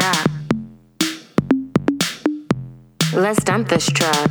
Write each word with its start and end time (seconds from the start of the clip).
up. 0.00 0.30
Let's 3.12 3.42
dump 3.44 3.68
this 3.68 3.86
truck. 3.86 4.30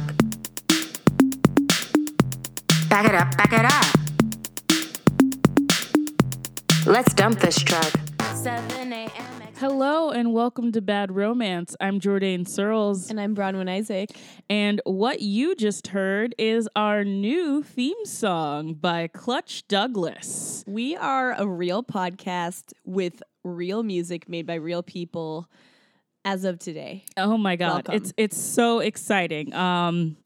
Back 2.90 3.06
it 3.06 3.16
up, 3.16 3.36
back 3.38 3.54
it 3.54 3.66
up. 3.66 3.86
Let's 6.86 7.14
dump 7.14 7.40
this 7.40 7.58
truck. 7.58 7.92
7 8.34 8.94
a.m. 8.94 9.35
Hello 9.58 10.10
and 10.10 10.34
welcome 10.34 10.74
to 10.74 10.82
Bad 10.82 11.16
Romance. 11.16 11.78
I'm 11.80 12.02
Jordan 12.02 12.46
Searles. 12.46 13.10
And 13.10 13.22
I'm 13.22 13.34
Bronwyn 13.34 13.70
Isaac. 13.70 14.10
And 14.50 14.82
what 14.84 15.22
you 15.22 15.56
just 15.56 15.88
heard 15.88 16.36
is 16.38 16.68
our 16.76 17.06
new 17.06 17.64
theme 17.64 18.06
song 18.06 18.74
by 18.74 19.08
Clutch 19.08 19.66
Douglas. 19.70 20.66
We 20.68 20.98
are 20.98 21.36
a 21.38 21.48
real 21.48 21.84
podcast 21.84 22.74
with 22.84 23.24
real 23.46 23.82
music 23.82 24.28
made 24.28 24.46
by 24.46 24.56
real 24.56 24.84
people 24.84 25.50
as 26.26 26.44
of 26.44 26.60
today. 26.60 27.06
Oh 27.16 27.38
my 27.38 27.56
god, 27.56 27.88
Welcome. 27.88 27.96
it's 27.96 28.14
it's 28.18 28.38
so 28.38 28.80
exciting. 28.80 29.54
Um 29.54 30.18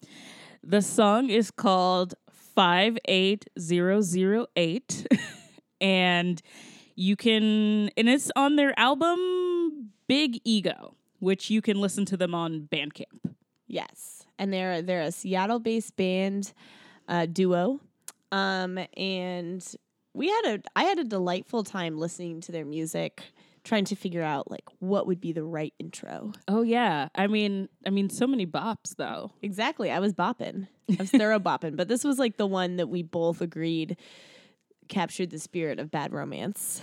the 0.63 0.81
song 0.81 1.29
is 1.29 1.51
called 1.51 2.15
58008 2.55 5.07
and 5.81 6.41
you 6.99 7.15
can 7.15 7.89
and 7.95 8.09
it's 8.09 8.29
on 8.35 8.57
their 8.57 8.77
album 8.77 9.91
Big 10.07 10.41
Ego, 10.43 10.95
which 11.19 11.49
you 11.49 11.61
can 11.61 11.79
listen 11.79 12.03
to 12.05 12.17
them 12.17 12.35
on 12.35 12.67
Bandcamp. 12.69 13.35
Yes. 13.67 14.25
And 14.37 14.51
they're 14.51 14.81
they're 14.81 15.03
a 15.03 15.11
Seattle 15.11 15.59
based 15.59 15.95
band 15.95 16.53
uh, 17.07 17.25
duo. 17.25 17.79
Um 18.33 18.79
and 18.97 19.65
we 20.13 20.27
had 20.27 20.45
a 20.45 20.61
I 20.75 20.83
had 20.83 20.99
a 20.99 21.05
delightful 21.05 21.63
time 21.63 21.97
listening 21.97 22.41
to 22.41 22.51
their 22.51 22.65
music, 22.65 23.23
trying 23.63 23.85
to 23.85 23.95
figure 23.95 24.23
out 24.23 24.51
like 24.51 24.65
what 24.79 25.07
would 25.07 25.21
be 25.21 25.31
the 25.31 25.43
right 25.43 25.73
intro. 25.79 26.33
Oh 26.49 26.63
yeah. 26.63 27.07
I 27.15 27.27
mean 27.27 27.69
I 27.87 27.91
mean 27.91 28.09
so 28.09 28.27
many 28.27 28.45
bops 28.45 28.97
though. 28.97 29.31
Exactly. 29.41 29.89
I 29.89 29.99
was 29.99 30.13
bopping. 30.13 30.67
I 30.89 30.97
was 30.99 31.11
thorough 31.11 31.39
bopping. 31.39 31.77
But 31.77 31.87
this 31.87 32.03
was 32.03 32.19
like 32.19 32.35
the 32.35 32.47
one 32.47 32.75
that 32.75 32.87
we 32.87 33.03
both 33.03 33.39
agreed 33.39 33.95
captured 34.89 35.29
the 35.29 35.39
spirit 35.39 35.79
of 35.79 35.89
bad 35.89 36.11
romance. 36.11 36.81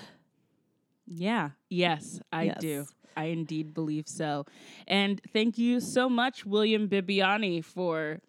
Yeah. 1.07 1.51
Yes, 1.69 2.21
I 2.33 2.45
Yes. 2.45 2.59
do. 2.59 2.87
I 3.17 3.25
indeed 3.27 3.73
believe 3.75 4.09
so. 4.09 4.45
And 4.87 5.21
thank 5.33 5.57
you 5.59 5.81
so 5.81 6.09
much, 6.09 6.45
William 6.45 6.89
Bibbiani, 6.89 7.65
for 7.65 8.21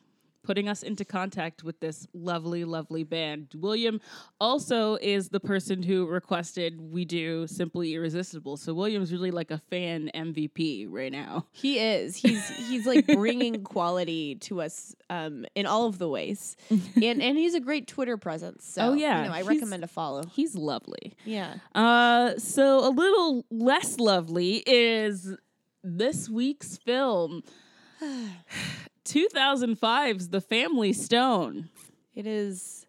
putting 0.48 0.70
us 0.70 0.81
into 0.81 1.03
contact 1.03 1.62
with 1.62 1.78
this 1.81 2.08
lovely, 2.14 2.64
lovely 2.64 3.03
band. 3.03 3.50
William 3.53 4.00
also 4.40 4.95
is 5.02 5.28
the 5.28 5.42
person 5.42 5.84
who 5.84 6.08
requested 6.08 6.80
we 6.80 7.04
do 7.04 7.45
Simply 7.48 7.94
Irresistible. 7.95 8.56
So 8.56 8.73
William's 8.73 9.12
really 9.12 9.30
like 9.30 9.52
a 9.52 9.58
fan 9.70 10.09
MVP 10.16 10.88
right 10.89 11.12
now. 11.12 11.45
He 11.52 11.80
is. 11.80 12.16
He's 12.16 12.48
he's 12.70 12.86
like 12.88 13.06
bringing 13.08 13.62
quality 13.76 14.36
to 14.36 14.62
us 14.62 14.95
um, 15.09 15.45
in 15.54 15.66
all 15.66 15.86
of 15.88 15.98
the 16.00 16.08
ways, 16.08 16.56
and 16.70 17.22
and 17.22 17.38
he's 17.38 17.54
a 17.54 17.59
great 17.59 17.86
Twitter 17.88 18.16
presence. 18.16 18.66
So 18.66 18.92
Oh, 18.92 18.94
yeah. 18.94 19.23
you 19.23 19.28
know, 19.28 19.34
I 19.34 19.38
He's- 19.39 19.48
recommend 19.50 19.84
a 19.84 19.88
follow. 19.88 20.23
He's 20.32 20.56
lovely. 20.56 21.14
Yeah, 21.26 21.56
Uh, 21.76 22.38
so 22.38 22.88
a 22.88 22.92
little 22.92 23.45
less 23.52 24.00
lovely 24.00 24.64
is 24.66 25.36
this 25.84 26.30
week's 26.30 26.78
film. 26.78 27.44
2005's 29.08 30.30
The 30.30 30.41
Family 30.41 30.94
Stone. 30.94 31.69
it 32.16 32.27
is. 32.27 32.86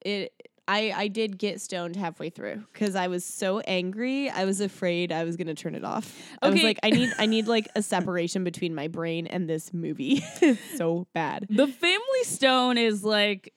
It. 0.00 0.32
I 0.66 0.92
I 0.94 1.08
did 1.08 1.38
get 1.38 1.60
stoned 1.62 1.96
halfway 1.96 2.28
through 2.28 2.62
because 2.72 2.94
I 2.94 3.08
was 3.08 3.24
so 3.24 3.60
angry. 3.60 4.28
I 4.28 4.44
was 4.44 4.60
afraid 4.60 5.12
I 5.12 5.24
was 5.24 5.36
gonna 5.36 5.54
turn 5.54 5.74
it 5.74 5.84
off. 5.84 6.14
I 6.42 6.50
was 6.50 6.62
like, 6.62 6.78
I 6.82 6.90
need 6.90 7.10
I 7.18 7.26
need 7.26 7.46
like 7.46 7.68
a 7.74 7.82
separation 7.82 8.44
between 8.44 8.74
my 8.74 8.88
brain 8.88 9.26
and 9.26 9.48
this 9.48 9.72
movie. 9.72 10.22
so 10.76 11.06
bad. 11.14 11.46
The 11.48 11.66
Family 11.66 12.24
Stone 12.24 12.76
is 12.76 13.02
like 13.02 13.54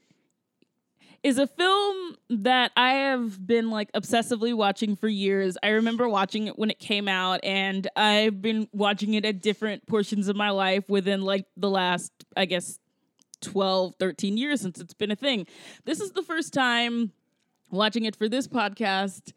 is 1.23 1.37
a 1.37 1.45
film 1.45 2.15
that 2.29 2.71
I 2.75 2.93
have 2.93 3.45
been 3.45 3.69
like 3.69 3.91
obsessively 3.93 4.55
watching 4.55 4.95
for 4.95 5.07
years. 5.07 5.57
I 5.61 5.69
remember 5.69 6.09
watching 6.09 6.47
it 6.47 6.57
when 6.57 6.71
it 6.71 6.79
came 6.79 7.07
out 7.07 7.41
and 7.43 7.87
I've 7.95 8.41
been 8.41 8.67
watching 8.71 9.13
it 9.13 9.25
at 9.25 9.41
different 9.41 9.85
portions 9.85 10.27
of 10.27 10.35
my 10.35 10.49
life 10.49 10.89
within 10.89 11.21
like 11.21 11.45
the 11.55 11.69
last 11.69 12.11
I 12.35 12.45
guess 12.45 12.79
12 13.41 13.95
13 13.99 14.37
years 14.37 14.61
since 14.61 14.79
it's 14.79 14.93
been 14.93 15.11
a 15.11 15.15
thing. 15.15 15.45
This 15.85 15.99
is 15.99 16.11
the 16.11 16.23
first 16.23 16.53
time 16.53 17.11
watching 17.69 18.05
it 18.05 18.15
for 18.15 18.27
this 18.27 18.47
podcast 18.47 19.33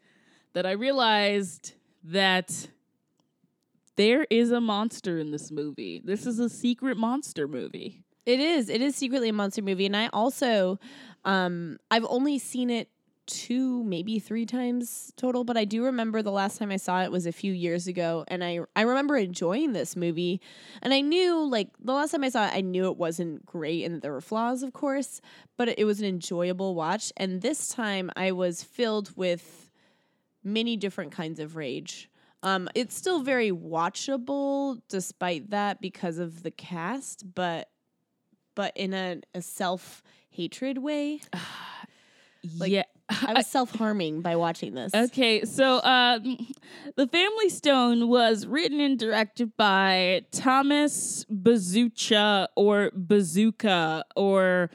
that 0.53 0.65
I 0.65 0.71
realized 0.71 1.73
that 2.03 2.67
there 3.95 4.25
is 4.29 4.51
a 4.51 4.59
monster 4.59 5.17
in 5.19 5.31
this 5.31 5.51
movie. 5.51 6.01
This 6.03 6.25
is 6.25 6.39
a 6.39 6.49
secret 6.49 6.97
monster 6.97 7.47
movie. 7.47 8.03
It 8.25 8.39
is. 8.39 8.69
It 8.69 8.81
is 8.81 8.95
secretly 8.95 9.29
a 9.29 9.33
monster 9.33 9.61
movie, 9.61 9.85
and 9.85 9.95
I 9.95 10.07
also, 10.11 10.79
um, 11.25 11.77
I've 11.91 12.05
only 12.07 12.39
seen 12.39 12.69
it 12.69 12.89
two, 13.25 13.83
maybe 13.83 14.19
three 14.19 14.45
times 14.45 15.11
total, 15.17 15.43
but 15.43 15.57
I 15.57 15.65
do 15.65 15.83
remember 15.83 16.21
the 16.21 16.31
last 16.31 16.59
time 16.59 16.71
I 16.71 16.77
saw 16.77 17.01
it 17.01 17.11
was 17.11 17.25
a 17.25 17.31
few 17.31 17.51
years 17.51 17.87
ago, 17.87 18.23
and 18.27 18.43
I 18.43 18.59
I 18.75 18.81
remember 18.81 19.17
enjoying 19.17 19.73
this 19.73 19.95
movie, 19.95 20.41
and 20.81 20.93
I 20.93 21.01
knew 21.01 21.43
like 21.49 21.69
the 21.83 21.93
last 21.93 22.11
time 22.11 22.23
I 22.23 22.29
saw 22.29 22.45
it, 22.45 22.53
I 22.53 22.61
knew 22.61 22.85
it 22.85 22.97
wasn't 22.97 23.45
great 23.45 23.85
and 23.85 24.01
there 24.01 24.13
were 24.13 24.21
flaws, 24.21 24.63
of 24.63 24.73
course, 24.73 25.21
but 25.57 25.67
it 25.77 25.85
was 25.85 25.99
an 25.99 26.05
enjoyable 26.05 26.75
watch, 26.75 27.11
and 27.17 27.41
this 27.41 27.69
time 27.69 28.11
I 28.15 28.31
was 28.31 28.63
filled 28.63 29.15
with 29.17 29.71
many 30.43 30.77
different 30.77 31.11
kinds 31.11 31.39
of 31.39 31.55
rage. 31.55 32.09
Um, 32.43 32.69
it's 32.75 32.95
still 32.95 33.21
very 33.23 33.51
watchable 33.51 34.79
despite 34.87 35.49
that 35.49 35.81
because 35.81 36.19
of 36.19 36.43
the 36.43 36.51
cast, 36.51 37.33
but 37.33 37.69
but 38.53 38.71
in 38.77 38.93
a, 38.93 39.19
a 39.33 39.41
self 39.41 40.01
hatred 40.35 40.77
way. 40.77 41.21
Like, 42.59 42.71
yeah. 42.71 42.83
I 43.09 43.33
was 43.33 43.47
self 43.47 43.71
harming 43.71 44.21
by 44.21 44.35
watching 44.35 44.75
this. 44.75 44.93
Okay, 44.93 45.45
so 45.45 45.77
uh, 45.77 46.19
The 46.95 47.07
Family 47.07 47.49
Stone 47.49 48.07
was 48.07 48.45
written 48.45 48.79
and 48.79 48.99
directed 48.99 49.55
by 49.57 50.25
Thomas 50.31 51.25
Bezucha 51.25 52.47
or 52.55 52.91
Bazooka 52.95 54.05
or 54.15 54.69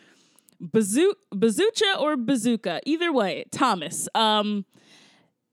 Bazoo- 0.60 1.14
Bezucha 1.34 2.00
or 2.00 2.16
Bazooka. 2.16 2.80
Either 2.84 3.12
way, 3.12 3.44
Thomas. 3.50 4.08
Um, 4.14 4.64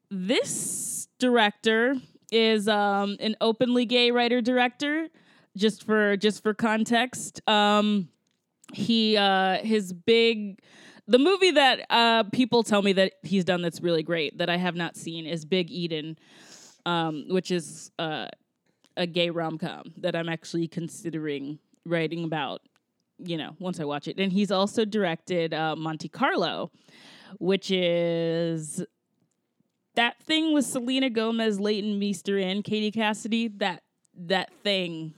this 0.09 1.07
director 1.19 1.95
is 2.31 2.68
um, 2.68 3.18
an 3.19 3.35
openly 3.41 3.85
gay 3.85 4.12
writer 4.12 4.41
director. 4.41 5.07
Just 5.56 5.84
for 5.84 6.16
just 6.18 6.44
for 6.44 6.53
context, 6.53 7.41
um, 7.50 8.09
he 8.73 9.17
uh, 9.17 9.57
his 9.59 9.94
big 9.94 10.59
the 11.07 11.19
movie 11.19 11.51
that 11.51 11.85
uh, 11.89 12.23
people 12.33 12.63
tell 12.63 12.81
me 12.81 12.94
that 12.94 13.13
he's 13.23 13.45
done 13.45 13.61
that's 13.61 13.81
really 13.81 14.03
great 14.03 14.38
that 14.38 14.50
I 14.50 14.57
have 14.57 14.75
not 14.75 14.97
seen 14.97 15.25
is 15.25 15.45
Big 15.45 15.72
Eden, 15.72 16.17
um, 16.85 17.25
which 17.29 17.50
is 17.50 17.91
uh, 17.97 18.27
a 18.97 19.07
gay 19.07 19.29
rom 19.29 19.57
com 19.57 19.94
that 19.97 20.16
I'm 20.16 20.29
actually 20.29 20.67
considering 20.67 21.59
writing 21.85 22.23
about. 22.23 22.61
You 23.19 23.38
know, 23.38 23.56
once 23.59 23.79
I 23.79 23.85
watch 23.85 24.07
it, 24.07 24.19
and 24.19 24.31
he's 24.31 24.51
also 24.51 24.85
directed 24.85 25.51
uh, 25.51 25.75
Monte 25.75 26.07
Carlo, 26.07 26.69
which 27.39 27.72
is 27.72 28.83
that 29.95 30.22
thing 30.22 30.53
with 30.53 30.66
Selena 30.66 31.09
Gomez, 31.09 31.59
Leighton 31.59 31.97
Meester, 31.97 32.38
and 32.38 32.63
Katie 32.63 32.91
Cassidy. 32.91 33.47
That 33.47 33.81
that 34.13 34.53
thing, 34.63 35.13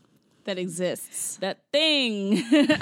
that 0.49 0.57
exists. 0.57 1.37
that 1.37 1.59
thing. 1.71 2.43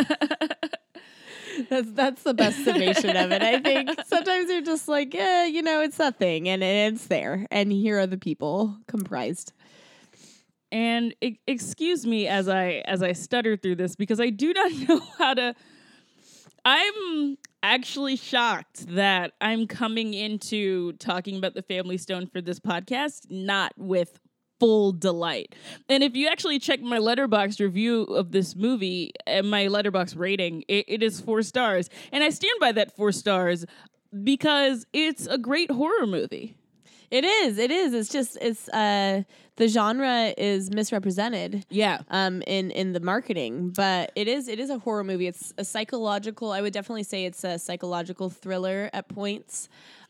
That's 1.69 1.91
that's 1.93 2.21
the 2.21 2.35
best 2.35 2.63
summation 2.63 3.17
of 3.17 3.31
it. 3.31 3.41
I 3.41 3.59
think 3.59 3.89
sometimes 4.05 4.47
you're 4.47 4.61
just 4.61 4.87
like, 4.87 5.11
yeah, 5.11 5.45
you 5.45 5.63
know, 5.63 5.81
it's 5.81 5.97
that 5.97 6.19
thing, 6.19 6.47
and 6.47 6.61
it's 6.61 7.07
there, 7.07 7.47
and 7.49 7.71
here 7.71 7.97
are 7.99 8.05
the 8.05 8.19
people 8.19 8.77
comprised. 8.87 9.53
And 10.71 11.15
e- 11.19 11.39
excuse 11.47 12.05
me 12.05 12.27
as 12.27 12.47
I 12.47 12.83
as 12.85 13.01
I 13.01 13.13
stutter 13.13 13.57
through 13.57 13.77
this 13.77 13.95
because 13.95 14.19
I 14.19 14.29
do 14.29 14.53
not 14.53 14.71
know 14.87 15.01
how 15.17 15.33
to 15.33 15.55
I'm 16.63 17.37
actually 17.63 18.17
shocked 18.17 18.85
that 18.93 19.33
I'm 19.41 19.65
coming 19.65 20.13
into 20.13 20.93
talking 20.93 21.37
about 21.37 21.55
the 21.55 21.63
Family 21.63 21.97
Stone 21.97 22.27
for 22.27 22.39
this 22.39 22.59
podcast 22.59 23.31
not 23.31 23.73
with 23.77 24.19
full 24.59 24.91
delight. 24.91 25.55
And 25.89 26.03
if 26.03 26.15
you 26.15 26.27
actually 26.27 26.59
check 26.59 26.81
my 26.81 26.97
Letterboxd 26.99 27.59
review 27.59 28.03
of 28.03 28.31
this 28.31 28.55
movie 28.55 29.11
and 29.25 29.49
my 29.49 29.65
Letterboxd 29.65 30.17
rating, 30.17 30.63
it, 30.67 30.85
it 30.87 31.03
is 31.03 31.19
four 31.21 31.41
stars. 31.43 31.89
And 32.11 32.23
I 32.23 32.29
stand 32.29 32.59
by 32.59 32.71
that 32.73 32.95
four 32.95 33.11
stars 33.11 33.65
because 34.23 34.85
it's 34.93 35.27
a 35.27 35.37
great 35.37 35.71
horror 35.71 36.07
movie. 36.07 36.55
It 37.09 37.23
is. 37.23 37.57
It 37.57 37.71
is. 37.71 37.93
It's 37.93 38.09
just 38.09 38.37
it's 38.41 38.67
uh 38.69 39.23
the 39.55 39.67
genre 39.67 40.33
is 40.37 40.69
misrepresented. 40.71 41.65
Yeah. 41.69 41.99
um 42.09 42.41
in 42.45 42.69
in 42.71 42.91
the 42.93 42.99
marketing 42.99 43.69
but 43.69 44.11
it 44.15 44.27
is 44.27 44.47
it 44.47 44.59
is 44.59 44.69
a 44.69 44.77
horror 44.79 45.03
movie 45.03 45.27
it's 45.27 45.53
a 45.57 45.63
psychological 45.65 46.51
i 46.51 46.61
would 46.61 46.73
definitely 46.73 47.03
say 47.03 47.25
it's 47.25 47.43
a 47.43 47.57
psychological 47.57 48.29
thriller 48.29 48.89
at 48.93 49.07
points 49.07 49.67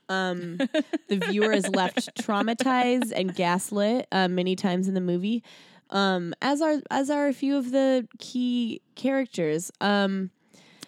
Um, 0.09 0.57
the 1.07 1.17
viewer 1.29 1.51
is 1.51 1.67
left 1.69 2.15
traumatized 2.21 3.11
and 3.15 3.33
gaslit 3.35 4.07
uh, 4.11 4.27
many 4.27 4.55
times 4.55 4.87
in 4.87 4.93
the 4.93 5.01
movie, 5.01 5.43
um, 5.89 6.33
as 6.41 6.61
are 6.61 6.77
as 6.89 7.09
are 7.09 7.27
a 7.27 7.33
few 7.33 7.57
of 7.57 7.71
the 7.71 8.07
key 8.19 8.81
characters. 8.95 9.71
Um, 9.81 10.31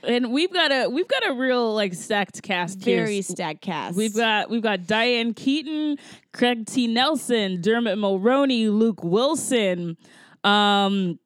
And 0.03 0.31
we've 0.31 0.51
got 0.53 0.71
a 0.71 0.87
we've 0.89 1.07
got 1.07 1.27
a 1.29 1.33
real 1.33 1.73
like 1.73 1.93
stacked 1.93 2.41
cast 2.41 2.79
very 2.79 3.15
here. 3.15 3.23
stacked 3.23 3.61
cast. 3.61 3.97
We've 3.97 4.15
got 4.15 4.49
we've 4.49 4.61
got 4.63 4.87
Diane 4.87 5.33
Keaton, 5.33 5.97
Craig 6.31 6.65
T. 6.65 6.87
Nelson, 6.87 7.61
Dermot 7.61 7.97
Mulroney, 7.97 8.69
Luke 8.71 9.03
Wilson, 9.03 9.97
um, 10.45 11.19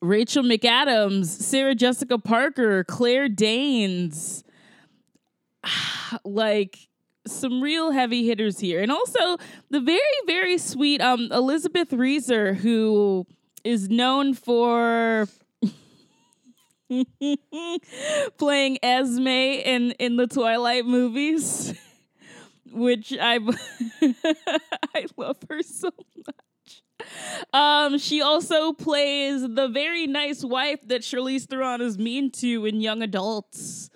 Rachel 0.00 0.42
McAdams, 0.42 1.26
Sarah 1.26 1.74
Jessica 1.76 2.18
Parker, 2.18 2.82
Claire 2.84 3.28
Danes. 3.28 4.42
like 6.24 6.88
some 7.26 7.62
real 7.62 7.90
heavy 7.92 8.26
hitters 8.26 8.58
here. 8.58 8.80
And 8.80 8.90
also 8.90 9.36
the 9.70 9.80
very, 9.80 10.00
very 10.26 10.58
sweet 10.58 11.00
um 11.00 11.28
Elizabeth 11.30 11.92
Reaser, 11.92 12.54
who 12.54 13.26
is 13.64 13.88
known 13.88 14.34
for 14.34 15.26
playing 18.38 18.78
Esme 18.82 19.28
in 19.28 19.92
in 19.92 20.16
the 20.16 20.26
Twilight 20.26 20.86
movies, 20.86 21.74
which 22.72 23.12
I 23.18 23.38
I 24.94 25.06
love 25.16 25.38
her 25.48 25.62
so 25.62 25.90
much. 26.26 26.36
Um, 27.52 27.98
she 27.98 28.22
also 28.22 28.72
plays 28.72 29.42
the 29.42 29.68
very 29.68 30.06
nice 30.06 30.44
wife 30.44 30.86
that 30.86 31.02
Charlize 31.02 31.46
Theron 31.46 31.80
is 31.80 31.98
mean 31.98 32.30
to 32.32 32.64
in 32.64 32.80
Young 32.80 33.02
Adults. 33.02 33.90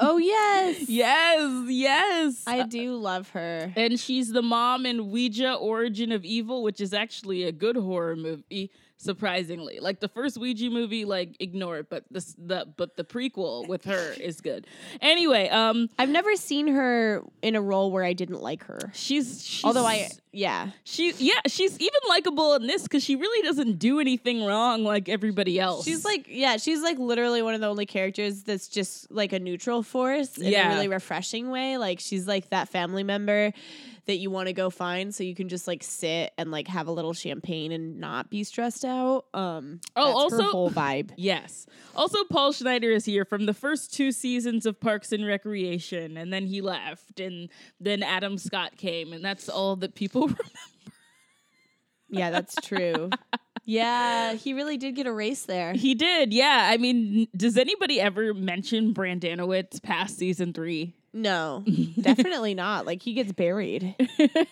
Oh 0.00 0.16
yes, 0.18 0.84
Yes, 0.88 1.64
yes. 1.68 2.42
I 2.46 2.62
do 2.64 2.96
love 2.96 3.30
her. 3.30 3.72
and 3.76 3.98
she's 4.00 4.32
the 4.32 4.42
mom 4.42 4.86
in 4.86 5.10
Ouija 5.10 5.54
Origin 5.54 6.12
of 6.12 6.24
Evil, 6.24 6.62
which 6.62 6.80
is 6.80 6.94
actually 6.94 7.44
a 7.44 7.52
good 7.52 7.76
horror 7.76 8.16
movie, 8.16 8.70
surprisingly. 8.96 9.78
Like 9.80 10.00
the 10.00 10.08
first 10.08 10.38
Ouija 10.38 10.70
movie, 10.70 11.04
like 11.04 11.36
ignore 11.40 11.78
it, 11.78 11.88
but 11.90 12.04
this 12.10 12.34
the 12.38 12.66
but 12.76 12.96
the 12.96 13.04
prequel 13.04 13.68
with 13.68 13.84
her 13.84 14.12
is 14.20 14.40
good. 14.40 14.66
Anyway, 15.00 15.48
um 15.48 15.88
I've 15.98 16.08
never 16.08 16.34
seen 16.36 16.68
her 16.68 17.22
in 17.42 17.54
a 17.56 17.60
role 17.60 17.90
where 17.90 18.04
I 18.04 18.12
didn't 18.12 18.40
like 18.42 18.64
her. 18.64 18.78
she's, 18.94 19.44
she's 19.46 19.64
Although 19.64 19.86
I, 19.86 20.08
yeah, 20.32 20.70
she 20.84 21.12
yeah, 21.18 21.40
she's 21.46 21.78
even 21.78 22.00
likable 22.08 22.54
in 22.54 22.66
this 22.66 22.82
because 22.82 23.02
she 23.04 23.16
really 23.16 23.46
doesn't 23.46 23.78
do 23.78 24.00
anything 24.00 24.44
wrong 24.44 24.84
like 24.84 25.08
everybody 25.08 25.58
else. 25.60 25.84
she's 25.84 26.04
like, 26.04 26.26
yeah, 26.28 26.56
she's 26.56 26.82
like 26.82 26.98
literally 26.98 27.42
one 27.42 27.54
of 27.54 27.60
the 27.60 27.68
only 27.68 27.86
characters 27.86 28.42
that's 28.42 28.68
just 28.68 29.10
like 29.10 29.32
a 29.32 29.38
neutral 29.38 29.82
force 29.82 30.36
in 30.38 30.52
Yeah. 30.52 30.70
a 30.70 30.74
really 30.74 30.88
refreshing 30.88 31.50
way. 31.50 31.78
Like 31.78 32.00
she's 32.00 32.26
like 32.26 32.50
that 32.50 32.68
family 32.68 33.02
member 33.04 33.52
that 34.06 34.16
you 34.16 34.30
want 34.30 34.46
to 34.46 34.52
go 34.52 34.70
find 34.70 35.14
so 35.14 35.24
you 35.24 35.34
can 35.34 35.48
just 35.48 35.66
like 35.66 35.82
sit 35.82 36.32
and 36.38 36.50
like 36.50 36.68
have 36.68 36.86
a 36.86 36.92
little 36.92 37.12
champagne 37.12 37.72
and 37.72 37.98
not 37.98 38.30
be 38.30 38.44
stressed 38.44 38.84
out. 38.84 39.24
Um, 39.34 39.80
Oh, 39.96 40.12
also- 40.16 40.42
whole 40.44 40.70
vibe. 40.70 41.10
Yes. 41.16 41.66
Also, 41.94 42.22
Paul 42.30 42.52
Schneider 42.52 42.90
is 42.90 43.04
here 43.04 43.24
from 43.24 43.46
the 43.46 43.54
first 43.54 43.92
two 43.92 44.12
seasons 44.12 44.64
of 44.66 44.78
Parks 44.80 45.10
and 45.12 45.26
Recreation, 45.26 46.16
and 46.16 46.32
then 46.32 46.46
he 46.46 46.60
left, 46.60 47.18
and 47.20 47.48
then 47.80 48.02
Adam 48.02 48.38
Scott 48.38 48.76
came, 48.76 49.12
and 49.12 49.24
that's 49.24 49.48
all 49.48 49.76
that 49.76 49.94
people 49.94 50.22
remember. 50.28 50.42
Yeah, 52.08 52.30
that's 52.30 52.54
true. 52.62 53.10
yeah, 53.66 54.34
he 54.34 54.54
really 54.54 54.76
did 54.76 54.94
get 54.94 55.08
a 55.08 55.12
race 55.12 55.42
there. 55.42 55.72
He 55.72 55.96
did, 55.96 56.32
yeah. 56.32 56.68
I 56.70 56.76
mean, 56.76 57.26
does 57.36 57.56
anybody 57.56 58.00
ever 58.00 58.32
mention 58.32 58.94
Brendanawicz 58.94 59.82
past 59.82 60.16
season 60.16 60.52
three? 60.52 60.94
No, 61.12 61.64
definitely 62.00 62.54
not. 62.54 62.86
Like 62.86 63.02
he 63.02 63.12
gets 63.12 63.32
buried. 63.32 63.96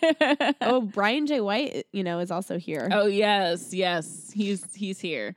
oh, 0.61 0.81
Brian 0.81 1.27
J. 1.27 1.39
White, 1.39 1.85
you 1.93 2.03
know, 2.03 2.19
is 2.19 2.29
also 2.29 2.57
here. 2.57 2.89
oh 2.91 3.05
yes, 3.05 3.73
yes, 3.73 4.31
he's 4.33 4.73
he's 4.73 4.99
here. 4.99 5.33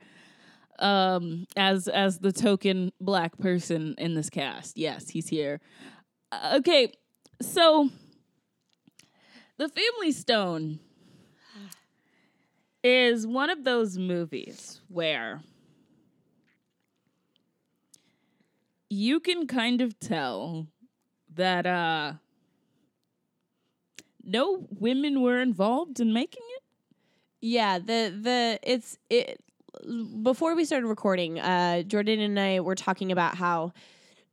Um, 0.79 1.47
as 1.55 1.87
as 1.87 2.19
the 2.19 2.33
token 2.33 2.91
black 2.99 3.37
person 3.37 3.95
in 3.97 4.13
this 4.13 4.29
cast, 4.29 4.77
yes, 4.77 5.07
he's 5.07 5.29
here. 5.29 5.61
Uh, 6.33 6.55
okay, 6.57 6.91
so 7.41 7.89
the 9.57 9.69
Family 9.69 10.11
Stone 10.11 10.79
is 12.83 13.27
one 13.27 13.49
of 13.49 13.63
those 13.63 13.97
movies 13.97 14.81
where 14.87 15.41
you 18.89 19.19
can 19.19 19.47
kind 19.47 19.81
of 19.81 19.99
tell 19.99 20.67
that 21.35 21.65
uh 21.65 22.13
no 24.23 24.67
women 24.71 25.21
were 25.21 25.41
involved 25.41 25.99
in 25.99 26.13
making 26.13 26.43
it. 26.57 26.63
Yeah, 27.41 27.79
the 27.79 28.15
the 28.21 28.59
it's 28.63 28.97
it 29.09 29.41
before 30.23 30.55
we 30.55 30.65
started 30.65 30.87
recording, 30.87 31.39
uh 31.39 31.83
Jordan 31.83 32.19
and 32.19 32.39
I 32.39 32.59
were 32.59 32.75
talking 32.75 33.11
about 33.11 33.35
how 33.35 33.73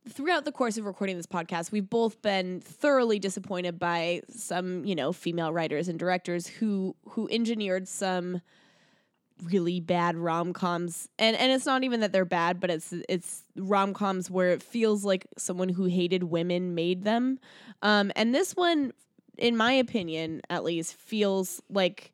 throughout 0.08 0.44
the 0.44 0.52
course 0.52 0.78
of 0.78 0.84
recording 0.84 1.16
this 1.16 1.26
podcast, 1.26 1.72
we've 1.72 1.88
both 1.88 2.20
been 2.22 2.60
thoroughly 2.60 3.18
disappointed 3.18 3.78
by 3.78 4.22
some, 4.28 4.84
you 4.84 4.94
know, 4.94 5.12
female 5.12 5.52
writers 5.52 5.88
and 5.88 5.98
directors 5.98 6.46
who 6.46 6.94
who 7.10 7.28
engineered 7.30 7.88
some 7.88 8.40
really 9.44 9.80
bad 9.80 10.16
rom-coms. 10.16 11.08
And 11.18 11.36
and 11.36 11.52
it's 11.52 11.66
not 11.66 11.84
even 11.84 12.00
that 12.00 12.12
they're 12.12 12.24
bad, 12.24 12.60
but 12.60 12.70
it's 12.70 12.94
it's 13.08 13.42
rom-coms 13.56 14.30
where 14.30 14.50
it 14.50 14.62
feels 14.62 15.04
like 15.04 15.26
someone 15.36 15.68
who 15.68 15.84
hated 15.84 16.24
women 16.24 16.74
made 16.74 17.04
them. 17.04 17.38
Um 17.82 18.12
and 18.16 18.34
this 18.34 18.54
one 18.54 18.92
in 19.36 19.56
my 19.56 19.72
opinion 19.72 20.40
at 20.48 20.64
least 20.64 20.94
feels 20.94 21.60
like 21.68 22.12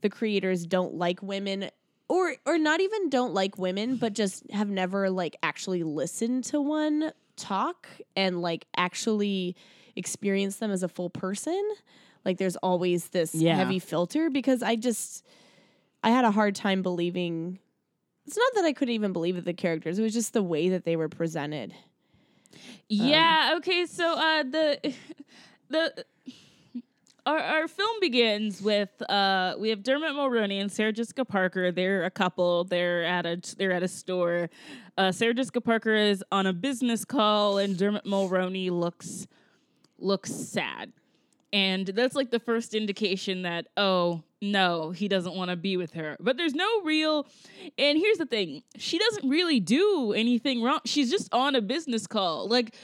the 0.00 0.10
creators 0.10 0.66
don't 0.66 0.94
like 0.94 1.22
women 1.22 1.70
or 2.12 2.34
or 2.44 2.58
not 2.58 2.80
even 2.80 3.08
don't 3.08 3.32
like 3.32 3.56
women 3.58 3.96
but 3.96 4.12
just 4.12 4.48
have 4.50 4.68
never 4.68 5.08
like 5.08 5.34
actually 5.42 5.82
listened 5.82 6.44
to 6.44 6.60
one 6.60 7.10
talk 7.36 7.88
and 8.14 8.42
like 8.42 8.66
actually 8.76 9.56
experience 9.96 10.56
them 10.56 10.70
as 10.70 10.82
a 10.82 10.88
full 10.88 11.08
person 11.08 11.62
like 12.24 12.36
there's 12.36 12.56
always 12.56 13.08
this 13.08 13.34
Yeah. 13.34 13.54
heavy 13.56 13.78
filter 13.78 14.28
because 14.28 14.62
i 14.62 14.76
just 14.76 15.24
i 16.04 16.10
had 16.10 16.24
a 16.26 16.30
hard 16.30 16.54
time 16.54 16.82
believing 16.82 17.58
it's 18.26 18.36
not 18.36 18.52
that 18.56 18.64
i 18.66 18.72
couldn't 18.74 18.94
even 18.94 19.12
believe 19.14 19.42
the 19.44 19.54
characters 19.54 19.98
it 19.98 20.02
was 20.02 20.12
just 20.12 20.34
the 20.34 20.42
way 20.42 20.68
that 20.68 20.84
they 20.84 20.96
were 20.96 21.08
presented 21.08 21.72
Yeah. 22.88 23.54
Okay. 23.56 23.86
So 23.86 24.12
uh, 24.12 24.42
the 24.42 24.94
the 25.70 26.04
our 27.26 27.38
our 27.38 27.68
film 27.68 28.00
begins 28.00 28.60
with 28.60 28.90
uh 29.08 29.54
we 29.58 29.68
have 29.70 29.82
Dermot 29.82 30.12
Mulroney 30.12 30.60
and 30.60 30.70
Sarah 30.70 30.92
Jessica 30.92 31.24
Parker. 31.24 31.70
They're 31.70 32.04
a 32.04 32.10
couple. 32.10 32.64
They're 32.64 33.04
at 33.04 33.26
a 33.26 33.40
they're 33.56 33.72
at 33.72 33.82
a 33.82 33.88
store. 33.88 34.50
Uh, 34.98 35.10
Sarah 35.12 35.34
Jessica 35.34 35.60
Parker 35.60 35.94
is 35.94 36.22
on 36.30 36.46
a 36.46 36.52
business 36.52 37.04
call, 37.04 37.58
and 37.58 37.78
Dermot 37.78 38.04
Mulroney 38.04 38.70
looks 38.70 39.26
looks 39.98 40.32
sad. 40.32 40.92
And 41.52 41.86
that's 41.86 42.14
like 42.14 42.30
the 42.30 42.40
first 42.40 42.74
indication 42.74 43.42
that, 43.42 43.66
oh, 43.76 44.22
no, 44.40 44.90
he 44.90 45.06
doesn't 45.06 45.34
want 45.34 45.50
to 45.50 45.56
be 45.56 45.76
with 45.76 45.92
her. 45.92 46.16
But 46.18 46.38
there's 46.38 46.54
no 46.54 46.80
real. 46.82 47.26
And 47.76 47.98
here's 47.98 48.16
the 48.16 48.26
thing 48.26 48.62
she 48.76 48.98
doesn't 48.98 49.28
really 49.28 49.60
do 49.60 50.14
anything 50.14 50.62
wrong. 50.62 50.80
She's 50.86 51.10
just 51.10 51.32
on 51.32 51.54
a 51.54 51.60
business 51.60 52.06
call. 52.06 52.48
Like, 52.48 52.74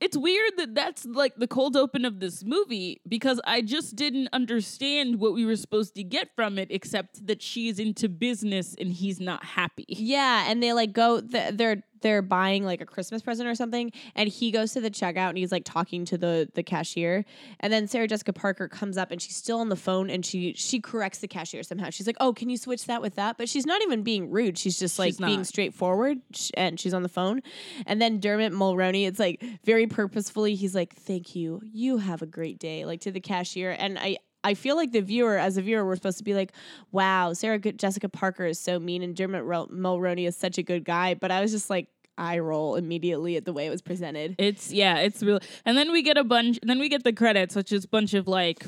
it's 0.00 0.16
weird 0.16 0.52
that 0.58 0.74
that's 0.74 1.06
like 1.06 1.36
the 1.36 1.46
cold 1.46 1.76
open 1.76 2.04
of 2.04 2.20
this 2.20 2.44
movie 2.44 3.00
because 3.08 3.40
I 3.44 3.62
just 3.62 3.96
didn't 3.96 4.28
understand 4.32 5.18
what 5.18 5.32
we 5.32 5.46
were 5.46 5.56
supposed 5.56 5.94
to 5.94 6.04
get 6.04 6.34
from 6.36 6.58
it, 6.58 6.68
except 6.70 7.26
that 7.26 7.40
she's 7.40 7.78
into 7.78 8.08
business 8.08 8.74
and 8.78 8.92
he's 8.92 9.20
not 9.20 9.44
happy. 9.44 9.86
Yeah, 9.88 10.50
and 10.50 10.62
they 10.62 10.72
like 10.72 10.92
go 10.92 11.20
th- 11.20 11.54
they're 11.54 11.82
they're 12.00 12.22
buying 12.22 12.64
like 12.64 12.80
a 12.80 12.86
Christmas 12.86 13.22
present 13.22 13.48
or 13.48 13.54
something 13.54 13.92
and 14.14 14.28
he 14.28 14.50
goes 14.50 14.72
to 14.72 14.80
the 14.80 14.90
checkout 14.90 15.30
and 15.30 15.38
he's 15.38 15.52
like 15.52 15.64
talking 15.64 16.04
to 16.04 16.18
the 16.18 16.48
the 16.54 16.62
cashier 16.62 17.24
and 17.60 17.72
then 17.72 17.88
Sarah 17.88 18.06
Jessica 18.08 18.32
Parker 18.32 18.68
comes 18.68 18.96
up 18.96 19.10
and 19.10 19.20
she's 19.20 19.36
still 19.36 19.58
on 19.58 19.68
the 19.68 19.76
phone 19.76 20.10
and 20.10 20.24
she 20.24 20.52
she 20.54 20.80
corrects 20.80 21.18
the 21.18 21.28
cashier 21.28 21.62
somehow. 21.62 21.90
She's 21.90 22.06
like, 22.06 22.16
"Oh, 22.20 22.32
can 22.32 22.48
you 22.48 22.56
switch 22.56 22.86
that 22.86 23.02
with 23.02 23.14
that?" 23.16 23.38
But 23.38 23.48
she's 23.48 23.66
not 23.66 23.82
even 23.82 24.02
being 24.02 24.30
rude. 24.30 24.58
She's 24.58 24.78
just 24.78 24.98
like 24.98 25.08
She's 25.08 25.18
being 25.18 25.44
straightforward 25.44 26.18
sh- 26.32 26.50
and 26.54 26.78
she's 26.78 26.94
on 26.94 27.02
the 27.02 27.08
phone. 27.08 27.42
And 27.86 28.00
then 28.00 28.20
Dermot 28.20 28.52
Mulroney, 28.52 29.06
it's 29.06 29.18
like 29.18 29.42
very 29.64 29.86
purposefully 29.86 30.54
he's 30.54 30.74
like, 30.74 30.94
"Thank 30.94 31.34
you. 31.34 31.60
You 31.64 31.98
have 31.98 32.22
a 32.22 32.26
great 32.26 32.58
day." 32.58 32.84
Like 32.84 33.00
to 33.02 33.10
the 33.10 33.20
cashier 33.20 33.76
and 33.78 33.98
I 33.98 34.18
I 34.46 34.54
feel 34.54 34.76
like 34.76 34.92
the 34.92 35.00
viewer, 35.00 35.36
as 35.36 35.56
a 35.56 35.62
viewer, 35.62 35.84
we're 35.84 35.96
supposed 35.96 36.18
to 36.18 36.24
be 36.24 36.34
like, 36.34 36.52
"Wow, 36.92 37.32
Sarah 37.32 37.58
Jessica 37.58 38.08
Parker 38.08 38.46
is 38.46 38.60
so 38.60 38.78
mean, 38.78 39.02
and 39.02 39.14
Dermot 39.14 39.44
Ro- 39.44 39.66
Mulroney 39.66 40.26
is 40.26 40.36
such 40.36 40.56
a 40.58 40.62
good 40.62 40.84
guy." 40.84 41.14
But 41.14 41.30
I 41.30 41.40
was 41.40 41.50
just 41.50 41.68
like, 41.68 41.88
eye 42.18 42.38
roll 42.38 42.76
immediately 42.76 43.36
at 43.36 43.44
the 43.44 43.52
way 43.52 43.66
it 43.66 43.70
was 43.70 43.82
presented. 43.82 44.36
It's 44.38 44.72
yeah, 44.72 44.98
it's 44.98 45.22
real. 45.22 45.40
And 45.64 45.76
then 45.76 45.92
we 45.92 46.02
get 46.02 46.16
a 46.16 46.24
bunch. 46.24 46.58
Then 46.62 46.78
we 46.78 46.88
get 46.88 47.04
the 47.04 47.12
credits, 47.12 47.54
which 47.54 47.72
is 47.72 47.84
a 47.84 47.88
bunch 47.88 48.14
of 48.14 48.28
like 48.28 48.64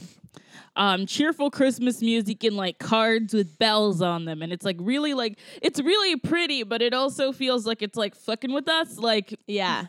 um 0.77 1.07
cheerful 1.07 1.51
Christmas 1.51 2.01
music 2.01 2.45
and 2.45 2.57
like 2.57 2.79
cards 2.79 3.35
with 3.35 3.59
bells 3.59 4.03
on 4.03 4.25
them, 4.25 4.43
and 4.43 4.53
it's 4.53 4.65
like 4.65 4.77
really 4.81 5.15
like 5.15 5.39
it's 5.63 5.81
really 5.81 6.17
pretty, 6.17 6.63
but 6.63 6.83
it 6.83 6.93
also 6.93 7.33
feels 7.33 7.67
like 7.67 7.83
it's 7.83 7.97
like 7.97 8.15
fucking 8.15 8.53
with 8.53 8.69
us. 8.69 8.99
Like 8.99 9.39
Yeah, 9.47 9.87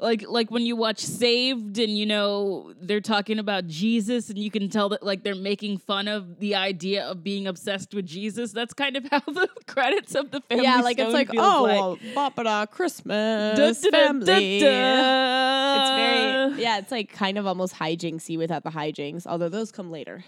like 0.00 0.24
like 0.28 0.50
when 0.50 0.64
you 0.64 0.76
watch 0.76 1.00
Saved 1.00 1.78
and 1.78 1.96
you 1.96 2.06
know 2.06 2.72
they're 2.80 3.00
talking 3.00 3.38
about 3.38 3.66
Jesus 3.66 4.28
and 4.28 4.38
you 4.38 4.50
can 4.50 4.68
tell 4.68 4.90
that 4.90 5.02
like 5.02 5.24
they're 5.24 5.34
making 5.34 5.78
fun 5.78 6.06
of 6.08 6.38
the 6.38 6.54
idea 6.54 7.04
of 7.04 7.24
being 7.24 7.46
obsessed 7.46 7.92
with 7.94 8.06
Jesus. 8.06 8.52
That's 8.52 8.74
kind 8.74 8.96
of 8.96 9.04
how 9.10 9.20
the 9.20 9.48
credits 9.66 10.14
of 10.14 10.30
the 10.30 10.40
family 10.42 10.64
yeah, 10.64 10.80
like 10.80 10.98
it's 10.98 11.12
like 11.12 11.30
oh, 11.36 11.62
like. 11.64 11.78
well, 11.78 11.98
Boppada 12.14 12.70
Christmas 12.70 13.58
Da, 13.58 13.72
da, 13.72 13.90
family. 13.90 14.60
da. 14.60 15.74
It's 15.78 15.90
very 15.90 16.62
yeah, 16.62 16.78
it's 16.78 16.92
like 16.92 17.12
kind 17.12 17.38
of 17.38 17.46
almost 17.46 17.74
hijinksy 17.74 18.38
without 18.38 18.62
the 18.64 18.70
hijinks, 18.70 19.26
although 19.26 19.48
those 19.48 19.72
come 19.72 19.90
later. 19.90 20.24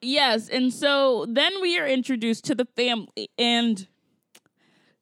Yes, 0.00 0.48
and 0.48 0.72
so 0.72 1.26
then 1.28 1.52
we 1.62 1.78
are 1.78 1.86
introduced 1.86 2.44
to 2.46 2.54
the 2.56 2.64
family, 2.76 3.30
and 3.38 3.86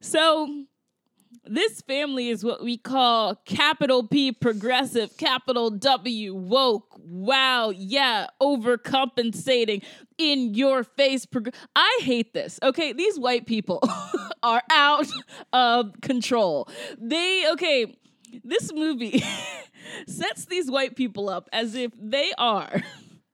so 0.00 0.64
this 1.50 1.80
family 1.80 2.28
is 2.28 2.44
what 2.44 2.62
we 2.62 2.76
call 2.76 3.34
capital 3.44 4.06
P 4.06 4.30
progressive, 4.30 5.16
capital 5.16 5.68
W 5.70 6.32
woke. 6.32 6.96
Wow, 7.02 7.70
yeah, 7.70 8.28
overcompensating 8.40 9.82
in 10.16 10.54
your 10.54 10.84
face. 10.84 11.26
Prog- 11.26 11.52
I 11.74 11.98
hate 12.02 12.34
this. 12.34 12.60
Okay, 12.62 12.92
these 12.92 13.18
white 13.18 13.46
people 13.46 13.82
are 14.44 14.62
out 14.70 15.08
of 15.52 16.00
control. 16.00 16.68
They 16.96 17.44
okay. 17.52 17.96
This 18.44 18.72
movie 18.72 19.24
sets 20.06 20.44
these 20.44 20.70
white 20.70 20.94
people 20.94 21.28
up 21.28 21.48
as 21.52 21.74
if 21.74 21.90
they 22.00 22.30
are 22.38 22.80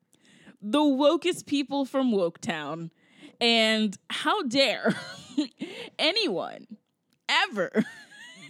the 0.63 0.79
wokest 0.79 1.45
people 1.45 1.85
from 1.85 2.13
Woketown. 2.13 2.91
And 3.39 3.95
how 4.09 4.45
dare 4.45 4.95
anyone 5.99 6.67
ever 7.29 7.85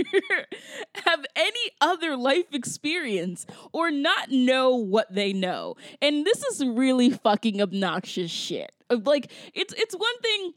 have 1.05 1.25
any 1.35 1.71
other 1.81 2.17
life 2.17 2.47
experience 2.53 3.47
or 3.73 3.91
not 3.91 4.31
know 4.31 4.77
what 4.77 5.13
they 5.13 5.33
know? 5.33 5.77
And 6.01 6.25
this 6.25 6.43
is 6.45 6.65
really 6.65 7.11
fucking 7.11 7.61
obnoxious 7.61 8.31
shit. 8.31 8.73
Like 8.91 9.33
it's 9.55 9.75
it's 9.77 9.95
one 9.95 10.19
thing 10.23 10.55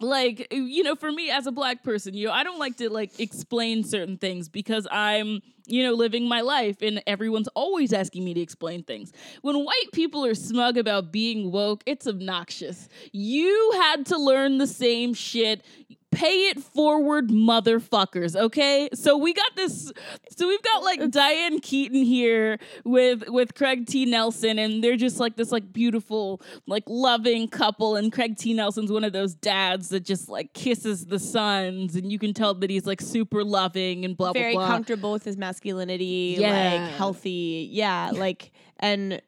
like 0.00 0.46
you 0.52 0.82
know 0.82 0.94
for 0.94 1.10
me 1.10 1.28
as 1.30 1.46
a 1.46 1.52
black 1.52 1.82
person 1.82 2.14
you 2.14 2.26
know 2.26 2.32
i 2.32 2.44
don't 2.44 2.58
like 2.58 2.76
to 2.76 2.88
like 2.88 3.18
explain 3.18 3.82
certain 3.82 4.16
things 4.16 4.48
because 4.48 4.86
i'm 4.92 5.40
you 5.66 5.82
know 5.82 5.92
living 5.92 6.28
my 6.28 6.40
life 6.40 6.82
and 6.82 7.02
everyone's 7.06 7.48
always 7.48 7.92
asking 7.92 8.24
me 8.24 8.32
to 8.32 8.40
explain 8.40 8.82
things 8.84 9.12
when 9.42 9.56
white 9.64 9.92
people 9.92 10.24
are 10.24 10.36
smug 10.36 10.76
about 10.76 11.10
being 11.10 11.50
woke 11.50 11.82
it's 11.84 12.06
obnoxious 12.06 12.88
you 13.12 13.72
had 13.74 14.06
to 14.06 14.16
learn 14.16 14.58
the 14.58 14.68
same 14.68 15.14
shit 15.14 15.64
pay 16.10 16.48
it 16.48 16.58
forward 16.58 17.28
motherfuckers 17.28 18.34
okay 18.34 18.88
so 18.94 19.16
we 19.16 19.34
got 19.34 19.54
this 19.56 19.92
so 20.36 20.48
we've 20.48 20.62
got 20.62 20.82
like 20.82 21.10
diane 21.10 21.60
keaton 21.60 22.02
here 22.02 22.58
with 22.84 23.28
with 23.28 23.54
craig 23.54 23.86
t 23.86 24.06
nelson 24.06 24.58
and 24.58 24.82
they're 24.82 24.96
just 24.96 25.20
like 25.20 25.36
this 25.36 25.52
like 25.52 25.70
beautiful 25.72 26.40
like 26.66 26.82
loving 26.86 27.46
couple 27.46 27.94
and 27.94 28.10
craig 28.12 28.36
t 28.38 28.54
nelson's 28.54 28.90
one 28.90 29.04
of 29.04 29.12
those 29.12 29.34
dads 29.34 29.90
that 29.90 30.00
just 30.00 30.28
like 30.30 30.54
kisses 30.54 31.06
the 31.06 31.18
sons 31.18 31.94
and 31.94 32.10
you 32.10 32.18
can 32.18 32.32
tell 32.32 32.54
that 32.54 32.70
he's 32.70 32.86
like 32.86 33.00
super 33.02 33.44
loving 33.44 34.04
and 34.04 34.16
blah 34.16 34.32
Very 34.32 34.54
blah 34.54 34.66
blah 34.66 34.74
comfortable 34.74 35.12
with 35.12 35.24
his 35.24 35.36
masculinity, 35.36 36.36
Yeah. 36.38 36.50
like 36.84 36.90
healthy. 36.92 37.68
Yeah, 37.70 38.12
like 38.14 38.52
and 38.78 39.20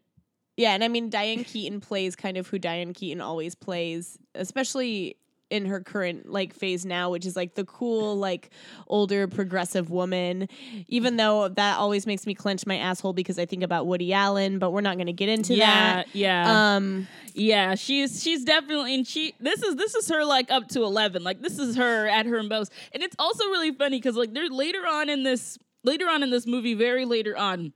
yeah, 0.56 0.72
and 0.72 0.82
I 0.84 0.88
mean 0.88 1.10
Diane 1.10 1.44
Keaton 1.44 1.80
plays 1.80 2.16
kind 2.16 2.37
of 2.37 2.46
who 2.49 2.58
Diane 2.58 2.92
Keaton 2.92 3.20
always 3.20 3.54
plays, 3.54 4.18
especially 4.34 5.16
in 5.50 5.66
her 5.66 5.80
current 5.80 6.30
like 6.30 6.54
phase 6.54 6.87
now, 6.87 7.11
which 7.11 7.26
is 7.26 7.37
like 7.37 7.54
the 7.54 7.64
cool, 7.64 8.16
like 8.16 8.50
older 8.87 9.26
progressive 9.28 9.90
woman. 9.90 10.49
Even 10.88 11.16
though 11.16 11.49
that 11.49 11.76
always 11.78 12.07
makes 12.07 12.26
me 12.26 12.35
clench 12.35 12.66
my 12.66 12.76
asshole 12.76 13.12
because 13.12 13.38
I 13.38 13.47
think 13.47 13.62
about 13.62 13.87
Woody 13.87 14.12
Allen, 14.12 14.59
but 14.59 14.71
we're 14.71 14.80
not 14.80 14.97
gonna 14.97 15.12
get 15.12 15.28
into 15.28 15.54
yeah 15.54 15.97
that. 15.97 16.09
yeah 16.14 16.75
Um 16.75 17.09
Yeah, 17.35 17.75
she's 17.75 18.23
she's 18.23 18.45
definitely 18.45 18.95
and 18.95 19.07
she 19.07 19.35
this 19.40 19.62
is 19.62 19.76
this 19.76 19.95
is 19.95 20.09
her 20.09 20.25
like 20.25 20.50
up 20.50 20.69
to 20.69 20.83
eleven. 20.83 21.23
Like 21.25 21.40
this 21.40 21.59
is 21.59 21.76
her 21.76 22.07
at 22.09 22.26
her 22.26 22.42
most. 22.42 22.73
And 22.92 23.02
it's 23.02 23.16
also 23.19 23.45
really 23.47 23.73
funny 23.73 23.99
because 23.99 24.16
like 24.16 24.33
they're 24.33 24.49
later 24.49 24.87
on 24.87 25.09
in 25.09 25.23
this 25.23 25.59
later 25.83 26.07
on 26.09 26.23
in 26.23 26.30
this 26.30 26.47
movie, 26.47 26.75
very 26.75 27.04
later 27.04 27.37
on, 27.37 27.73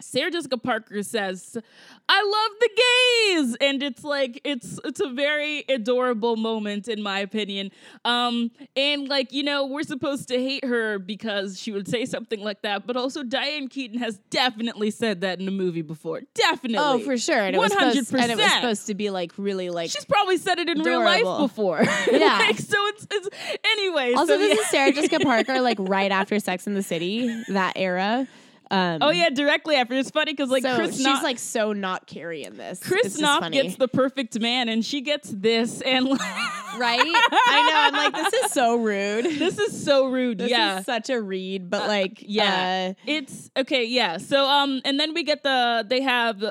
Sarah 0.00 0.30
Jessica 0.30 0.58
Parker 0.58 1.02
says, 1.02 1.56
"I 2.08 2.22
love 2.22 2.58
the 2.60 2.70
gays," 2.76 3.56
and 3.60 3.82
it's 3.82 4.04
like 4.04 4.40
it's 4.44 4.78
it's 4.84 5.00
a 5.00 5.08
very 5.08 5.64
adorable 5.68 6.36
moment 6.36 6.88
in 6.88 7.02
my 7.02 7.20
opinion. 7.20 7.70
Um, 8.04 8.50
and 8.76 9.08
like 9.08 9.32
you 9.32 9.42
know, 9.42 9.66
we're 9.66 9.82
supposed 9.82 10.28
to 10.28 10.38
hate 10.38 10.64
her 10.64 10.98
because 10.98 11.60
she 11.60 11.72
would 11.72 11.88
say 11.88 12.04
something 12.04 12.40
like 12.40 12.62
that, 12.62 12.86
but 12.86 12.96
also 12.96 13.22
Diane 13.22 13.68
Keaton 13.68 13.98
has 13.98 14.18
definitely 14.30 14.90
said 14.90 15.20
that 15.22 15.40
in 15.40 15.48
a 15.48 15.52
movie 15.52 15.82
before. 15.82 16.22
Definitely, 16.34 16.78
Oh, 16.78 16.98
for 16.98 17.16
sure. 17.18 17.40
And 17.40 17.54
it 17.54 17.58
was 17.58 17.72
supposed, 17.72 18.14
and 18.14 18.30
it 18.32 18.38
was 18.38 18.52
supposed 18.52 18.86
to 18.86 18.94
be 18.94 19.10
like 19.10 19.32
really 19.36 19.70
like 19.70 19.90
She's 19.90 20.04
probably 20.04 20.36
said 20.36 20.58
it 20.58 20.68
in 20.68 20.80
real 20.80 21.02
life 21.02 21.38
before. 21.38 21.84
Yeah. 22.10 22.38
like, 22.38 22.58
so 22.58 22.76
it's, 22.88 23.06
it's 23.10 23.28
anyway. 23.64 24.12
Also, 24.14 24.32
so, 24.32 24.38
this 24.38 24.54
yeah. 24.54 24.60
is 24.60 24.66
Sarah 24.68 24.92
Jessica 24.92 25.20
Parker, 25.22 25.60
like 25.60 25.76
right 25.80 26.10
after 26.10 26.38
Sex 26.40 26.66
in 26.66 26.74
the 26.74 26.82
City, 26.82 27.28
that 27.48 27.74
era. 27.76 28.26
Um, 28.70 28.98
Oh 29.00 29.10
yeah, 29.10 29.30
directly 29.30 29.76
after. 29.76 29.94
It's 29.94 30.10
funny 30.10 30.32
because 30.32 30.50
like 30.50 30.62
so 30.62 30.76
Chris 30.76 30.96
she's 30.96 31.04
Noth, 31.04 31.22
like 31.22 31.38
so 31.38 31.72
not 31.72 32.06
Carrie 32.06 32.44
in 32.44 32.56
this. 32.56 32.80
Chris 32.80 33.06
it's 33.06 33.14
just 33.14 33.22
Noth 33.22 33.40
funny. 33.40 33.62
gets 33.62 33.76
the 33.76 33.88
perfect 33.88 34.38
man, 34.40 34.68
and 34.68 34.84
she 34.84 35.00
gets 35.00 35.30
this, 35.30 35.80
and 35.80 36.06
like, 36.06 36.20
right. 36.78 37.00
I 37.00 37.90
know. 37.92 37.98
I'm 37.98 38.12
like, 38.12 38.30
this 38.30 38.44
is 38.44 38.52
so 38.52 38.76
rude. 38.76 39.24
this 39.38 39.58
is 39.58 39.84
so 39.84 40.06
rude. 40.06 40.38
This 40.38 40.50
yeah. 40.50 40.80
is 40.80 40.86
such 40.86 41.08
a 41.10 41.20
read, 41.20 41.70
but 41.70 41.88
like, 41.88 42.22
yeah. 42.26 42.90
uh, 42.90 43.02
it's 43.06 43.50
okay, 43.56 43.84
yeah. 43.84 44.18
So 44.18 44.46
um 44.46 44.80
and 44.84 44.98
then 45.00 45.14
we 45.14 45.22
get 45.22 45.42
the 45.42 45.86
they 45.88 46.02
have 46.02 46.44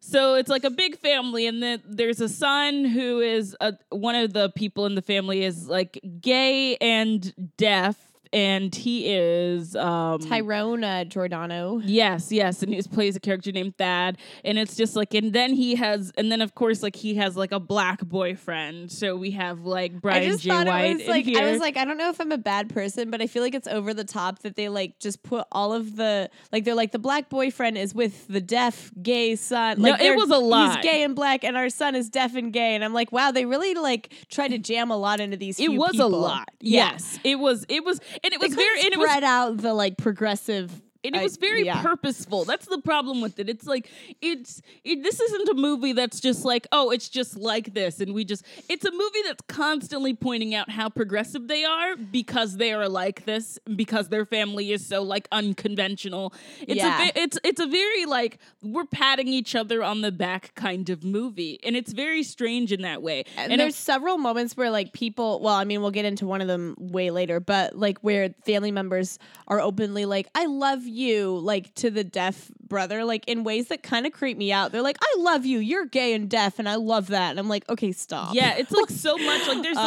so 0.00 0.34
it's 0.34 0.50
like 0.50 0.64
a 0.64 0.70
big 0.70 0.98
family 0.98 1.46
and 1.46 1.62
then 1.62 1.80
there's 1.86 2.20
a 2.20 2.28
son 2.28 2.84
who 2.84 3.20
is 3.20 3.56
a, 3.60 3.74
one 3.90 4.16
of 4.16 4.32
the 4.32 4.50
people 4.50 4.84
in 4.84 4.96
the 4.96 5.02
family 5.02 5.44
is 5.44 5.68
like 5.68 6.00
gay 6.20 6.76
and 6.76 7.32
deaf 7.56 8.11
and 8.32 8.74
he 8.74 9.12
is 9.12 9.76
um 9.76 10.20
Tyrone 10.20 10.84
uh, 10.84 11.04
Giordano. 11.04 11.80
Yes, 11.84 12.32
yes, 12.32 12.62
and 12.62 12.72
he 12.72 12.82
plays 12.82 13.16
a 13.16 13.20
character 13.20 13.52
named 13.52 13.76
Thad, 13.76 14.18
and 14.44 14.58
it's 14.58 14.76
just 14.76 14.96
like, 14.96 15.14
and 15.14 15.32
then 15.32 15.54
he 15.54 15.74
has, 15.76 16.12
and 16.16 16.30
then 16.32 16.40
of 16.40 16.54
course, 16.54 16.82
like 16.82 16.96
he 16.96 17.16
has 17.16 17.36
like 17.36 17.52
a 17.52 17.60
black 17.60 18.00
boyfriend. 18.00 18.90
So 18.90 19.16
we 19.16 19.32
have 19.32 19.60
like 19.60 20.00
Brian 20.00 20.22
I 20.22 20.26
just 20.26 20.42
J. 20.42 20.50
thought 20.50 20.66
White 20.66 20.84
it 20.84 20.98
was 20.98 21.08
like 21.08 21.24
here. 21.24 21.42
I 21.42 21.50
was 21.50 21.60
like 21.60 21.76
I 21.76 21.84
don't 21.84 21.98
know 21.98 22.10
if 22.10 22.20
I'm 22.20 22.32
a 22.32 22.38
bad 22.38 22.68
person, 22.70 23.10
but 23.10 23.20
I 23.20 23.26
feel 23.26 23.42
like 23.42 23.54
it's 23.54 23.68
over 23.68 23.94
the 23.94 24.04
top 24.04 24.40
that 24.40 24.56
they 24.56 24.68
like 24.68 24.98
just 24.98 25.22
put 25.22 25.46
all 25.52 25.72
of 25.72 25.96
the 25.96 26.30
like 26.50 26.64
they're 26.64 26.74
like 26.74 26.92
the 26.92 26.98
black 26.98 27.28
boyfriend 27.28 27.78
is 27.78 27.94
with 27.94 28.28
the 28.28 28.40
deaf 28.40 28.90
gay 29.02 29.36
son. 29.36 29.80
No, 29.80 29.90
Like 29.90 30.00
it 30.02 30.16
was 30.16 30.30
a 30.30 30.38
lot. 30.38 30.76
He's 30.76 30.84
gay 30.84 31.02
and 31.02 31.14
black, 31.14 31.44
and 31.44 31.56
our 31.56 31.68
son 31.68 31.94
is 31.94 32.08
deaf 32.08 32.34
and 32.34 32.52
gay, 32.52 32.74
and 32.74 32.84
I'm 32.84 32.92
like, 32.94 33.12
wow, 33.12 33.30
they 33.30 33.44
really 33.44 33.74
like 33.74 34.12
try 34.30 34.48
to 34.48 34.58
jam 34.58 34.90
a 34.90 34.96
lot 34.96 35.20
into 35.20 35.36
these. 35.36 35.58
it 35.60 35.68
was 35.68 35.92
people. 35.92 36.06
a 36.06 36.16
lot. 36.16 36.48
Yeah. 36.60 36.92
Yes, 36.92 37.18
it 37.24 37.38
was. 37.38 37.64
It 37.68 37.84
was, 37.84 38.00
and 38.24 38.32
it 38.32 38.40
was 38.40 38.54
very, 38.54 38.80
and 38.80 38.92
it 38.92 38.98
was 38.98 39.08
spread 39.10 39.24
out 39.24 39.58
the 39.58 39.74
like 39.74 39.96
progressive. 39.96 40.72
And 41.04 41.16
it 41.16 41.22
was 41.22 41.36
very 41.36 41.64
yeah. 41.64 41.82
purposeful. 41.82 42.44
That's 42.44 42.66
the 42.66 42.78
problem 42.78 43.20
with 43.20 43.38
it. 43.38 43.48
It's 43.48 43.66
like 43.66 43.90
it's 44.20 44.62
it, 44.84 45.02
this 45.02 45.20
isn't 45.20 45.48
a 45.48 45.54
movie 45.54 45.92
that's 45.92 46.20
just 46.20 46.44
like 46.44 46.66
oh 46.72 46.90
it's 46.90 47.08
just 47.08 47.36
like 47.36 47.74
this 47.74 48.00
and 48.00 48.14
we 48.14 48.24
just 48.24 48.44
it's 48.68 48.84
a 48.84 48.90
movie 48.90 49.22
that's 49.24 49.42
constantly 49.48 50.14
pointing 50.14 50.54
out 50.54 50.70
how 50.70 50.88
progressive 50.88 51.48
they 51.48 51.64
are 51.64 51.96
because 51.96 52.56
they 52.56 52.72
are 52.72 52.88
like 52.88 53.24
this 53.24 53.58
because 53.76 54.08
their 54.08 54.24
family 54.24 54.72
is 54.72 54.86
so 54.86 55.02
like 55.02 55.28
unconventional. 55.32 56.32
It's 56.60 56.76
Yeah. 56.76 57.08
a 57.08 57.12
it's 57.14 57.38
it's 57.44 57.60
a 57.60 57.66
very 57.66 58.04
like 58.06 58.38
we're 58.62 58.84
patting 58.86 59.28
each 59.28 59.54
other 59.54 59.82
on 59.82 60.00
the 60.02 60.12
back 60.12 60.54
kind 60.54 60.88
of 60.90 61.04
movie 61.04 61.58
and 61.64 61.76
it's 61.76 61.92
very 61.92 62.22
strange 62.22 62.72
in 62.72 62.82
that 62.82 63.02
way. 63.02 63.24
And, 63.36 63.52
And 63.52 63.60
there's 63.60 63.76
several 63.76 64.18
moments 64.18 64.56
where 64.56 64.70
like 64.70 64.92
people, 64.92 65.40
well, 65.40 65.54
I 65.54 65.64
mean, 65.64 65.80
we'll 65.82 65.90
get 65.90 66.04
into 66.04 66.26
one 66.26 66.40
of 66.40 66.48
them 66.48 66.74
way 66.78 67.10
later, 67.10 67.40
but 67.40 67.76
like 67.76 67.98
where 68.00 68.34
family 68.44 68.70
members 68.70 69.18
are 69.48 69.60
openly 69.60 70.04
like, 70.04 70.28
"I 70.34 70.46
love 70.46 70.84
you," 70.84 70.91
like 70.94 71.74
to 71.76 71.90
the 71.90 72.04
deaf 72.04 72.50
brother, 72.66 73.04
like 73.04 73.24
in 73.28 73.44
ways 73.44 73.68
that 73.68 73.82
kind 73.82 74.06
of 74.06 74.12
creep 74.12 74.36
me 74.36 74.52
out. 74.52 74.72
They're 74.72 74.82
like, 74.82 74.98
"I 75.00 75.14
love 75.18 75.44
you. 75.46 75.58
You're 75.58 75.86
gay 75.86 76.14
and 76.14 76.28
deaf, 76.28 76.58
and 76.58 76.68
I 76.68 76.76
love 76.76 77.08
that." 77.08 77.30
And 77.30 77.38
I'm 77.38 77.48
like, 77.48 77.68
"Okay, 77.68 77.92
stop." 77.92 78.34
Yeah, 78.34 78.54
it's 78.56 78.72
like 78.72 78.90
so 78.90 79.16
much. 79.18 79.46
Like 79.48 79.62
there's 79.62 79.76
Uh. 79.76 79.80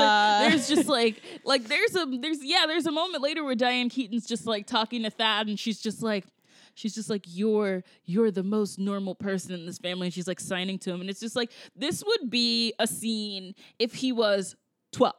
like 0.44 0.50
there's 0.52 0.68
just 0.68 0.88
like 0.90 1.22
like 1.44 1.64
there's 1.66 1.96
a 1.96 2.06
there's 2.20 2.44
yeah 2.44 2.66
there's 2.68 2.86
a 2.86 2.92
moment 2.92 3.24
later 3.24 3.44
where 3.44 3.56
Diane 3.56 3.90
Keaton's 3.90 4.26
just 4.26 4.46
like 4.46 4.66
talking 4.68 5.04
to 5.04 5.10
Thad 5.10 5.48
and 5.48 5.60
she's 5.60 5.80
just 5.82 6.02
like 6.02 6.26
she's 6.74 6.94
just 6.96 7.10
like 7.10 7.24
you're 7.28 7.84
you're 8.06 8.32
the 8.32 8.44
most 8.44 8.78
normal 8.80 9.16
person 9.16 9.54
in 9.54 9.66
this 9.66 9.78
family 9.78 10.08
and 10.08 10.14
she's 10.14 10.28
like 10.28 10.40
signing 10.40 10.78
to 10.80 10.92
him 10.92 11.02
and 11.02 11.10
it's 11.10 11.20
just 11.22 11.36
like 11.36 11.52
this 11.76 12.04
would 12.06 12.30
be 12.30 12.74
a 12.80 12.88
scene 12.88 13.56
if 13.80 13.94
he 13.96 14.12
was 14.12 14.56
12. 14.92 15.14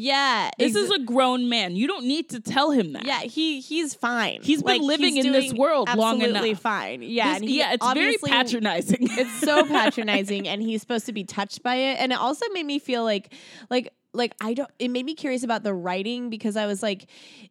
Yeah. 0.00 0.50
This 0.58 0.76
ex- 0.76 0.84
is 0.84 0.90
a 0.92 0.98
grown 1.00 1.48
man. 1.48 1.74
You 1.74 1.86
don't 1.88 2.06
need 2.06 2.30
to 2.30 2.40
tell 2.40 2.70
him 2.70 2.92
that. 2.92 3.04
yeah. 3.04 3.20
He 3.20 3.60
he's 3.60 3.94
fine. 3.94 4.40
He's 4.42 4.62
been 4.62 4.78
Like, 4.78 4.82
living 4.82 5.16
he's 5.16 5.24
in 5.24 5.32
this 5.32 5.52
world 5.52 5.88
long 5.96 6.16
enough. 6.20 6.28
absolutely 6.36 6.54
fine. 6.54 7.02
Yeah, 7.02 7.28
This- 7.32 7.40
and 7.40 7.48
he 7.50 7.58
yeah, 7.58 7.72
it's 7.74 7.92
very 7.94 8.16
patronizing. 8.24 8.98
it's 9.10 9.40
so 9.40 9.64
patronizing 9.64 10.46
and 10.46 10.62
he's 10.62 10.80
supposed 10.80 11.06
to 11.06 11.12
be 11.12 11.24
touched 11.24 11.62
by 11.62 11.74
it 11.74 11.98
and 11.98 12.12
it 12.12 12.18
also 12.18 12.46
made 12.52 12.64
me 12.66 12.78
feel 12.78 13.02
like 13.02 13.32
like 13.70 13.92
like 14.14 14.34
i 14.40 14.54
don't 14.54 14.70
it 14.78 14.88
made 14.88 15.04
me 15.04 15.14
curious 15.14 15.42
about 15.42 15.62
the 15.64 15.74
writing 15.74 16.30
because 16.30 16.56
i 16.56 16.64
was 16.66 16.82
like 16.82 17.06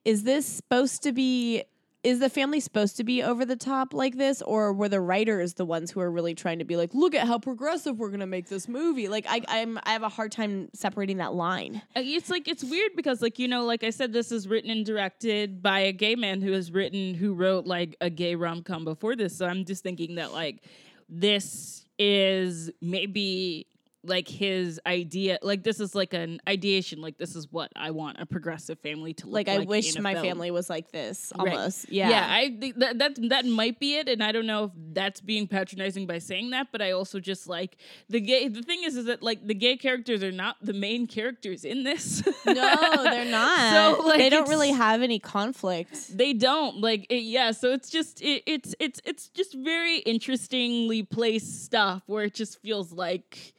is 0.05 0.23
this 0.23 0.45
supposed 0.45 1.03
to 1.03 1.11
be 1.11 1.63
is 2.07 2.19
the 2.19 2.29
family 2.29 2.61
supposed 2.61 2.95
to 2.97 3.03
be 3.03 3.21
over 3.21 3.43
the 3.43 3.57
top 3.57 3.93
like 3.93 4.17
this, 4.17 4.41
or 4.41 4.71
were 4.71 4.87
the 4.87 5.01
writers 5.01 5.55
the 5.55 5.65
ones 5.65 5.91
who 5.91 5.99
are 5.99 6.09
really 6.09 6.33
trying 6.33 6.59
to 6.59 6.65
be 6.65 6.77
like, 6.77 6.93
look 6.93 7.13
at 7.13 7.27
how 7.27 7.37
progressive 7.37 7.99
we're 7.99 8.09
gonna 8.09 8.25
make 8.25 8.47
this 8.47 8.67
movie? 8.69 9.09
Like, 9.09 9.25
I 9.27 9.43
I'm 9.49 9.77
I 9.83 9.91
have 9.91 10.03
a 10.03 10.09
hard 10.09 10.31
time 10.31 10.69
separating 10.73 11.17
that 11.17 11.33
line. 11.33 11.81
Uh, 11.95 12.01
It's 12.03 12.29
like 12.29 12.47
it's 12.47 12.63
weird 12.63 12.91
because 12.95 13.21
like 13.21 13.37
you 13.39 13.47
know 13.49 13.65
like 13.65 13.83
I 13.83 13.89
said 13.89 14.13
this 14.13 14.31
is 14.31 14.47
written 14.47 14.69
and 14.69 14.85
directed 14.85 15.61
by 15.61 15.79
a 15.81 15.91
gay 15.91 16.15
man 16.15 16.41
who 16.41 16.53
has 16.53 16.71
written 16.71 17.13
who 17.13 17.33
wrote 17.33 17.65
like 17.65 17.97
a 17.99 18.09
gay 18.09 18.35
rom-com 18.35 18.85
before 18.85 19.15
this 19.17 19.37
so 19.37 19.45
I'm 19.45 19.65
just 19.65 19.83
thinking 19.83 20.15
that 20.15 20.31
like 20.31 20.63
this 21.09 21.85
is 21.99 22.71
maybe 22.81 23.67
like 24.07 24.27
his 24.27 24.79
idea 24.85 25.37
like 25.41 25.63
this 25.63 25.79
is 25.79 25.93
like 25.93 26.13
an 26.13 26.39
ideation 26.47 27.01
like 27.01 27.17
this 27.17 27.35
is 27.35 27.51
what 27.51 27.71
I 27.75 27.91
want 27.91 28.17
a 28.19 28.25
progressive 28.25 28.79
family 28.79 29.13
to 29.15 29.25
look 29.25 29.33
Like, 29.35 29.47
like 29.47 29.59
I 29.61 29.65
wish 29.65 29.99
my 29.99 30.13
film. 30.13 30.25
family 30.25 30.51
was 30.51 30.69
like 30.69 30.91
this 30.91 31.31
Right. 31.37 31.53
almost. 31.53 31.89
Yeah. 31.91 32.09
Yeah, 32.09 32.27
I 32.29 32.57
think 32.59 32.77
that, 32.79 32.97
that 32.99 33.29
that 33.29 33.45
might 33.45 33.79
be 33.79 33.95
it, 33.95 34.07
and 34.09 34.23
I 34.23 34.31
don't 34.31 34.47
know 34.47 34.65
if 34.65 34.71
that's 34.93 35.21
being 35.21 35.47
patronizing 35.47 36.07
by 36.07 36.19
saying 36.19 36.49
that, 36.51 36.67
but 36.71 36.81
I 36.81 36.91
also 36.91 37.19
just 37.19 37.47
like 37.47 37.77
the 38.09 38.19
gay. 38.21 38.47
The 38.47 38.61
thing 38.63 38.83
is, 38.83 38.95
is 38.97 39.05
that 39.05 39.21
like 39.21 39.45
the 39.45 39.53
gay 39.53 39.77
characters 39.77 40.23
are 40.23 40.31
not 40.31 40.55
the 40.61 40.73
main 40.73 41.05
characters 41.07 41.63
in 41.65 41.83
this. 41.83 42.23
no, 42.45 43.03
they're 43.03 43.25
not. 43.41 43.97
So, 43.97 44.03
like, 44.07 44.17
they 44.19 44.29
don't 44.29 44.47
really 44.49 44.71
have 44.71 45.01
any 45.01 45.19
conflict. 45.19 46.17
they 46.17 46.33
don't 46.33 46.79
like 46.81 47.05
it, 47.09 47.23
yeah. 47.23 47.51
So 47.51 47.71
it's 47.73 47.89
just 47.89 48.21
it, 48.21 48.43
it's 48.45 48.73
it's 48.79 49.01
it's 49.05 49.29
just 49.29 49.53
very 49.53 49.97
interestingly 49.99 51.03
placed 51.03 51.65
stuff 51.65 52.03
where 52.07 52.23
it 52.25 52.33
just 52.33 52.61
feels 52.61 52.91
like 52.91 53.53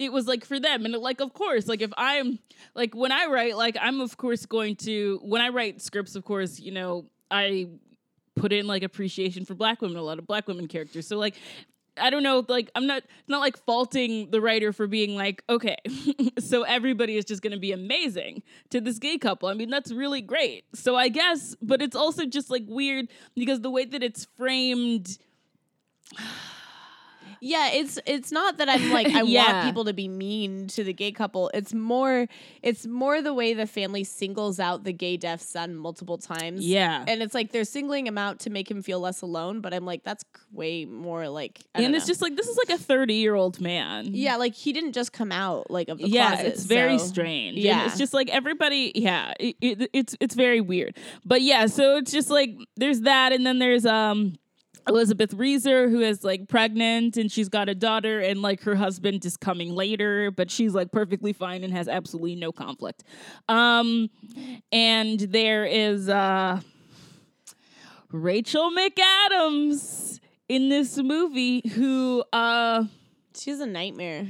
it 0.00 0.10
was 0.12 0.26
like 0.26 0.44
for 0.44 0.58
them 0.58 0.84
and 0.84 0.94
like 0.96 1.20
of 1.20 1.32
course 1.34 1.68
like 1.68 1.82
if 1.82 1.92
i'm 1.96 2.38
like 2.74 2.94
when 2.94 3.12
i 3.12 3.26
write 3.26 3.56
like 3.56 3.76
i'm 3.80 4.00
of 4.00 4.16
course 4.16 4.46
going 4.46 4.74
to 4.74 5.20
when 5.22 5.40
i 5.40 5.48
write 5.50 5.80
scripts 5.80 6.16
of 6.16 6.24
course 6.24 6.58
you 6.58 6.72
know 6.72 7.04
i 7.30 7.68
put 8.34 8.52
in 8.52 8.66
like 8.66 8.82
appreciation 8.82 9.44
for 9.44 9.54
black 9.54 9.80
women 9.80 9.98
a 9.98 10.02
lot 10.02 10.18
of 10.18 10.26
black 10.26 10.48
women 10.48 10.66
characters 10.66 11.06
so 11.06 11.16
like 11.16 11.36
I 11.96 12.08
don't 12.08 12.22
know, 12.22 12.46
like 12.48 12.70
I'm 12.74 12.86
not 12.86 13.02
not 13.28 13.40
like 13.40 13.58
faulting 13.58 14.30
the 14.30 14.40
writer 14.40 14.72
for 14.72 14.86
being 14.86 15.16
like, 15.16 15.42
okay, 15.50 15.76
so 16.38 16.62
everybody 16.62 17.16
is 17.16 17.26
just 17.26 17.42
gonna 17.42 17.58
be 17.58 17.72
amazing 17.72 18.42
to 18.70 18.80
this 18.80 18.98
gay 18.98 19.18
couple. 19.18 19.50
I 19.50 19.54
mean, 19.54 19.68
that's 19.68 19.92
really 19.92 20.22
great. 20.22 20.64
So 20.72 20.96
I 20.96 21.08
guess, 21.08 21.56
but 21.60 21.82
it's 21.82 21.96
also 21.96 22.24
just 22.24 22.48
like 22.48 22.62
weird 22.66 23.08
because 23.34 23.60
the 23.60 23.70
way 23.70 23.84
that 23.84 24.02
it's 24.02 24.26
framed 24.38 25.18
Yeah, 27.42 27.70
it's 27.72 27.98
it's 28.06 28.30
not 28.30 28.58
that 28.58 28.68
I'm 28.68 28.90
like 28.92 29.06
I 29.14 29.22
Yeah. 29.22 29.52
want 29.52 29.66
people 29.66 29.84
to 29.86 29.92
be 29.94 30.08
mean 30.08 30.66
to 30.68 30.84
the 30.84 30.92
gay 30.92 31.10
couple. 31.12 31.50
It's 31.54 31.72
more 31.72 32.26
it's 32.62 32.86
more 32.86 33.22
the 33.22 33.32
way 33.34 33.54
the 33.54 33.66
family 33.66 34.04
singles 34.04 34.60
out 34.60 34.84
the 34.84 34.92
gay 34.92 35.16
deaf 35.16 35.40
son 35.40 35.74
multiple 35.76 36.18
times. 36.18 36.66
Yeah. 36.66 37.04
And 37.08 37.22
it's 37.22 37.34
like 37.34 37.52
they're 37.52 37.64
singling 37.64 38.06
him 38.06 38.18
out 38.18 38.40
to 38.40 38.50
make 38.50 38.70
him 38.70 38.82
feel 38.82 39.00
less 39.00 39.22
alone, 39.22 39.60
but 39.60 39.72
I'm 39.72 39.84
like 39.86 40.04
that's 40.04 40.24
way 40.52 40.84
more 40.84 41.28
like 41.28 41.60
I 41.74 41.82
and 41.82 41.94
it's 41.94 42.06
know. 42.06 42.10
just 42.10 42.22
like 42.22 42.36
this 42.36 42.46
is 42.48 42.58
like 42.58 42.78
a 42.78 42.82
30 42.82 43.14
year 43.14 43.34
old 43.34 43.60
man. 43.60 44.08
Yeah, 44.14 44.36
like 44.36 44.54
he 44.54 44.72
didn't 44.72 44.92
just 44.92 45.12
come 45.12 45.32
out 45.32 45.70
like 45.70 45.88
of 45.88 45.98
the 45.98 46.08
yeah, 46.08 46.28
closet. 46.36 46.46
it's 46.46 46.64
very 46.64 46.98
so- 46.98 47.06
strange. 47.06 47.56
Yeah, 47.58 47.80
Yeah. 47.80 47.86
it's 47.86 47.98
just 47.98 48.12
like 48.12 48.28
everybody. 48.28 48.92
Yeah, 48.94 49.32
it, 49.40 49.56
it, 49.60 49.90
it's 49.92 50.16
it's 50.20 50.34
very 50.34 50.60
weird. 50.60 50.96
But 51.24 51.42
yeah, 51.42 51.66
so 51.66 51.96
it's 51.96 52.12
just 52.12 52.28
like 52.30 52.50
there's 52.76 53.00
that, 53.02 53.32
and 53.32 53.46
then 53.46 53.58
there's 53.58 53.86
um 53.86 54.34
Elizabeth 54.88 55.34
Reaser 55.34 55.88
who 55.88 56.00
is 56.00 56.24
like 56.24 56.48
pregnant 56.48 57.16
and 57.16 57.30
she's 57.30 57.48
got 57.48 57.68
a 57.68 57.74
daughter, 57.74 58.20
and 58.20 58.42
like 58.42 58.62
her 58.62 58.74
husband 58.74 59.24
is 59.24 59.36
coming 59.36 59.74
later, 59.74 60.30
but 60.30 60.50
she's 60.50 60.74
like 60.74 60.90
perfectly 60.92 61.32
fine 61.32 61.64
and 61.64 61.72
has 61.72 61.88
absolutely 61.88 62.36
no 62.36 62.52
conflict. 62.52 63.04
Um, 63.48 64.10
and 64.72 65.20
there 65.20 65.64
is 65.64 66.08
uh 66.08 66.60
Rachel 68.12 68.70
McAdams 68.70 70.20
in 70.48 70.68
this 70.68 70.98
movie 70.98 71.62
who 71.74 72.24
uh 72.32 72.84
She's 73.36 73.60
a 73.60 73.66
nightmare. 73.66 74.26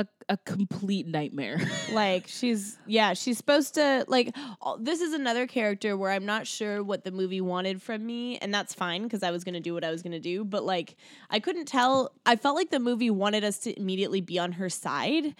A, 0.00 0.06
a 0.30 0.36
complete 0.38 1.06
nightmare. 1.06 1.60
like 1.92 2.26
she's 2.28 2.78
yeah 2.86 3.12
she's 3.14 3.36
supposed 3.36 3.74
to 3.74 4.04
like 4.08 4.34
all- 4.60 4.78
this 4.78 5.00
is 5.00 5.12
another 5.12 5.46
character 5.46 5.96
where 5.96 6.10
i'm 6.10 6.24
not 6.26 6.46
sure 6.46 6.82
what 6.82 7.04
the 7.04 7.10
movie 7.10 7.40
wanted 7.40 7.82
from 7.82 8.04
me 8.06 8.38
and 8.38 8.52
that's 8.54 8.72
fine 8.74 9.02
because 9.02 9.22
i 9.22 9.30
was 9.30 9.42
gonna 9.44 9.60
do 9.60 9.74
what 9.74 9.82
i 9.84 9.90
was 9.90 10.02
gonna 10.02 10.20
do 10.20 10.44
but 10.44 10.64
like 10.64 10.96
i 11.30 11.38
couldn't 11.40 11.66
tell 11.66 12.12
i 12.24 12.36
felt 12.36 12.54
like 12.56 12.70
the 12.70 12.78
movie 12.80 13.10
wanted 13.10 13.42
us 13.44 13.58
to 13.58 13.76
immediately 13.78 14.20
be 14.20 14.38
on 14.38 14.52
her 14.52 14.68
side 14.70 15.34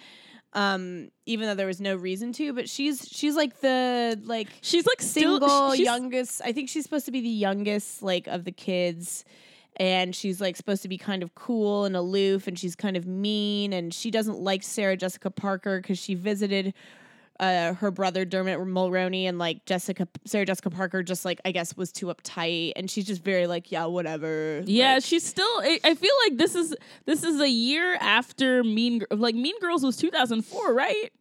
um 0.53 1.09
even 1.25 1.47
though 1.47 1.55
there 1.55 1.67
was 1.67 1.79
no 1.79 1.95
reason 1.95 2.33
to 2.33 2.51
but 2.53 2.67
she's 2.69 3.07
she's 3.09 3.35
like 3.37 3.61
the 3.61 4.19
like 4.25 4.49
She's 4.61 4.85
like 4.85 5.01
still 5.01 5.39
single 5.39 5.71
she's- 5.73 5.85
youngest 5.85 6.41
i 6.43 6.51
think 6.51 6.67
she's 6.69 6.83
supposed 6.83 7.05
to 7.05 7.11
be 7.11 7.21
the 7.21 7.29
youngest 7.29 8.03
like 8.03 8.27
of 8.27 8.43
the 8.43 8.51
kids 8.51 9.23
and 9.77 10.15
she's 10.15 10.41
like 10.41 10.55
supposed 10.55 10.81
to 10.81 10.89
be 10.89 10.97
kind 10.97 11.23
of 11.23 11.33
cool 11.35 11.85
and 11.85 11.95
aloof 11.95 12.47
and 12.47 12.57
she's 12.59 12.75
kind 12.75 12.97
of 12.97 13.05
mean 13.05 13.73
and 13.73 13.93
she 13.93 14.11
doesn't 14.11 14.39
like 14.39 14.63
sarah 14.63 14.97
jessica 14.97 15.29
parker 15.29 15.79
because 15.81 15.97
she 15.97 16.13
visited 16.13 16.73
uh, 17.41 17.73
her 17.73 17.89
brother 17.89 18.23
Dermot 18.23 18.59
Mulroney 18.59 19.23
and 19.23 19.39
like 19.39 19.65
Jessica 19.65 20.07
Sarah 20.25 20.45
Jessica 20.45 20.69
Parker 20.69 21.01
just 21.01 21.25
like 21.25 21.41
I 21.43 21.51
guess 21.51 21.75
was 21.75 21.91
too 21.91 22.05
uptight 22.05 22.73
and 22.75 22.89
she's 22.89 23.05
just 23.05 23.23
very 23.23 23.47
like 23.47 23.71
yeah 23.71 23.85
whatever 23.85 24.61
Yeah, 24.65 24.95
Like, 24.95 25.03
she's 25.03 25.25
still. 25.25 25.43
I, 25.45 25.79
I 25.83 25.95
feel 25.95 26.13
like 26.27 26.37
this 26.37 26.53
is 26.53 26.75
this 27.05 27.23
is 27.23 27.41
a 27.41 27.49
year 27.49 27.95
after 27.95 28.63
Mean 28.63 29.01
like 29.09 29.33
Mean 29.33 29.59
Girls 29.59 29.83
was 29.83 29.97
2004, 29.97 30.71
right? 30.71 31.11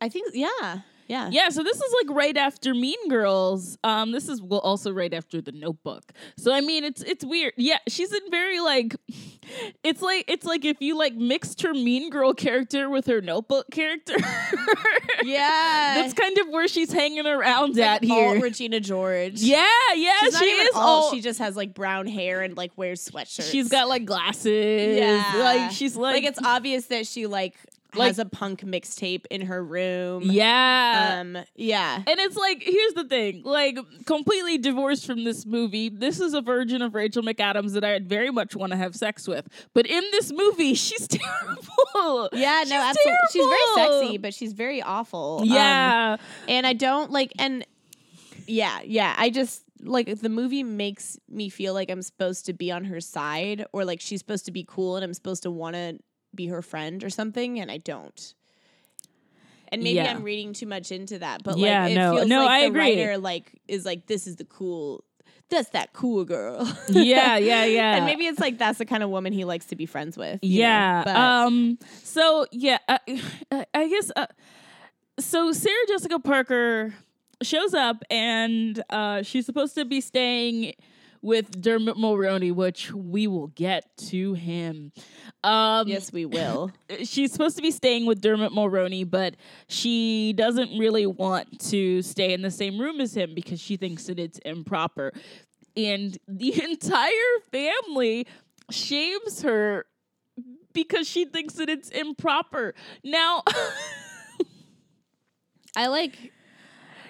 I 0.00 0.08
think 0.08 0.30
yeah 0.32 0.82
yeah 1.08 1.28
Yeah, 1.32 1.48
so 1.48 1.62
this 1.62 1.76
is 1.76 1.94
like 2.02 2.16
right 2.16 2.36
after 2.36 2.74
Mean 2.74 3.08
Girls. 3.08 3.78
Um, 3.82 4.12
this 4.12 4.28
is 4.28 4.40
well 4.40 4.60
also 4.60 4.92
right 4.92 5.12
after 5.12 5.40
The 5.40 5.52
Notebook. 5.52 6.12
So 6.36 6.52
I 6.52 6.60
mean, 6.60 6.84
it's 6.84 7.02
it's 7.02 7.24
weird. 7.24 7.54
Yeah, 7.56 7.78
she's 7.88 8.12
in 8.12 8.30
very 8.30 8.60
like, 8.60 8.94
it's 9.82 10.02
like 10.02 10.24
it's 10.28 10.44
like 10.46 10.64
if 10.64 10.80
you 10.80 10.96
like 10.96 11.14
mixed 11.14 11.62
her 11.62 11.72
Mean 11.74 12.10
Girl 12.10 12.32
character 12.34 12.88
with 12.88 13.06
her 13.06 13.20
Notebook 13.20 13.70
character. 13.70 14.14
yeah 15.24 15.94
That's 15.96 16.14
kind 16.14 16.38
of 16.38 16.48
where 16.48 16.68
she's 16.68 16.92
hanging 16.92 17.26
around 17.26 17.76
like 17.76 17.84
at 17.84 18.04
here. 18.04 18.40
Regina 18.40 18.80
George 18.80 19.40
yeah, 19.40 19.66
yeah, 19.94 20.12
She's 20.20 20.38
she 20.38 20.44
is 20.44 20.74
alt, 20.74 20.84
all. 20.84 21.10
she 21.10 21.20
just 21.20 21.38
has 21.38 21.56
like 21.56 21.74
brown 21.74 22.06
hair 22.06 22.42
and 22.42 22.56
like 22.56 22.72
wears 22.76 23.04
sweatshirts 23.04 23.50
She's 23.50 23.68
got 23.68 23.88
like 23.88 24.04
glasses. 24.04 24.96
Yeah. 24.96 25.32
like 25.38 25.72
she's 25.72 25.96
like, 25.96 26.16
like 26.16 26.24
it's 26.24 26.40
obvious 26.42 26.86
that 26.86 27.06
she 27.06 27.26
like, 27.26 27.54
Like- 27.94 28.08
has 28.08 28.18
a 28.18 28.26
punk 28.26 28.60
mixtape 28.60 29.24
in 29.30 29.42
her 29.42 29.64
room. 29.64 30.22
yeah. 30.24 31.18
Um. 31.20 31.38
Yeah. 31.56 31.96
And 31.96 32.20
it's 32.20 32.36
like, 32.36 32.62
here's 32.62 32.92
the 32.94 33.04
thing, 33.04 33.42
like 33.44 33.78
completely 34.04 34.58
divorced 34.58 35.06
from 35.06 35.24
this 35.24 35.46
movie. 35.46 35.88
This 35.88 36.20
is 36.20 36.34
a 36.34 36.42
version 36.42 36.82
of 36.82 36.94
Rachel 36.94 37.22
McAdams 37.22 37.72
that 37.72 37.84
I'd 37.84 38.06
very 38.08 38.30
much 38.30 38.54
want 38.54 38.72
to 38.72 38.76
have 38.76 38.94
sex 38.94 39.26
with. 39.26 39.48
But 39.74 39.86
in 39.86 40.02
this 40.12 40.30
movie, 40.32 40.74
she's 40.84 41.08
terrible. 41.08 42.28
Yeah. 42.32 42.60
She's 42.60 42.70
no. 42.70 42.76
Absolutely. 42.82 43.18
She's 43.32 43.46
very 43.46 43.74
sexy, 44.02 44.18
but 44.18 44.34
she's 44.34 44.52
very 44.52 44.82
awful. 44.82 45.38
Um, 45.42 45.48
Yeah. 45.48 46.16
and 46.46 46.66
I 46.66 46.74
don't 46.74 47.10
like. 47.10 47.32
And 47.38 47.64
yeah, 48.46 48.80
yeah. 48.84 49.14
I 49.18 49.30
just 49.30 49.62
like 49.82 50.20
the 50.20 50.28
movie 50.28 50.62
makes 50.62 51.18
me 51.28 51.48
feel 51.48 51.72
like 51.72 51.90
I'm 51.90 52.02
supposed 52.02 52.46
to 52.46 52.52
be 52.52 52.70
on 52.72 52.84
her 52.86 53.00
side, 53.00 53.64
or 53.72 53.84
like 53.84 54.00
she's 54.00 54.20
supposed 54.20 54.44
to 54.46 54.52
be 54.52 54.64
cool, 54.68 54.96
and 54.96 55.04
I'm 55.04 55.14
supposed 55.14 55.42
to 55.44 55.50
want 55.50 55.74
to 55.76 55.98
be 56.38 56.46
her 56.46 56.62
friend 56.62 57.04
or 57.04 57.10
something, 57.10 57.60
and 57.60 57.70
I 57.70 57.76
don't. 57.76 58.34
And 59.70 59.82
maybe 59.82 59.96
Yeah. 59.96 60.10
I'm 60.10 60.22
reading 60.22 60.54
too 60.54 60.66
much 60.66 60.90
into 60.90 61.18
that, 61.18 61.42
but 61.44 61.58
Yeah, 61.58 61.82
like 61.82 61.92
it 61.92 61.94
no. 61.96 62.14
feels 62.16 62.28
No, 62.28 62.38
like 62.40 62.48
I 62.50 62.60
the 62.62 62.66
agree. 62.68 62.80
writer 62.80 63.18
like 63.18 63.60
is 63.68 63.84
like 63.84 64.06
this 64.06 64.26
is 64.26 64.36
the 64.36 64.44
cool, 64.46 65.04
that's 65.50 65.68
that 65.70 65.92
cool 65.92 66.24
girl. 66.24 66.64
yeah, 66.88 67.36
yeah, 67.50 67.64
yeah. 67.64 67.96
and 67.96 68.06
maybe 68.06 68.24
it's 68.26 68.38
like 68.40 68.56
that's 68.56 68.78
the 68.78 68.86
kind 68.86 69.02
of 69.02 69.10
woman 69.10 69.32
he 69.34 69.44
likes 69.44 69.66
to 69.66 69.76
be 69.76 69.84
friends 69.84 70.16
with. 70.16 70.38
yeah. 70.42 71.02
um. 71.44 71.78
So 72.02 72.46
yeah, 72.50 72.78
uh, 72.88 72.98
I 73.74 73.88
guess. 73.88 74.10
Uh, 74.16 74.26
so 75.20 75.52
Sarah 75.52 75.74
Jessica 75.88 76.18
Parker 76.18 76.94
shows 77.42 77.74
up, 77.74 78.02
and 78.08 78.82
uh, 78.88 79.22
she's 79.22 79.44
supposed 79.44 79.74
to 79.74 79.84
be 79.84 80.00
staying 80.00 80.72
with 81.22 81.60
Dermot 81.60 81.96
Mulroney, 81.96 82.52
which 82.52 82.92
we 82.92 83.26
will 83.26 83.48
get 83.48 83.84
to 84.08 84.34
him. 84.34 84.92
Um, 85.42 85.88
yes, 85.88 86.12
we 86.12 86.26
will. 86.26 86.70
she's 87.04 87.32
supposed 87.32 87.56
to 87.56 87.62
be 87.62 87.70
staying 87.70 88.06
with 88.06 88.20
Dermot 88.20 88.52
Mulroney, 88.52 89.08
but 89.08 89.36
she 89.68 90.32
doesn't 90.34 90.78
really 90.78 91.06
want 91.06 91.60
to 91.70 92.02
stay 92.02 92.32
in 92.32 92.42
the 92.42 92.50
same 92.50 92.78
room 92.78 93.00
as 93.00 93.16
him 93.16 93.34
because 93.34 93.60
she 93.60 93.76
thinks 93.76 94.04
that 94.04 94.18
it's 94.18 94.38
improper. 94.40 95.12
And 95.76 96.16
the 96.26 96.62
entire 96.70 97.10
family 97.52 98.26
shames 98.70 99.42
her 99.42 99.86
because 100.72 101.08
she 101.08 101.24
thinks 101.24 101.54
that 101.54 101.68
it's 101.68 101.88
improper. 101.90 102.74
Now, 103.02 103.42
I 105.76 105.86
like 105.88 106.32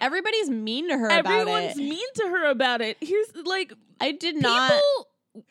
everybody's 0.01 0.51
mean 0.51 0.89
to 0.89 0.99
her 0.99 1.07
about 1.07 1.27
everyone's 1.27 1.77
it. 1.77 1.83
mean 1.83 2.07
to 2.17 2.23
her 2.29 2.51
about 2.51 2.81
it. 2.81 2.97
Here's 3.01 3.35
like 3.45 3.73
I 4.01 4.13
did 4.13 4.37
not. 4.37 4.71
people 4.71 5.09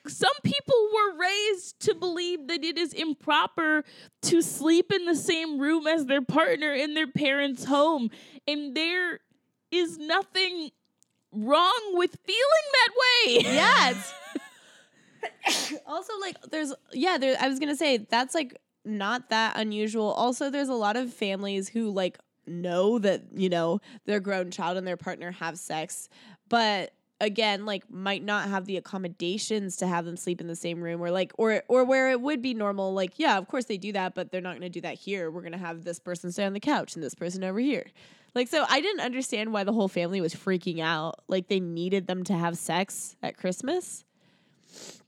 some 0.07 0.33
people 0.43 0.75
were 0.93 1.17
raised 1.17 1.79
to 1.79 1.95
believe 1.95 2.47
that 2.47 2.61
it 2.63 2.77
is 2.77 2.91
improper 2.93 3.85
to 4.21 4.41
sleep 4.41 4.91
in 4.91 5.05
the 5.05 5.15
same 5.15 5.59
room 5.59 5.87
as 5.87 6.07
their 6.07 6.21
partner 6.21 6.73
in 6.73 6.93
their 6.93 7.07
parents' 7.07 7.63
home 7.63 8.09
and 8.47 8.75
there 8.75 9.19
is 9.71 9.97
nothing 9.97 10.71
wrong 11.31 11.91
with 11.93 12.17
feeling 12.25 12.67
that 12.73 12.89
way. 12.99 13.53
Yes. 13.53 14.13
also, 15.85 16.13
like, 16.21 16.41
there's 16.49 16.73
yeah. 16.93 17.17
There, 17.17 17.35
I 17.39 17.47
was 17.47 17.59
gonna 17.59 17.75
say 17.75 17.97
that's 17.97 18.35
like 18.35 18.57
not 18.85 19.29
that 19.29 19.57
unusual. 19.57 20.11
Also, 20.11 20.49
there's 20.49 20.69
a 20.69 20.73
lot 20.73 20.95
of 20.95 21.13
families 21.13 21.69
who 21.69 21.89
like 21.89 22.17
know 22.45 22.97
that 22.99 23.23
you 23.33 23.49
know 23.49 23.81
their 24.05 24.19
grown 24.19 24.51
child 24.51 24.77
and 24.77 24.87
their 24.87 24.97
partner 24.97 25.31
have 25.31 25.57
sex, 25.57 26.09
but 26.49 26.93
again 27.19 27.65
like 27.65 27.89
might 27.89 28.23
not 28.23 28.47
have 28.47 28.65
the 28.65 28.77
accommodations 28.77 29.77
to 29.77 29.87
have 29.87 30.05
them 30.05 30.15
sleep 30.15 30.39
in 30.39 30.47
the 30.47 30.55
same 30.55 30.81
room 30.81 31.01
or 31.01 31.09
like 31.09 31.31
or 31.37 31.63
or 31.67 31.83
where 31.83 32.11
it 32.11 32.21
would 32.21 32.41
be 32.41 32.53
normal 32.53 32.93
like 32.93 33.17
yeah 33.17 33.37
of 33.37 33.47
course 33.47 33.65
they 33.65 33.77
do 33.77 33.91
that 33.91 34.13
but 34.13 34.31
they're 34.31 34.41
not 34.41 34.51
going 34.51 34.61
to 34.61 34.69
do 34.69 34.81
that 34.81 34.95
here 34.95 35.31
we're 35.31 35.41
going 35.41 35.51
to 35.51 35.57
have 35.57 35.83
this 35.83 35.99
person 35.99 36.31
stay 36.31 36.45
on 36.45 36.53
the 36.53 36.59
couch 36.59 36.95
and 36.95 37.03
this 37.03 37.15
person 37.15 37.43
over 37.43 37.59
here 37.59 37.85
like 38.35 38.47
so 38.47 38.65
i 38.69 38.79
didn't 38.81 39.01
understand 39.01 39.51
why 39.51 39.63
the 39.63 39.73
whole 39.73 39.87
family 39.87 40.21
was 40.21 40.35
freaking 40.35 40.79
out 40.79 41.15
like 41.27 41.47
they 41.47 41.59
needed 41.59 42.05
them 42.05 42.23
to 42.23 42.33
have 42.33 42.57
sex 42.57 43.15
at 43.23 43.35
christmas 43.35 44.03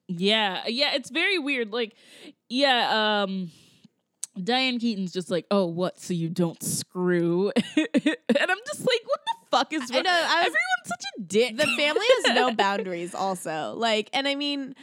Yeah, 0.08 0.64
yeah, 0.68 0.96
it's 0.96 1.12
very 1.12 1.38
weird. 1.38 1.72
Like, 1.72 1.94
yeah, 2.50 3.22
um 3.24 3.52
Diane 4.42 4.80
Keaton's 4.80 5.12
just 5.12 5.30
like, 5.30 5.46
oh, 5.52 5.66
what? 5.66 6.00
So 6.00 6.14
you 6.14 6.30
don't 6.30 6.62
screw? 6.64 7.52
and 7.76 8.16
I'm 8.38 8.58
just 8.66 8.80
like, 8.80 9.02
what 9.06 9.22
the 9.26 9.39
fuck 9.52 9.74
is? 9.74 9.90
I 9.92 9.96
wrong? 9.96 10.04
know, 10.04 10.12
I 10.12 10.44
was- 10.44 10.48
Everyone's 10.48 10.56
such 10.86 11.04
a 11.18 11.22
dick. 11.22 11.58
the 11.58 11.66
family 11.78 12.06
has 12.24 12.36
no 12.36 12.54
boundaries 12.56 13.14
also 13.14 13.74
like 13.78 14.10
and 14.14 14.28
i 14.28 14.34
mean 14.36 14.74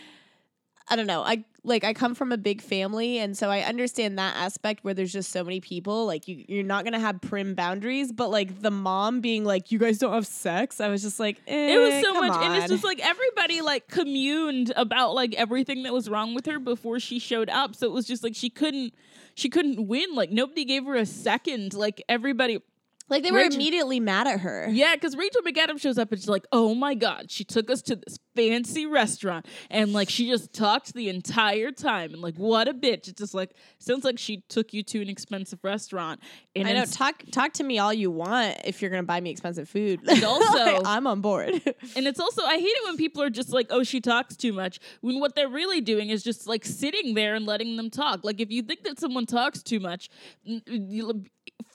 i 0.89 0.95
don't 0.97 1.07
know 1.07 1.23
i 1.23 1.45
like 1.65 1.83
i 1.83 1.93
come 1.93 2.15
from 2.15 2.31
a 2.31 2.37
big 2.37 2.61
family 2.63 3.19
and 3.19 3.37
so 3.37 3.51
i 3.51 3.61
understand 3.63 4.19
that 4.19 4.37
aspect 4.37 4.85
where 4.85 4.95
there's 4.95 5.13
just 5.13 5.33
so 5.33 5.43
many 5.43 5.61
people 5.61 6.07
like 6.07 6.29
you, 6.29 6.45
you're 6.47 6.63
not 6.63 6.85
gonna 6.85 7.01
have 7.01 7.21
prim 7.21 7.55
boundaries 7.55 8.13
but 8.13 8.31
like 8.31 8.61
the 8.63 8.71
mom 8.71 9.21
being 9.21 9.43
like 9.45 9.73
you 9.73 9.79
guys 9.79 9.99
don't 9.99 10.13
have 10.13 10.27
sex 10.27 10.81
i 10.81 10.87
was 10.89 11.03
just 11.03 11.19
like 11.19 11.41
eh, 11.49 11.75
it 11.75 11.79
was 11.79 11.95
so 12.05 12.13
come 12.13 12.27
much, 12.29 12.45
and 12.45 12.55
it's 12.55 12.69
just 12.71 12.85
like 12.85 13.01
everybody 13.05 13.63
like 13.63 13.89
communed 13.89 14.73
about 14.77 15.15
like 15.15 15.35
everything 15.35 15.83
that 15.85 15.93
was 15.93 16.09
wrong 16.09 16.35
with 16.35 16.47
her 16.47 16.59
before 16.61 17.01
she 17.01 17.19
showed 17.19 17.49
up. 17.51 17.75
So 17.75 17.87
it 17.87 17.93
was 17.93 18.07
just 18.07 18.23
like 18.23 18.35
she 18.37 18.49
couldn't, 18.51 18.95
she 19.35 19.49
couldn't 19.49 19.87
win. 19.89 20.15
Like 20.15 20.31
nobody 20.31 20.65
gave 20.65 20.85
her 20.85 20.95
a 20.95 21.07
second. 21.07 21.75
Like 21.75 22.03
everybody, 22.09 22.61
like 23.09 23.23
they 23.23 23.31
were 23.31 23.39
Rachel- 23.39 23.55
immediately 23.55 24.01
mad 24.01 24.27
at 24.27 24.41
her 24.41 24.69
Yeah, 24.71 24.95
because 24.95 25.17
Rachel 25.17 25.43
McAdams 25.43 25.81
shows 25.81 25.99
up 25.99 26.11
and 26.13 26.21
she's 26.21 26.29
like, 26.29 26.47
"Oh 26.53 26.75
my 26.75 26.95
god!" 26.95 27.31
She 27.31 27.45
took 27.45 27.71
us 27.71 27.83
to 27.83 27.97
this 27.97 28.19
fancy 28.35 28.85
restaurant 28.85 29.47
and 29.71 29.93
like 29.95 30.11
she 30.11 30.29
just 30.29 30.53
talked 30.53 30.93
the 30.93 31.09
entire 31.09 31.71
time 31.71 32.13
and 32.13 32.21
like 32.23 32.37
what 32.37 32.69
a 32.69 32.75
bitch. 32.75 33.09
It's 33.09 33.13
just 33.21 33.33
like 33.35 33.53
sounds 33.79 34.05
like 34.05 34.19
she 34.19 34.43
took 34.49 34.75
you 34.75 34.83
to 34.85 35.01
an 35.01 35.09
expensive 35.09 35.59
restaurant. 35.63 36.21
And 36.55 36.69
I 36.69 36.73
know. 36.73 36.81
ins- 36.81 36.95
Talk 36.97 37.23
talk 37.33 37.53
to 37.55 37.65
me 37.65 37.79
all 37.79 37.93
you 37.95 38.11
want 38.11 38.59
if 38.65 38.83
you're 38.83 38.91
gonna 38.91 39.03
buy 39.05 39.21
me 39.21 39.31
expensive 39.31 39.69
food. 39.69 40.01
And 40.09 40.25
also- 40.33 40.53
Like, 40.53 40.83
I'm 40.85 41.07
on 41.07 41.21
board. 41.21 41.51
and 41.97 42.07
it's 42.07 42.21
also 42.21 42.43
I 42.43 42.57
hate 42.59 42.65
it 42.67 42.85
when 42.87 42.97
people 42.97 43.23
are 43.23 43.31
just 43.31 43.51
like, 43.53 43.69
"Oh, 43.71 43.83
she 43.85 44.01
talks 44.01 44.37
too 44.37 44.53
much." 44.53 44.79
When 45.01 45.21
what 45.21 45.35
they're 45.35 45.49
really 45.49 45.81
doing 45.81 46.11
is 46.11 46.23
just 46.23 46.47
like 46.47 46.65
sitting 46.65 47.15
there 47.15 47.35
and 47.35 47.47
letting 47.47 47.77
them 47.77 47.89
talk. 47.91 48.25
Like 48.25 48.41
if 48.41 48.51
you 48.51 48.63
think 48.63 48.83
that 48.85 48.99
someone 48.99 49.27
talks 49.27 49.63
too 49.63 49.81
much, 49.81 50.09
n- 50.47 50.63
you- 50.67 51.25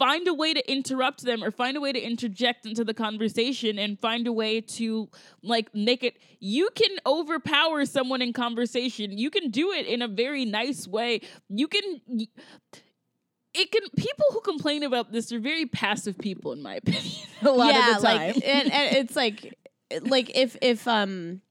find 0.01 0.27
a 0.27 0.33
way 0.33 0.51
to 0.51 0.71
interrupt 0.71 1.23
them 1.23 1.43
or 1.43 1.51
find 1.51 1.77
a 1.77 1.79
way 1.79 1.93
to 1.93 1.99
interject 2.01 2.65
into 2.65 2.83
the 2.83 2.93
conversation 2.93 3.77
and 3.77 3.99
find 3.99 4.25
a 4.25 4.31
way 4.31 4.59
to 4.59 5.07
like 5.43 5.69
make 5.75 6.03
it 6.03 6.17
you 6.39 6.71
can 6.73 6.97
overpower 7.05 7.85
someone 7.85 8.19
in 8.19 8.33
conversation. 8.33 9.15
You 9.15 9.29
can 9.29 9.51
do 9.51 9.71
it 9.71 9.85
in 9.85 10.01
a 10.01 10.07
very 10.07 10.43
nice 10.43 10.87
way. 10.87 11.21
You 11.49 11.67
can 11.67 12.01
it 13.53 13.71
can 13.71 13.83
people 13.95 14.25
who 14.31 14.41
complain 14.41 14.81
about 14.81 15.11
this 15.11 15.31
are 15.31 15.39
very 15.39 15.67
passive 15.67 16.17
people 16.17 16.51
in 16.51 16.63
my 16.63 16.75
opinion 16.77 17.27
a 17.43 17.51
lot 17.51 17.71
yeah, 17.71 17.95
of 17.95 18.01
the 18.01 18.07
time 18.07 18.17
like 18.17 18.35
and, 18.37 18.71
and 18.71 18.95
it's 18.97 19.15
like 19.15 19.55
like 20.01 20.31
if 20.35 20.57
if 20.63 20.87
um 20.87 21.41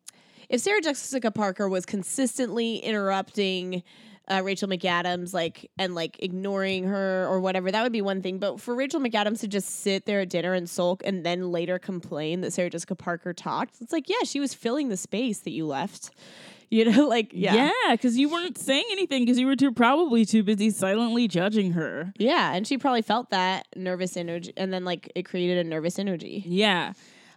if 0.49 0.61
Sarah 0.61 0.81
Jessica 0.81 1.31
Parker 1.31 1.69
was 1.69 1.87
consistently 1.87 2.79
interrupting 2.79 3.85
uh, 4.31 4.41
Rachel 4.45 4.69
McAdams 4.69 5.35
like 5.35 5.71
and 5.79 5.95
like 5.95 6.17
ignoring 6.23 6.85
her 6.85 7.27
or 7.27 7.41
whatever 7.41 7.71
that 7.71 7.83
would 7.83 7.93
be 7.93 8.03
one 8.03 8.23
thing 8.23 8.39
but 8.39 8.61
for 8.61 8.75
Rachel 8.75 9.01
McAdams 9.01 9.41
to 9.41 9.49
just 9.49 9.81
sit 9.81 10.07
there 10.07 10.21
at 10.21 10.29
dinner 10.31 10.55
and 10.55 10.69
sulk 10.71 11.03
and 11.05 11.27
then 11.27 11.51
later 11.51 11.79
complain 11.79 12.41
that 12.43 12.53
Sarah 12.53 12.71
Jessica 12.71 12.95
Parker 12.95 13.33
talked 13.33 13.77
it's 13.81 13.93
like 13.93 14.09
yeah 14.09 14.23
she 14.25 14.39
was 14.41 14.55
filling 14.55 14.89
the 14.89 14.97
space 14.97 15.41
that 15.41 15.51
you 15.51 15.67
left 15.67 16.11
you 16.71 16.85
know 16.85 17.09
like 17.09 17.31
yeah 17.35 17.55
Yeah, 17.89 17.93
because 17.97 18.17
you 18.17 18.29
weren't 18.29 18.57
saying 18.57 18.85
anything 18.93 19.25
because 19.25 19.39
you 19.39 19.47
were 19.47 19.57
too 19.57 19.73
probably 19.73 20.25
too 20.25 20.45
busy 20.45 20.71
silently 20.71 21.27
judging 21.27 21.73
her. 21.73 22.13
yeah 22.17 22.55
and 22.55 22.67
she 22.67 22.79
probably 22.79 23.03
felt 23.03 23.31
that 23.31 23.67
nervous 23.75 24.17
energy 24.17 24.53
and 24.57 24.73
then 24.73 24.85
like 24.85 25.11
it 25.17 25.25
created 25.25 25.59
a 25.67 25.69
nervous 25.69 25.99
energy 25.99 26.45
Yeah. 26.47 26.93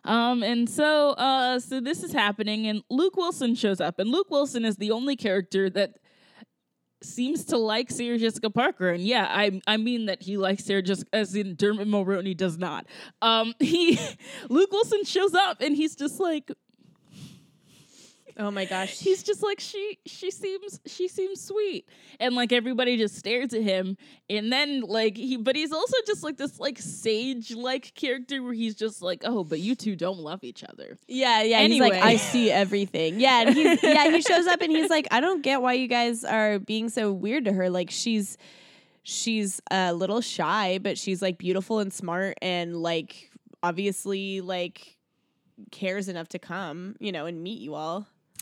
Um, 0.06 0.44
and 0.44 0.70
so 0.70 1.12
uh 1.12 1.60
so 1.60 1.80
this 1.80 2.04
is 2.04 2.12
happening 2.12 2.68
and 2.68 2.84
Luke 2.90 3.16
Wilson 3.16 3.56
shows 3.56 3.80
up 3.80 4.00
and 4.00 4.12
Luke 4.12 4.30
Wilson 4.30 4.66
is 4.66 4.76
the 4.76 4.92
only 4.92 5.16
character 5.16 5.70
that 5.70 5.96
seems 7.04 7.46
to 7.46 7.58
like 7.58 7.92
Sarah 7.92 8.18
Jessica 8.18 8.50
Parker. 8.50 8.90
And 8.90 9.04
yeah, 9.04 9.28
I 9.30 9.62
I 9.68 9.78
mean 9.78 10.06
that 10.08 10.24
he 10.24 10.38
likes 10.38 10.66
Sarah 10.66 10.82
Jessica 10.82 11.10
as 11.14 11.36
in 11.36 11.56
Dermot 11.56 11.88
Mulroney 11.88 12.36
does 12.36 12.58
not. 12.58 12.86
Um 13.22 13.54
he 13.60 14.00
Luke 14.50 14.72
Wilson 14.72 15.04
shows 15.04 15.34
up 15.34 15.62
and 15.62 15.76
he's 15.76 15.96
just 15.96 16.20
like 16.20 16.52
oh 18.38 18.50
my 18.50 18.66
gosh 18.66 19.00
he's 19.00 19.24
just 19.24 19.44
like 19.44 19.60
she 19.60 19.98
she 20.06 20.32
seems 20.32 20.80
she 20.86 21.08
seems 21.08 21.42
sweet 21.42 21.88
and 22.20 22.36
like 22.36 22.52
everybody 22.52 22.98
just 22.98 23.16
stares 23.16 23.54
at 23.54 23.62
him 23.62 23.96
and 24.30 24.52
then 24.52 24.82
like 24.82 25.16
he 25.18 25.38
but 25.38 25.56
he's 25.56 25.72
also 25.72 25.96
just 26.08 26.24
like 26.24 26.38
this 26.38 26.60
like 26.60 26.78
sage 26.80 27.52
like 27.56 27.94
character 27.96 28.42
where 28.42 28.54
he's 28.54 28.76
just 28.76 29.02
like 29.02 29.22
oh 29.26 29.44
but 29.44 29.60
you 29.60 29.76
two 29.76 29.96
don't 29.96 30.20
love 30.20 30.44
each 30.44 30.64
other 30.64 30.98
Yeah, 31.08 31.44
yeah. 31.44 31.62
He's 31.62 31.80
like, 31.82 31.94
I 31.94 32.16
see 32.16 32.50
everything. 32.52 33.20
Yeah, 33.20 33.42
and 33.42 33.56
he's 33.56 33.82
yeah, 33.84 34.10
he 34.10 34.22
shows 34.22 34.48
up 34.48 34.62
and 34.62 34.72
he's 34.72 34.90
like, 34.90 35.08
I 35.12 35.20
don't 35.20 35.42
get 35.42 35.62
why 35.62 35.74
you 35.74 35.88
guys 35.88 36.24
are 36.24 36.60
being 36.60 36.90
so 36.90 37.12
weird 37.12 37.46
to 37.46 37.54
her. 37.54 37.70
Like 37.70 37.92
she's 37.92 38.38
she's 39.04 39.62
a 39.70 39.94
little 39.94 40.22
shy, 40.22 40.80
but 40.82 40.98
she's 40.98 41.22
like 41.22 41.38
beautiful 41.38 41.80
and 41.80 41.94
smart 41.94 42.38
and 42.42 42.76
like 42.76 43.30
obviously 43.62 44.42
like 44.42 44.98
cares 45.72 46.08
enough 46.10 46.30
to 46.30 46.40
come, 46.40 46.96
you 47.00 47.12
know, 47.12 47.26
and 47.26 47.42
meet 47.44 47.60
you 47.62 47.76
all. 47.76 48.08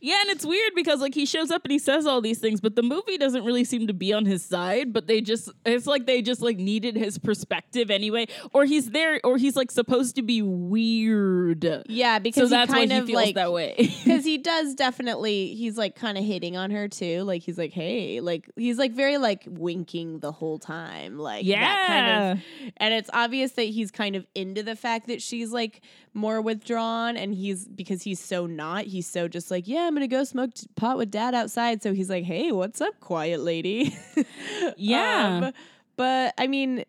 yeah 0.00 0.20
and 0.22 0.30
it's 0.30 0.44
weird 0.44 0.72
because 0.74 1.00
like 1.00 1.14
he 1.14 1.26
shows 1.26 1.50
up 1.50 1.64
and 1.64 1.72
he 1.72 1.78
says 1.78 2.06
all 2.06 2.20
these 2.20 2.38
things 2.38 2.60
but 2.60 2.76
the 2.76 2.82
movie 2.82 3.18
doesn't 3.18 3.44
really 3.44 3.64
seem 3.64 3.86
to 3.86 3.94
be 3.94 4.12
on 4.12 4.24
his 4.24 4.44
side 4.44 4.92
but 4.92 5.06
they 5.06 5.20
just 5.20 5.50
it's 5.64 5.86
like 5.86 6.06
they 6.06 6.22
just 6.22 6.40
like 6.40 6.56
needed 6.58 6.96
his 6.96 7.18
perspective 7.18 7.90
anyway 7.90 8.26
or 8.52 8.64
he's 8.64 8.90
there 8.90 9.20
or 9.24 9.36
he's 9.36 9.56
like 9.56 9.70
supposed 9.70 10.16
to 10.16 10.22
be 10.22 10.42
weird. 10.42 11.64
Yeah, 11.88 12.16
so 12.16 12.22
because 12.22 12.50
that's 12.50 12.72
he 12.72 12.74
why 12.74 12.80
kind 12.80 12.92
he 12.92 12.98
of 12.98 13.06
feels 13.06 13.16
like 13.16 13.34
that 13.34 13.52
way. 13.52 13.74
because 14.04 14.24
he 14.24 14.38
does 14.38 14.74
definitely 14.74 15.54
he's 15.54 15.76
like 15.76 15.94
kind 15.94 16.18
of 16.18 16.24
hitting 16.24 16.56
on 16.56 16.70
her 16.70 16.88
too 16.88 17.22
like 17.22 17.42
he's 17.42 17.58
like 17.58 17.72
hey 17.72 18.20
like 18.20 18.50
he's 18.56 18.78
like 18.78 18.92
very 18.92 19.18
like 19.18 19.44
winking 19.48 20.20
the 20.20 20.32
whole 20.32 20.58
time 20.58 21.18
like 21.18 21.46
that 21.46 21.86
kind 21.86 22.38
of 22.38 22.44
and 22.76 22.94
it's 22.94 23.10
obvious 23.12 23.52
that 23.52 23.64
he's 23.64 23.90
kind 23.90 24.16
of 24.16 24.26
into 24.34 24.62
the 24.62 24.76
fact 24.76 25.06
that 25.08 25.22
she's 25.22 25.52
like 25.52 25.82
more 26.14 26.40
withdrawn 26.40 27.16
and 27.16 27.34
he's 27.34 27.66
because 27.66 28.02
he's 28.02 28.20
so 28.20 28.46
not 28.46 28.84
he's 28.84 29.06
so 29.06 29.28
just 29.28 29.50
like 29.50 29.57
yeah 29.66 29.86
i'm 29.86 29.94
gonna 29.94 30.06
go 30.06 30.22
smoke 30.24 30.50
pot 30.76 30.96
with 30.96 31.10
dad 31.10 31.34
outside 31.34 31.82
so 31.82 31.92
he's 31.92 32.10
like 32.10 32.24
hey 32.24 32.52
what's 32.52 32.80
up 32.80 32.98
quiet 33.00 33.40
lady 33.40 33.96
Yeah. 34.76 35.40
Um, 35.46 35.52
but 35.96 36.34
i 36.38 36.46
mean 36.46 36.84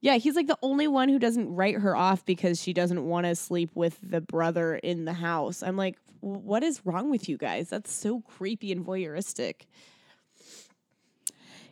yeah 0.00 0.16
he's 0.16 0.34
like 0.34 0.46
the 0.46 0.58
only 0.62 0.88
one 0.88 1.08
who 1.08 1.18
doesn't 1.18 1.54
write 1.54 1.76
her 1.76 1.94
off 1.94 2.24
because 2.24 2.60
she 2.60 2.72
doesn't 2.72 3.04
want 3.04 3.26
to 3.26 3.34
sleep 3.34 3.70
with 3.74 3.98
the 4.02 4.20
brother 4.20 4.76
in 4.76 5.04
the 5.04 5.12
house 5.12 5.62
i'm 5.62 5.76
like 5.76 5.98
what 6.20 6.62
is 6.62 6.84
wrong 6.84 7.10
with 7.10 7.28
you 7.28 7.36
guys 7.36 7.68
that's 7.68 7.92
so 7.92 8.20
creepy 8.20 8.72
and 8.72 8.84
voyeuristic 8.84 9.62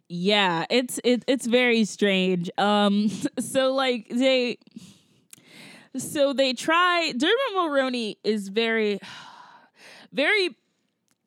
Yeah, 0.09 0.65
it's 0.71 0.99
it, 1.05 1.23
it's 1.27 1.47
very 1.47 1.85
strange. 1.85 2.51
Um, 2.57 3.11
so 3.39 3.75
like 3.75 4.09
they, 4.09 4.59
so 5.99 6.33
they 6.33 6.55
try. 6.55 7.13
Dermot 7.13 7.53
Mulroney 7.55 8.17
is 8.25 8.49
very, 8.49 9.01
very 10.13 10.57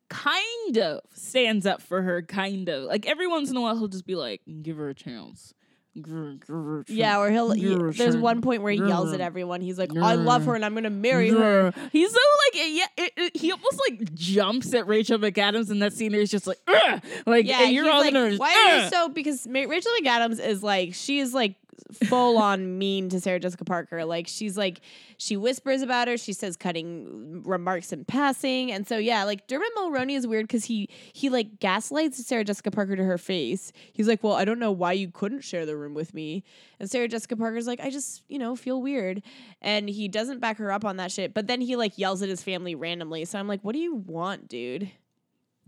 kind 0.08 0.76
of 0.78 1.00
stands 1.14 1.66
up 1.66 1.82
for 1.82 2.02
her. 2.02 2.22
Kind 2.22 2.68
of 2.68 2.84
like 2.84 3.06
every 3.06 3.26
once 3.26 3.50
in 3.50 3.56
a 3.56 3.60
while 3.60 3.76
he'll 3.76 3.88
just 3.88 4.06
be 4.06 4.14
like, 4.14 4.42
"Give 4.62 4.76
her 4.76 4.88
a 4.88 4.94
chance." 4.94 5.54
Give 5.94 6.06
her- 6.08 6.32
give 6.32 6.48
her 6.48 6.80
a 6.80 6.84
Yeah, 6.88 7.18
or 7.20 7.30
he'll. 7.30 7.50
he- 7.50 7.74
there's 7.98 8.16
one 8.16 8.40
point 8.40 8.62
where 8.62 8.72
he 8.72 8.78
yells 8.78 9.12
at 9.12 9.20
everyone. 9.20 9.60
He's 9.60 9.78
like, 9.78 9.94
"I 9.94 10.14
love 10.14 10.46
her, 10.46 10.54
and 10.54 10.64
I'm 10.64 10.72
gonna 10.74 10.88
marry 10.88 11.28
her." 11.28 11.70
He's 11.92 12.10
so 12.10 12.18
like 12.54 12.62
yeah, 12.72 12.86
it, 12.96 13.12
it- 13.16 13.36
he 13.36 13.52
almost 13.52 13.78
like 13.90 14.14
jumps 14.14 14.72
at 14.72 14.86
Rachel 14.86 15.18
McAdams 15.18 15.70
in 15.70 15.80
that 15.80 15.92
scene. 15.92 16.14
He's 16.14 16.30
just 16.30 16.46
like, 16.46 16.58
Ugh! 16.66 17.02
like 17.26 17.46
Yeah, 17.46 17.64
you're 17.64 17.90
all 17.90 18.00
like, 18.00 18.14
gonna 18.14 18.36
why 18.36 18.54
are 18.54 18.84
you 18.84 18.88
so? 18.90 19.08
Because 19.10 19.46
Rachel 19.46 19.92
McAdams 20.00 20.40
is 20.42 20.62
like, 20.62 20.94
she 20.94 21.18
is 21.18 21.34
like 21.34 21.56
full 22.04 22.38
on 22.38 22.78
mean 22.78 23.08
to 23.10 23.20
Sarah 23.20 23.40
Jessica 23.40 23.64
Parker. 23.64 24.04
Like 24.04 24.28
she's 24.28 24.56
like 24.56 24.80
she 25.16 25.36
whispers 25.36 25.82
about 25.82 26.08
her, 26.08 26.16
she 26.16 26.32
says 26.32 26.56
cutting 26.56 27.42
remarks 27.44 27.92
in 27.92 28.04
passing. 28.04 28.72
And 28.72 28.86
so 28.86 28.98
yeah, 28.98 29.24
like 29.24 29.46
Dermot 29.46 29.68
Mulroney 29.76 30.16
is 30.16 30.26
weird 30.26 30.46
because 30.46 30.64
he 30.64 30.88
he 31.12 31.28
like 31.28 31.60
gaslights 31.60 32.24
Sarah 32.26 32.44
Jessica 32.44 32.70
Parker 32.70 32.96
to 32.96 33.04
her 33.04 33.18
face. 33.18 33.72
He's 33.92 34.08
like, 34.08 34.22
Well, 34.22 34.34
I 34.34 34.44
don't 34.44 34.58
know 34.58 34.72
why 34.72 34.92
you 34.92 35.10
couldn't 35.10 35.42
share 35.42 35.66
the 35.66 35.76
room 35.76 35.94
with 35.94 36.14
me. 36.14 36.44
And 36.78 36.90
Sarah 36.90 37.08
Jessica 37.08 37.36
Parker's 37.36 37.66
like, 37.66 37.80
I 37.80 37.90
just, 37.90 38.22
you 38.28 38.38
know, 38.38 38.56
feel 38.56 38.82
weird. 38.82 39.22
And 39.60 39.88
he 39.88 40.08
doesn't 40.08 40.40
back 40.40 40.58
her 40.58 40.72
up 40.72 40.84
on 40.84 40.96
that 40.96 41.12
shit. 41.12 41.32
But 41.34 41.46
then 41.46 41.60
he 41.60 41.76
like 41.76 41.96
yells 41.98 42.22
at 42.22 42.28
his 42.28 42.42
family 42.42 42.74
randomly. 42.74 43.24
So 43.24 43.38
I'm 43.38 43.48
like, 43.48 43.60
what 43.62 43.72
do 43.72 43.78
you 43.78 43.94
want, 43.94 44.48
dude? 44.48 44.90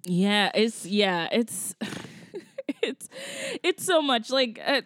Yeah, 0.07 0.51
it's 0.55 0.85
yeah, 0.85 1.29
it's 1.33 1.75
it's 2.83 3.09
it's 3.63 3.85
so 3.85 4.03
much 4.03 4.31
like 4.31 4.61
uh, 4.65 4.83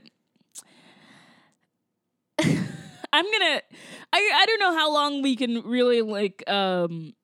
I'm 3.12 3.24
gonna 3.24 3.60
I 4.12 4.30
I 4.34 4.46
don't 4.46 4.60
know 4.60 4.74
how 4.76 4.92
long 4.92 5.22
we 5.22 5.36
can 5.36 5.62
really 5.62 6.02
like 6.02 6.48
um 6.48 7.14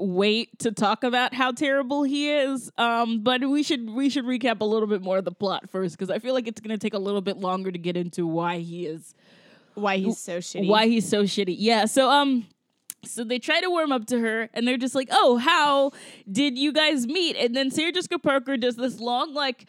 wait 0.00 0.58
to 0.60 0.70
talk 0.70 1.02
about 1.02 1.34
how 1.34 1.50
terrible 1.50 2.04
he 2.04 2.30
is 2.30 2.70
um 2.78 3.24
but 3.24 3.40
we 3.48 3.64
should 3.64 3.90
we 3.90 4.08
should 4.08 4.24
recap 4.24 4.60
a 4.60 4.64
little 4.64 4.86
bit 4.86 5.02
more 5.02 5.18
of 5.18 5.24
the 5.24 5.32
plot 5.32 5.68
first 5.68 5.98
because 5.98 6.08
i 6.08 6.20
feel 6.20 6.34
like 6.34 6.46
it's 6.46 6.60
to 6.60 6.78
take 6.78 6.94
a 6.94 6.98
little 6.98 7.20
bit 7.20 7.36
longer 7.36 7.72
to 7.72 7.78
get 7.78 7.96
into 7.96 8.24
why 8.24 8.58
he 8.58 8.86
is 8.86 9.12
Why 9.74 9.96
he's 9.96 10.18
so 10.18 10.38
shitty. 10.38 10.68
why 10.68 10.86
he's 10.86 11.08
so 11.08 11.24
shitty. 11.24 11.56
Yeah. 11.58 11.86
So 11.86 12.10
um 12.10 12.46
so 13.04 13.22
they 13.24 13.38
try 13.38 13.60
to 13.60 13.70
warm 13.70 13.92
up 13.92 14.06
to 14.06 14.18
her 14.18 14.50
and 14.54 14.66
they're 14.66 14.76
just 14.76 14.94
like, 14.94 15.08
"Oh, 15.12 15.36
how 15.36 15.92
did 16.30 16.58
you 16.58 16.72
guys 16.72 17.06
meet?" 17.06 17.36
And 17.36 17.54
then 17.54 17.70
Sarah 17.70 17.92
Jessica 17.92 18.18
Parker 18.18 18.56
does 18.56 18.74
this 18.74 18.98
long 18.98 19.34
like 19.34 19.66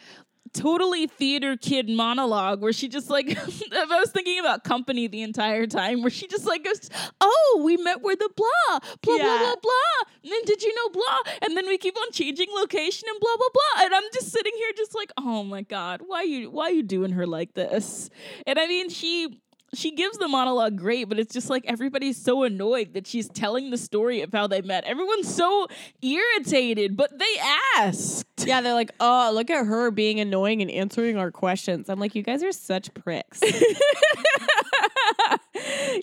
totally 0.54 1.08
theater 1.08 1.56
kid 1.58 1.90
monologue 1.90 2.62
where 2.62 2.74
she 2.74 2.88
just 2.88 3.10
like 3.10 3.28
I 3.72 3.86
was 4.00 4.12
thinking 4.12 4.40
about 4.40 4.64
company 4.64 5.08
the 5.08 5.22
entire 5.22 5.68
time 5.68 6.02
where 6.02 6.10
she 6.12 6.28
just 6.28 6.46
like 6.46 6.64
goes, 6.64 6.90
"Oh, 7.22 7.62
we 7.64 7.78
met 7.78 8.02
where 8.02 8.16
the 8.16 8.30
blah 8.36 8.80
blah 8.80 8.80
blah 9.02 9.16
Yeah. 9.18 9.38
blah 9.40 9.56
blah." 9.62 10.12
And 10.24 10.32
then 10.32 10.42
did 10.46 10.62
you 10.64 10.74
know 10.76 10.90
blah? 10.90 11.34
And 11.44 11.56
then 11.58 11.68
we 11.68 11.78
keep 11.78 11.98
on 11.98 12.12
changing 12.12 12.48
location 12.56 13.08
and 13.10 13.20
blah 13.20 13.36
blah 13.38 13.48
blah. 13.54 13.86
And 13.86 13.96
I'm 13.96 14.04
just 14.14 14.32
sitting 14.32 14.54
here 14.58 14.72
just 14.76 14.96
like, 14.96 15.12
"Oh 15.18 15.44
my 15.44 15.62
god, 15.62 16.02
why 16.06 16.24
you 16.24 16.50
why 16.52 16.70
you 16.70 16.84
doing 16.84 17.12
her 17.12 17.26
like 17.28 17.54
this?" 17.54 18.10
And 18.48 18.60
I 18.60 18.68
mean, 18.68 18.90
she 18.90 19.42
she 19.74 19.92
gives 19.92 20.18
the 20.18 20.28
monologue 20.28 20.78
great, 20.78 21.10
but 21.10 21.20
it's 21.20 21.34
just 21.34 21.50
like 21.50 21.64
everybody's 21.66 22.18
so 22.22 22.44
annoyed 22.44 22.94
that 22.94 23.08
she's 23.08 23.30
telling 23.30 23.70
the 23.70 23.78
story 23.78 24.22
of 24.22 24.32
how 24.32 24.48
they 24.48 24.62
met. 24.62 24.84
Everyone's 24.84 25.34
so 25.34 25.68
irritated, 26.02 26.98
but 26.98 27.18
they 27.18 27.36
asked. 27.78 28.26
Yeah, 28.40 28.62
they're 28.62 28.74
like, 28.74 28.92
oh, 29.00 29.32
look 29.34 29.50
at 29.50 29.66
her 29.66 29.92
being 29.92 30.20
annoying 30.20 30.62
and 30.62 30.72
answering 30.72 31.18
our 31.18 31.32
questions. 31.32 31.90
I'm 31.90 32.00
like, 32.00 32.16
you 32.16 32.24
guys 32.24 32.44
are 32.44 32.52
such 32.52 32.94
pricks. 32.94 33.42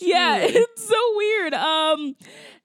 yeah, 0.01 0.39
it's 0.41 0.87
so 0.87 1.17
weird. 1.17 1.55
Um 1.55 2.17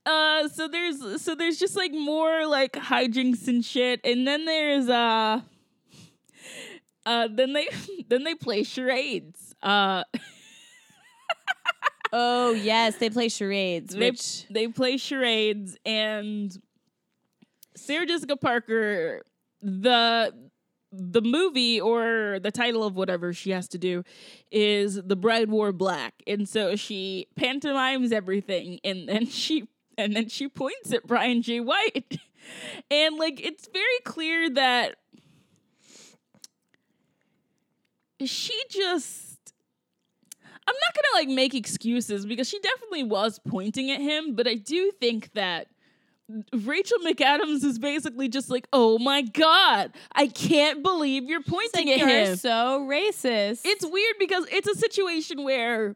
uh 0.05 0.47
so 0.47 0.67
there's 0.67 1.21
so 1.21 1.35
there's 1.35 1.59
just 1.59 1.75
like 1.75 1.91
more 1.91 2.47
like 2.47 2.73
hijinks 2.73 3.47
and 3.47 3.63
shit 3.63 4.01
and 4.03 4.27
then 4.27 4.45
there's 4.45 4.89
uh 4.89 5.41
uh 7.05 7.27
then 7.31 7.53
they 7.53 7.67
then 8.09 8.23
they 8.23 8.35
play 8.35 8.63
charades. 8.63 9.55
Uh 9.61 10.03
oh 12.11 12.51
yes, 12.51 12.97
they 12.97 13.09
play 13.09 13.29
charades, 13.29 13.93
they 13.93 14.09
which 14.11 14.47
they 14.49 14.67
play 14.67 14.97
charades 14.97 15.77
and 15.85 16.55
Sarah 17.75 18.05
Jessica 18.05 18.35
Parker 18.35 19.23
the 19.61 20.33
the 20.91 21.21
movie 21.21 21.79
or 21.79 22.39
the 22.41 22.51
title 22.51 22.83
of 22.83 22.95
whatever 22.95 23.31
she 23.31 23.51
has 23.51 23.67
to 23.69 23.77
do 23.77 24.03
is 24.51 24.95
The 24.95 25.15
Bride 25.15 25.49
Wore 25.49 25.71
Black. 25.71 26.13
And 26.27 26.49
so 26.49 26.75
she 26.75 27.27
pantomimes 27.37 28.11
everything 28.11 28.79
and 28.83 29.07
then 29.07 29.25
she 29.27 29.67
and 29.97 30.15
then 30.15 30.27
she 30.29 30.47
points 30.47 30.91
at 30.93 31.07
Brian 31.07 31.41
J. 31.41 31.59
White. 31.59 32.17
And 32.89 33.17
like 33.17 33.39
it's 33.39 33.69
very 33.71 33.99
clear 34.03 34.49
that 34.49 34.95
she 38.25 38.59
just 38.67 39.30
I'm 40.71 40.77
not 40.87 40.95
gonna 40.95 41.25
like 41.25 41.35
make 41.35 41.53
excuses 41.53 42.25
because 42.25 42.47
she 42.47 42.59
definitely 42.59 43.03
was 43.03 43.39
pointing 43.47 43.91
at 43.91 43.99
him, 43.99 44.35
but 44.35 44.47
I 44.47 44.55
do 44.55 44.91
think 44.99 45.33
that 45.33 45.67
Rachel 46.53 46.97
McAdams 46.99 47.63
is 47.63 47.77
basically 47.77 48.29
just 48.29 48.49
like, 48.49 48.67
oh 48.71 48.97
my 48.99 49.21
god, 49.21 49.91
I 50.13 50.27
can't 50.27 50.81
believe 50.81 51.25
you're 51.25 51.43
pointing 51.43 51.87
like, 51.87 51.99
at 52.01 52.07
you're 52.07 52.25
him. 52.25 52.35
so 52.37 52.87
racist. 52.89 53.61
It's 53.65 53.85
weird 53.85 54.15
because 54.17 54.45
it's 54.49 54.67
a 54.67 54.75
situation 54.75 55.43
where 55.43 55.95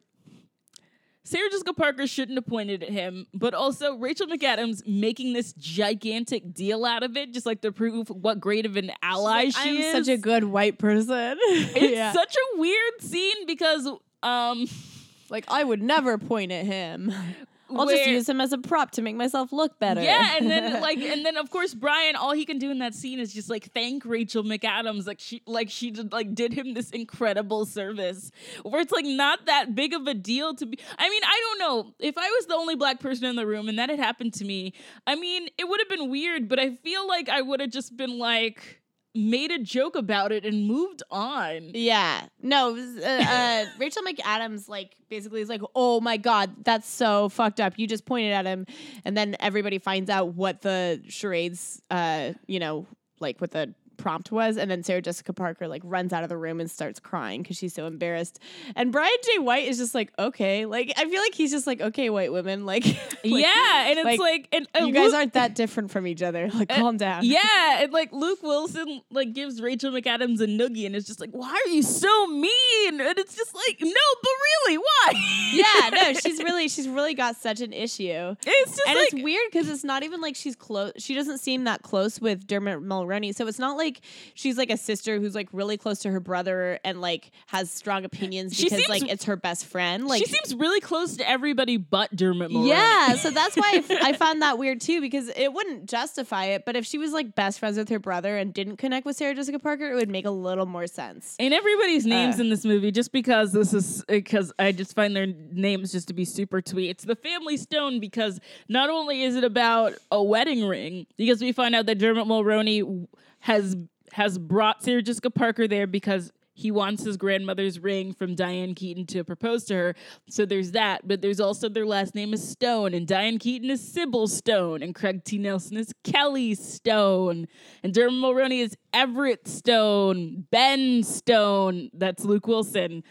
Sarah 1.24 1.50
Jessica 1.50 1.74
Parker 1.74 2.06
shouldn't 2.06 2.38
have 2.38 2.46
pointed 2.46 2.84
at 2.84 2.90
him, 2.90 3.26
but 3.34 3.56
also 3.56 3.96
Rachel 3.96 4.28
McAdams 4.28 4.86
making 4.86 5.34
this 5.34 5.54
gigantic 5.54 6.54
deal 6.54 6.86
out 6.86 7.02
of 7.02 7.18
it, 7.18 7.34
just 7.34 7.48
like 7.48 7.62
to 7.62 7.72
prove 7.72 8.10
what 8.10 8.40
great 8.40 8.66
of 8.66 8.78
an 8.78 8.92
ally 9.02 9.50
she 9.50 9.70
I'm 9.70 9.78
is. 9.78 9.92
such 9.92 10.08
a 10.08 10.18
good 10.18 10.44
white 10.44 10.78
person. 10.78 11.38
it's 11.42 12.14
such 12.14 12.36
a 12.36 12.60
weird 12.60 13.02
scene 13.02 13.48
because 13.48 13.90
um 14.26 14.68
like 15.30 15.46
I 15.48 15.64
would 15.64 15.82
never 15.82 16.18
point 16.18 16.52
at 16.52 16.66
him. 16.66 17.14
I'll 17.70 17.88
just 17.88 18.06
use 18.06 18.30
him 18.30 18.40
as 18.42 18.54
a 18.54 18.58
prop 18.58 18.92
to 18.92 19.02
make 19.02 19.16
myself 19.16 19.52
look 19.52 19.80
better. 19.80 20.02
Yeah, 20.02 20.38
and 20.38 20.50
then 20.50 20.82
like, 20.82 21.00
and 21.00 21.26
then 21.26 21.36
of 21.36 21.50
course 21.50 21.74
Brian, 21.74 22.16
all 22.16 22.34
he 22.34 22.46
can 22.46 22.60
do 22.60 22.70
in 22.70 22.80
that 22.80 22.94
scene 22.94 23.20
is 23.20 23.34
just 23.34 23.50
like 23.50 23.72
thank 23.74 24.06
Rachel 24.06 24.44
McAdams, 24.44 25.08
like 25.08 25.20
she, 25.20 25.42
like 25.48 25.70
she 25.70 25.92
did, 25.92 26.12
like 26.12 26.36
did 26.36 26.54
him 26.54 26.74
this 26.74 26.92
incredible 26.92 27.66
service, 27.66 28.32
where 28.64 28.82
it's 28.82 28.92
like 28.92 29.06
not 29.06 29.46
that 29.48 29.74
big 29.74 29.94
of 29.94 30.06
a 30.08 30.14
deal 30.14 30.54
to 30.56 30.66
be. 30.66 30.78
I 30.98 31.10
mean, 31.10 31.22
I 31.24 31.42
don't 31.44 31.60
know 31.60 31.94
if 32.00 32.18
I 32.18 32.30
was 32.30 32.46
the 32.46 32.56
only 32.56 32.76
black 32.76 33.00
person 33.00 33.26
in 33.26 33.36
the 33.36 33.48
room 33.48 33.68
and 33.68 33.80
that 33.80 33.90
had 33.90 34.00
happened 34.00 34.34
to 34.36 34.46
me. 34.46 34.74
I 35.08 35.16
mean, 35.16 35.50
it 35.58 35.68
would 35.68 35.80
have 35.82 35.90
been 35.90 36.10
weird, 36.10 36.48
but 36.48 36.60
I 36.60 36.76
feel 36.76 37.08
like 37.08 37.30
I 37.30 37.42
would 37.42 37.62
have 37.62 37.72
just 37.72 37.98
been 37.98 38.20
like 38.20 38.82
made 39.16 39.52
a 39.52 39.60
joke 39.60 39.96
about 39.96 40.32
it 40.32 40.46
and 40.46 40.68
moved 40.68 41.02
on. 41.10 41.72
Yeah. 41.74 42.28
No, 42.42 42.74
was, 42.74 42.98
uh, 42.98 43.26
uh, 43.28 43.66
Rachel 43.80 44.04
McAdams 44.04 44.68
like 44.68 44.96
basically 45.10 45.42
is 45.42 45.50
like, 45.50 45.62
"Oh 45.74 46.02
my 46.02 46.18
god, 46.18 46.52
that's 46.64 46.88
so 46.88 47.30
fucked 47.30 47.60
up. 47.60 47.74
You 47.78 47.88
just 47.88 48.06
pointed 48.06 48.34
at 48.34 48.46
him." 48.46 48.66
And 49.06 49.16
then 49.16 49.36
everybody 49.40 49.80
finds 49.80 50.10
out 50.10 50.34
what 50.36 50.62
the 50.62 51.02
charades 51.08 51.82
uh, 51.90 52.34
you 52.48 52.60
know, 52.60 52.86
like 53.20 53.40
what 53.40 53.52
the 53.52 53.74
prompt 53.98 54.32
was 54.32 54.58
and 54.58 54.70
then 54.70 54.84
Sarah 54.84 55.02
Jessica 55.02 55.34
Parker 55.34 55.68
like 55.68 55.82
runs 55.86 56.14
out 56.14 56.24
of 56.24 56.30
the 56.30 56.38
room 56.38 56.60
and 56.60 56.70
starts 56.70 57.00
crying 57.00 57.44
cuz 57.44 57.58
she's 57.58 57.74
so 57.74 57.86
embarrassed. 57.88 58.40
And 58.76 58.92
Brian 58.92 59.12
J 59.24 59.40
White 59.40 59.68
is 59.68 59.78
just 59.78 59.96
like, 59.96 60.12
"Okay." 60.20 60.66
Like 60.66 60.94
I 60.98 61.06
feel 61.10 61.22
like 61.22 61.34
he's 61.34 61.52
just 61.52 61.68
like, 61.68 61.82
"Okay, 61.82 62.10
white 62.10 62.32
women." 62.32 62.66
Like, 62.76 62.86
like, 62.86 62.96
yeah, 63.24 63.88
and 63.88 64.00
it's 64.00 64.06
like, 64.06 64.20
like, 64.20 64.48
and, 64.52 64.68
and 64.74 64.88
you 64.88 64.94
guys 64.94 65.06
Luke- 65.08 65.16
aren't 65.16 65.34
that 65.34 65.56
different 65.56 65.92
from 65.92 66.08
each 66.08 66.22
other. 66.22 66.50
Like, 66.54 66.70
calm 66.70 66.98
down. 66.98 67.24
Yeah, 67.26 67.82
and 67.84 67.94
like 67.94 68.12
Luke 68.12 68.42
Wilson 68.44 69.02
like 69.12 69.34
gives 69.34 69.62
Rachel 69.62 69.92
McAdams 69.92 70.42
a 70.42 70.48
noogie 70.48 70.86
and 70.86 70.96
it's 70.96 71.08
just 71.08 71.20
like, 71.20 71.32
why 71.32 71.50
are 71.50 71.70
you 71.70 71.82
so 71.84 72.28
mean? 72.28 73.00
And 73.02 73.18
it's 73.20 73.36
just 73.36 73.54
like, 73.56 73.78
no, 73.82 73.90
but 74.22 74.32
really, 74.68 74.78
why? 74.78 75.14
yeah, 75.54 75.90
no, 75.90 76.14
she's 76.20 76.40
really 76.44 76.68
she's 76.68 76.88
really 76.88 77.14
got 77.14 77.36
such 77.36 77.62
an 77.62 77.72
issue. 77.72 78.36
It's 78.46 78.72
just 78.76 78.82
and 78.88 78.98
like 78.98 79.14
it's 79.14 79.24
weird 79.24 79.52
because 79.52 79.70
it's 79.70 79.84
not 79.84 80.04
even 80.04 80.22
like 80.22 80.36
she's 80.36 80.56
close. 80.56 80.92
She 80.98 81.14
doesn't 81.14 81.38
seem 81.40 81.64
that 81.66 81.82
close 81.84 82.20
with 82.20 82.46
Dermot 82.48 82.82
Mulroney. 82.84 83.34
So 83.34 83.48
it's 83.48 83.60
not 83.60 83.78
like 83.78 83.95
she's 84.34 84.58
like 84.58 84.70
a 84.70 84.78
sister 84.78 85.20
who's 85.20 85.36
like 85.36 85.50
really 85.52 85.78
close 85.78 86.00
to 86.00 86.12
her 86.12 86.20
brother 86.20 86.80
and 86.84 87.02
like 87.02 87.32
has 87.48 87.72
strong 87.72 88.06
opinions 88.06 88.58
because 88.62 88.78
seems- 88.80 88.90
like 88.90 89.10
it's 89.10 89.26
her 89.26 89.36
best 89.36 89.66
friend. 89.66 90.08
Like 90.08 90.20
she 90.26 90.32
seems 90.32 90.56
really 90.56 90.80
close 90.82 91.18
to 91.18 91.30
everybody 91.30 91.78
but 91.78 92.16
Dermot 92.16 92.52
Mulroney. 92.52 92.70
yeah, 92.70 93.16
so 93.16 93.32
that's 93.32 93.56
why 93.56 93.72
I, 93.74 93.78
f- 93.78 94.04
I 94.04 94.14
found 94.18 94.42
that 94.42 94.58
weird 94.58 94.82
too 94.82 95.02
because 95.02 95.30
it 95.36 95.54
wouldn't 95.54 95.88
justify 95.90 96.46
it. 96.46 96.64
But 96.66 96.76
if 96.76 96.86
she 96.86 96.98
was 96.98 97.12
like 97.12 97.36
best 97.36 97.60
friends 97.60 97.78
with 97.78 97.90
her 97.90 98.00
brother 98.00 98.38
and 98.38 98.54
didn't 98.54 98.78
connect 98.78 99.06
with 99.06 99.16
Sarah 99.16 99.34
Jessica 99.36 99.60
Parker, 99.60 99.90
it 99.92 99.96
would 99.96 100.10
make 100.10 100.26
a 100.26 100.32
little 100.32 100.66
more 100.66 100.88
sense. 100.88 101.36
And 101.40 101.54
everybody's 101.54 102.06
names 102.06 102.40
Uh. 102.40 102.44
in 102.44 102.50
this 102.50 102.66
movie, 102.66 102.92
just 102.92 103.12
because 103.12 103.52
this 103.54 103.74
is 103.74 104.04
because 104.08 104.52
I 104.60 104.72
just 104.72 104.96
find 104.96 105.16
their 105.16 105.28
names 105.28 105.92
just 105.92 106.08
to 106.10 106.14
be 106.14 106.26
super 106.26 106.62
twee. 106.62 106.90
It's 106.90 107.04
the 107.04 107.16
Family 107.16 107.58
Stone 107.58 108.00
because 108.00 108.40
not 108.70 108.90
only 108.90 109.24
is 109.24 109.36
it 109.36 109.44
about 109.44 109.94
a 110.12 110.22
wedding 110.24 110.66
ring, 110.68 111.06
because 111.18 111.42
we 111.42 111.52
find 111.52 111.76
out 111.76 111.86
that 111.88 111.98
Dermot 111.98 112.28
Mulroney 112.28 113.08
has 113.46 113.76
has 114.14 114.40
brought 114.40 114.84
Sarah 114.84 115.04
Jessica 115.04 115.30
Parker 115.30 115.68
there 115.68 115.86
because 115.86 116.32
he 116.56 116.72
wants 116.72 117.04
his 117.04 117.16
grandmother's 117.16 117.80
ring 117.80 118.12
from 118.12 118.34
Diane 118.34 118.74
Keaton 118.74 119.06
to 119.08 119.24
propose 119.24 119.66
to 119.66 119.76
her. 119.76 119.96
So 120.30 120.46
there's 120.46 120.72
that, 120.72 121.08
but 121.08 121.22
there's 121.22 121.40
also 121.40 121.70
their 121.70 121.86
last 121.86 122.16
name 122.16 122.34
is 122.34 122.48
Stone, 122.48 122.96
and 122.96 123.06
Diane 123.06 123.38
Keaton 123.38 123.70
is 123.70 123.88
Sybil 123.88 124.28
Stone, 124.28 124.82
and 124.82 124.96
Craig 124.96 125.24
T. 125.26 125.38
Nelson 125.38 125.78
is 125.78 125.94
Kelly 126.04 126.56
Stone, 126.56 127.48
and 127.84 127.94
Dermot 127.94 128.16
Mulroney 128.16 128.64
is 128.64 128.76
Everett 128.94 129.48
Stone, 129.48 130.48
Ben 130.50 131.04
Stone, 131.04 131.92
that's 131.94 132.26
Luke 132.26 132.48
Wilson, 132.48 133.04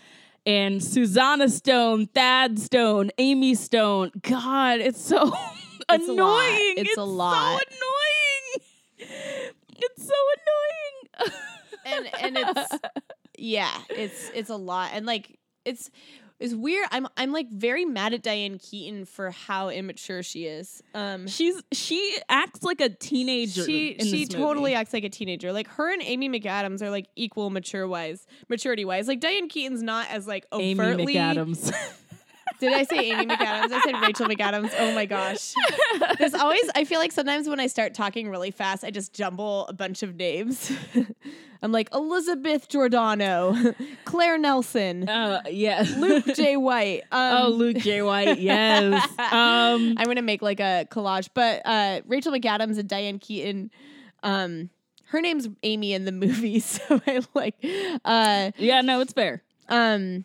and 0.47 0.83
Susanna 0.83 1.49
Stone, 1.49 2.07
Thad 2.07 2.59
Stone, 2.59 3.13
Amy 3.19 3.55
Stone. 3.55 4.11
God, 4.23 4.81
it's 4.81 5.01
so 5.05 5.33
annoying. 5.89 6.75
It's 6.77 6.97
a 6.97 7.03
annoying. 7.03 7.17
lot. 7.17 7.61
It's 7.63 7.77
a 7.77 7.79
so 7.79 7.85
annoying. 7.85 9.54
It's 9.77 10.07
so 10.07 10.15
annoying. 11.25 11.33
and 11.87 12.37
and 12.37 12.37
it's 12.59 12.79
yeah, 13.39 13.71
it's 13.91 14.31
it's 14.35 14.51
a 14.51 14.57
lot. 14.57 14.91
And 14.93 15.07
like 15.07 15.39
it's 15.65 15.91
it's 16.41 16.53
weird. 16.55 16.87
I'm 16.91 17.07
I'm 17.17 17.33
like 17.33 17.49
very 17.51 17.85
mad 17.85 18.13
at 18.13 18.23
Diane 18.23 18.59
Keaton 18.59 19.05
for 19.05 19.31
how 19.31 19.69
immature 19.69 20.23
she 20.23 20.47
is. 20.47 20.83
Um, 20.95 21.27
She's 21.29 21.63
she 21.73 22.19
acts 22.29 22.63
like 22.63 22.81
a 22.81 22.89
teenager. 22.89 23.65
she 23.65 23.97
she 24.01 24.27
totally 24.27 24.73
movie. 24.73 24.75
acts 24.75 24.93
like 24.93 25.05
a 25.05 25.09
teenager. 25.09 25.53
Like 25.53 25.69
her 25.69 25.93
and 25.93 26.03
Amy 26.03 26.29
McAdams 26.29 26.83
are 26.83 26.91
like 26.91 27.07
equal 27.17 27.51
mature 27.51 27.87
wise, 27.87 28.27
maturity 28.49 28.85
wise. 28.85 29.07
Like 29.09 29.21
Diane 29.21 29.49
Keaton's 29.49 29.83
not 29.83 30.09
as 30.11 30.27
like 30.27 30.45
Amy 30.53 30.73
overtly. 30.81 31.15
McAdams. 31.15 31.73
Did 32.61 32.73
I 32.73 32.85
say 32.85 33.11
Amy 33.11 33.27
McAdams? 33.27 33.73
I 33.73 33.81
said 33.85 34.01
Rachel 34.03 34.27
McAdams. 34.27 34.73
Oh 34.79 34.95
my 34.95 35.07
gosh. 35.07 35.53
There's 36.19 36.35
always 36.35 36.63
I 36.75 36.85
feel 36.85 36.99
like 37.01 37.13
sometimes 37.13 37.49
when 37.49 37.61
I 37.61 37.67
start 37.67 37.95
talking 37.95 38.29
really 38.31 38.51
fast, 38.51 38.85
I 38.85 38.91
just 38.91 39.13
jumble 39.13 39.67
a 39.69 39.73
bunch 39.73 40.03
of 40.03 40.17
names. 40.17 40.71
I'm 41.63 41.73
like 41.73 41.89
Elizabeth 41.95 42.69
Giordano, 42.69 43.57
Claire 44.05 44.37
Nelson, 44.37 45.09
uh, 45.09 45.41
yeah. 45.51 45.85
Luke 45.97 46.27
J. 46.35 46.57
White. 46.59 47.03
Um, 47.13 47.37
oh, 47.43 47.49
Luke 47.49 47.79
J. 47.79 48.03
White. 48.03 48.39
Yes. 48.39 49.03
Um, 49.19 49.95
I'm 49.97 50.05
gonna 50.07 50.21
make 50.23 50.43
like 50.43 50.61
a 50.61 50.87
collage, 50.91 51.31
but 51.35 51.63
uh, 51.65 52.03
Rachel 52.07 52.33
McAdams 52.33 52.79
and 52.79 52.89
Diane 52.89 53.19
Keaton. 53.19 53.71
Um, 54.23 54.69
her 55.09 55.21
name's 55.21 55.49
Amy 55.63 55.93
in 55.95 56.05
the 56.05 56.13
movie, 56.13 56.59
so 56.61 57.01
I 57.07 57.23
like. 57.35 57.55
Uh, 58.05 58.51
yeah. 58.59 58.81
No, 58.83 59.01
it's 59.01 59.13
fair. 59.15 59.43
um, 59.69 60.25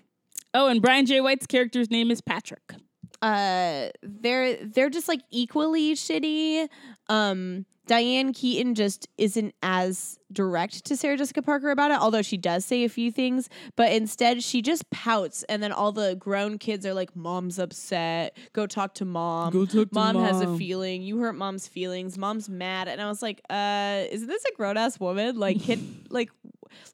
Oh, 0.53 0.67
and 0.67 0.81
Brian 0.81 1.05
J. 1.05 1.21
White's 1.21 1.45
character's 1.47 1.89
name 1.91 2.09
is 2.11 2.21
Patrick. 2.21 2.73
uh, 3.21 3.89
they're 4.01 4.55
they're 4.65 4.89
just 4.89 5.07
like 5.07 5.21
equally 5.31 5.93
shitty. 5.93 6.67
Um, 7.07 7.65
Diane 7.85 8.33
Keaton 8.33 8.75
just 8.75 9.07
isn't 9.17 9.55
as 9.63 10.19
direct 10.31 10.85
to 10.85 10.95
Sarah 10.95 11.17
Jessica 11.17 11.41
Parker 11.41 11.71
about 11.71 11.89
it, 11.89 11.97
although 11.99 12.21
she 12.21 12.37
does 12.37 12.63
say 12.63 12.83
a 12.83 12.89
few 12.89 13.11
things. 13.11 13.49
But 13.75 13.91
instead, 13.91 14.43
she 14.43 14.61
just 14.61 14.87
pouts, 14.91 15.41
and 15.49 15.61
then 15.63 15.71
all 15.71 15.91
the 15.91 16.15
grown 16.15 16.59
kids 16.59 16.85
are 16.85 16.93
like, 16.93 17.15
"Mom's 17.15 17.57
upset. 17.57 18.37
Go 18.53 18.67
talk 18.67 18.93
to 18.95 19.05
mom. 19.05 19.51
Go 19.51 19.65
talk 19.65 19.89
to 19.89 19.93
mom, 19.93 20.15
has 20.17 20.39
a 20.41 20.55
feeling. 20.55 21.01
You 21.01 21.17
hurt 21.17 21.33
mom's 21.35 21.67
feelings. 21.67 22.15
Mom's 22.17 22.47
mad." 22.47 22.87
And 22.87 23.01
I 23.01 23.07
was 23.07 23.21
like, 23.23 23.41
"Uh, 23.49 24.03
is 24.11 24.25
this 24.27 24.43
a 24.45 24.55
grown 24.55 24.77
ass 24.77 24.99
woman? 24.99 25.37
Like, 25.37 25.59
kid, 25.59 25.79
like." 26.11 26.29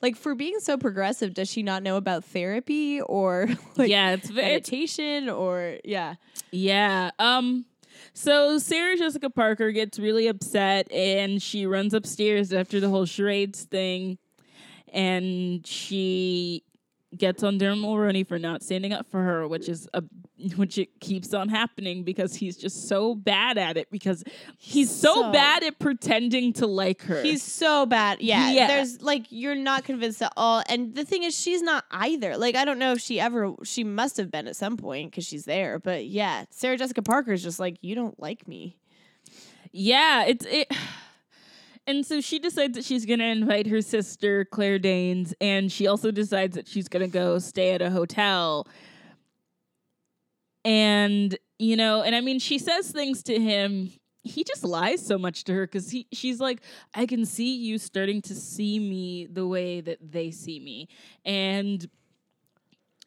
Like 0.02 0.16
for 0.16 0.36
being 0.36 0.60
so 0.60 0.78
progressive, 0.78 1.34
does 1.34 1.50
she 1.50 1.64
not 1.64 1.84
know 1.84 1.98
about 1.98 2.24
therapy 2.24 3.02
or 3.02 3.48
like 3.78 3.90
yeah, 3.90 4.12
it's 4.12 4.32
meditation 4.32 5.30
or 5.30 5.78
yeah? 5.84 6.16
Yeah. 6.52 7.12
Um. 7.20 7.66
So 8.14 8.58
Sarah 8.58 8.98
Jessica 8.98 9.30
Parker 9.30 9.72
gets 9.72 10.00
really 10.00 10.28
upset 10.28 10.92
and 10.92 11.42
she 11.42 11.66
runs 11.66 11.94
upstairs 11.94 12.52
after 12.54 12.80
the 12.80 12.90
whole 12.90 13.06
charades 13.06 13.64
thing, 13.64 14.18
and 14.94 15.66
she 15.66 16.64
gets 17.16 17.44
on 17.44 17.58
Dermot 17.58 17.84
Mulroney 17.84 18.28
for 18.28 18.38
not 18.38 18.64
standing 18.64 18.94
up 18.94 19.10
for 19.10 19.22
her, 19.24 19.48
which 19.48 19.70
is 19.70 19.88
a 19.94 20.04
which 20.56 20.78
it 20.78 21.00
keeps 21.00 21.34
on 21.34 21.50
happening 21.50 22.04
because 22.04 22.36
he's 22.36 22.58
just 22.58 22.88
so 22.88 23.16
bad 23.16 23.58
at 23.58 23.78
it 23.78 23.90
because 23.92 24.24
he's 24.58 24.94
so, 24.94 25.14
So- 25.16 25.32
bad 25.32 25.64
at 25.64 25.80
pretending 25.80 26.54
to 26.54 26.68
like 26.68 27.02
her. 27.04 27.22
He's 27.22 27.44
so 27.44 27.86
bad. 27.86 28.22
Yeah, 28.22 28.52
Yeah. 28.52 28.68
There's 28.68 29.02
like 29.02 29.28
you're 29.30 29.56
not 29.56 29.84
convinced 29.84 30.22
at 30.22 30.34
all. 30.36 30.64
And 30.68 30.94
the 30.96 31.06
thing 31.06 31.24
is, 31.24 31.38
she's 31.40 31.62
not 31.62 31.86
either. 31.92 32.38
Like 32.38 32.56
I 32.56 32.66
don't 32.66 32.80
know 32.80 32.92
if 32.94 33.00
she 33.00 33.20
ever. 33.20 33.54
She 33.64 33.84
must 33.84 34.18
have 34.18 34.30
been 34.32 34.48
at 34.48 34.56
some 34.56 34.78
point 34.78 35.12
because 35.12 35.26
she's 35.26 35.46
there. 35.46 35.80
But 35.80 36.06
yeah, 36.06 36.46
Sarah 36.50 36.78
Jessica 36.78 37.02
Parker 37.02 37.32
is 37.34 37.42
just 37.44 37.60
like 37.60 37.78
you 37.82 37.96
don't 37.96 38.20
like 38.20 38.48
me. 38.48 38.78
Yeah, 39.72 40.26
it's 40.26 40.46
it. 40.46 40.72
And 41.88 42.04
so 42.04 42.20
she 42.20 42.40
decides 42.40 42.74
that 42.74 42.84
she's 42.84 43.06
going 43.06 43.20
to 43.20 43.26
invite 43.28 43.68
her 43.68 43.80
sister, 43.80 44.44
Claire 44.44 44.80
Danes, 44.80 45.36
and 45.40 45.72
she 45.72 45.86
also 45.86 46.10
decides 46.10 46.56
that 46.56 46.68
she's 46.68 46.88
going 46.88 47.06
to 47.06 47.08
go 47.08 47.38
stay 47.38 47.74
at 47.74 47.82
a 47.84 47.92
hotel. 47.92 48.68
And, 50.66 51.38
you 51.60 51.78
know, 51.78 52.02
and 52.02 52.16
I 52.16 52.22
mean, 52.22 52.40
she 52.40 52.58
says 52.60 52.92
things 52.92 53.24
to 53.24 53.40
him. 53.40 53.92
He 54.24 54.44
just 54.44 54.64
lies 54.64 55.06
so 55.06 55.20
much 55.20 55.44
to 55.46 55.54
her 55.54 55.68
because 55.68 55.92
he 55.92 56.08
she's 56.12 56.40
like, 56.40 56.62
I 56.96 57.06
can 57.06 57.26
see 57.26 57.56
you 57.56 57.78
starting 57.78 58.24
to 58.24 58.36
see 58.36 58.80
me 58.80 59.28
the 59.28 59.48
way 59.48 59.82
that 59.82 60.00
they 60.02 60.32
see 60.32 60.60
me. 60.60 60.90
And 61.24 61.88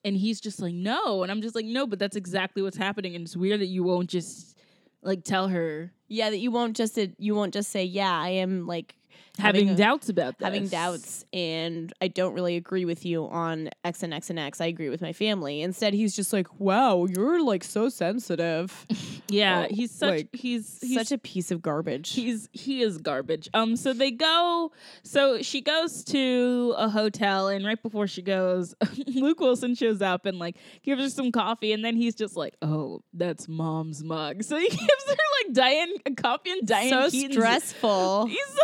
and 0.05 0.17
he's 0.17 0.41
just 0.41 0.61
like, 0.61 0.75
no. 0.75 1.23
And 1.23 1.33
I'm 1.33 1.43
just 1.43 1.57
like, 1.57 1.67
no, 1.67 1.87
but 1.87 1.99
that's 1.99 2.17
exactly 2.17 2.63
what's 2.63 2.77
happening. 2.77 3.17
And 3.17 3.25
it's 3.25 3.37
weird 3.37 3.61
that 3.61 3.67
you 3.67 3.83
won't 3.83 4.09
just 4.09 4.57
like 5.03 5.25
tell 5.25 5.49
her 5.49 5.93
Yeah, 6.09 6.31
that 6.31 6.39
you 6.39 6.51
won't 6.53 6.77
just 6.77 6.99
you 7.19 7.35
won't 7.35 7.53
just 7.53 7.71
say 7.71 7.85
yeah. 7.85 8.13
I 8.13 8.31
am 8.31 8.67
like 8.67 8.95
having 9.39 9.71
a- 9.71 9.77
doubts 9.77 10.09
about 10.09 10.39
this. 10.39 10.45
having 10.45 10.69
doubts 10.69 11.25
and 11.33 11.93
I 12.03 12.09
don't 12.09 12.35
really 12.35 12.57
agree 12.57 12.85
with 12.85 13.05
you 13.07 13.27
on 13.29 13.71
X 13.85 14.03
and 14.03 14.13
X 14.13 14.31
and 14.31 14.39
X. 14.39 14.61
I 14.61 14.67
agree 14.67 14.89
with 14.89 15.01
my 15.01 15.13
family. 15.13 15.63
Instead, 15.63 15.95
he's 15.95 16.15
just 16.15 16.33
like, 16.33 16.61
wow, 16.61 17.07
you're 17.07 17.43
like 17.43 17.65
so 17.65 17.89
sensitive. 17.89 18.87
Yeah, 19.31 19.67
Oh, 19.71 19.75
he's 19.75 19.91
such 19.91 20.09
like, 20.11 20.29
he's, 20.33 20.79
he's 20.81 20.95
Such 20.95 21.13
a 21.13 21.19
piece 21.19 21.51
of 21.51 21.61
garbage. 21.61 22.13
he's 22.15 22.49
he 22.53 22.81
is 22.81 22.97
garbage. 22.97 23.47
Um 23.53 23.77
so 23.77 23.93
they 23.93 24.11
go 24.11 24.73
so 25.03 25.43
she 25.43 25.61
goes 25.61 26.03
to 26.05 26.73
a 26.79 26.89
hotel 26.89 27.49
and 27.49 27.67
right 27.67 27.83
before 27.83 28.07
she 28.07 28.23
goes, 28.23 28.75
Luke 29.07 29.39
Wilson 29.41 29.75
shows 29.75 30.01
up 30.01 30.25
and 30.25 30.39
like 30.39 30.57
gives 30.83 31.03
her 31.03 31.11
some 31.11 31.31
coffee 31.31 31.75
and 31.75 31.85
then 31.85 31.95
he's 31.95 32.15
just 32.15 32.37
like, 32.39 32.57
"Oh, 32.63 33.03
that's 33.13 33.47
mom's 33.49 34.03
mug." 34.03 34.45
So 34.45 34.57
he 34.57 34.69
gives 34.71 35.05
her 35.07 35.13
like 35.45 35.53
Diane 35.53 35.93
a 36.07 36.11
coffee 36.15 36.53
and 36.53 36.67
Diane 36.67 36.89
so 36.89 37.11
Keaton's- 37.11 37.35
stressful. 37.35 38.27
He's 38.29 38.59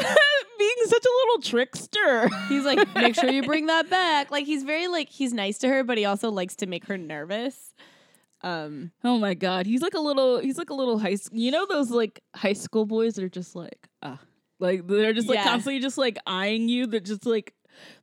being 0.65 0.87
such 0.89 1.05
a 1.05 1.09
little 1.27 1.43
trickster. 1.43 2.29
He's 2.49 2.65
like, 2.65 2.95
make 2.95 3.15
sure 3.15 3.31
you 3.31 3.43
bring 3.43 3.67
that 3.67 3.89
back. 4.01 4.31
Like 4.31 4.47
he's 4.47 4.63
very 4.63 4.89
like 4.89 5.09
he's 5.09 5.33
nice 5.33 5.59
to 5.59 5.69
her, 5.69 5.85
but 5.85 5.99
he 5.99 6.05
also 6.05 6.31
likes 6.31 6.57
to 6.57 6.67
make 6.67 6.87
her 6.87 6.97
nervous. 6.99 7.75
Um, 8.43 8.91
Oh 9.03 9.19
my 9.19 9.35
god, 9.35 9.67
he's 9.67 9.81
like 9.83 9.95
a 9.95 10.01
little 10.01 10.39
he's 10.39 10.59
like 10.59 10.71
a 10.71 10.75
little 10.75 10.99
high 10.99 11.15
school. 11.15 11.39
You 11.39 11.51
know 11.51 11.67
those 11.67 11.91
like 11.91 12.21
high 12.35 12.53
school 12.53 12.85
boys 12.87 13.15
that 13.15 13.25
are 13.25 13.29
just 13.29 13.57
like 13.57 13.89
ah, 14.03 14.19
like 14.59 14.87
they're 14.87 15.13
just 15.15 15.29
like 15.29 15.37
Yeah. 15.37 15.45
constantly 15.45 15.81
just 15.81 15.97
like 15.99 16.19
eyeing 16.27 16.69
you. 16.69 16.87
They're 16.87 17.01
just 17.01 17.25
like, 17.25 17.55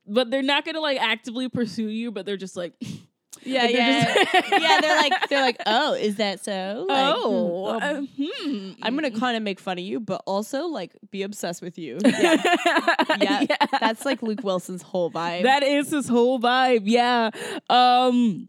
but 0.08 0.32
they're 0.32 0.41
not 0.41 0.65
gonna 0.65 0.80
like 0.80 1.00
actively 1.00 1.47
pursue 1.50 1.89
you. 1.89 2.12
But 2.12 2.26
they're 2.26 2.38
just 2.38 2.56
like, 2.58 2.74
yeah, 3.43 3.62
Like, 3.63 3.71
they're 3.75 3.88
yeah, 3.89 4.13
just- 4.23 4.51
yeah. 4.62 4.82
They're 4.82 4.97
like, 4.97 5.30
they're 5.30 5.41
like, 5.41 5.58
oh, 5.65 5.93
is 5.93 6.15
that 6.17 6.43
so? 6.43 6.86
Like, 6.88 7.13
oh, 7.17 7.80
hmm, 7.80 7.86
uh, 7.86 8.01
hmm. 8.45 8.71
I'm 8.82 8.95
gonna 8.95 9.12
kind 9.12 9.36
of 9.38 9.43
make 9.43 9.60
fun 9.60 9.77
of 9.77 9.84
you, 9.84 9.99
but 9.99 10.21
also 10.25 10.67
like 10.67 10.91
be 11.12 11.23
obsessed 11.23 11.62
with 11.62 11.77
you. 11.77 11.97
Yeah, 12.06 12.41
yeah. 13.19 13.45
Yeah. 13.49 13.65
That's 13.80 14.06
like 14.06 14.21
Luke 14.21 14.43
Wilson's 14.43 14.82
whole 14.82 15.10
vibe. 15.12 15.43
That 15.43 15.63
is 15.63 15.91
his 15.91 16.08
whole 16.08 16.39
vibe. 16.39 16.82
Yeah. 16.86 17.32
Um. 17.69 18.47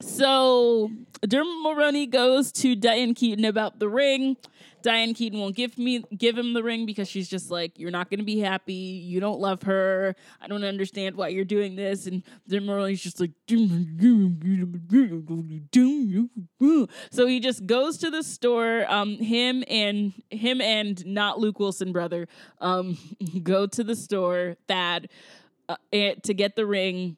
So 0.00 0.90
Dermot 1.26 1.54
Mulroney 1.64 2.10
goes 2.10 2.52
to 2.52 2.76
Diane 2.76 3.14
Keaton 3.14 3.44
about 3.44 3.78
the 3.78 3.88
ring. 3.88 4.36
Diane 4.86 5.14
Keaton 5.14 5.40
won't 5.40 5.56
give 5.56 5.76
me 5.78 6.04
give 6.16 6.38
him 6.38 6.54
the 6.54 6.62
ring 6.62 6.86
because 6.86 7.08
she's 7.08 7.28
just 7.28 7.50
like, 7.50 7.76
you're 7.76 7.90
not 7.90 8.08
gonna 8.08 8.22
be 8.22 8.38
happy. 8.38 8.72
You 8.72 9.18
don't 9.18 9.40
love 9.40 9.62
her. 9.62 10.14
I 10.40 10.46
don't 10.46 10.62
understand 10.62 11.16
why 11.16 11.26
you're 11.26 11.44
doing 11.44 11.74
this. 11.74 12.06
And 12.06 12.22
Dermot 12.46 12.68
Mulroney's 12.68 13.02
just 13.02 13.18
like, 13.18 13.32
so 17.10 17.26
he 17.26 17.40
just 17.40 17.66
goes 17.66 17.98
to 17.98 18.12
the 18.12 18.22
store. 18.22 18.86
Um, 18.88 19.16
him 19.16 19.64
and 19.66 20.12
him 20.30 20.60
and 20.60 21.04
not 21.04 21.40
Luke 21.40 21.58
Wilson 21.58 21.90
brother, 21.90 22.28
um, 22.60 22.96
go 23.42 23.66
to 23.66 23.82
the 23.82 23.96
store. 23.96 24.54
Thad, 24.68 25.08
uh, 25.68 25.74
to 25.92 26.32
get 26.32 26.54
the 26.54 26.64
ring 26.64 27.16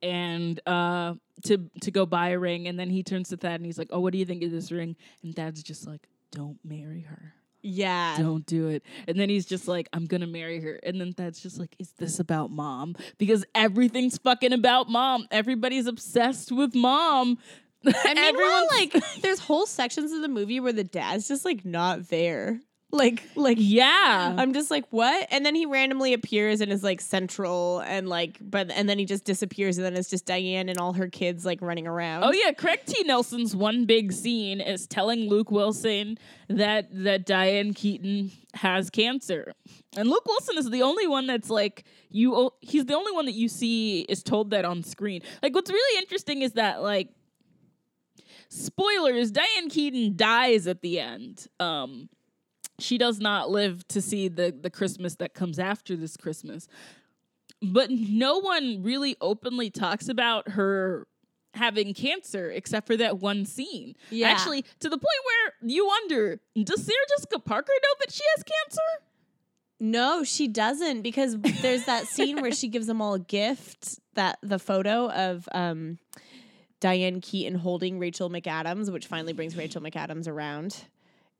and 0.00 0.60
uh 0.68 1.14
to 1.42 1.68
to 1.80 1.90
go 1.90 2.06
buy 2.06 2.28
a 2.28 2.38
ring 2.38 2.68
and 2.68 2.78
then 2.78 2.88
he 2.88 3.02
turns 3.02 3.30
to 3.30 3.36
Thad 3.36 3.54
and 3.54 3.66
he's 3.66 3.78
like, 3.78 3.88
"Oh, 3.90 3.98
what 3.98 4.12
do 4.12 4.18
you 4.20 4.24
think 4.24 4.44
of 4.44 4.52
this 4.52 4.70
ring?" 4.70 4.94
And 5.24 5.34
Thad's 5.34 5.60
just 5.60 5.88
like, 5.88 6.08
"Don't 6.34 6.58
marry 6.64 7.02
her. 7.02 7.34
yeah. 7.62 8.16
Don't 8.18 8.44
do 8.46 8.68
it." 8.68 8.82
And 9.08 9.18
then 9.18 9.28
he's 9.28 9.46
just 9.46 9.66
like, 9.68 9.88
"I'm 9.92 10.06
going 10.06 10.20
to 10.20 10.26
marry 10.26 10.60
her." 10.60 10.78
And 10.82 11.00
then 11.00 11.12
Thad's 11.12 11.40
just 11.40 11.58
like, 11.58 11.74
"Is 11.78 11.92
this 11.92 12.18
about 12.20 12.50
mom?" 12.50 12.96
Because 13.18 13.44
everything's 13.54 14.18
fucking 14.18 14.52
about 14.52 14.88
mom. 14.90 15.26
Everybody's 15.30 15.86
obsessed 15.86 16.52
with 16.52 16.74
mom. 16.74 17.38
I 17.86 18.14
mean, 18.14 18.18
Everyone's- 18.18 18.70
like, 18.70 19.04
there's 19.22 19.38
whole 19.40 19.66
sections 19.66 20.12
of 20.12 20.22
the 20.22 20.28
movie 20.28 20.60
where 20.60 20.72
the 20.72 20.84
dad's 20.84 21.28
just 21.28 21.44
like 21.44 21.64
not 21.64 22.08
there. 22.08 22.60
Like, 22.94 23.24
like 23.34 23.58
yeah. 23.60 24.34
I'm 24.38 24.52
just 24.54 24.70
like, 24.70 24.84
what? 24.90 25.26
And 25.30 25.44
then 25.44 25.56
he 25.56 25.66
randomly 25.66 26.12
appears 26.12 26.60
and 26.60 26.70
is 26.70 26.84
like 26.84 27.00
central 27.00 27.80
and 27.80 28.08
like, 28.08 28.38
but 28.40 28.70
and 28.70 28.88
then 28.88 29.00
he 29.00 29.04
just 29.04 29.24
disappears 29.24 29.78
and 29.78 29.84
then 29.84 29.96
it's 29.96 30.08
just 30.08 30.26
Diane 30.26 30.68
and 30.68 30.78
all 30.78 30.92
her 30.92 31.08
kids 31.08 31.44
like 31.44 31.60
running 31.60 31.88
around. 31.88 32.22
Oh 32.22 32.32
yeah, 32.32 32.52
Craig 32.52 32.80
T. 32.86 33.02
Nelson's 33.04 33.56
one 33.56 33.84
big 33.84 34.12
scene 34.12 34.60
is 34.60 34.86
telling 34.86 35.28
Luke 35.28 35.50
Wilson 35.50 36.18
that 36.48 36.88
that 36.92 37.26
Diane 37.26 37.74
Keaton 37.74 38.30
has 38.54 38.90
cancer, 38.90 39.52
and 39.96 40.08
Luke 40.08 40.26
Wilson 40.26 40.58
is 40.58 40.70
the 40.70 40.82
only 40.82 41.06
one 41.06 41.26
that's 41.26 41.50
like 41.50 41.84
you. 42.10 42.52
He's 42.60 42.86
the 42.86 42.94
only 42.94 43.12
one 43.12 43.26
that 43.26 43.34
you 43.34 43.48
see 43.48 44.02
is 44.02 44.22
told 44.22 44.50
that 44.50 44.64
on 44.64 44.82
screen. 44.82 45.22
Like 45.42 45.54
what's 45.54 45.70
really 45.70 45.98
interesting 45.98 46.42
is 46.42 46.52
that 46.52 46.82
like 46.82 47.08
spoilers, 48.48 49.30
Diane 49.30 49.68
Keaton 49.68 50.16
dies 50.16 50.66
at 50.66 50.80
the 50.80 51.00
end. 51.00 51.46
Um, 51.58 52.08
she 52.78 52.98
does 52.98 53.20
not 53.20 53.50
live 53.50 53.86
to 53.88 54.00
see 54.00 54.28
the 54.28 54.54
the 54.58 54.70
Christmas 54.70 55.16
that 55.16 55.34
comes 55.34 55.58
after 55.58 55.96
this 55.96 56.16
Christmas. 56.16 56.68
But 57.62 57.90
no 57.90 58.38
one 58.38 58.82
really 58.82 59.16
openly 59.20 59.70
talks 59.70 60.08
about 60.08 60.50
her 60.50 61.06
having 61.54 61.94
cancer 61.94 62.50
except 62.50 62.86
for 62.86 62.96
that 62.96 63.18
one 63.18 63.46
scene. 63.46 63.94
Yeah. 64.10 64.28
Actually, 64.28 64.62
to 64.80 64.88
the 64.88 64.98
point 64.98 65.02
where 65.02 65.70
you 65.70 65.86
wonder, 65.86 66.40
does 66.62 66.84
Sarah 66.84 66.96
Jessica 67.16 67.38
Parker 67.38 67.72
know 67.82 67.94
that 68.00 68.12
she 68.12 68.22
has 68.34 68.44
cancer? 68.44 69.06
No, 69.80 70.24
she 70.24 70.48
doesn't 70.48 71.02
because 71.02 71.36
there's 71.62 71.84
that 71.84 72.06
scene 72.06 72.40
where 72.40 72.52
she 72.52 72.68
gives 72.68 72.86
them 72.86 73.00
all 73.00 73.14
a 73.14 73.20
gift 73.20 73.98
that 74.14 74.38
the 74.42 74.58
photo 74.58 75.10
of 75.10 75.48
um, 75.52 75.98
Diane 76.80 77.20
Keaton 77.20 77.54
holding 77.54 77.98
Rachel 77.98 78.30
McAdams, 78.30 78.92
which 78.92 79.06
finally 79.06 79.32
brings 79.32 79.56
Rachel 79.56 79.80
McAdams 79.80 80.28
around. 80.28 80.84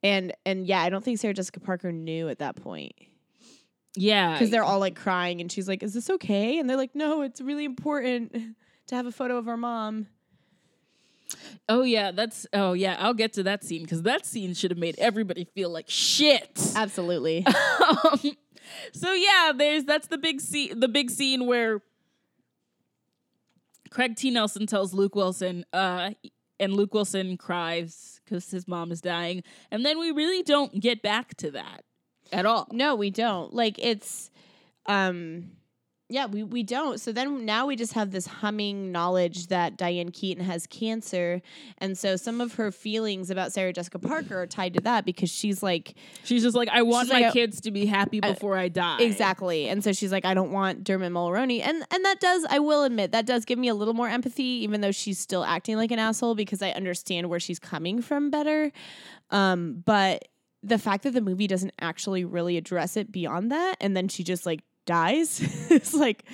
And 0.04 0.32
and 0.46 0.66
yeah, 0.66 0.80
I 0.82 0.90
don't 0.90 1.02
think 1.02 1.18
Sarah 1.18 1.34
Jessica 1.34 1.58
Parker 1.58 1.90
knew 1.90 2.28
at 2.28 2.38
that 2.38 2.56
point 2.56 2.92
Yeah. 3.96 4.34
because 4.34 4.50
they're 4.50 4.62
all 4.62 4.78
like 4.78 4.94
crying 4.94 5.40
and 5.40 5.50
she's 5.50 5.66
like, 5.66 5.82
"Is 5.82 5.94
this 5.94 6.10
okay?" 6.10 6.58
And 6.58 6.68
they're 6.70 6.76
like, 6.76 6.94
"No, 6.94 7.22
it's 7.22 7.40
really 7.40 7.64
important 7.64 8.32
to 8.88 8.94
have 8.94 9.06
a 9.06 9.12
photo 9.12 9.38
of 9.38 9.48
our 9.48 9.56
mom." 9.56 10.06
Oh 11.68 11.82
yeah, 11.82 12.10
that's 12.10 12.46
oh 12.52 12.74
yeah, 12.74 12.96
I'll 13.00 13.14
get 13.14 13.32
to 13.32 13.42
that 13.44 13.64
scene 13.64 13.82
because 13.82 14.02
that 14.02 14.26
scene 14.26 14.52
should 14.52 14.70
have 14.70 14.78
made 14.78 14.94
everybody 14.98 15.44
feel 15.44 15.70
like 15.70 15.86
shit. 15.88 16.60
Absolutely. 16.76 17.44
um, 17.46 18.20
so 18.92 19.12
yeah, 19.14 19.52
there's 19.56 19.84
that's 19.84 20.08
the 20.08 20.18
big 20.18 20.40
scene 20.42 20.78
the 20.78 20.88
big 20.88 21.10
scene 21.10 21.46
where 21.46 21.80
Craig 23.90 24.16
T. 24.16 24.30
Nelson 24.30 24.66
tells 24.66 24.92
Luke 24.92 25.14
Wilson, 25.14 25.64
uh, 25.72 26.10
and 26.60 26.74
Luke 26.74 26.94
Wilson 26.94 27.36
cries 27.36 28.20
because 28.24 28.50
his 28.50 28.68
mom 28.68 28.92
is 28.92 29.00
dying. 29.00 29.42
And 29.70 29.84
then 29.84 29.98
we 29.98 30.10
really 30.10 30.42
don't 30.42 30.80
get 30.80 31.02
back 31.02 31.34
to 31.36 31.50
that 31.52 31.84
at 32.32 32.46
all. 32.46 32.68
No, 32.72 32.94
we 32.94 33.10
don't. 33.10 33.52
Like 33.52 33.78
it's 33.78 34.30
um 34.86 35.52
yeah, 36.10 36.26
we 36.26 36.42
we 36.42 36.62
don't. 36.62 37.00
So 37.00 37.12
then 37.12 37.46
now 37.46 37.66
we 37.66 37.76
just 37.76 37.94
have 37.94 38.10
this 38.10 38.26
humming 38.26 38.92
knowledge 38.92 39.46
that 39.46 39.78
Diane 39.78 40.10
Keaton 40.10 40.44
has 40.44 40.66
cancer. 40.66 41.40
And 41.78 41.96
so 41.96 42.16
some 42.16 42.42
of 42.42 42.54
her 42.54 42.70
feelings 42.70 43.30
about 43.30 43.52
Sarah 43.52 43.72
Jessica 43.72 43.98
Parker 43.98 44.42
are 44.42 44.46
tied 44.46 44.74
to 44.74 44.80
that 44.82 45.06
because 45.06 45.30
she's 45.30 45.62
like 45.62 45.94
She's 46.22 46.42
just 46.42 46.54
like, 46.54 46.68
I 46.68 46.82
want 46.82 47.08
my 47.08 47.20
like, 47.20 47.32
kids 47.32 47.62
to 47.62 47.70
be 47.70 47.86
happy 47.86 48.20
before 48.20 48.58
I 48.58 48.68
die. 48.68 49.00
Exactly. 49.00 49.66
And 49.68 49.82
so 49.82 49.94
she's 49.94 50.12
like, 50.12 50.26
I 50.26 50.34
don't 50.34 50.52
want 50.52 50.84
Dermot 50.84 51.10
Mulroney. 51.10 51.66
And 51.66 51.82
and 51.90 52.04
that 52.04 52.20
does, 52.20 52.44
I 52.50 52.58
will 52.58 52.84
admit, 52.84 53.12
that 53.12 53.24
does 53.24 53.46
give 53.46 53.58
me 53.58 53.68
a 53.68 53.74
little 53.74 53.94
more 53.94 54.08
empathy, 54.08 54.62
even 54.62 54.82
though 54.82 54.92
she's 54.92 55.18
still 55.18 55.42
acting 55.44 55.76
like 55.78 55.90
an 55.90 55.98
asshole, 55.98 56.34
because 56.34 56.60
I 56.60 56.70
understand 56.72 57.30
where 57.30 57.40
she's 57.40 57.58
coming 57.58 58.02
from 58.02 58.30
better. 58.30 58.72
Um, 59.30 59.82
but 59.86 60.28
the 60.62 60.78
fact 60.78 61.04
that 61.04 61.12
the 61.12 61.22
movie 61.22 61.46
doesn't 61.46 61.72
actually 61.80 62.26
really 62.26 62.58
address 62.58 62.98
it 62.98 63.10
beyond 63.10 63.50
that, 63.52 63.76
and 63.80 63.96
then 63.96 64.08
she 64.08 64.22
just 64.22 64.44
like 64.44 64.60
dies, 64.84 65.40
it's 65.70 65.94
like 65.94 66.24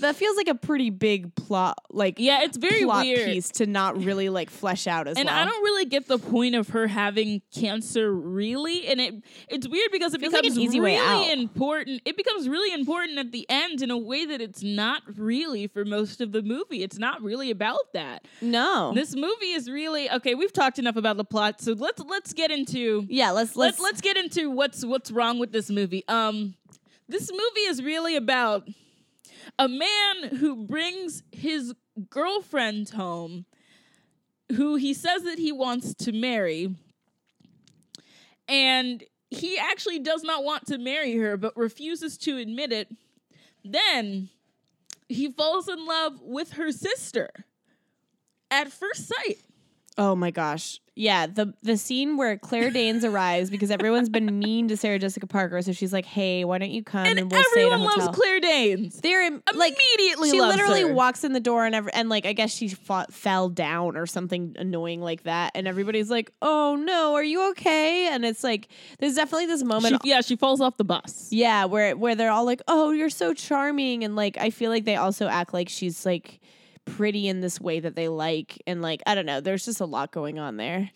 that 0.00 0.16
feels 0.16 0.36
like 0.36 0.48
a 0.48 0.54
pretty 0.54 0.90
big 0.90 1.34
plot 1.34 1.76
like 1.90 2.16
Yeah, 2.18 2.42
it's 2.42 2.56
very 2.56 2.84
plot 2.84 3.04
weird. 3.04 3.26
piece 3.26 3.50
to 3.52 3.66
not 3.66 4.02
really 4.02 4.28
like 4.28 4.50
flesh 4.50 4.86
out 4.86 5.08
as 5.08 5.14
well. 5.16 5.20
and 5.22 5.26
well. 5.28 5.36
I 5.38 5.44
don't 5.44 5.62
really 5.62 5.86
get 5.86 6.06
the 6.06 6.18
point 6.18 6.54
of 6.54 6.68
her 6.70 6.86
having 6.86 7.42
cancer, 7.54 8.12
really. 8.12 8.86
And 8.86 9.00
it 9.00 9.14
it's 9.48 9.68
weird 9.68 9.90
because 9.90 10.14
it 10.14 10.20
Feels 10.20 10.32
like 10.32 10.42
becomes 10.42 10.58
easy 10.58 10.80
really 10.80 11.32
important. 11.32 12.02
It 12.04 12.16
becomes 12.16 12.48
really 12.48 12.72
important 12.72 13.18
at 13.18 13.32
the 13.32 13.46
end 13.48 13.82
in 13.82 13.90
a 13.90 13.98
way 13.98 14.24
that 14.26 14.40
it's 14.40 14.62
not 14.62 15.02
really 15.16 15.66
for 15.66 15.84
most 15.84 16.20
of 16.20 16.32
the 16.32 16.42
movie. 16.42 16.82
It's 16.82 16.98
not 16.98 17.22
really 17.22 17.50
about 17.50 17.92
that. 17.94 18.24
no. 18.40 18.92
This 18.94 19.14
movie 19.14 19.52
is 19.52 19.68
really 19.70 20.10
okay. 20.10 20.34
We've 20.34 20.52
talked 20.52 20.78
enough 20.78 20.96
about 20.96 21.16
the 21.16 21.24
plot, 21.24 21.60
so 21.60 21.72
let's 21.72 22.02
let's 22.02 22.32
get 22.32 22.50
into 22.50 23.06
yeah, 23.08 23.30
let's 23.30 23.56
let's 23.56 23.78
let's 23.78 23.80
let's 23.80 24.00
get 24.00 24.16
into 24.16 24.50
what's 24.50 24.84
what's 24.84 25.10
wrong 25.10 25.38
with 25.38 25.52
this 25.52 25.70
movie. 25.70 26.04
Um, 26.08 26.54
this 27.08 27.30
movie 27.30 27.66
is 27.68 27.82
really 27.82 28.16
about 28.16 28.68
a 29.58 29.68
man 29.68 30.36
who 30.38 30.66
brings 30.66 31.22
his 31.32 31.74
girlfriend 32.10 32.90
home, 32.90 33.46
who 34.54 34.76
he 34.76 34.94
says 34.94 35.22
that 35.22 35.38
he 35.38 35.52
wants 35.52 35.94
to 35.94 36.12
marry, 36.12 36.74
and 38.46 39.04
he 39.30 39.58
actually 39.58 39.98
does 39.98 40.22
not 40.22 40.44
want 40.44 40.66
to 40.66 40.78
marry 40.78 41.16
her, 41.16 41.36
but 41.36 41.56
refuses 41.56 42.16
to 42.18 42.38
admit 42.38 42.72
it. 42.72 42.88
Then 43.64 44.30
he 45.08 45.30
falls 45.30 45.68
in 45.68 45.84
love 45.86 46.20
with 46.22 46.52
her 46.52 46.72
sister 46.72 47.30
at 48.50 48.72
first 48.72 49.08
sight. 49.08 49.38
Oh 49.96 50.14
my 50.14 50.30
gosh. 50.30 50.80
Yeah, 50.98 51.28
the 51.28 51.54
the 51.62 51.76
scene 51.76 52.16
where 52.16 52.36
Claire 52.36 52.70
Danes 52.70 53.04
arrives 53.04 53.50
because 53.50 53.70
everyone's 53.70 54.08
been 54.08 54.38
mean 54.38 54.66
to 54.66 54.76
Sarah 54.76 54.98
Jessica 54.98 55.28
Parker, 55.28 55.62
so 55.62 55.70
she's 55.70 55.92
like, 55.92 56.04
"Hey, 56.04 56.44
why 56.44 56.58
don't 56.58 56.72
you 56.72 56.82
come 56.82 57.06
and, 57.06 57.18
And 57.20 57.30
we'll 57.30 57.42
stay 57.52 57.60
at 57.60 57.68
a 57.68 57.74
everyone 57.74 57.88
hotel." 57.88 58.06
loves 58.06 58.18
Claire 58.18 58.40
Danes. 58.40 59.00
They're 59.00 59.24
in, 59.24 59.40
like 59.54 59.78
Immediately 59.96 60.30
she 60.30 60.40
literally 60.40 60.82
her. 60.82 60.92
walks 60.92 61.22
in 61.22 61.32
the 61.32 61.40
door 61.40 61.64
and 61.66 61.74
ever, 61.76 61.88
and 61.94 62.08
like 62.08 62.26
I 62.26 62.32
guess 62.32 62.52
she 62.52 62.68
fought, 62.68 63.14
fell 63.14 63.48
down 63.48 63.96
or 63.96 64.06
something 64.06 64.56
annoying 64.58 65.00
like 65.00 65.22
that, 65.22 65.52
and 65.54 65.68
everybody's 65.68 66.10
like, 66.10 66.32
"Oh 66.42 66.74
no, 66.74 67.14
are 67.14 67.22
you 67.22 67.48
okay?" 67.50 68.08
And 68.08 68.24
it's 68.24 68.42
like 68.42 68.66
there's 68.98 69.14
definitely 69.14 69.46
this 69.46 69.62
moment. 69.62 70.00
She, 70.02 70.10
yeah, 70.10 70.20
she 70.20 70.34
falls 70.34 70.60
off 70.60 70.76
the 70.78 70.84
bus. 70.84 71.28
yeah, 71.30 71.64
where 71.66 71.96
where 71.96 72.16
they're 72.16 72.32
all 72.32 72.44
like, 72.44 72.60
"Oh, 72.66 72.90
you're 72.90 73.08
so 73.08 73.32
charming," 73.34 74.02
and 74.02 74.16
like 74.16 74.36
I 74.36 74.50
feel 74.50 74.70
like 74.72 74.84
they 74.84 74.96
also 74.96 75.28
act 75.28 75.54
like 75.54 75.68
she's 75.68 76.04
like 76.04 76.40
pretty 76.96 77.28
in 77.28 77.40
this 77.40 77.60
way 77.60 77.80
that 77.80 77.94
they 77.94 78.08
like, 78.08 78.62
and 78.66 78.82
like 78.82 79.02
I 79.06 79.14
don't 79.14 79.26
know, 79.26 79.40
there's 79.40 79.64
just 79.64 79.80
a 79.80 79.84
lot 79.84 80.12
going 80.12 80.38
on 80.38 80.56
there. 80.56 80.90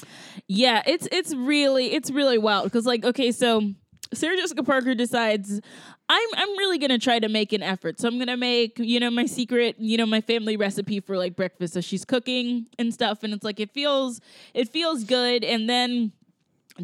Yeah, 0.48 0.82
it's 0.86 1.08
it's 1.12 1.34
really 1.34 1.92
it's 1.92 2.10
really 2.10 2.38
wild 2.38 2.64
because 2.64 2.86
like 2.86 3.04
okay, 3.04 3.32
so 3.32 3.72
Sarah 4.14 4.36
Jessica 4.36 4.62
Parker 4.62 4.94
decides 4.94 5.60
I'm 6.08 6.28
I'm 6.36 6.58
really 6.58 6.78
gonna 6.78 6.98
try 6.98 7.18
to 7.18 7.28
make 7.28 7.52
an 7.52 7.62
effort. 7.62 8.00
So 8.00 8.08
I'm 8.08 8.18
gonna 8.18 8.36
make 8.36 8.78
you 8.78 9.00
know 9.00 9.10
my 9.10 9.26
secret 9.26 9.76
you 9.78 9.96
know 9.96 10.06
my 10.06 10.20
family 10.20 10.56
recipe 10.56 11.00
for 11.00 11.16
like 11.16 11.36
breakfast. 11.36 11.74
So 11.74 11.80
she's 11.80 12.04
cooking 12.04 12.66
and 12.78 12.92
stuff, 12.92 13.22
and 13.22 13.32
it's 13.32 13.44
like 13.44 13.60
it 13.60 13.72
feels 13.72 14.20
it 14.54 14.68
feels 14.68 15.04
good, 15.04 15.44
and 15.44 15.68
then. 15.68 16.12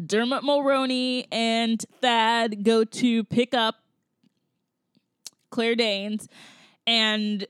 Dermot 0.05 0.43
Mulroney 0.43 1.25
and 1.31 1.83
Thad 1.99 2.63
go 2.63 2.83
to 2.83 3.23
pick 3.23 3.55
up 3.55 3.77
Claire 5.49 5.75
Danes, 5.75 6.27
and 6.85 7.47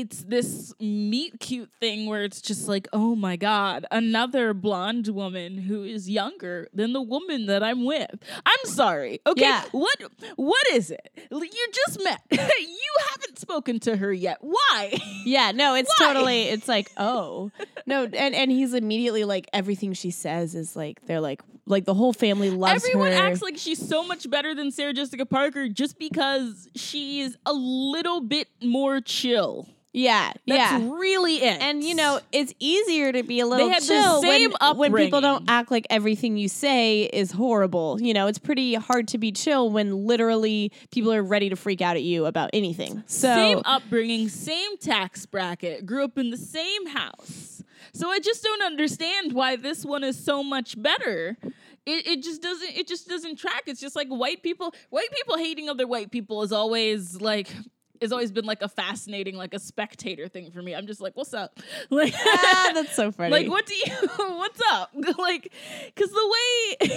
it's 0.00 0.24
this 0.24 0.72
meet 0.80 1.38
cute 1.40 1.70
thing 1.80 2.06
where 2.06 2.22
it's 2.24 2.40
just 2.40 2.68
like, 2.68 2.88
oh 2.92 3.14
my 3.14 3.36
god, 3.36 3.86
another 3.90 4.52
blonde 4.54 5.08
woman 5.08 5.56
who 5.58 5.84
is 5.84 6.08
younger 6.10 6.68
than 6.72 6.92
the 6.92 7.02
woman 7.02 7.46
that 7.46 7.62
I'm 7.62 7.84
with. 7.84 8.10
I'm 8.44 8.64
sorry. 8.64 9.20
Okay, 9.26 9.42
Yeah. 9.42 9.62
what 9.72 9.96
what 10.36 10.66
is 10.72 10.90
it? 10.90 11.10
You 11.30 11.68
just 11.72 12.02
met. 12.02 12.20
you 12.30 12.94
haven't 13.10 13.38
spoken 13.38 13.80
to 13.80 13.96
her 13.96 14.12
yet. 14.12 14.38
Why? 14.40 14.98
Yeah, 15.24 15.52
no, 15.52 15.74
it's 15.74 15.92
Why? 15.98 16.06
totally 16.12 16.42
it's 16.44 16.68
like, 16.68 16.90
oh. 16.96 17.50
No, 17.86 18.04
and 18.04 18.34
and 18.34 18.50
he's 18.50 18.74
immediately 18.74 19.24
like 19.24 19.48
everything 19.52 19.92
she 19.92 20.10
says 20.10 20.54
is 20.54 20.74
like 20.74 21.04
they're 21.06 21.20
like 21.20 21.42
like 21.66 21.84
the 21.86 21.94
whole 21.94 22.12
family 22.12 22.50
loves 22.50 22.84
Everyone 22.84 23.12
her. 23.12 23.18
acts 23.18 23.40
like 23.40 23.56
she's 23.56 23.86
so 23.86 24.04
much 24.04 24.28
better 24.28 24.54
than 24.54 24.70
Sarah 24.70 24.92
Jessica 24.92 25.24
Parker 25.24 25.68
just 25.68 25.98
because 25.98 26.68
she's 26.74 27.36
a 27.46 27.52
little 27.54 28.20
bit 28.20 28.48
more 28.62 29.00
chill. 29.00 29.66
Yeah, 29.94 30.32
That's 30.44 30.82
yeah. 30.82 30.90
really 30.92 31.36
it. 31.36 31.62
And 31.62 31.84
you 31.84 31.94
know, 31.94 32.18
it's 32.32 32.52
easier 32.58 33.12
to 33.12 33.22
be 33.22 33.38
a 33.38 33.46
little 33.46 33.68
had 33.68 33.80
the 33.80 33.86
chill 33.86 34.22
same 34.22 34.52
when, 34.60 34.76
when 34.76 34.94
people 34.94 35.20
don't 35.20 35.48
act 35.48 35.70
like 35.70 35.86
everything 35.88 36.36
you 36.36 36.48
say 36.48 37.02
is 37.04 37.30
horrible. 37.30 38.02
You 38.02 38.12
know, 38.12 38.26
it's 38.26 38.40
pretty 38.40 38.74
hard 38.74 39.06
to 39.08 39.18
be 39.18 39.30
chill 39.30 39.70
when 39.70 40.04
literally 40.04 40.72
people 40.90 41.12
are 41.12 41.22
ready 41.22 41.48
to 41.48 41.54
freak 41.54 41.80
out 41.80 41.94
at 41.94 42.02
you 42.02 42.26
about 42.26 42.50
anything. 42.52 43.04
So 43.06 43.28
same 43.28 43.62
upbringing, 43.64 44.28
same 44.28 44.76
tax 44.78 45.26
bracket, 45.26 45.86
grew 45.86 46.02
up 46.02 46.18
in 46.18 46.30
the 46.30 46.38
same 46.38 46.86
house. 46.86 47.62
So 47.92 48.10
I 48.10 48.18
just 48.18 48.42
don't 48.42 48.62
understand 48.62 49.32
why 49.32 49.54
this 49.54 49.84
one 49.84 50.02
is 50.02 50.22
so 50.22 50.42
much 50.42 50.80
better. 50.80 51.36
It, 51.86 52.06
it 52.06 52.22
just 52.24 52.42
doesn't 52.42 52.76
it 52.76 52.88
just 52.88 53.08
doesn't 53.08 53.36
track. 53.36 53.64
It's 53.66 53.80
just 53.80 53.94
like 53.94 54.08
white 54.08 54.42
people 54.42 54.74
white 54.90 55.12
people 55.12 55.36
hating 55.36 55.68
other 55.68 55.86
white 55.86 56.10
people 56.10 56.42
is 56.42 56.50
always 56.50 57.20
like 57.20 57.48
has 58.04 58.12
always 58.12 58.30
been 58.30 58.44
like 58.44 58.62
a 58.62 58.68
fascinating 58.68 59.36
like 59.36 59.52
a 59.54 59.58
spectator 59.58 60.28
thing 60.28 60.50
for 60.52 60.62
me. 60.62 60.74
I'm 60.74 60.86
just 60.86 61.00
like, 61.00 61.16
what's 61.16 61.34
up? 61.34 61.58
Like 61.90 62.14
ah, 62.16 62.70
that's 62.74 62.94
so 62.94 63.10
funny. 63.16 63.30
like 63.30 63.48
what 63.48 63.66
do 63.66 63.74
you 63.74 63.82
what's 64.36 64.60
up? 64.70 64.90
like 65.18 65.52
cuz 65.96 66.10
the 66.10 66.34
way 66.34 66.88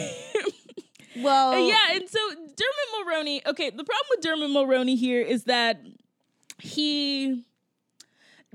well, 1.24 1.54
Uh, 1.54 1.68
yeah, 1.68 1.78
and 1.96 2.08
so 2.08 2.20
Dermot 2.36 2.90
Mulroney. 2.96 3.46
Okay, 3.48 3.70
the 3.72 3.84
problem 3.84 4.08
with 4.12 4.22
Dermot 4.22 4.50
Mulroney 4.52 4.96
here 4.98 5.22
is 5.22 5.46
that 5.46 5.82
he 6.60 7.44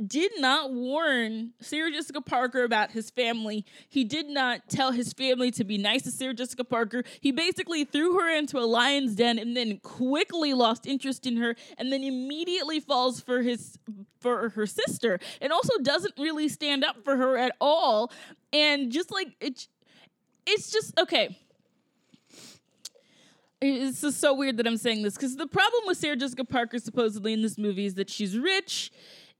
did 0.06 0.32
not 0.38 0.72
warn 0.72 1.52
Sarah 1.60 1.90
Jessica 1.90 2.20
Parker 2.20 2.64
about 2.64 2.92
his 2.92 3.10
family. 3.10 3.64
He 3.88 4.04
did 4.04 4.26
not 4.26 4.68
tell 4.68 4.90
his 4.92 5.12
family 5.12 5.50
to 5.52 5.64
be 5.64 5.76
nice 5.76 6.02
to 6.02 6.10
Sarah 6.10 6.34
Jessica 6.34 6.64
Parker. 6.64 7.04
He 7.20 7.30
basically 7.30 7.84
threw 7.84 8.18
her 8.18 8.30
into 8.34 8.58
a 8.58 8.64
lion's 8.64 9.14
den 9.14 9.38
and 9.38 9.56
then 9.56 9.78
quickly 9.78 10.54
lost 10.54 10.86
interest 10.86 11.26
in 11.26 11.36
her 11.36 11.54
and 11.76 11.92
then 11.92 12.02
immediately 12.02 12.80
falls 12.80 13.20
for 13.20 13.42
his 13.42 13.78
for 14.18 14.50
her 14.50 14.66
sister 14.66 15.18
and 15.40 15.52
also 15.52 15.76
doesn't 15.82 16.14
really 16.16 16.48
stand 16.48 16.84
up 16.84 16.96
for 17.04 17.16
her 17.16 17.36
at 17.36 17.52
all 17.60 18.12
and 18.52 18.92
just 18.92 19.10
like 19.10 19.34
it 19.40 19.66
it's 20.46 20.70
just 20.70 20.96
okay 20.98 21.36
it's 23.60 24.00
just 24.00 24.20
so 24.20 24.34
weird 24.34 24.56
that 24.58 24.66
I'm 24.66 24.76
saying 24.76 25.02
this 25.02 25.14
because 25.14 25.36
the 25.36 25.46
problem 25.46 25.82
with 25.86 25.98
Sarah 25.98 26.16
Jessica 26.16 26.44
Parker 26.44 26.78
supposedly 26.78 27.32
in 27.32 27.42
this 27.42 27.58
movie 27.58 27.86
is 27.86 27.94
that 27.94 28.10
she's 28.10 28.38
rich 28.38 28.92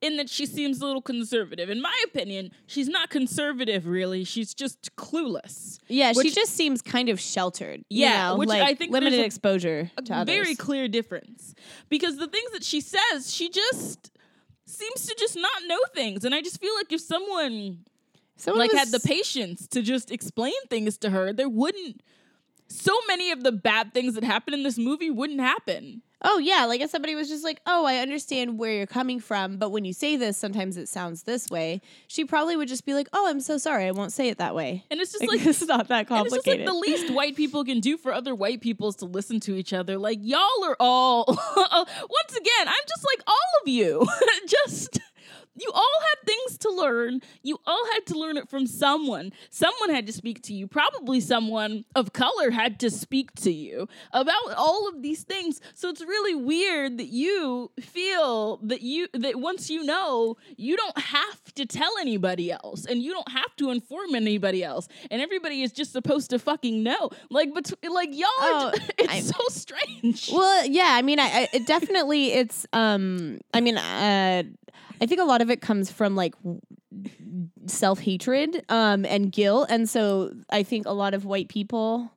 in 0.03 0.19
that 0.19 0.29
she 0.29 0.45
seems 0.45 0.81
a 0.83 0.85
little 0.87 1.01
conservative. 1.01 1.71
In 1.71 1.81
my 1.81 1.97
opinion, 2.05 2.51
she's 2.67 2.89
not 2.89 3.09
conservative 3.09 3.87
really. 3.87 4.25
She's 4.25 4.53
just 4.53 4.95
clueless. 4.97 5.79
Yeah, 5.89 6.13
she 6.13 6.31
just 6.31 6.53
seems 6.55 6.83
kind 6.83 7.09
of 7.09 7.19
sheltered. 7.21 7.85
you 7.89 8.03
Yeah, 8.03 8.29
know, 8.31 8.37
which 8.37 8.49
like 8.51 8.63
I 8.63 8.75
think 8.75 8.93
limited 8.93 9.15
there's 9.15 9.23
a- 9.23 9.27
exposure 9.27 9.91
to 10.05 10.13
a 10.13 10.17
others. 10.19 10.35
very 10.35 10.55
clear 10.55 10.89
difference 10.89 11.55
because 11.89 12.17
the 12.19 12.27
things 12.29 12.51
that 12.53 12.65
she 12.65 12.81
says, 12.83 13.33
she 13.33 13.49
just 13.49 14.11
seems 14.67 15.07
to 15.07 15.15
just 15.19 15.37
not 15.37 15.63
know 15.67 15.79
things, 15.95 16.25
and 16.25 16.35
I 16.35 16.43
just 16.43 16.61
feel 16.61 16.75
like 16.75 16.93
if 16.93 17.01
someone 17.01 17.85
Someone 18.37 18.67
like 18.67 18.73
had 18.77 18.89
the 18.89 18.99
patience 18.99 19.69
to 19.69 19.83
just 19.83 20.11
explain 20.11 20.55
things 20.69 20.99
to 20.99 21.11
her, 21.11 21.33
there 21.33 21.49
wouldn't. 21.49 22.03
So 22.69 22.93
many 23.07 23.31
of 23.31 23.45
the 23.45 23.53
bad 23.53 23.95
things 23.95 24.15
that 24.15 24.25
happen 24.25 24.53
in 24.55 24.63
this 24.65 24.79
movie 24.79 25.11
wouldn't 25.11 25.41
happen. 25.41 26.03
Oh 26.25 26.39
yeah, 26.39 26.65
like 26.67 26.81
if 26.81 26.91
somebody 26.91 27.15
was 27.15 27.29
just 27.29 27.45
like, 27.45 27.61
"Oh, 27.67 27.85
I 27.85 27.97
understand 27.97 28.59
where 28.59 28.73
you're 28.73 28.87
coming 28.87 29.21
from, 29.21 29.57
but 29.57 29.71
when 29.71 29.85
you 29.85 29.93
say 29.93 30.17
this, 30.17 30.37
sometimes 30.37 30.77
it 30.77 30.89
sounds 30.89 31.25
this 31.25 31.49
way." 31.49 31.81
She 32.07 32.25
probably 32.25 32.57
would 32.57 32.69
just 32.69 32.85
be 32.85 32.95
like, 32.95 33.09
"Oh, 33.13 33.29
I'm 33.29 33.41
so 33.41 33.59
sorry. 33.59 33.87
I 33.87 33.91
won't 33.91 34.13
say 34.13 34.29
it 34.29 34.39
that 34.39 34.55
way." 34.55 34.85
And 34.91 35.01
it's 35.01 35.13
just 35.13 35.23
Like, 35.23 35.39
like 35.39 35.47
it's 35.47 35.67
not 35.67 35.89
that 35.89 36.11
And 36.11 36.27
it's 36.27 36.35
just 36.35 36.47
like 36.47 36.65
the 36.65 36.73
least 36.73 37.13
white 37.13 37.37
people 37.37 37.65
can 37.65 37.81
do 37.81 37.97
for 37.97 38.13
other 38.13 38.35
white 38.35 38.61
people 38.61 38.89
is 38.89 38.97
to 38.97 39.07
listen 39.07 39.41
to 39.41 39.57
each 39.57 39.73
other. 39.73 39.99
Like 39.99 40.19
y'all 40.23 40.65
are 40.65 40.77
all 40.79 41.25
once 41.57 42.37
again, 42.37 42.69
I'm 42.69 42.85
just 42.89 43.05
like 43.05 43.23
all 43.27 43.61
of 43.63 43.69
you. 43.69 44.07
just 44.47 44.99
you 45.55 45.71
all 45.75 46.01
had 46.01 46.27
things 46.27 46.59
to 46.59 46.71
learn. 46.71 47.21
You 47.43 47.59
all 47.67 47.85
had 47.93 48.07
to 48.07 48.19
learn 48.19 48.37
it 48.37 48.49
from 48.49 48.67
someone. 48.67 49.33
Someone 49.51 49.91
had 49.91 50.07
to 50.07 50.13
speak 50.13 50.43
to 50.43 50.55
you. 50.55 50.67
Probably 50.67 51.21
someone 51.21 51.85
of 51.95 52.13
color 52.13 52.51
had 52.51 52.81
to 52.81 52.91
speak 52.91 53.35
to 53.37 53.53
you 53.53 53.89
about 54.13 54.53
all 54.57 54.89
of 54.89 55.03
these 55.03 55.23
things. 55.25 55.61
So 55.75 55.89
it's 55.89 56.01
really 56.01 56.35
weird 56.35 56.99
that 56.99 57.09
you 57.09 57.71
feel 57.81 58.57
that 58.63 58.83
you 58.83 59.09
that 59.15 59.37
once 59.37 59.69
you 59.71 59.85
know, 59.85 60.37
you 60.57 60.77
don't 60.77 60.99
have 60.99 61.43
to 61.55 61.67
tell 61.67 61.93
anybody 62.01 62.51
else 62.51 62.87
and 62.87 63.03
you 63.03 63.13
don't 63.13 63.31
have 63.33 63.55
to 63.57 63.71
inform 63.71 64.15
anybody 64.15 64.65
else. 64.65 64.89
And 65.11 65.21
everybody 65.21 65.63
is 65.63 65.73
just 65.73 65.93
supposed 65.93 66.31
to 66.31 66.39
fucking 66.39 66.83
know. 66.83 67.11
Like 67.31 67.53
but 67.55 67.73
like 67.91 68.11
y'all 68.13 68.29
Oh, 68.41 68.73
just, 68.75 68.93
it's 68.99 69.13
I- 69.13 69.21
so 69.21 69.39
strange. 69.49 70.31
Well, 70.33 70.67
yeah, 70.67 70.89
I 70.95 71.03
mean, 71.03 71.19
I, 71.19 71.25
I 71.25 71.49
it 71.53 71.67
definitely 71.67 72.33
it's 72.33 72.67
um 72.73 73.39
I 73.53 73.61
mean, 73.61 73.77
uh 73.77 74.45
I 75.03 75.07
think 75.07 75.21
a 75.21 75.25
lot 75.25 75.43
of 75.43 75.51
it 75.51 75.61
comes 75.61 75.91
from 75.91 76.15
like 76.15 76.35
self-hatred 77.67 78.65
um 78.69 79.05
and 79.05 79.33
guilt 79.33 79.67
and 79.69 79.89
so 79.89 80.33
I 80.51 80.63
think 80.63 80.87
a 80.87 80.93
lot 80.93 81.13
of 81.13 81.25
white 81.25 81.49
people 81.49 82.13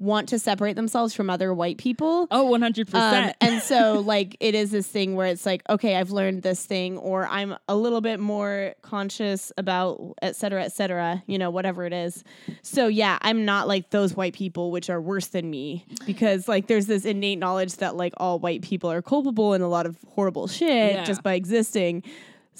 want 0.00 0.28
to 0.28 0.38
separate 0.38 0.76
themselves 0.76 1.12
from 1.12 1.28
other 1.28 1.52
white 1.52 1.76
people. 1.78 2.28
oh, 2.30 2.46
100%. 2.50 2.94
Um, 2.94 3.32
and 3.40 3.60
so 3.62 4.00
like 4.00 4.36
it 4.38 4.54
is 4.54 4.70
this 4.70 4.86
thing 4.86 5.16
where 5.16 5.26
it's 5.26 5.44
like 5.44 5.62
okay 5.68 5.96
i've 5.96 6.10
learned 6.12 6.42
this 6.42 6.64
thing 6.64 6.96
or 6.98 7.26
i'm 7.26 7.56
a 7.68 7.74
little 7.74 8.00
bit 8.00 8.20
more 8.20 8.74
conscious 8.82 9.50
about 9.58 10.14
et 10.22 10.36
cetera 10.36 10.62
et 10.62 10.72
cetera 10.72 11.22
you 11.26 11.36
know 11.38 11.50
whatever 11.50 11.84
it 11.84 11.92
is 11.92 12.22
so 12.62 12.86
yeah 12.86 13.18
i'm 13.22 13.44
not 13.44 13.66
like 13.66 13.90
those 13.90 14.14
white 14.14 14.34
people 14.34 14.70
which 14.70 14.88
are 14.88 15.00
worse 15.00 15.26
than 15.28 15.50
me 15.50 15.84
because 16.06 16.46
like 16.46 16.68
there's 16.68 16.86
this 16.86 17.04
innate 17.04 17.38
knowledge 17.38 17.74
that 17.76 17.96
like 17.96 18.12
all 18.18 18.38
white 18.38 18.62
people 18.62 18.90
are 18.90 19.02
culpable 19.02 19.52
in 19.54 19.62
a 19.62 19.68
lot 19.68 19.84
of 19.86 19.96
horrible 20.14 20.46
shit 20.46 20.94
Yeah. 20.94 21.04
just 21.04 21.22
by 21.24 21.34
existing 21.34 22.02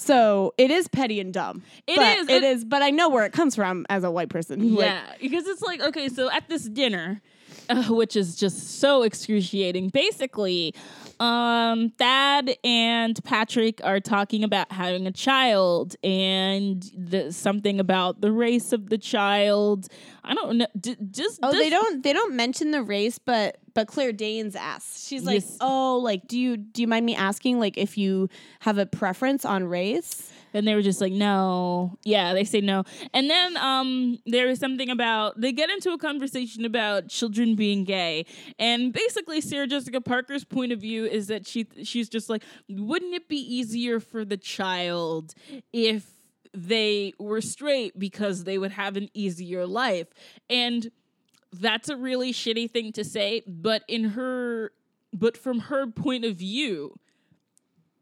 so 0.01 0.53
it 0.57 0.71
is 0.71 0.87
petty 0.87 1.19
and 1.19 1.33
dumb 1.33 1.61
it 1.85 1.99
is 1.99 2.29
it 2.29 2.35
and- 2.37 2.45
is 2.45 2.63
but 2.63 2.81
i 2.81 2.89
know 2.89 3.09
where 3.09 3.25
it 3.25 3.33
comes 3.33 3.53
from 3.55 3.85
as 3.89 4.03
a 4.05 4.09
white 4.09 4.29
person 4.29 4.75
Like, 4.75 4.85
Yeah, 4.85 5.01
because 5.21 5.45
it's 5.45 5.61
like 5.61 5.81
okay, 5.81 6.07
so 6.09 6.31
at 6.31 6.47
this 6.47 6.63
dinner, 6.63 7.21
uh, 7.69 7.83
which 7.83 8.15
is 8.15 8.35
just 8.37 8.79
so 8.79 9.03
excruciating. 9.03 9.89
Basically, 9.89 10.73
um, 11.19 11.89
Thad 11.97 12.51
and 12.63 13.21
Patrick 13.23 13.81
are 13.83 13.99
talking 13.99 14.43
about 14.43 14.71
having 14.71 15.05
a 15.07 15.11
child 15.11 15.95
and 16.03 16.81
the, 16.95 17.31
something 17.33 17.79
about 17.79 18.21
the 18.21 18.31
race 18.31 18.71
of 18.71 18.89
the 18.89 18.97
child. 18.97 19.87
I 20.23 20.33
don't 20.33 20.57
know. 20.59 20.67
D- 20.79 20.95
just 21.11 21.39
Oh, 21.43 21.51
does- 21.51 21.59
they 21.61 21.69
don't 21.69 22.03
they 22.03 22.13
don't 22.13 22.35
mention 22.35 22.71
the 22.71 22.81
race, 22.83 23.19
but 23.19 23.57
but 23.73 23.87
Claire 23.87 24.11
Danes 24.13 24.55
asks. 24.55 25.05
She's 25.07 25.23
like, 25.23 25.41
Yes. 25.41 25.57
"Oh, 25.61 25.97
like 25.97 26.27
do 26.27 26.39
you 26.39 26.55
do 26.57 26.81
you 26.81 26.87
mind 26.87 27.05
me 27.05 27.15
asking 27.15 27.59
like 27.59 27.77
if 27.77 27.97
you 27.97 28.29
have 28.61 28.77
a 28.77 28.85
preference 28.85 29.43
on 29.45 29.63
race?" 29.65 30.31
And 30.53 30.67
they 30.67 30.75
were 30.75 30.81
just 30.81 31.01
like, 31.01 31.13
no. 31.13 31.97
Yeah, 32.03 32.33
they 32.33 32.43
say 32.43 32.61
no. 32.61 32.83
And 33.13 33.29
then 33.29 33.57
um, 33.57 34.19
there 34.25 34.49
is 34.49 34.59
something 34.59 34.89
about, 34.89 35.39
they 35.39 35.51
get 35.51 35.69
into 35.69 35.91
a 35.91 35.97
conversation 35.97 36.65
about 36.65 37.09
children 37.09 37.55
being 37.55 37.83
gay. 37.83 38.25
And 38.57 38.91
basically, 38.93 39.41
Sarah 39.41 39.67
Jessica 39.67 40.01
Parker's 40.01 40.43
point 40.43 40.71
of 40.71 40.79
view 40.79 41.05
is 41.05 41.27
that 41.27 41.47
she 41.47 41.67
she's 41.83 42.09
just 42.09 42.29
like, 42.29 42.43
wouldn't 42.67 43.13
it 43.13 43.27
be 43.27 43.37
easier 43.37 43.99
for 43.99 44.25
the 44.25 44.37
child 44.37 45.33
if 45.71 46.05
they 46.53 47.13
were 47.19 47.41
straight 47.41 47.97
because 47.99 48.43
they 48.43 48.57
would 48.57 48.71
have 48.71 48.97
an 48.97 49.09
easier 49.13 49.65
life? 49.65 50.07
And 50.49 50.91
that's 51.51 51.89
a 51.89 51.95
really 51.95 52.31
shitty 52.33 52.71
thing 52.71 52.91
to 52.93 53.03
say. 53.03 53.43
But 53.47 53.83
in 53.87 54.11
her, 54.11 54.71
but 55.13 55.37
from 55.37 55.59
her 55.59 55.87
point 55.87 56.25
of 56.25 56.35
view, 56.35 56.95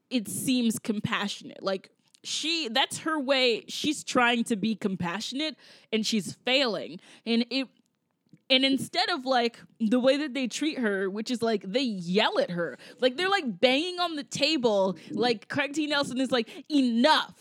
it 0.10 0.28
seems 0.28 0.80
compassionate. 0.80 1.62
Like 1.64 1.92
she 2.24 2.68
that's 2.70 3.00
her 3.00 3.20
way 3.20 3.64
she's 3.68 4.04
trying 4.04 4.44
to 4.46 4.56
be 4.56 4.76
compassionate 4.76 5.56
and 5.92 6.06
she's 6.06 6.34
failing. 6.46 7.00
And 7.26 7.46
it 7.50 7.68
and 8.50 8.64
instead 8.64 9.10
of 9.10 9.26
like 9.26 9.60
the 9.80 10.00
way 10.00 10.18
that 10.18 10.34
they 10.34 10.48
treat 10.48 10.80
her, 10.80 11.10
which 11.10 11.30
is 11.30 11.42
like 11.42 11.64
they 11.64 11.82
yell 11.82 12.40
at 12.40 12.52
her, 12.52 12.78
like 13.02 13.18
they're 13.18 13.30
like 13.30 13.60
banging 13.60 14.00
on 14.00 14.16
the 14.16 14.24
table, 14.24 14.98
like 15.12 15.50
Craig 15.50 15.74
T. 15.74 15.88
Nelson 15.88 16.20
is 16.20 16.32
like, 16.32 16.50
enough. 16.72 17.34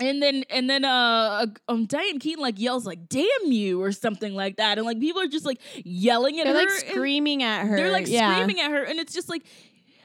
And 0.00 0.22
then 0.22 0.44
and 0.48 0.70
then 0.70 0.84
uh 0.84 1.46
um 1.66 1.86
Diane 1.86 2.20
Keaton 2.20 2.40
like 2.40 2.60
yells 2.60 2.86
like 2.86 3.08
damn 3.08 3.26
you 3.46 3.82
or 3.82 3.90
something 3.90 4.32
like 4.32 4.56
that. 4.58 4.78
And 4.78 4.86
like 4.86 5.00
people 5.00 5.20
are 5.20 5.26
just 5.26 5.44
like 5.44 5.60
yelling 5.82 6.38
at 6.38 6.44
They're 6.44 6.54
her. 6.54 6.60
like 6.60 6.70
screaming 6.70 7.42
at 7.42 7.66
her. 7.66 7.76
they're 7.76 7.90
like 7.90 8.06
yeah. 8.06 8.34
screaming 8.34 8.60
at 8.60 8.70
her, 8.70 8.84
and 8.84 9.00
it's 9.00 9.12
just 9.12 9.28
like, 9.28 9.42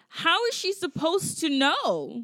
how 0.10 0.44
is 0.48 0.56
she 0.56 0.74
supposed 0.74 1.41
to 1.41 1.50
know? 1.50 2.24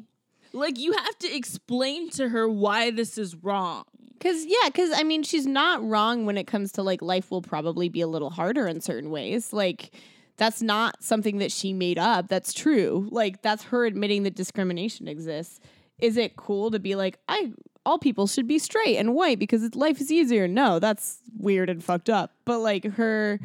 Like, 0.52 0.78
you 0.78 0.92
have 0.92 1.18
to 1.20 1.34
explain 1.34 2.10
to 2.10 2.28
her 2.28 2.48
why 2.48 2.90
this 2.90 3.18
is 3.18 3.36
wrong. 3.36 3.84
Cause 4.20 4.44
yeah, 4.46 4.68
cause 4.68 4.90
I 4.94 5.02
mean 5.02 5.22
she's 5.22 5.46
not 5.46 5.82
wrong 5.82 6.26
when 6.26 6.36
it 6.36 6.46
comes 6.46 6.72
to 6.72 6.82
like 6.82 7.00
life 7.00 7.30
will 7.30 7.40
probably 7.40 7.88
be 7.88 8.02
a 8.02 8.06
little 8.06 8.28
harder 8.28 8.66
in 8.66 8.82
certain 8.82 9.08
ways. 9.08 9.50
Like 9.50 9.92
that's 10.36 10.60
not 10.60 11.02
something 11.02 11.38
that 11.38 11.50
she 11.50 11.72
made 11.72 11.98
up. 11.98 12.28
That's 12.28 12.52
true. 12.52 13.08
Like 13.10 13.40
that's 13.40 13.64
her 13.64 13.86
admitting 13.86 14.24
that 14.24 14.34
discrimination 14.34 15.08
exists. 15.08 15.58
Is 15.98 16.18
it 16.18 16.36
cool 16.36 16.70
to 16.70 16.78
be 16.78 16.96
like, 16.96 17.18
I 17.30 17.52
all 17.86 17.98
people 17.98 18.26
should 18.26 18.46
be 18.46 18.58
straight 18.58 18.98
and 18.98 19.14
white 19.14 19.38
because 19.38 19.74
life 19.74 20.02
is 20.02 20.12
easier? 20.12 20.46
No, 20.46 20.78
that's 20.78 21.20
weird 21.38 21.70
and 21.70 21.82
fucked 21.82 22.10
up. 22.10 22.34
But 22.44 22.58
like 22.58 22.84
her 22.84 23.40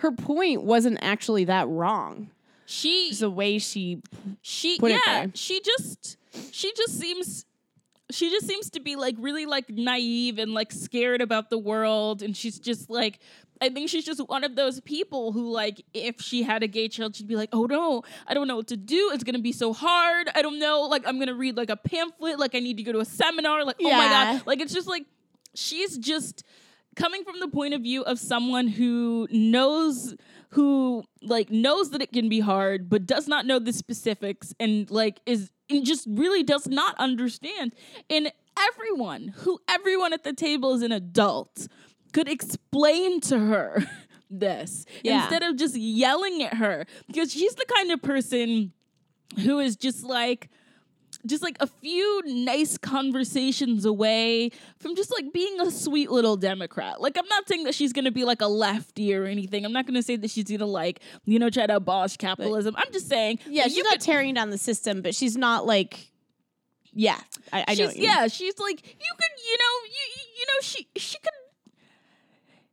her 0.00 0.12
point 0.12 0.64
wasn't 0.64 0.98
actually 1.02 1.44
that 1.44 1.68
wrong. 1.68 2.30
She, 2.66 3.12
the 3.14 3.30
way 3.30 3.58
she 3.58 4.00
she, 4.42 4.78
put 4.78 4.92
it 4.92 5.00
yeah, 5.04 5.26
she 5.34 5.60
just, 5.60 6.16
she 6.52 6.72
just 6.76 6.98
seems. 6.98 7.44
She 8.12 8.28
just 8.28 8.48
seems 8.48 8.70
to 8.70 8.80
be 8.80 8.96
like 8.96 9.14
really 9.20 9.46
like 9.46 9.70
naive 9.70 10.40
and 10.40 10.52
like 10.52 10.72
scared 10.72 11.22
about 11.22 11.48
the 11.48 11.58
world 11.58 12.22
and 12.22 12.36
she's 12.36 12.58
just 12.58 12.90
like 12.90 13.20
I 13.60 13.68
think 13.68 13.88
she's 13.88 14.04
just 14.04 14.20
one 14.26 14.42
of 14.42 14.56
those 14.56 14.80
people 14.80 15.32
who 15.32 15.50
like 15.50 15.84
if 15.92 16.20
she 16.20 16.42
had 16.42 16.62
a 16.62 16.66
gay 16.66 16.88
child 16.88 17.14
she'd 17.14 17.28
be 17.28 17.36
like, 17.36 17.50
"Oh 17.52 17.66
no, 17.66 18.02
I 18.26 18.34
don't 18.34 18.48
know 18.48 18.56
what 18.56 18.68
to 18.68 18.76
do. 18.76 19.10
It's 19.12 19.22
going 19.22 19.34
to 19.34 19.42
be 19.42 19.52
so 19.52 19.72
hard. 19.72 20.28
I 20.34 20.42
don't 20.42 20.58
know. 20.58 20.82
Like 20.82 21.06
I'm 21.06 21.16
going 21.16 21.28
to 21.28 21.34
read 21.34 21.56
like 21.56 21.70
a 21.70 21.76
pamphlet, 21.76 22.38
like 22.38 22.54
I 22.54 22.60
need 22.60 22.78
to 22.78 22.82
go 22.82 22.92
to 22.92 23.00
a 23.00 23.04
seminar, 23.04 23.64
like 23.64 23.76
oh 23.80 23.90
my 23.90 24.08
god." 24.08 24.42
Like 24.46 24.60
it's 24.60 24.72
just 24.72 24.88
like 24.88 25.04
she's 25.54 25.98
just 25.98 26.42
coming 26.96 27.22
from 27.22 27.38
the 27.38 27.48
point 27.48 27.74
of 27.74 27.82
view 27.82 28.02
of 28.02 28.18
someone 28.18 28.66
who 28.66 29.28
knows 29.30 30.16
who 30.50 31.04
like 31.22 31.50
knows 31.50 31.90
that 31.90 32.02
it 32.02 32.12
can 32.12 32.28
be 32.28 32.40
hard 32.40 32.90
but 32.90 33.06
does 33.06 33.28
not 33.28 33.46
know 33.46 33.58
the 33.60 33.72
specifics 33.72 34.52
and 34.58 34.90
like 34.90 35.20
is 35.24 35.50
and 35.70 35.84
just 35.84 36.06
really 36.10 36.42
does 36.42 36.66
not 36.68 36.94
understand 36.98 37.74
and 38.08 38.30
everyone 38.68 39.28
who 39.38 39.58
everyone 39.68 40.12
at 40.12 40.24
the 40.24 40.32
table 40.32 40.74
is 40.74 40.82
an 40.82 40.92
adult 40.92 41.66
could 42.12 42.28
explain 42.28 43.20
to 43.20 43.38
her 43.38 43.84
this 44.30 44.84
Yeah. 45.02 45.20
instead 45.22 45.42
of 45.42 45.56
just 45.56 45.76
yelling 45.76 46.42
at 46.42 46.54
her 46.54 46.84
because 47.06 47.32
she's 47.32 47.54
the 47.54 47.66
kind 47.76 47.90
of 47.90 48.02
person 48.02 48.72
who 49.44 49.58
is 49.60 49.76
just 49.76 50.02
like 50.04 50.50
just 51.26 51.42
like 51.42 51.56
a 51.60 51.66
few 51.66 52.22
nice 52.26 52.78
conversations 52.78 53.84
away 53.84 54.50
from 54.78 54.94
just 54.96 55.12
like 55.12 55.32
being 55.32 55.60
a 55.60 55.70
sweet 55.70 56.10
little 56.10 56.36
Democrat. 56.36 57.00
Like, 57.00 57.16
I'm 57.18 57.26
not 57.28 57.46
saying 57.48 57.64
that 57.64 57.74
she's 57.74 57.92
gonna 57.92 58.10
be 58.10 58.24
like 58.24 58.40
a 58.40 58.46
lefty 58.46 59.14
or 59.14 59.24
anything. 59.26 59.64
I'm 59.64 59.72
not 59.72 59.86
gonna 59.86 60.02
say 60.02 60.16
that 60.16 60.30
she's 60.30 60.44
gonna 60.50 60.66
like, 60.66 61.00
you 61.26 61.38
know, 61.38 61.50
try 61.50 61.66
to 61.66 61.76
abolish 61.76 62.16
capitalism. 62.16 62.74
I'm 62.78 62.92
just 62.92 63.08
saying, 63.08 63.38
Yeah, 63.46 63.64
she's 63.64 63.82
not 63.84 63.92
could- 63.94 64.00
tearing 64.02 64.34
down 64.34 64.50
the 64.50 64.58
system, 64.58 65.02
but 65.02 65.14
she's 65.14 65.36
not 65.36 65.66
like 65.66 66.10
Yeah. 66.92 67.18
I, 67.52 67.64
I 67.68 67.74
know 67.74 67.86
she's 67.86 67.94
mean. 67.96 68.04
yeah, 68.04 68.26
she's 68.28 68.58
like 68.58 68.82
you 68.86 69.12
could, 69.18 69.44
you 69.46 69.56
know, 69.58 69.86
you 69.86 70.22
you 70.38 70.46
know, 70.46 70.60
she 70.62 70.88
she 70.96 71.18
could. 71.18 71.30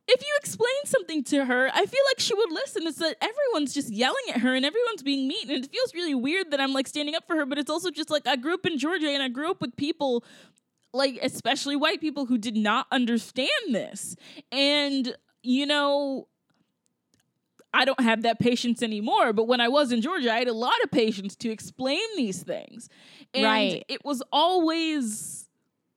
If 0.08 0.22
you 0.22 0.34
explain 0.40 0.68
something 0.86 1.22
to 1.24 1.44
her, 1.44 1.70
I 1.72 1.86
feel 1.86 2.00
like 2.10 2.18
she 2.18 2.34
would 2.34 2.50
listen. 2.50 2.86
It's 2.86 2.98
that 2.98 3.16
everyone's 3.20 3.74
just 3.74 3.90
yelling 3.92 4.24
at 4.34 4.40
her 4.40 4.54
and 4.54 4.64
everyone's 4.64 5.02
being 5.02 5.28
mean. 5.28 5.50
And 5.50 5.64
it 5.64 5.70
feels 5.70 5.94
really 5.94 6.14
weird 6.14 6.50
that 6.50 6.60
I'm 6.60 6.72
like 6.72 6.88
standing 6.88 7.14
up 7.14 7.26
for 7.26 7.36
her, 7.36 7.46
but 7.46 7.58
it's 7.58 7.70
also 7.70 7.90
just 7.90 8.10
like 8.10 8.26
I 8.26 8.36
grew 8.36 8.54
up 8.54 8.64
in 8.66 8.78
Georgia 8.78 9.08
and 9.08 9.22
I 9.22 9.28
grew 9.28 9.50
up 9.50 9.60
with 9.60 9.76
people 9.76 10.24
like 10.94 11.18
especially 11.22 11.76
white 11.76 12.00
people 12.00 12.24
who 12.26 12.38
did 12.38 12.56
not 12.56 12.86
understand 12.90 13.50
this. 13.70 14.16
And 14.50 15.14
you 15.42 15.66
know, 15.66 16.28
I 17.74 17.84
don't 17.84 18.00
have 18.00 18.22
that 18.22 18.38
patience 18.38 18.82
anymore, 18.82 19.32
but 19.32 19.46
when 19.46 19.60
I 19.60 19.68
was 19.68 19.92
in 19.92 20.00
Georgia, 20.00 20.32
I 20.32 20.38
had 20.38 20.48
a 20.48 20.54
lot 20.54 20.82
of 20.82 20.90
patience 20.90 21.36
to 21.36 21.50
explain 21.50 22.00
these 22.16 22.42
things. 22.42 22.88
And 23.34 23.44
Right. 23.44 23.84
it 23.88 24.04
was 24.04 24.22
always 24.32 25.47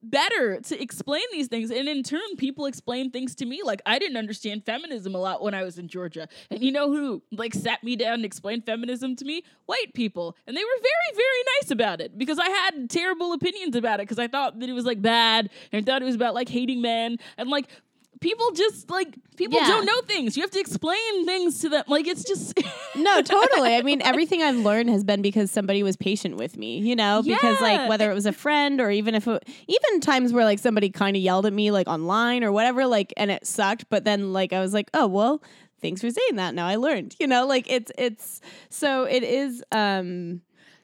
better 0.04 0.60
to 0.62 0.82
explain 0.82 1.24
these 1.32 1.47
things. 1.47 1.72
And 1.72 1.88
in 1.88 2.04
turn 2.04 2.22
people 2.38 2.66
explain 2.66 3.12
things 3.12 3.36
to 3.36 3.45
me. 3.45 3.62
Like 3.64 3.82
i 3.86 3.99
didn't 3.99 4.18
understand 4.18 4.66
feminism 4.66 5.16
a 5.16 5.18
lot 5.18 5.41
when 5.41 5.54
i 5.54 5.64
was 5.64 5.78
in 5.78 5.88
georgia. 5.88 6.28
And 6.49 6.64
you 6.64 6.72
know 6.72 6.91
who 6.91 7.22
like 7.32 7.54
sat 7.54 7.84
me 7.84 7.95
down 7.95 8.16
and 8.16 8.26
explained 8.26 8.66
feminism 8.66 9.16
to 9.18 9.26
me? 9.26 9.43
White 9.66 9.93
people. 9.93 10.36
And 10.47 10.56
they 10.56 10.64
were 10.64 10.82
very 10.82 11.16
very 11.16 11.43
nice 11.60 11.72
about 11.72 12.02
it 12.02 12.18
because 12.18 12.39
i 12.39 12.49
had 12.49 12.89
terrible 12.89 13.34
opinions 13.34 13.76
about 13.76 13.99
it 13.99 14.04
because 14.04 14.20
i 14.20 14.28
thought 14.28 14.60
that 14.60 14.70
it 14.70 14.74
was 14.74 14.86
like 14.86 15.02
bad 15.02 15.49
and 15.72 15.86
thought 15.86 16.02
it 16.02 16.06
was 16.06 16.16
about 16.16 16.34
like 16.34 16.49
hating 16.49 16.82
men. 16.82 17.18
And 17.38 17.49
like 17.49 17.68
people 18.22 18.51
just 18.51 18.89
like 18.89 19.13
people 19.36 19.59
Yeah. 19.59 19.67
don't 19.67 19.86
know 19.86 19.99
things 20.03 20.38
you 20.38 20.43
have 20.43 20.51
to 20.51 20.59
explain 20.59 21.26
things 21.26 21.59
to 21.61 21.69
them 21.69 21.84
like 21.88 22.07
it's 22.07 22.24
just 22.24 22.57
No, 22.95 23.22
totally. 23.22 23.76
I 23.76 23.84
mean, 23.84 24.01
everything 24.01 24.41
I've 24.41 24.57
learned 24.57 24.89
has 24.89 25.03
been 25.05 25.22
because 25.22 25.49
somebody 25.49 25.82
was 25.82 25.95
patient 25.95 26.36
with 26.36 26.57
me, 26.57 26.78
you 26.80 26.93
know, 26.95 27.22
because 27.24 27.61
like 27.61 27.88
whether 27.88 28.11
it 28.11 28.13
was 28.13 28.26
a 28.26 28.34
friend 28.34 28.82
or 28.82 28.91
even 28.91 29.15
if 29.15 29.28
it, 29.30 29.47
even 29.67 30.01
times 30.01 30.34
where 30.34 30.43
like 30.43 30.59
somebody 30.59 30.89
kind 30.89 31.15
of 31.15 31.22
yelled 31.24 31.45
at 31.45 31.53
me 31.53 31.72
like 31.72 31.88
online 31.88 32.43
or 32.43 32.51
whatever, 32.51 32.86
like, 32.86 33.13
and 33.15 33.32
it 33.32 33.47
sucked, 33.47 33.86
but 33.89 34.03
then 34.03 34.34
like 34.34 34.51
I 34.51 34.59
was 34.59 34.74
like, 34.74 34.89
oh, 34.93 35.07
well, 35.07 35.41
thanks 35.82 36.01
for 36.01 36.09
saying 36.09 36.36
that. 36.36 36.53
Now 36.53 36.67
I 36.67 36.76
learned, 36.76 37.15
you 37.17 37.28
know, 37.28 37.47
like 37.47 37.72
it's, 37.72 37.93
it's, 37.97 38.41
so 38.69 39.05
it 39.05 39.24
is, 39.24 39.63
um, 39.72 40.41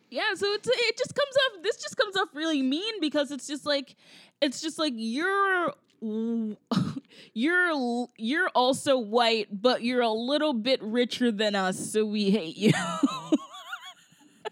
Yeah, 0.09 0.33
so 0.33 0.45
it's 0.53 0.67
it 0.69 0.97
just 0.97 1.13
comes 1.13 1.35
off 1.35 1.63
this 1.63 1.75
just 1.75 1.97
comes 1.97 2.15
off 2.15 2.29
really 2.33 2.61
mean 2.61 3.01
because 3.01 3.31
it's 3.31 3.47
just 3.47 3.65
like 3.65 3.95
it's 4.41 4.61
just 4.61 4.79
like 4.79 4.93
you're 4.95 5.73
you're 7.33 8.07
you're 8.17 8.49
also 8.49 8.97
white, 8.97 9.47
but 9.51 9.83
you're 9.83 10.01
a 10.01 10.11
little 10.11 10.53
bit 10.53 10.81
richer 10.81 11.31
than 11.31 11.55
us, 11.55 11.91
so 11.91 12.05
we 12.05 12.29
hate 12.29 12.57
you. 12.57 12.73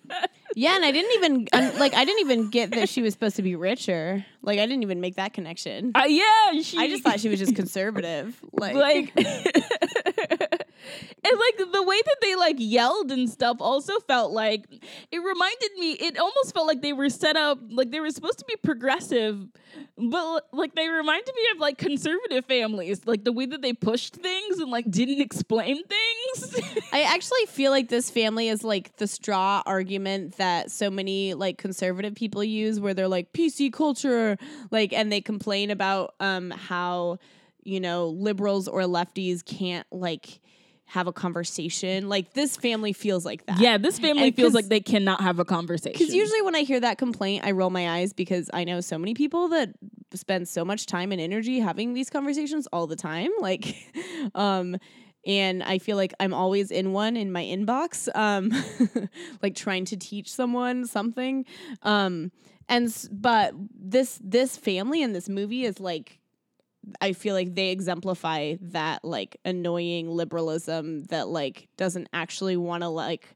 yeah. 0.56 0.76
And 0.76 0.84
I 0.84 0.92
didn't 0.92 1.12
even, 1.14 1.48
like, 1.78 1.94
I 1.94 2.06
didn't 2.06 2.22
even 2.22 2.50
get 2.50 2.72
that 2.72 2.90
she 2.90 3.02
was 3.02 3.14
supposed 3.14 3.36
to 3.36 3.42
be 3.42 3.56
richer. 3.56 4.26
Like, 4.42 4.60
I 4.60 4.66
didn't 4.66 4.84
even 4.84 5.02
make 5.02 5.16
that 5.16 5.34
connection. 5.34 5.92
uh, 5.96 6.06
yeah, 6.08 6.62
she, 6.62 6.78
I 6.78 6.88
just 6.88 7.04
thought 7.04 7.20
she 7.20 7.30
was 7.30 7.40
just 7.40 7.56
conservative. 7.56 8.40
Like, 8.52 8.76
like 8.76 9.14
and 11.24 11.40
like 11.40 11.72
the 11.72 11.84
way 11.84 12.00
that 12.06 12.16
they 12.22 12.36
like 12.36 12.56
yelled 12.60 13.12
and 13.12 13.30
stuff 13.30 13.58
also 13.60 14.00
felt 14.02 14.32
like 14.32 14.66
it 15.12 15.20
reminded 15.20 15.72
me 15.78 15.92
it 15.94 16.18
almost 16.18 16.54
felt 16.54 16.68
like 16.68 16.82
they 16.82 16.94
were 16.94 17.10
set 17.10 17.36
up 17.36 17.60
like 17.70 17.92
they 17.92 18.00
were 18.00 18.10
supposed 18.10 18.40
to 18.40 18.46
be 18.46 18.56
progressive 18.58 19.48
but 19.98 20.48
like 20.54 20.76
they 20.76 20.88
reminded 20.88 21.34
me 21.36 21.42
of 21.54 21.60
like 21.60 21.78
conservative 21.78 22.46
families 22.46 23.06
like 23.06 23.24
the 23.24 23.32
way 23.32 23.46
that 23.46 23.62
they 23.62 23.74
pushed 23.74 24.16
things 24.16 24.60
and 24.60 24.70
like 24.72 24.90
didn't 24.90 25.22
explain 25.22 25.82
things 25.84 26.62
I 26.94 27.04
actually 27.04 27.46
feel 27.48 27.72
like 27.72 27.90
this 27.90 28.10
family 28.10 28.50
is 28.50 28.64
like 28.64 28.96
the 28.98 29.08
straw 29.08 29.64
argument 29.66 30.38
that 30.38 30.45
so 30.68 30.90
many 30.90 31.34
like 31.34 31.58
conservative 31.58 32.16
people 32.16 32.44
use 32.44 32.80
where 32.80 32.94
they're 32.94 33.08
like 33.08 33.32
PC 33.34 33.72
culture 33.72 34.38
like 34.72 34.94
and 34.94 35.12
they 35.12 35.22
complain 35.22 35.72
about 35.72 36.16
um 36.20 36.52
how 36.52 37.18
you 37.64 37.80
know 37.80 38.08
liberals 38.10 38.68
or 38.68 38.82
lefties 38.82 39.44
can't 39.46 39.88
like 39.92 40.40
have 40.88 41.08
a 41.08 41.12
conversation 41.12 42.08
like 42.10 42.34
this 42.34 42.56
family 42.56 42.94
feels 42.94 43.26
like 43.26 43.44
that. 43.48 43.60
yeah 43.60 43.76
this 43.78 43.98
family 43.98 44.32
feels 44.32 44.54
like 44.54 44.68
they 44.68 44.80
cannot 44.80 45.20
have 45.20 45.40
a 45.40 45.46
conversation 45.46 45.98
Because 45.98 46.14
usually 46.14 46.44
when 46.44 46.56
I 46.56 46.62
hear 46.62 46.80
that 46.80 47.00
complaint, 47.00 47.44
I 47.44 47.52
roll 47.52 47.72
my 47.72 47.90
eyes 47.98 48.14
because 48.14 48.52
I 48.54 48.64
know 48.66 48.82
so 48.82 48.98
many 49.00 49.16
people 49.16 49.50
that 49.50 49.70
spend 50.14 50.48
so 50.48 50.64
much 50.64 50.86
time 50.86 51.12
and 51.12 51.20
energy 51.20 51.60
having 51.60 51.94
these 51.96 52.10
conversations 52.12 52.68
all 52.72 52.86
the 52.86 52.96
time. 52.96 53.32
Like, 53.40 53.76
um, 54.36 54.78
and 55.26 55.64
I 55.64 55.80
feel 55.80 55.98
like 55.98 56.14
I'm 56.20 56.34
always 56.34 56.72
in 56.72 56.94
one 56.94 57.18
in 57.18 57.32
my 57.32 57.44
inbox, 57.44 58.08
um, 58.16 58.52
like 59.42 59.56
trying 59.56 59.86
to 59.86 59.98
teach 59.98 60.32
someone 60.32 60.86
something. 60.86 61.46
Um, 61.82 62.32
and 62.70 62.94
but 63.12 63.54
this 63.74 64.20
this 64.24 64.58
family 64.58 65.02
in 65.02 65.14
this 65.14 65.30
movie 65.30 65.66
is 65.66 65.80
like 65.80 66.20
I 67.02 67.14
feel 67.14 67.34
like 67.34 67.56
they 67.56 67.70
exemplify 67.70 68.56
that 68.62 69.04
like 69.04 69.38
annoying 69.44 70.10
liberalism 70.10 71.04
that 71.06 71.28
like 71.28 71.68
doesn't 71.78 72.08
actually 72.14 72.58
want 72.58 72.84
to 72.84 72.90
like 72.90 73.36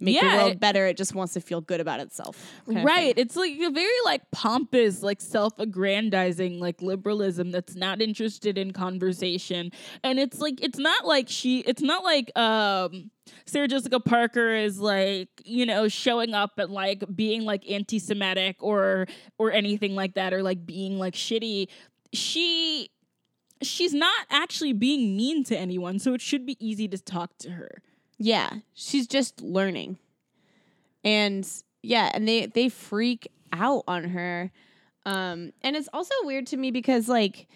make 0.00 0.16
Yeah, 0.16 0.30
the 0.32 0.36
world 0.38 0.52
it- 0.52 0.60
better. 0.60 0.86
It 0.86 0.96
just 0.96 1.14
wants 1.14 1.34
to 1.34 1.40
feel 1.40 1.60
good 1.60 1.80
about 1.80 2.00
itself. 2.00 2.52
right. 2.66 3.14
It's 3.16 3.36
like 3.36 3.52
a 3.60 3.70
very 3.70 4.00
like 4.04 4.22
pompous 4.32 5.02
like 5.02 5.20
self-aggrandizing 5.20 6.58
like 6.60 6.80
liberalism 6.82 7.50
that's 7.50 7.74
not 7.74 8.00
interested 8.00 8.58
in 8.58 8.72
conversation. 8.72 9.70
And 10.02 10.18
it's 10.18 10.40
like 10.40 10.62
it's 10.62 10.78
not 10.78 11.06
like 11.06 11.28
she 11.28 11.60
it's 11.60 11.82
not 11.82 12.02
like 12.04 12.36
um 12.38 13.10
sarah 13.46 13.68
jessica 13.68 14.00
parker 14.00 14.54
is 14.54 14.80
like 14.80 15.28
you 15.44 15.64
know 15.64 15.86
showing 15.86 16.34
up 16.34 16.58
and 16.58 16.70
like 16.72 17.04
being 17.14 17.44
like 17.44 17.68
anti-semitic 17.70 18.56
or 18.60 19.06
or 19.38 19.52
anything 19.52 19.94
like 19.94 20.14
that 20.14 20.32
or 20.32 20.42
like 20.42 20.64
being 20.66 20.98
like 20.98 21.14
shitty. 21.14 21.68
She 22.12 22.90
she's 23.62 23.92
not 23.94 24.26
actually 24.30 24.72
being 24.72 25.16
mean 25.16 25.44
to 25.44 25.56
anyone 25.56 25.98
so 25.98 26.14
it 26.14 26.20
should 26.20 26.46
be 26.46 26.56
easy 26.64 26.88
to 26.88 26.96
talk 26.98 27.36
to 27.38 27.50
her 27.50 27.82
Yeah, 28.22 28.50
she's 28.74 29.06
just 29.06 29.40
learning. 29.40 29.98
And 31.02 31.48
yeah, 31.82 32.10
and 32.12 32.28
they 32.28 32.46
they 32.46 32.68
freak 32.68 33.28
out 33.52 33.84
on 33.88 34.04
her. 34.04 34.50
Um 35.06 35.52
and 35.62 35.74
it's 35.76 35.88
also 35.92 36.14
weird 36.24 36.46
to 36.48 36.56
me 36.58 36.70
because 36.70 37.08
like 37.08 37.48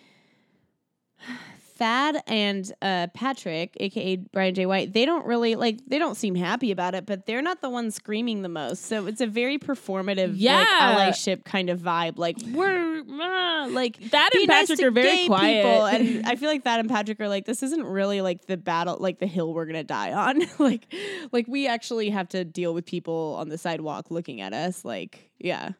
Thad 1.76 2.22
and 2.26 2.70
uh, 2.82 3.08
Patrick, 3.14 3.76
aka 3.80 4.16
Brian 4.16 4.54
J. 4.54 4.66
White, 4.66 4.92
they 4.92 5.04
don't 5.04 5.26
really 5.26 5.54
like 5.56 5.78
they 5.86 5.98
don't 5.98 6.16
seem 6.16 6.34
happy 6.34 6.70
about 6.70 6.94
it, 6.94 7.04
but 7.06 7.26
they're 7.26 7.42
not 7.42 7.60
the 7.60 7.68
ones 7.70 7.94
screaming 7.96 8.42
the 8.42 8.48
most. 8.48 8.84
So 8.86 9.06
it's 9.06 9.20
a 9.20 9.26
very 9.26 9.58
performative, 9.58 10.32
Yeah. 10.36 10.60
like 10.60 11.14
allyship 11.14 11.44
kind 11.44 11.70
of 11.70 11.80
vibe. 11.80 12.18
Like 12.18 12.36
we're 12.52 13.00
uh, 13.00 13.68
like 13.70 13.96
Thad 13.96 14.34
and 14.34 14.46
nice 14.46 14.68
patrick 14.68 14.86
are 14.86 14.90
very 14.90 15.26
quiet 15.26 15.64
people. 15.64 15.84
and 15.86 16.26
I 16.26 16.36
feel 16.36 16.48
like 16.48 16.62
Thad 16.64 16.80
and 16.80 16.88
Patrick 16.88 17.20
are 17.20 17.28
like, 17.28 17.44
this 17.44 17.62
isn't 17.62 17.84
really 17.84 18.20
like 18.20 18.46
the 18.46 18.56
battle, 18.56 18.96
like 19.00 19.18
the 19.18 19.26
hill 19.26 19.52
we're 19.52 19.66
gonna 19.66 19.84
die 19.84 20.12
on. 20.12 20.42
like, 20.58 20.86
like 21.32 21.46
we 21.48 21.66
actually 21.66 22.10
have 22.10 22.28
to 22.30 22.44
deal 22.44 22.72
with 22.72 22.86
people 22.86 23.36
on 23.38 23.48
the 23.48 23.58
sidewalk 23.58 24.10
looking 24.10 24.40
at 24.40 24.52
us. 24.52 24.84
Like, 24.84 25.30
yeah, 25.38 25.70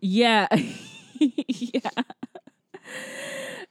Yeah. 0.00 0.46
yeah. 1.18 1.80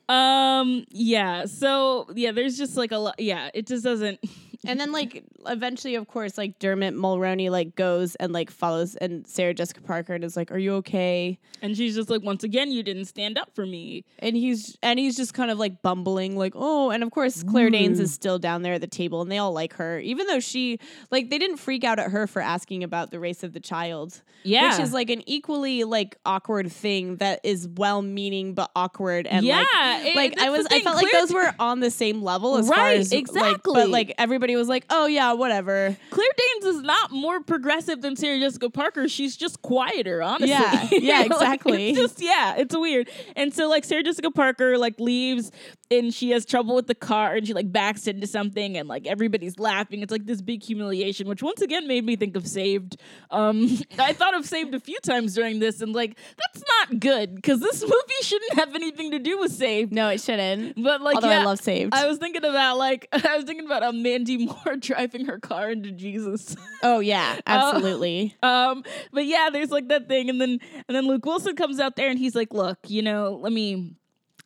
Um 0.09 0.85
yeah. 0.89 1.45
So 1.45 2.07
yeah, 2.15 2.31
there's 2.31 2.57
just 2.57 2.75
like 2.77 2.91
a 2.91 2.97
lot 2.97 3.15
yeah, 3.19 3.49
it 3.53 3.67
just 3.67 3.83
doesn't 3.83 4.19
and 4.65 4.79
then 4.79 4.91
like 4.91 5.23
eventually, 5.45 5.95
of 5.95 6.07
course, 6.07 6.37
like 6.37 6.59
Dermot 6.59 6.93
Mulroney 6.93 7.49
like 7.49 7.75
goes 7.75 8.15
and 8.15 8.31
like 8.33 8.49
follows 8.51 8.95
and 8.95 9.25
Sarah 9.27 9.53
Jessica 9.53 9.81
Parker 9.81 10.13
and 10.13 10.23
is 10.23 10.35
like, 10.37 10.51
"Are 10.51 10.57
you 10.57 10.73
okay?" 10.75 11.39
and 11.61 11.75
she's 11.77 11.95
just 11.95 12.09
like 12.09 12.21
once 12.23 12.43
again 12.43 12.71
you 12.71 12.83
didn't 12.83 13.05
stand 13.05 13.37
up 13.37 13.53
for 13.55 13.65
me. 13.65 14.03
And 14.19 14.35
he's 14.35 14.77
and 14.83 14.99
he's 14.99 15.15
just 15.15 15.33
kind 15.33 15.51
of 15.51 15.57
like 15.57 15.81
bumbling, 15.81 16.37
like, 16.37 16.53
"Oh," 16.55 16.89
and 16.91 17.03
of 17.03 17.11
course 17.11 17.43
Claire 17.43 17.69
Danes 17.69 17.99
is 17.99 18.13
still 18.13 18.39
down 18.39 18.61
there 18.61 18.73
at 18.73 18.81
the 18.81 18.87
table, 18.87 19.21
and 19.21 19.31
they 19.31 19.37
all 19.37 19.53
like 19.53 19.73
her, 19.73 19.99
even 19.99 20.27
though 20.27 20.39
she 20.39 20.79
like 21.11 21.29
they 21.29 21.37
didn't 21.37 21.57
freak 21.57 21.83
out 21.83 21.99
at 21.99 22.11
her 22.11 22.27
for 22.27 22.41
asking 22.41 22.83
about 22.83 23.11
the 23.11 23.19
race 23.19 23.43
of 23.43 23.53
the 23.53 23.59
child. 23.59 24.21
Yeah. 24.45 24.71
which 24.77 24.83
is 24.83 24.91
like 24.93 25.09
an 25.09 25.23
equally 25.25 25.85
like 25.85 26.17
awkward 26.25 26.69
thing 26.69 27.15
that 27.17 27.39
is 27.45 27.65
well-meaning 27.65 28.53
but 28.55 28.71
awkward 28.75 29.25
and 29.25 29.45
Yeah, 29.45 29.59
like 29.59 30.05
it- 30.05 30.15
like 30.17 30.39
I 30.39 30.49
was 30.49 30.65
I 30.65 30.69
thing, 30.69 30.83
felt 30.83 30.97
like 30.97 31.11
those 31.13 31.33
were 31.33 31.53
on 31.59 31.79
the 31.79 31.89
same 31.89 32.21
level 32.21 32.57
as 32.57 32.67
far 32.67 32.77
Right, 32.77 32.99
as 32.99 33.11
like, 33.11 33.19
exactly. 33.21 33.73
but 33.73 33.89
like 33.89 34.13
everybody 34.17 34.52
was 34.55 34.67
like 34.67 34.85
oh 34.89 35.05
yeah 35.05 35.33
whatever 35.33 35.95
Claire 36.09 36.29
Danes 36.37 36.75
is 36.75 36.81
not 36.81 37.11
more 37.11 37.41
progressive 37.41 38.01
than 38.01 38.15
Sarah 38.15 38.39
Jessica 38.39 38.69
Parker. 38.69 39.07
She's 39.07 39.35
just 39.35 39.61
quieter, 39.61 40.21
honestly. 40.21 40.49
Yeah, 40.49 40.87
yeah, 40.91 41.17
Like, 41.19 41.31
exactly. 41.31 41.89
it's 41.89 41.99
just 41.99 42.21
yeah, 42.21 42.55
it's 42.57 42.75
weird. 42.75 43.09
And 43.35 43.53
so 43.53 43.69
like 43.69 43.83
Sarah 43.85 44.03
Jessica 44.03 44.31
Parker 44.31 44.77
like 44.77 44.99
leaves 44.99 45.51
and 45.99 46.13
she 46.13 46.31
has 46.31 46.45
trouble 46.45 46.75
with 46.75 46.87
the 46.87 46.95
car 46.95 47.35
and 47.35 47.45
she 47.47 47.53
like 47.53 47.71
backs 47.71 48.07
into 48.07 48.27
something 48.27 48.77
and 48.77 48.87
like 48.87 49.05
everybody's 49.07 49.59
laughing. 49.59 50.01
It's 50.01 50.11
like 50.11 50.25
this 50.25 50.41
big 50.41 50.63
humiliation, 50.63 51.27
which 51.27 51.41
once 51.43 51.61
again 51.61 51.87
made 51.87 52.05
me 52.05 52.15
think 52.15 52.35
of 52.35 52.47
Saved. 52.47 52.97
Um, 53.31 53.69
I 53.99 54.13
thought 54.13 54.35
of 54.35 54.45
Saved 54.45 54.73
a 54.75 54.79
few 54.79 54.99
times 55.01 55.33
during 55.35 55.59
this 55.59 55.81
and 55.81 55.93
like 55.93 56.17
that's 56.37 56.63
not 56.79 56.99
good 56.99 57.35
because 57.35 57.59
this 57.59 57.81
movie 57.83 57.93
shouldn't 58.21 58.53
have 58.55 58.75
anything 58.75 59.11
to 59.11 59.19
do 59.19 59.39
with 59.39 59.51
Saved. 59.51 59.91
no 59.93 60.09
it 60.09 60.21
shouldn't 60.21 60.81
But 60.81 61.01
like 61.01 61.15
although 61.15 61.29
yeah, 61.29 61.41
I 61.41 61.43
love 61.45 61.59
Saved 61.59 61.93
I 61.93 62.07
was 62.07 62.17
thinking 62.17 62.43
about 62.43 62.77
like 62.77 63.07
I 63.13 63.35
was 63.35 63.45
thinking 63.45 63.65
about 63.65 63.83
um, 63.83 64.01
Mandy 64.03 64.45
Moore 64.45 64.75
driving 64.79 65.25
her 65.25 65.39
car 65.39 65.69
into 65.71 65.91
Jesus. 65.91 66.55
oh 66.83 66.99
yeah 66.99 67.39
absolutely 67.47 68.35
um, 68.43 68.83
but 69.11 69.25
yeah, 69.25 69.49
there's 69.51 69.71
like 69.71 69.87
that 69.89 70.07
thing, 70.07 70.29
and 70.29 70.39
then 70.39 70.59
and 70.87 70.95
then 70.95 71.07
Luke 71.07 71.25
Wilson 71.25 71.55
comes 71.55 71.79
out 71.79 71.95
there 71.95 72.09
and 72.09 72.19
he's 72.19 72.35
like, 72.35 72.53
"Look, 72.53 72.77
you 72.87 73.01
know, 73.01 73.39
let 73.41 73.51
me." 73.53 73.95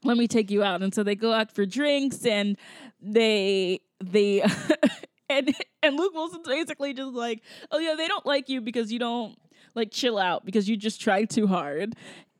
Let 0.03 0.17
me 0.17 0.27
take 0.27 0.51
you 0.51 0.63
out. 0.63 0.81
And 0.83 0.93
so 0.93 1.03
they 1.03 1.15
go 1.15 1.33
out 1.33 1.51
for 1.51 1.65
drinks 1.65 2.25
and 2.25 2.57
they 3.01 3.81
they 4.03 4.41
and 5.29 5.53
and 5.83 5.95
Luke 5.97 6.13
Wilson's 6.13 6.47
basically 6.47 6.93
just 6.93 7.13
like, 7.13 7.41
oh 7.71 7.79
yeah, 7.79 7.95
they 7.95 8.07
don't 8.07 8.25
like 8.25 8.49
you 8.49 8.61
because 8.61 8.91
you 8.91 8.99
don't 8.99 9.37
like 9.75 9.91
chill 9.91 10.17
out 10.17 10.45
because 10.45 10.67
you 10.69 10.77
just 10.77 11.01
try 11.01 11.25
too 11.25 11.47
hard. 11.47 11.95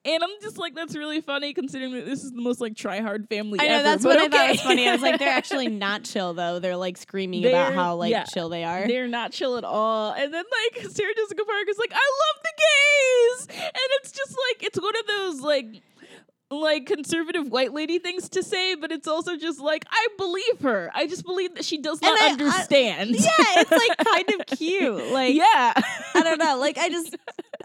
And 0.06 0.24
I'm 0.24 0.30
just 0.42 0.58
like, 0.58 0.74
that's 0.74 0.96
really 0.96 1.20
funny 1.20 1.54
considering 1.54 1.92
that 1.92 2.06
this 2.06 2.24
is 2.24 2.32
the 2.32 2.42
most 2.42 2.62
like 2.62 2.78
try 2.78 3.02
hard 3.02 3.28
family 3.28 3.60
I 3.60 3.68
know 3.68 3.74
ever. 3.76 3.84
that's 3.84 4.06
what 4.06 4.18
I 4.18 4.30
thought 4.30 4.50
was 4.52 4.62
funny. 4.62 4.88
I 4.88 4.94
was 4.94 5.02
like, 5.02 5.20
they're 5.20 5.28
actually 5.34 5.68
not 5.68 6.06
chill 6.06 6.34
though. 6.34 6.60
They're 6.60 6.78
like 6.78 6.96
screaming 6.96 7.44
about 7.46 7.70
They're- 7.70 7.76
how 7.76 7.96
like 7.96 8.12
yeah. 8.12 8.24
chill 8.24 8.48
they 8.48 8.64
are. 8.64 8.88
They're 8.88 9.10
not 9.10 9.34
chill 9.34 9.58
at 9.58 9.66
all. 9.66 10.14
And 10.14 10.34
then 10.34 10.46
like 10.74 10.84
Sarah 10.92 11.14
Jessica 11.14 11.44
Parker's 11.44 11.78
like, 11.78 11.92
I 11.92 12.12
love 12.24 12.44
the 12.44 13.50
gays. 13.50 13.58
And 13.66 13.88
it's 14.00 14.14
just 14.14 14.32
like 14.32 14.64
it's 14.64 14.80
one 14.82 14.96
of 14.96 15.08
those 15.08 15.42
like 15.42 15.82
like 16.50 16.86
conservative 16.86 17.52
white 17.52 17.74
lady 17.74 18.00
things 18.00 18.30
to 18.30 18.42
say, 18.44 18.76
but 18.76 18.92
it's 18.92 19.08
also 19.08 19.36
just 19.38 19.60
like 19.60 19.86
I 19.92 20.08
believe 20.18 20.62
her. 20.62 20.90
I 20.94 21.08
just 21.08 21.26
believe 21.26 21.56
that 21.56 21.66
she 21.66 21.78
does 21.78 22.02
not 22.02 22.18
I- 22.20 22.28
I- 22.28 22.32
understand. 22.32 23.12
yeah, 23.12 23.30
it's 23.58 23.72
like 23.72 23.98
kind 24.08 24.30
of 24.40 24.46
cute. 24.58 25.12
Like 25.12 25.36
yeah. 25.36 25.74
I 25.76 26.22
don't 26.24 26.40
know. 26.40 26.58
Like 26.60 26.78
I 26.78 26.90
just 26.90 27.16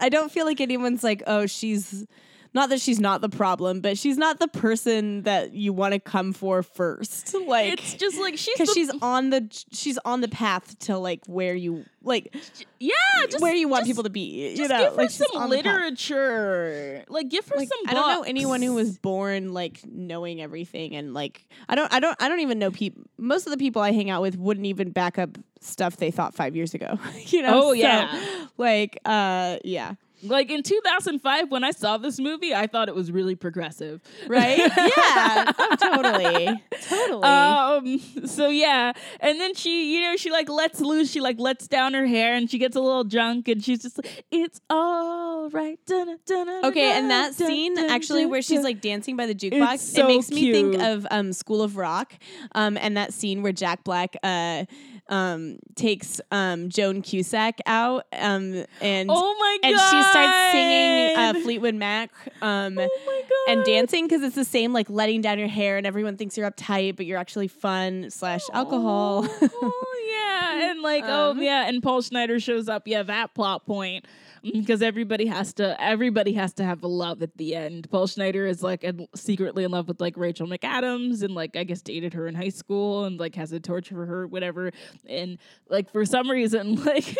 I 0.01 0.09
don't 0.09 0.31
feel 0.31 0.45
like 0.45 0.59
anyone's 0.59 1.03
like, 1.03 1.23
oh, 1.27 1.45
she's 1.45 2.05
not 2.53 2.69
that 2.69 2.79
she's 2.81 2.99
not 2.99 3.21
the 3.21 3.29
problem, 3.29 3.81
but 3.81 3.97
she's 3.97 4.17
not 4.17 4.39
the 4.39 4.47
person 4.47 5.23
that 5.23 5.53
you 5.53 5.73
want 5.73 5.93
to 5.93 5.99
come 5.99 6.33
for 6.33 6.63
first. 6.63 7.35
Like 7.47 7.73
it's 7.73 7.93
just 7.95 8.19
like 8.19 8.37
she's 8.37 8.53
because 8.57 8.73
she's 8.73 8.89
on 9.01 9.29
the 9.29 9.47
she's 9.71 9.97
on 10.05 10.21
the 10.21 10.27
path 10.27 10.77
to 10.79 10.97
like 10.97 11.21
where 11.27 11.53
you 11.55 11.83
like 12.01 12.35
yeah, 12.79 12.91
just 13.29 13.41
where 13.41 13.53
you 13.53 13.67
want 13.67 13.81
just- 13.81 13.89
people 13.91 14.03
to 14.03 14.09
be. 14.09 14.49
You 14.51 14.57
Just 14.57 14.69
know, 14.69 14.77
give 14.79 14.91
her 14.91 14.97
like 14.97 15.09
some 15.09 15.27
on 15.35 15.49
the 15.49 15.57
path. 15.61 15.65
literature. 15.65 17.03
Like 17.09 17.29
give 17.29 17.47
her 17.47 17.55
Like, 17.55 17.67
some. 17.69 17.79
I 17.87 17.93
don't 17.93 18.07
know 18.07 18.21
anyone 18.23 18.61
who 18.61 18.73
was 18.73 18.97
born 18.97 19.53
like 19.53 19.81
knowing 19.85 20.41
everything 20.41 20.95
and 20.95 21.13
like 21.13 21.45
I 21.69 21.75
don't 21.75 21.91
I 21.93 21.99
don't 21.99 22.15
I 22.21 22.27
don't 22.27 22.39
even 22.41 22.59
know 22.59 22.71
people 22.71 23.03
most 23.17 23.45
of 23.47 23.51
the 23.51 23.57
people 23.57 23.81
I 23.81 23.91
hang 23.91 24.09
out 24.09 24.21
with 24.21 24.37
wouldn't 24.37 24.65
even 24.65 24.91
back 24.91 25.17
up 25.17 25.37
stuff 25.61 25.97
they 25.97 26.11
thought 26.11 26.33
5 26.35 26.55
years 26.55 26.73
ago. 26.73 26.97
you 27.27 27.41
know? 27.41 27.51
Oh, 27.61 27.67
So, 27.69 27.73
yeah. 27.73 28.45
like 28.57 28.99
uh 29.05 29.57
yeah. 29.63 29.95
Like 30.23 30.49
in 30.49 30.63
2005, 30.63 31.51
when 31.51 31.63
I 31.63 31.71
saw 31.71 31.97
this 31.97 32.19
movie, 32.19 32.53
I 32.53 32.67
thought 32.67 32.89
it 32.89 32.95
was 32.95 33.11
really 33.11 33.35
progressive. 33.35 34.01
Right? 34.27 34.57
yeah. 34.57 35.51
Oh, 35.57 35.75
totally. 35.79 36.61
Totally. 36.83 37.23
Um. 37.23 38.27
So 38.27 38.49
yeah, 38.49 38.91
and 39.19 39.39
then 39.39 39.53
she, 39.55 39.95
you 39.95 40.01
know, 40.01 40.17
she 40.17 40.31
like 40.31 40.49
lets 40.49 40.81
loose. 40.81 41.09
She 41.09 41.21
like 41.21 41.39
lets 41.39 41.67
down 41.67 41.93
her 41.93 42.05
hair, 42.05 42.35
and 42.35 42.49
she 42.49 42.57
gets 42.57 42.75
a 42.75 42.81
little 42.81 43.03
drunk, 43.05 43.47
and 43.47 43.63
she's 43.63 43.83
just 43.83 43.97
like, 43.97 44.25
"It's 44.31 44.59
all 44.69 45.49
right." 45.49 45.79
Dun, 45.85 46.17
dun, 46.25 46.45
dun, 46.47 46.65
Okay, 46.65 46.91
and 46.91 47.09
that 47.09 47.33
scene 47.35 47.77
actually 47.77 48.25
where 48.25 48.41
she's 48.41 48.63
like 48.63 48.81
dancing 48.81 49.15
by 49.15 49.25
the 49.25 49.35
jukebox, 49.35 49.79
so 49.79 50.03
it 50.03 50.07
makes 50.07 50.29
me 50.29 50.51
think 50.51 50.81
of 50.81 51.07
um, 51.09 51.31
School 51.31 51.61
of 51.61 51.77
Rock, 51.77 52.13
um, 52.53 52.77
and 52.77 52.97
that 52.97 53.13
scene 53.13 53.43
where 53.43 53.53
Jack 53.53 53.83
Black 53.83 54.15
uh, 54.23 54.65
um, 55.09 55.57
takes 55.75 56.21
um, 56.31 56.69
Joan 56.69 57.01
Cusack 57.01 57.59
out, 57.65 58.05
um, 58.13 58.65
and 58.81 59.09
"Oh 59.11 59.35
my 59.39 59.57
god!" 59.61 59.69
and 59.71 59.79
she 59.79 60.03
starts 60.09 60.51
singing 60.51 61.17
uh, 61.17 61.33
Fleetwood 61.43 61.75
Mac, 61.75 62.11
um, 62.41 62.77
Oh 62.79 62.99
my 63.05 63.21
god! 63.21 63.53
and 63.53 63.65
dancing 63.65 64.05
because 64.07 64.23
it's 64.23 64.35
the 64.35 64.45
same 64.45 64.71
like 64.73 64.89
letting 64.89 65.21
down 65.21 65.39
your 65.39 65.47
hair, 65.49 65.77
and 65.77 65.85
everyone 65.85 66.15
thinks 66.17 66.37
you're 66.37 66.49
uptight, 66.49 66.95
but 66.95 67.05
you're 67.05 67.19
actually 67.19 67.47
fun 67.49 68.09
slash 68.09 68.41
alcohol. 68.53 69.27
oh 69.27 70.03
yeah, 70.11 70.69
and 70.71 70.81
like 70.81 71.03
oh 71.05 71.31
Um, 71.31 71.41
yeah, 71.41 71.67
and 71.67 71.83
Paul 71.83 72.01
Schneider 72.01 72.39
shows 72.39 72.69
up. 72.69 72.87
Yeah, 72.87 73.03
that 73.03 73.33
plot 73.33 73.65
point 73.65 74.05
because 74.43 74.81
everybody 74.81 75.25
has 75.25 75.53
to 75.53 75.81
everybody 75.81 76.33
has 76.33 76.53
to 76.53 76.63
have 76.63 76.83
a 76.83 76.87
love 76.87 77.21
at 77.21 77.37
the 77.37 77.55
end. 77.55 77.89
Paul 77.89 78.07
Schneider 78.07 78.45
is 78.45 78.61
like 78.61 78.83
in- 78.83 79.07
secretly 79.15 79.63
in 79.63 79.71
love 79.71 79.87
with 79.87 80.01
like 80.01 80.17
Rachel 80.17 80.47
McAdams 80.47 81.23
and 81.23 81.33
like 81.33 81.55
I 81.55 81.63
guess 81.63 81.81
dated 81.81 82.13
her 82.13 82.27
in 82.27 82.35
high 82.35 82.49
school 82.49 83.05
and 83.05 83.19
like 83.19 83.35
has 83.35 83.51
a 83.53 83.59
torture 83.59 83.95
for 83.95 84.05
her 84.05 84.27
whatever. 84.27 84.71
And 85.07 85.37
like 85.69 85.91
for 85.91 86.05
some 86.05 86.29
reason 86.29 86.75
like 86.83 87.15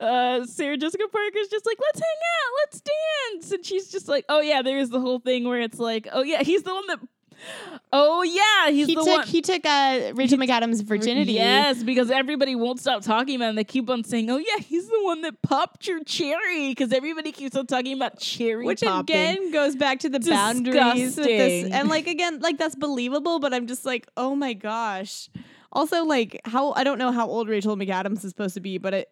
uh 0.00 0.44
Sarah 0.44 0.76
Jessica 0.76 1.04
Parker's 1.10 1.48
just 1.48 1.64
like 1.66 1.78
let's 1.80 2.00
hang 2.00 2.18
out, 2.34 2.52
let's 2.60 2.82
dance, 2.82 3.52
and 3.52 3.64
she's 3.64 3.88
just 3.90 4.08
like 4.08 4.24
oh 4.28 4.40
yeah, 4.40 4.62
there's 4.62 4.90
the 4.90 5.00
whole 5.00 5.20
thing 5.20 5.44
where 5.44 5.60
it's 5.60 5.78
like 5.78 6.06
oh 6.12 6.22
yeah, 6.22 6.42
he's 6.42 6.62
the 6.62 6.74
one 6.74 6.86
that. 6.88 6.98
Oh 7.94 8.22
yeah, 8.22 8.70
he's 8.70 8.86
he 8.86 8.94
the 8.94 9.02
took 9.02 9.18
one. 9.18 9.26
he 9.26 9.42
took 9.42 9.66
uh, 9.66 10.12
Rachel 10.14 10.38
McAdams' 10.38 10.82
virginity. 10.82 11.34
Yes, 11.34 11.82
because 11.82 12.10
everybody 12.10 12.54
won't 12.54 12.80
stop 12.80 13.02
talking 13.02 13.36
about 13.36 13.50
him. 13.50 13.56
They 13.56 13.64
keep 13.64 13.90
on 13.90 14.02
saying, 14.02 14.30
"Oh 14.30 14.38
yeah, 14.38 14.58
he's 14.58 14.88
the 14.88 15.00
one 15.02 15.20
that 15.22 15.42
popped 15.42 15.86
your 15.86 16.02
cherry," 16.04 16.70
because 16.70 16.92
everybody 16.92 17.32
keeps 17.32 17.54
on 17.54 17.66
talking 17.66 17.94
about 17.94 18.18
cherry 18.18 18.64
Which 18.64 18.80
popping. 18.80 19.14
again 19.14 19.50
goes 19.52 19.76
back 19.76 20.00
to 20.00 20.08
the 20.08 20.20
boundaries 20.20 21.16
with 21.16 21.26
this, 21.26 21.70
and 21.70 21.88
like 21.88 22.06
again, 22.06 22.40
like 22.40 22.56
that's 22.56 22.76
believable. 22.76 23.40
But 23.40 23.52
I'm 23.52 23.66
just 23.66 23.84
like, 23.84 24.08
oh 24.16 24.34
my 24.34 24.54
gosh. 24.54 25.28
Also, 25.72 26.04
like 26.04 26.40
how 26.44 26.72
I 26.72 26.84
don't 26.84 26.98
know 26.98 27.12
how 27.12 27.26
old 27.28 27.48
Rachel 27.48 27.76
McAdams 27.76 28.24
is 28.24 28.30
supposed 28.30 28.54
to 28.54 28.60
be, 28.60 28.78
but 28.78 28.94
it, 28.94 29.08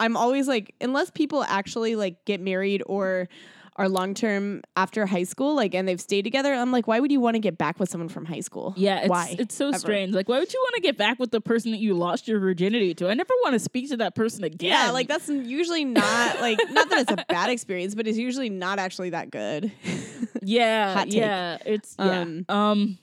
I'm 0.00 0.16
always 0.16 0.48
like, 0.48 0.74
unless 0.80 1.10
people 1.10 1.44
actually 1.44 1.94
like 1.96 2.24
get 2.24 2.40
married 2.40 2.82
or 2.86 3.28
are 3.76 3.88
long 3.88 4.14
term 4.14 4.62
after 4.76 5.04
high 5.06 5.24
school, 5.24 5.56
like 5.56 5.74
and 5.74 5.88
they've 5.88 6.00
stayed 6.00 6.22
together, 6.22 6.52
I'm 6.52 6.70
like, 6.70 6.86
why 6.86 7.00
would 7.00 7.10
you 7.10 7.20
want 7.20 7.34
to 7.34 7.40
get 7.40 7.58
back 7.58 7.80
with 7.80 7.88
someone 7.90 8.08
from 8.08 8.24
high 8.24 8.40
school? 8.40 8.74
yeah, 8.76 9.00
it's, 9.00 9.08
why? 9.08 9.34
it's 9.38 9.54
so 9.54 9.68
ever? 9.68 9.78
strange. 9.78 10.14
Like, 10.14 10.28
why 10.28 10.38
would 10.38 10.52
you 10.52 10.60
want 10.60 10.76
to 10.76 10.80
get 10.80 10.96
back 10.96 11.18
with 11.18 11.30
the 11.30 11.40
person 11.40 11.72
that 11.72 11.78
you 11.78 11.94
lost 11.94 12.28
your 12.28 12.38
virginity 12.38 12.94
to? 12.94 13.08
I 13.08 13.14
never 13.14 13.32
want 13.42 13.54
to 13.54 13.58
speak 13.58 13.88
to 13.90 13.96
that 13.98 14.14
person 14.14 14.44
again. 14.44 14.70
Yeah, 14.70 14.90
like 14.90 15.08
that's 15.08 15.28
usually 15.28 15.84
not 15.84 16.40
like 16.40 16.58
not 16.70 16.88
that 16.90 17.00
it's 17.00 17.12
a 17.12 17.24
bad 17.28 17.50
experience, 17.50 17.94
but 17.94 18.06
it's 18.06 18.18
usually 18.18 18.50
not 18.50 18.78
actually 18.78 19.10
that 19.10 19.30
good. 19.30 19.72
yeah, 20.42 21.04
yeah, 21.06 21.58
it's 21.64 21.96
yeah. 21.98 22.20
Um, 22.22 22.44
Um, 22.48 22.98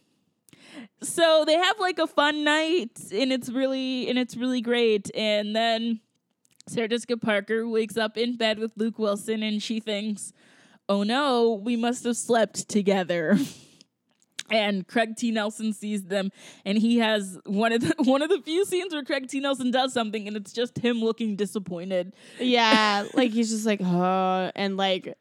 so 1.04 1.44
they 1.46 1.56
have 1.56 1.80
like 1.80 2.00
a 2.00 2.08
fun 2.08 2.44
night, 2.44 2.92
and 3.12 3.34
it's 3.34 3.50
really 3.50 4.10
and 4.10 4.18
it's 4.18 4.38
really 4.38 4.62
great. 4.62 5.10
And 5.16 5.56
then 5.56 6.00
Sarah 6.68 6.88
Jessica 6.88 7.18
Parker 7.18 7.68
wakes 7.68 7.98
up 7.98 8.18
in 8.18 8.38
bed 8.38 8.60
with 8.60 8.72
Luke 8.76 9.00
Wilson, 9.00 9.44
and 9.44 9.62
she 9.62 9.80
thinks, 9.80 10.32
"Oh 10.92 11.04
no, 11.04 11.54
we 11.64 11.78
must 11.78 12.04
have 12.04 12.18
slept 12.18 12.68
together." 12.68 13.38
And 14.52 14.86
Craig 14.86 15.16
T. 15.16 15.32
Nelson 15.32 15.72
sees 15.72 16.04
them, 16.04 16.30
and 16.66 16.78
he 16.78 16.98
has 16.98 17.40
one 17.46 17.72
of 17.72 17.80
the 17.80 17.96
one 18.04 18.22
of 18.22 18.28
the 18.28 18.42
few 18.42 18.66
scenes 18.66 18.94
where 18.94 19.02
Craig 19.02 19.30
T. 19.30 19.40
Nelson 19.40 19.72
does 19.72 19.94
something, 19.94 20.28
and 20.28 20.36
it's 20.36 20.52
just 20.52 20.78
him 20.78 21.00
looking 21.00 21.38
disappointed. 21.38 22.12
Yeah, 22.38 23.06
like 23.14 23.32
he's 23.32 23.50
just 23.50 23.66
like, 23.66 23.80
oh, 23.82 24.52
and 24.54 24.76
like, 24.76 25.16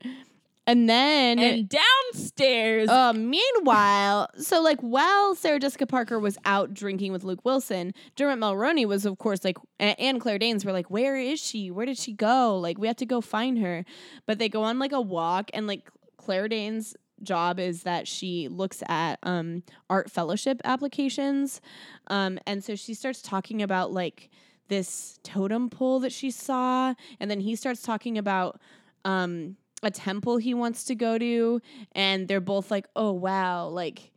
and 0.67 0.89
then. 0.89 1.39
And 1.39 1.69
downstairs, 1.69 2.89
uh, 2.89 3.13
meanwhile, 3.13 4.29
so 4.39 4.63
like 4.63 4.81
while 4.81 5.35
Sarah 5.35 5.59
Jessica 5.59 5.87
Parker 5.87 6.19
was 6.19 6.39
out 6.45 6.75
drinking 6.75 7.13
with 7.13 7.25
Luke 7.25 7.45
Wilson, 7.45 7.93
Dermot 8.17 8.39
Mulroney 8.39 8.87
was, 8.87 9.07
of 9.07 9.19
course, 9.19 9.45
like, 9.45 9.57
and 9.79 10.21
Claire 10.21 10.39
Danes 10.39 10.65
were 10.65 10.73
like, 10.73 10.91
"Where 10.91 11.17
is 11.17 11.41
she? 11.41 11.71
Where 11.71 11.87
did 11.87 11.99
she 11.99 12.13
go? 12.13 12.57
Like, 12.59 12.79
we 12.79 12.87
have 12.87 12.97
to 12.97 13.07
go 13.07 13.21
find 13.21 13.59
her." 13.59 13.85
But 14.27 14.39
they 14.39 14.49
go 14.49 14.63
on 14.63 14.79
like 14.79 14.93
a 14.93 15.01
walk, 15.01 15.51
and 15.55 15.67
like 15.67 15.89
Claire 16.17 16.49
Danes' 16.49 16.95
job 17.23 17.59
is 17.59 17.83
that 17.83 18.07
she 18.07 18.49
looks 18.49 18.83
at 18.89 19.19
um, 19.23 19.63
art 19.89 20.11
fellowship 20.11 20.61
applications, 20.65 21.61
um, 22.09 22.39
and 22.47 22.63
so 22.63 22.77
she 22.77 22.95
starts 22.95 23.23
talking 23.23 23.63
about 23.63 23.93
like 23.93 24.31
this 24.69 25.19
totem 25.25 25.69
pole 25.69 26.01
that 26.01 26.13
she 26.13 26.31
saw, 26.31 26.95
and 27.19 27.31
then 27.31 27.41
he 27.41 27.57
starts 27.57 27.83
talking 27.83 28.17
about 28.17 28.61
um, 29.05 29.57
a 29.83 29.91
temple 29.91 30.37
he 30.37 30.55
wants 30.55 30.85
to 30.85 30.95
go 30.95 31.19
to, 31.19 31.61
and 31.93 32.29
they're 32.29 32.41
both 32.41 32.71
like, 32.71 32.87
"Oh 32.97 33.13
wow, 33.13 33.69
like, 33.69 34.13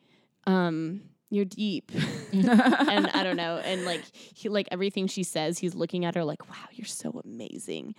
um, 0.46 1.02
you're 1.30 1.46
deep," 1.46 1.92
and 2.34 2.50
I 3.08 3.24
don't 3.24 3.38
know, 3.38 3.58
and 3.58 3.86
like 3.86 4.04
he 4.14 4.50
like 4.50 4.68
everything 4.72 5.08
she 5.08 5.24
says, 5.24 5.60
he's 5.60 5.76
looking 5.76 6.06
at 6.06 6.16
her 6.16 6.24
like, 6.24 6.50
"Wow, 6.50 6.68
you're 6.72 6.86
so 6.86 7.22
amazing," 7.24 7.96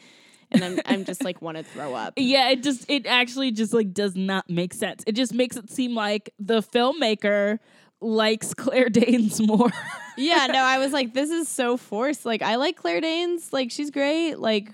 and 0.50 0.64
I'm 0.64 0.80
I'm 0.86 1.04
just 1.04 1.24
like 1.24 1.40
want 1.42 1.56
to 1.56 1.62
throw 1.64 1.94
up. 1.94 2.14
Yeah, 2.16 2.50
it 2.50 2.62
just 2.62 2.88
it 2.90 3.06
actually 3.06 3.50
just 3.50 3.72
like 3.72 3.92
does 3.92 4.14
not 4.14 4.48
make 4.50 4.74
sense. 4.74 5.02
It 5.06 5.12
just 5.12 5.34
makes 5.34 5.56
it 5.56 5.70
seem 5.70 5.94
like 5.94 6.32
the 6.38 6.62
filmmaker 6.62 7.58
likes 8.00 8.54
Claire 8.54 8.88
Danes 8.88 9.40
more. 9.40 9.70
yeah, 10.16 10.46
no, 10.46 10.58
I 10.58 10.78
was 10.78 10.92
like, 10.98 11.14
this 11.14 11.30
is 11.30 11.48
so 11.48 11.76
forced. 11.76 12.24
Like, 12.24 12.42
I 12.42 12.56
like 12.56 12.76
Claire 12.76 13.00
Danes, 13.00 13.52
like 13.52 13.70
she's 13.70 13.90
great, 13.90 14.36
like, 14.36 14.70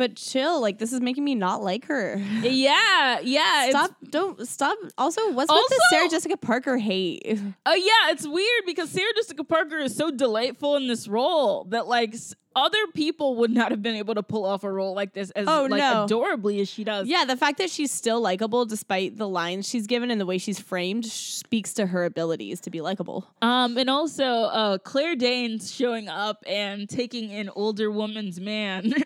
but 0.00 0.16
chill. 0.16 0.62
Like, 0.62 0.78
this 0.78 0.94
is 0.94 1.02
making 1.02 1.24
me 1.24 1.34
not 1.34 1.62
like 1.62 1.84
her. 1.84 2.16
yeah, 2.42 3.20
yeah. 3.22 3.68
Stop! 3.68 3.90
Don't 4.08 4.48
stop. 4.48 4.78
Also, 4.96 5.30
what's 5.32 5.52
with 5.52 5.68
the 5.68 5.82
Sarah 5.90 6.08
Jessica 6.08 6.38
Parker 6.38 6.78
hate? 6.78 7.38
Oh 7.66 7.74
yeah, 7.74 8.10
it's 8.10 8.26
weird 8.26 8.62
because 8.64 8.88
Sarah 8.88 9.12
Jessica 9.14 9.44
Parker 9.44 9.76
is 9.76 9.94
so 9.94 10.10
delightful 10.10 10.76
in 10.76 10.88
this 10.88 11.06
role 11.06 11.64
that 11.64 11.86
like 11.86 12.14
s- 12.14 12.34
other 12.56 12.78
people 12.94 13.36
would 13.36 13.50
not 13.50 13.70
have 13.72 13.82
been 13.82 13.94
able 13.94 14.14
to 14.14 14.22
pull 14.22 14.44
off 14.46 14.64
a 14.64 14.72
role 14.72 14.94
like 14.94 15.12
this 15.12 15.30
as 15.32 15.46
Oh, 15.46 15.66
like 15.70 15.80
no. 15.80 16.04
adorably 16.04 16.60
as 16.62 16.68
she 16.68 16.82
does. 16.82 17.06
Yeah, 17.06 17.26
the 17.26 17.36
fact 17.36 17.58
that 17.58 17.68
she's 17.68 17.92
still 17.92 18.20
likable 18.22 18.64
despite 18.64 19.18
the 19.18 19.28
lines 19.28 19.68
she's 19.68 19.86
given 19.86 20.10
and 20.10 20.18
the 20.20 20.26
way 20.26 20.38
she's 20.38 20.58
framed 20.58 21.04
speaks 21.06 21.74
to 21.74 21.86
her 21.86 22.04
abilities 22.06 22.58
to 22.62 22.70
be 22.70 22.80
likable. 22.80 23.26
Um, 23.42 23.76
and 23.76 23.88
also 23.90 24.24
uh, 24.24 24.78
Claire 24.78 25.14
Danes 25.14 25.70
showing 25.72 26.08
up 26.08 26.42
and 26.46 26.88
taking 26.88 27.30
an 27.32 27.50
older 27.54 27.90
woman's 27.90 28.40
man. 28.40 28.94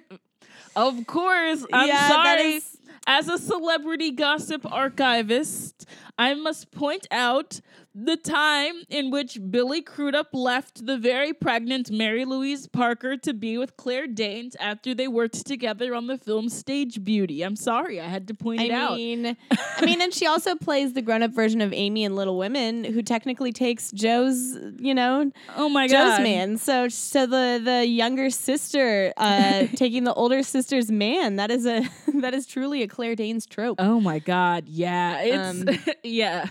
of 0.76 1.06
course, 1.06 1.64
I'm 1.72 1.88
Yeah, 1.88 2.08
sorry. 2.08 2.54
is- 2.56 2.70
As 3.06 3.28
a 3.28 3.36
celebrity 3.36 4.10
gossip 4.12 4.64
archivist, 4.72 5.84
I 6.18 6.32
must 6.34 6.70
point 6.70 7.06
out 7.10 7.60
the 7.94 8.16
time 8.16 8.74
in 8.88 9.10
which 9.10 9.38
Billy 9.50 9.80
Crudup 9.80 10.28
left 10.32 10.84
the 10.84 10.98
very 10.98 11.32
pregnant 11.32 11.90
Mary 11.90 12.24
Louise 12.24 12.66
Parker 12.66 13.16
to 13.18 13.32
be 13.32 13.56
with 13.56 13.76
Claire 13.76 14.06
Danes 14.08 14.56
after 14.58 14.94
they 14.94 15.06
worked 15.06 15.46
together 15.46 15.94
on 15.94 16.08
the 16.08 16.18
film 16.18 16.48
Stage 16.48 17.04
Beauty. 17.04 17.42
I'm 17.42 17.54
sorry, 17.56 18.00
I 18.00 18.06
had 18.08 18.26
to 18.28 18.34
point 18.34 18.60
I 18.60 18.64
it 18.64 18.70
out. 18.72 18.96
mean, 18.96 19.36
I 19.76 19.84
mean, 19.84 20.00
and 20.00 20.12
she 20.12 20.26
also 20.26 20.56
plays 20.56 20.92
the 20.94 21.02
grown-up 21.02 21.30
version 21.32 21.60
of 21.60 21.72
Amy 21.72 22.02
in 22.04 22.16
Little 22.16 22.36
Women, 22.36 22.82
who 22.84 23.00
technically 23.02 23.52
takes 23.52 23.92
Jo's, 23.92 24.56
you 24.78 24.94
know, 24.94 25.30
Oh 25.56 25.68
my 25.68 25.86
God, 25.86 25.92
Jo's 25.92 26.16
god. 26.18 26.22
man. 26.22 26.56
So, 26.58 26.88
so 26.88 27.26
the 27.26 27.60
the 27.62 27.86
younger 27.86 28.28
sister 28.30 29.12
uh, 29.16 29.66
taking 29.76 30.04
the 30.04 30.14
older 30.14 30.42
sister's 30.42 30.90
man. 30.90 31.36
That 31.36 31.50
is 31.52 31.64
a 31.66 31.88
that 32.14 32.34
is 32.34 32.46
truly 32.46 32.82
a 32.82 32.88
Claire 32.88 33.14
Danes 33.14 33.46
trope. 33.46 33.76
Oh 33.80 34.00
my 34.00 34.18
god, 34.18 34.64
yeah. 34.66 35.20
It's 35.20 35.60
Um, 35.68 35.94
yeah. 36.02 36.48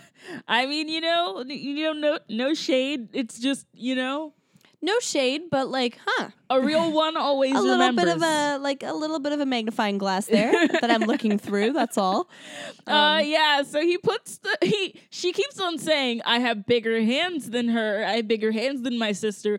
I 0.47 0.65
mean, 0.67 0.87
you 0.87 1.01
know, 1.01 1.32
you 1.41 1.83
know 1.83 1.93
no 1.93 2.19
no 2.29 2.53
shade. 2.53 3.09
It's 3.13 3.39
just, 3.39 3.65
you 3.73 3.95
know, 3.95 4.33
No 4.81 4.99
shade, 4.99 5.43
but 5.49 5.69
like, 5.69 5.97
huh? 6.05 6.29
a 6.49 6.59
real 6.61 6.91
one 6.91 7.15
always 7.27 7.53
A 7.55 7.59
little 7.59 7.71
remembers. 7.73 8.05
bit 8.05 8.15
of 8.17 8.21
a 8.21 8.57
like 8.59 8.83
a 8.83 8.93
little 8.93 9.19
bit 9.19 9.31
of 9.31 9.39
a 9.39 9.45
magnifying 9.45 9.97
glass 9.97 10.25
there 10.27 10.51
that 10.81 10.91
I'm 10.91 11.03
looking 11.03 11.37
through. 11.39 11.71
That's 11.73 11.97
all. 11.97 12.27
uh 12.87 12.91
Um, 12.93 13.25
yeah, 13.25 13.63
so 13.63 13.79
he 13.81 13.97
puts 13.97 14.39
the 14.39 14.57
he 14.61 14.99
she 15.09 15.31
keeps 15.31 15.59
on 15.59 15.77
saying 15.77 16.21
I 16.25 16.39
have 16.39 16.65
bigger 16.65 17.01
hands 17.01 17.49
than 17.49 17.69
her. 17.69 18.03
I 18.05 18.17
have 18.17 18.27
bigger 18.27 18.51
hands 18.51 18.81
than 18.81 18.97
my 18.97 19.13
sister. 19.13 19.57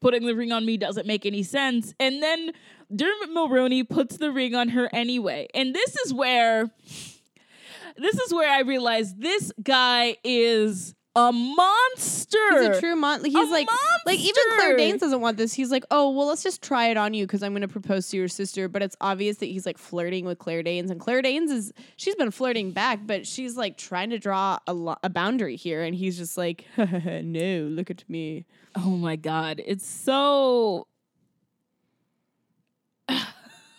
Putting 0.00 0.26
the 0.26 0.34
ring 0.34 0.52
on 0.52 0.64
me 0.66 0.76
doesn't 0.76 1.06
make 1.06 1.24
any 1.26 1.42
sense. 1.42 1.94
And 2.00 2.22
then 2.22 2.52
Dermot 2.94 3.30
Mulroney 3.30 3.88
puts 3.88 4.16
the 4.18 4.30
ring 4.30 4.54
on 4.54 4.68
her 4.70 4.88
anyway. 4.92 5.48
And 5.54 5.74
this 5.74 5.96
is 6.04 6.12
where 6.12 6.70
this 7.96 8.14
is 8.18 8.32
where 8.34 8.50
I 8.50 8.60
realize 8.60 9.14
this 9.14 9.52
guy 9.62 10.16
is 10.22 10.94
a 11.16 11.32
monster. 11.32 12.38
He's 12.50 12.76
a 12.76 12.80
true 12.80 12.94
mon. 12.94 13.24
He's 13.24 13.34
A 13.34 13.50
like, 13.50 13.66
like 14.04 14.18
even 14.18 14.42
Claire. 14.56 14.76
Danes 14.76 15.00
doesn't 15.00 15.22
want 15.22 15.38
this. 15.38 15.54
He's 15.54 15.70
like, 15.70 15.84
oh 15.90 16.10
well, 16.10 16.26
let's 16.26 16.42
just 16.42 16.62
try 16.62 16.88
it 16.88 16.98
on 16.98 17.14
you 17.14 17.26
because 17.26 17.42
I'm 17.42 17.52
going 17.52 17.62
to 17.62 17.68
propose 17.68 18.08
to 18.10 18.18
your 18.18 18.28
sister. 18.28 18.68
But 18.68 18.82
it's 18.82 18.96
obvious 19.00 19.38
that 19.38 19.46
he's 19.46 19.64
like 19.64 19.78
flirting 19.78 20.26
with 20.26 20.38
Claire 20.38 20.62
Danes, 20.62 20.90
and 20.90 21.00
Claire 21.00 21.22
Danes 21.22 21.50
is 21.50 21.72
she's 21.96 22.14
been 22.14 22.30
flirting 22.30 22.70
back, 22.70 23.00
but 23.06 23.26
she's 23.26 23.56
like 23.56 23.78
trying 23.78 24.10
to 24.10 24.18
draw 24.18 24.58
a, 24.66 24.74
lo- 24.74 24.98
a 25.02 25.08
boundary 25.08 25.56
here, 25.56 25.82
and 25.82 25.94
he's 25.94 26.18
just 26.18 26.36
like, 26.36 26.66
no, 26.76 27.68
look 27.70 27.90
at 27.90 28.04
me. 28.08 28.44
Oh 28.76 28.90
my 28.90 29.16
god, 29.16 29.62
it's 29.64 29.86
so 29.88 30.86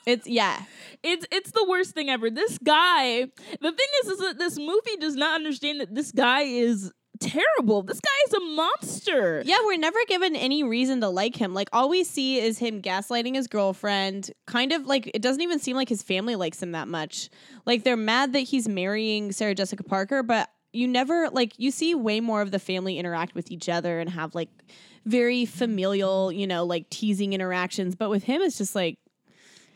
It's 0.08 0.26
yeah, 0.26 0.64
it's 1.04 1.28
it's 1.32 1.52
the 1.52 1.66
worst 1.68 1.92
thing 1.92 2.10
ever. 2.10 2.30
This 2.30 2.58
guy, 2.58 3.26
the 3.26 3.72
thing 3.72 3.88
is, 4.04 4.10
is 4.10 4.20
that 4.20 4.40
this 4.40 4.58
movie 4.58 4.96
does 5.02 5.16
not 5.16 5.36
understand 5.36 5.82
that 5.82 5.94
this 5.94 6.14
guy 6.14 6.44
is 6.44 6.94
terrible. 7.20 7.84
This 7.84 8.00
guy 8.00 8.10
is 8.28 8.34
a 8.34 8.40
monster. 8.56 9.42
yeah. 9.46 9.58
We're 9.66 9.78
never 9.78 10.00
given 10.08 10.36
any 10.36 10.64
reason 10.64 11.02
to 11.02 11.10
like 11.10 11.36
him. 11.36 11.54
Like 11.54 11.70
all 11.74 11.90
we 11.90 12.04
see 12.04 12.40
is 12.40 12.58
him 12.58 12.82
gaslighting 12.82 13.36
his 13.36 13.48
girlfriend. 13.48 14.32
Kind 14.46 14.72
of 14.72 14.86
like 14.86 15.10
it 15.14 15.22
doesn't 15.22 15.42
even 15.42 15.60
seem 15.60 15.76
like 15.76 15.90
his 15.90 16.04
family 16.04 16.36
likes 16.36 16.62
him 16.62 16.72
that 16.72 16.88
much. 16.88 17.30
Like 17.66 17.84
they're 17.84 17.98
mad 17.98 18.34
that 18.34 18.40
he's 18.42 18.68
marrying 18.68 19.32
Sarah 19.32 19.56
Jessica 19.56 19.84
Parker, 19.84 20.24
but 20.24 20.50
you 20.74 20.88
never 20.88 21.30
like 21.30 21.54
you 21.58 21.72
see 21.72 21.96
way 21.96 22.20
more 22.20 22.42
of 22.42 22.52
the 22.52 22.60
family 22.60 23.00
interact 23.00 23.36
with 23.36 23.52
each 23.52 23.70
other 23.70 24.00
and 24.00 24.10
have 24.10 24.36
like 24.36 24.50
very 25.06 25.46
familial, 25.46 26.32
you 26.32 26.46
know, 26.46 26.66
like 26.66 26.90
teasing 26.90 27.34
interactions. 27.34 27.96
But 27.96 28.10
with 28.10 28.24
him, 28.24 28.42
it's 28.42 28.58
just 28.58 28.76
like 28.76 29.00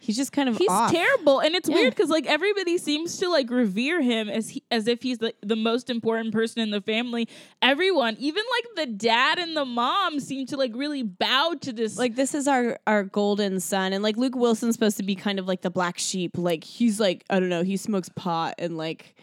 he's 0.02 0.18
just 0.18 0.34
kind 0.34 0.50
of 0.50 0.58
He's 0.58 0.68
off. 0.70 0.92
terrible, 0.92 1.40
and 1.40 1.56
it's 1.56 1.70
Yeah. 1.70 1.76
weird 1.76 1.96
because 1.96 2.10
like 2.10 2.26
everybody 2.26 2.78
seems 2.78 3.18
to 3.20 3.30
like 3.30 3.50
revere 3.50 4.02
him 4.02 4.28
as 4.28 4.50
he, 4.50 4.64
as 4.70 4.88
if 4.88 5.02
he's 5.02 5.20
the, 5.20 5.34
the 5.42 5.56
most 5.56 5.90
important 5.90 6.34
person 6.34 6.62
in 6.62 6.72
the 6.72 6.82
family. 6.82 7.30
Everyone, 7.62 8.18
even 8.20 8.44
like 8.58 8.88
the 8.88 8.94
dad 8.94 9.40
and 9.40 9.56
the 9.56 9.64
mom, 9.66 10.20
seem 10.20 10.46
to 10.48 10.58
like 10.58 10.72
really 10.76 11.04
bow 11.04 11.56
to 11.62 11.72
this. 11.72 11.98
Like 11.98 12.16
this 12.16 12.34
is 12.36 12.48
our 12.48 12.78
our 12.86 13.04
golden 13.04 13.60
son, 13.62 13.94
and 13.94 14.04
like 14.04 14.18
Luke 14.18 14.36
Wilson's 14.36 14.76
supposed 14.76 14.98
to 14.98 15.04
be 15.04 15.16
kind 15.16 15.40
of 15.40 15.48
like 15.48 15.62
the 15.62 15.70
black 15.72 15.98
sheep. 15.98 16.38
Like 16.38 16.64
he's 16.64 17.00
like 17.00 17.24
I 17.30 17.40
don't 17.40 17.50
know, 17.50 17.64
he 17.64 17.78
smokes 17.78 18.10
pot 18.10 18.56
and 18.58 18.76
like 18.78 19.16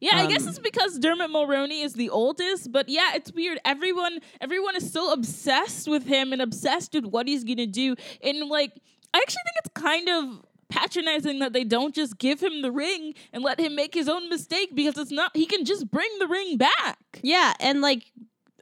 Yeah, 0.00 0.16
I 0.18 0.26
guess 0.26 0.42
Um, 0.42 0.48
it's 0.50 0.58
because 0.58 0.98
Dermot 0.98 1.30
Mulroney 1.30 1.82
is 1.82 1.94
the 1.94 2.10
oldest, 2.10 2.70
but 2.70 2.88
yeah, 2.88 3.12
it's 3.14 3.32
weird. 3.32 3.58
Everyone 3.64 4.18
everyone 4.40 4.76
is 4.76 4.92
so 4.92 5.12
obsessed 5.12 5.88
with 5.88 6.04
him 6.06 6.32
and 6.32 6.40
obsessed 6.42 6.92
with 6.94 7.06
what 7.06 7.26
he's 7.26 7.42
gonna 7.44 7.66
do. 7.66 7.94
And 8.22 8.48
like 8.48 8.72
I 9.14 9.18
actually 9.18 9.42
think 9.44 9.56
it's 9.64 9.70
kind 9.74 10.08
of 10.08 10.44
patronizing 10.68 11.38
that 11.38 11.52
they 11.52 11.62
don't 11.62 11.94
just 11.94 12.18
give 12.18 12.42
him 12.42 12.62
the 12.62 12.72
ring 12.72 13.14
and 13.32 13.44
let 13.44 13.60
him 13.60 13.76
make 13.76 13.94
his 13.94 14.08
own 14.08 14.28
mistake 14.28 14.74
because 14.74 14.98
it's 14.98 15.12
not 15.12 15.30
he 15.34 15.46
can 15.46 15.64
just 15.64 15.88
bring 15.90 16.10
the 16.18 16.26
ring 16.26 16.56
back. 16.56 16.98
yeah, 17.22 17.54
and 17.60 17.80
like 17.80 18.10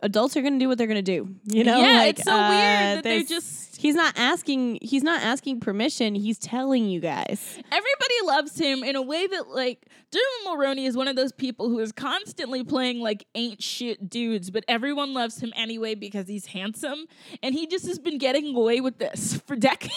adults 0.02 0.36
are 0.36 0.42
gonna 0.42 0.58
do 0.58 0.68
what 0.68 0.76
they're 0.76 0.86
gonna 0.86 1.00
do. 1.00 1.34
You 1.44 1.64
know, 1.64 1.78
yeah, 1.78 1.98
like, 1.98 2.18
it's 2.18 2.24
so 2.24 2.32
uh, 2.32 2.50
weird 2.50 2.98
that 2.98 3.04
they're 3.04 3.22
just 3.22 3.71
He's 3.82 3.96
not 3.96 4.16
asking. 4.16 4.78
He's 4.80 5.02
not 5.02 5.22
asking 5.22 5.58
permission. 5.58 6.14
He's 6.14 6.38
telling 6.38 6.88
you 6.88 7.00
guys. 7.00 7.58
everybody 7.72 8.14
loves 8.24 8.56
him 8.56 8.84
in 8.84 8.94
a 8.94 9.02
way 9.02 9.26
that 9.26 9.48
like 9.48 9.88
Dermot 10.12 10.46
Mulroney 10.46 10.86
is 10.86 10.96
one 10.96 11.08
of 11.08 11.16
those 11.16 11.32
people 11.32 11.68
who 11.68 11.80
is 11.80 11.90
constantly 11.90 12.62
playing 12.62 13.00
like 13.00 13.26
ain't 13.34 13.60
shit 13.60 14.08
dudes, 14.08 14.52
but 14.52 14.64
everyone 14.68 15.14
loves 15.14 15.40
him 15.40 15.52
anyway 15.56 15.96
because 15.96 16.28
he's 16.28 16.46
handsome, 16.46 17.06
and 17.42 17.56
he 17.56 17.66
just 17.66 17.84
has 17.88 17.98
been 17.98 18.18
getting 18.18 18.54
away 18.54 18.80
with 18.80 18.98
this 18.98 19.40
for 19.46 19.56
decades. 19.56 19.92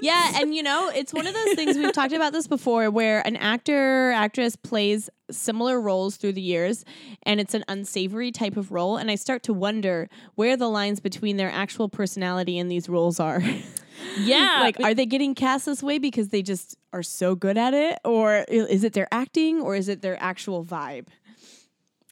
Yeah, 0.00 0.40
and 0.40 0.54
you 0.54 0.62
know, 0.62 0.88
it's 0.94 1.12
one 1.12 1.26
of 1.26 1.34
those 1.34 1.54
things 1.54 1.76
we've 1.76 1.92
talked 1.92 2.12
about 2.12 2.32
this 2.32 2.46
before 2.46 2.90
where 2.90 3.26
an 3.26 3.34
actor 3.34 4.12
actress 4.12 4.54
plays 4.54 5.10
similar 5.30 5.80
roles 5.80 6.16
through 6.16 6.32
the 6.32 6.40
years 6.40 6.84
and 7.24 7.40
it's 7.40 7.54
an 7.54 7.64
unsavory 7.68 8.30
type 8.30 8.56
of 8.56 8.70
role 8.70 8.96
and 8.96 9.10
I 9.10 9.16
start 9.16 9.42
to 9.44 9.52
wonder 9.52 10.08
where 10.34 10.56
the 10.56 10.68
lines 10.68 11.00
between 11.00 11.36
their 11.36 11.50
actual 11.50 11.88
personality 11.88 12.58
and 12.58 12.70
these 12.70 12.88
roles 12.88 13.15
are. 13.20 13.42
yeah, 14.18 14.58
like 14.60 14.78
are 14.80 14.94
they 14.94 15.06
getting 15.06 15.34
cast 15.34 15.66
this 15.66 15.82
way 15.82 15.98
because 15.98 16.28
they 16.28 16.42
just 16.42 16.76
are 16.92 17.02
so 17.02 17.34
good 17.34 17.56
at 17.58 17.74
it 17.74 17.98
or 18.04 18.44
is 18.48 18.84
it 18.84 18.92
their 18.92 19.08
acting 19.12 19.60
or 19.60 19.74
is 19.76 19.88
it 19.88 20.02
their 20.02 20.20
actual 20.22 20.64
vibe? 20.64 21.06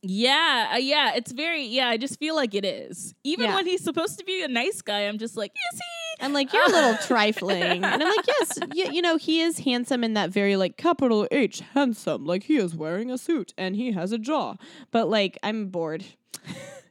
yeah, 0.02 0.72
uh, 0.74 0.76
yeah. 0.76 1.14
It's 1.14 1.32
very 1.32 1.64
yeah. 1.64 1.88
I 1.88 1.96
just 1.96 2.18
feel 2.18 2.34
like 2.34 2.54
it 2.54 2.64
is. 2.64 3.14
Even 3.24 3.46
Yeah. 3.46 3.54
when 3.54 3.66
he's 3.66 3.82
supposed 3.82 4.18
to 4.18 4.24
be 4.24 4.42
a 4.42 4.48
nice 4.48 4.82
guy, 4.82 5.00
I'm 5.08 5.18
just 5.18 5.36
like, 5.36 5.50
is 5.72 5.78
he? 5.78 5.84
I'm 6.24 6.32
like, 6.32 6.52
you're 6.52 6.64
a 6.64 6.68
little 6.68 6.96
trifling. 7.06 7.62
And 7.62 7.86
I'm 7.86 8.00
like, 8.16 8.26
yes, 8.26 8.58
y- 8.74 8.90
you 8.92 9.00
know, 9.02 9.16
he 9.16 9.40
is 9.40 9.60
handsome 9.60 10.04
in 10.04 10.12
that 10.14 10.30
very 10.30 10.56
like 10.56 10.76
capital 10.76 11.26
H 11.30 11.60
handsome. 11.72 12.24
Like 12.26 12.44
he 12.44 12.56
is 12.56 12.74
wearing 12.74 13.10
a 13.10 13.16
suit 13.18 13.54
and 13.56 13.74
he 13.76 13.92
has 13.92 14.12
a 14.12 14.18
jaw. 14.18 14.56
But 14.90 15.08
like, 15.08 15.38
I'm 15.42 15.68
bored, 15.68 16.04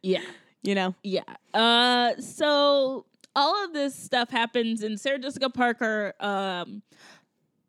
Yeah. 0.01 0.21
you 0.63 0.73
know? 0.75 0.95
Yeah. 1.03 1.21
Uh 1.53 2.15
so 2.19 3.05
all 3.35 3.63
of 3.65 3.73
this 3.73 3.95
stuff 3.95 4.29
happens 4.29 4.83
and 4.83 4.99
Sarah 4.99 5.19
Jessica 5.19 5.49
Parker 5.49 6.13
um 6.19 6.81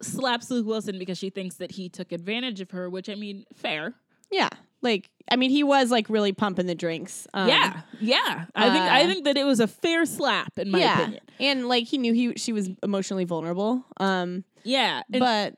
slaps 0.03 0.51
Luke 0.51 0.67
Wilson 0.67 0.99
because 0.99 1.19
she 1.19 1.31
thinks 1.31 1.57
that 1.57 1.73
he 1.73 1.89
took 1.89 2.13
advantage 2.13 2.61
of 2.61 2.71
her, 2.73 2.89
which 2.91 3.09
I 3.09 3.15
mean, 3.15 3.45
fair. 3.55 3.95
Yeah. 4.31 4.51
Like, 4.83 5.09
I 5.31 5.37
mean, 5.37 5.51
he 5.51 5.63
was 5.63 5.91
like 5.91 6.11
really 6.11 6.33
pumping 6.33 6.67
the 6.67 6.75
drinks. 6.75 7.27
Um, 7.33 7.49
yeah. 7.49 7.81
Yeah. 8.01 8.45
I 8.55 8.71
think 8.71 8.85
I 8.85 9.05
uh, 9.05 9.07
think 9.07 9.25
that 9.25 9.37
it 9.37 9.45
was 9.45 9.61
a 9.61 9.67
fair 9.67 10.05
slap 10.05 10.59
in 10.59 10.71
my 10.71 10.79
yeah. 10.79 11.01
opinion. 11.01 11.23
And 11.41 11.69
like, 11.69 11.85
he 11.85 11.99
knew 11.99 12.13
he 12.13 12.35
she 12.37 12.53
was 12.53 12.69
emotionally 12.83 13.25
vulnerable. 13.25 13.85
Um, 13.99 14.45
Yeah. 14.63 15.03
And, 15.13 15.21
but 15.21 15.55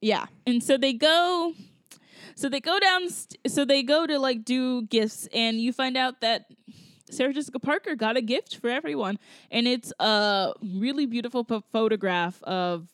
yeah. 0.00 0.26
and 0.46 0.62
so 0.62 0.76
they 0.76 0.92
go 0.92 1.54
so 2.36 2.48
they 2.48 2.60
go 2.60 2.78
down 2.78 3.08
st- 3.10 3.38
so 3.48 3.64
they 3.64 3.82
go 3.82 4.06
to 4.06 4.18
like 4.18 4.44
do 4.44 4.82
gifts 4.82 5.28
and 5.32 5.60
you 5.60 5.72
find 5.72 5.96
out 5.96 6.20
that 6.20 6.44
Sarah 7.10 7.32
Jessica 7.32 7.58
Parker 7.58 7.94
got 7.94 8.16
a 8.16 8.22
gift 8.22 8.56
for 8.56 8.68
everyone. 8.68 9.18
And 9.50 9.66
it's 9.66 9.92
a 9.98 10.52
really 10.62 11.06
beautiful 11.06 11.44
p- 11.44 11.62
photograph 11.72 12.42
of 12.42 12.88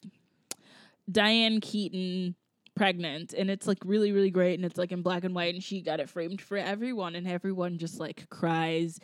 Diane 1.11 1.61
Keaton 1.61 2.35
pregnant. 2.75 3.35
And 3.35 3.51
it's 3.51 3.67
like 3.67 3.79
really 3.85 4.13
really 4.13 4.31
great. 4.31 4.55
And 4.55 4.65
it's 4.65 4.79
like 4.79 4.93
in 4.93 5.03
black 5.03 5.25
and 5.25 5.35
white. 5.35 5.55
And 5.55 5.63
she 5.63 5.81
got 5.81 6.01
it 6.01 6.09
framed 6.09 6.41
for 6.41 6.57
everyone. 6.57 7.15
And 7.15 7.27
everyone 7.27 7.79
just 7.79 8.01
like 8.01 8.29
cries 8.31 8.99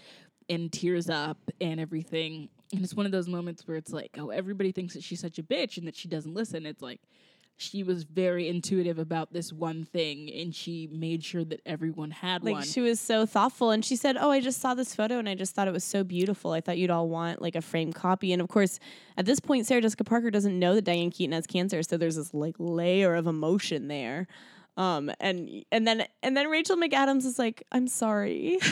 and 0.48 0.72
tears 0.72 1.08
up 1.08 1.38
and 1.60 1.78
everything. 1.80 2.48
And 2.72 2.82
it's 2.84 2.94
one 2.94 3.06
of 3.06 3.12
those 3.12 3.28
moments 3.28 3.66
where 3.66 3.76
it's 3.76 3.92
like 3.92 4.16
oh 4.18 4.30
everybody 4.30 4.72
thinks 4.72 4.94
that 4.94 5.02
she's 5.02 5.20
such 5.20 5.38
a 5.38 5.42
bitch 5.42 5.76
and 5.76 5.86
that 5.86 5.96
she 5.96 6.08
doesn't 6.08 6.34
listen. 6.34 6.66
It's 6.66 6.82
like 6.82 7.00
she 7.60 7.82
was 7.82 8.04
very 8.04 8.48
intuitive 8.48 8.98
about 8.98 9.32
this 9.32 9.52
one 9.52 9.84
thing 9.84 10.32
and 10.32 10.54
she 10.54 10.88
made 10.90 11.22
sure 11.22 11.44
that 11.44 11.60
everyone 11.66 12.10
had 12.10 12.42
Like 12.42 12.54
one 12.54 12.62
she 12.64 12.80
was 12.80 12.98
so 12.98 13.26
thoughtful 13.26 13.70
and 13.70 13.84
she 13.84 13.96
said, 13.96 14.16
"Oh, 14.18 14.30
I 14.30 14.40
just 14.40 14.60
saw 14.60 14.74
this 14.74 14.94
photo 14.94 15.18
and 15.18 15.28
I 15.28 15.34
just 15.34 15.54
thought 15.54 15.68
it 15.68 15.72
was 15.72 15.84
so 15.84 16.02
beautiful. 16.02 16.52
I 16.52 16.60
thought 16.60 16.78
you'd 16.78 16.90
all 16.90 17.08
want 17.08 17.42
like 17.42 17.56
a 17.56 17.60
framed 17.62 17.94
copy." 17.94 18.32
And 18.32 18.40
of 18.40 18.48
course, 18.48 18.78
at 19.16 19.26
this 19.26 19.40
point 19.40 19.66
Sarah 19.66 19.82
Jessica 19.82 20.04
Parker 20.04 20.30
doesn't 20.30 20.58
know 20.58 20.74
that 20.74 20.84
Diane 20.84 21.10
Keaton 21.10 21.32
has 21.32 21.46
cancer, 21.46 21.82
so 21.82 21.96
there's 21.96 22.16
this 22.16 22.32
like 22.32 22.56
layer 22.58 23.14
of 23.14 23.26
emotion 23.26 23.88
there. 23.88 24.26
Um 24.76 25.10
and 25.20 25.64
and 25.70 25.86
then 25.86 26.06
and 26.22 26.36
then 26.36 26.48
Rachel 26.48 26.76
McAdams 26.76 27.26
is 27.26 27.38
like, 27.38 27.62
"I'm 27.72 27.88
sorry." 27.88 28.58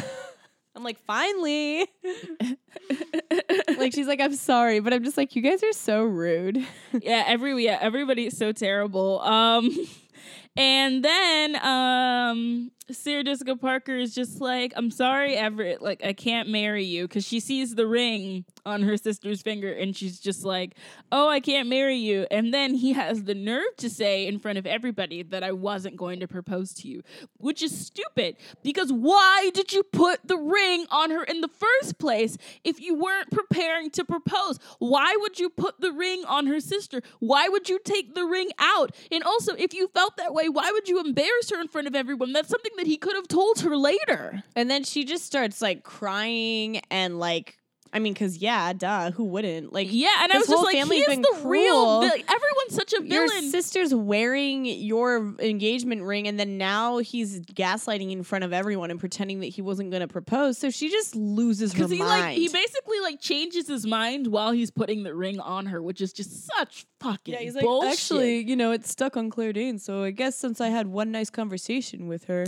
I'm 0.78 0.84
like, 0.84 0.98
"Finally." 1.00 1.86
like 3.78 3.92
she's 3.92 4.06
like, 4.06 4.20
"I'm 4.20 4.34
sorry," 4.34 4.78
but 4.78 4.92
I'm 4.94 5.02
just 5.02 5.16
like, 5.16 5.34
"You 5.34 5.42
guys 5.42 5.62
are 5.64 5.72
so 5.72 6.04
rude." 6.04 6.64
yeah, 6.92 7.24
every 7.26 7.64
yeah, 7.64 7.78
everybody's 7.80 8.38
so 8.38 8.52
terrible. 8.52 9.20
Um 9.20 9.76
and 10.56 11.04
then 11.04 11.56
um 11.66 12.70
Sarah 12.90 13.22
Jessica 13.22 13.54
Parker 13.54 13.96
is 13.96 14.14
just 14.14 14.40
like, 14.40 14.72
I'm 14.74 14.90
sorry, 14.90 15.36
Everett, 15.36 15.82
like 15.82 16.02
I 16.04 16.14
can't 16.14 16.48
marry 16.48 16.84
you 16.84 17.06
because 17.06 17.26
she 17.26 17.38
sees 17.38 17.74
the 17.74 17.86
ring 17.86 18.46
on 18.64 18.82
her 18.82 18.96
sister's 18.96 19.42
finger 19.42 19.70
and 19.70 19.94
she's 19.94 20.18
just 20.18 20.42
like, 20.42 20.74
Oh, 21.12 21.28
I 21.28 21.40
can't 21.40 21.68
marry 21.68 21.96
you. 21.96 22.26
And 22.30 22.52
then 22.52 22.74
he 22.74 22.94
has 22.94 23.24
the 23.24 23.34
nerve 23.34 23.76
to 23.78 23.90
say 23.90 24.26
in 24.26 24.38
front 24.38 24.58
of 24.58 24.66
everybody 24.66 25.22
that 25.22 25.42
I 25.42 25.52
wasn't 25.52 25.96
going 25.96 26.20
to 26.20 26.28
propose 26.28 26.72
to 26.74 26.88
you, 26.88 27.02
which 27.36 27.62
is 27.62 27.78
stupid 27.78 28.36
because 28.62 28.90
why 28.90 29.50
did 29.52 29.72
you 29.72 29.82
put 29.82 30.20
the 30.26 30.38
ring 30.38 30.86
on 30.90 31.10
her 31.10 31.24
in 31.24 31.42
the 31.42 31.48
first 31.48 31.98
place 31.98 32.38
if 32.64 32.80
you 32.80 32.94
weren't 32.94 33.30
preparing 33.30 33.90
to 33.90 34.04
propose? 34.04 34.58
Why 34.78 35.14
would 35.20 35.38
you 35.38 35.50
put 35.50 35.80
the 35.80 35.92
ring 35.92 36.24
on 36.26 36.46
her 36.46 36.60
sister? 36.60 37.02
Why 37.18 37.48
would 37.48 37.68
you 37.68 37.78
take 37.84 38.14
the 38.14 38.24
ring 38.24 38.50
out? 38.58 38.94
And 39.12 39.22
also, 39.22 39.54
if 39.54 39.74
you 39.74 39.88
felt 39.88 40.16
that 40.16 40.32
way, 40.32 40.48
why 40.48 40.70
would 40.72 40.88
you 40.88 41.00
embarrass 41.00 41.50
her 41.50 41.60
in 41.60 41.68
front 41.68 41.86
of 41.86 41.94
everyone? 41.94 42.32
That's 42.32 42.48
something 42.48 42.72
that 42.78 42.86
he 42.86 42.96
could 42.96 43.14
have 43.14 43.28
told 43.28 43.60
her 43.60 43.76
later. 43.76 44.42
And 44.56 44.70
then 44.70 44.84
she 44.84 45.04
just 45.04 45.24
starts 45.24 45.60
like 45.60 45.82
crying 45.84 46.80
and 46.90 47.18
like 47.18 47.57
I 47.92 47.98
mean, 48.00 48.14
cause 48.14 48.36
yeah, 48.38 48.72
duh, 48.72 49.10
who 49.12 49.24
wouldn't? 49.24 49.72
Like, 49.72 49.88
Yeah, 49.90 50.08
and 50.22 50.32
I 50.32 50.38
was 50.38 50.46
just 50.46 50.62
like, 50.64 50.74
he 50.74 50.80
family's 50.80 51.00
is 51.02 51.06
been 51.06 51.22
the 51.22 51.40
real. 51.48 52.00
cruel. 52.00 52.02
everyone's 52.04 52.74
such 52.74 52.92
a 52.92 53.00
villain. 53.00 53.10
your 53.10 53.42
sister's 53.50 53.94
wearing 53.94 54.64
your 54.66 55.34
engagement 55.38 56.02
ring, 56.02 56.28
and 56.28 56.38
then 56.38 56.58
now 56.58 56.98
he's 56.98 57.40
gaslighting 57.40 58.10
in 58.12 58.22
front 58.22 58.44
of 58.44 58.52
everyone 58.52 58.90
and 58.90 59.00
pretending 59.00 59.40
that 59.40 59.46
he 59.46 59.62
wasn't 59.62 59.90
going 59.90 60.00
to 60.02 60.08
propose. 60.08 60.58
So 60.58 60.70
she 60.70 60.90
just 60.90 61.16
loses 61.16 61.72
her 61.72 61.78
Because 61.78 61.90
he 61.90 61.98
mind. 61.98 62.08
like 62.22 62.36
he 62.36 62.48
basically 62.48 63.00
like 63.00 63.20
changes 63.20 63.66
his 63.68 63.86
mind 63.86 64.26
while 64.28 64.52
he's 64.52 64.70
putting 64.70 65.02
the 65.02 65.14
ring 65.14 65.40
on 65.40 65.66
her, 65.66 65.80
which 65.82 66.00
is 66.00 66.12
just 66.12 66.46
such 66.46 66.86
fucking 67.00 67.34
yeah, 67.34 67.40
he's 67.40 67.54
like, 67.54 67.64
bullshit. 67.64 67.92
actually, 67.92 68.38
you 68.48 68.56
know, 68.56 68.72
it's 68.72 68.90
stuck 68.90 69.16
on 69.16 69.30
Claire 69.30 69.52
Danes. 69.52 69.82
So 69.84 70.02
I 70.02 70.10
guess 70.10 70.36
since 70.36 70.60
I 70.60 70.68
had 70.68 70.88
one 70.88 71.10
nice 71.10 71.30
conversation 71.30 72.08
with 72.08 72.24
her, 72.24 72.46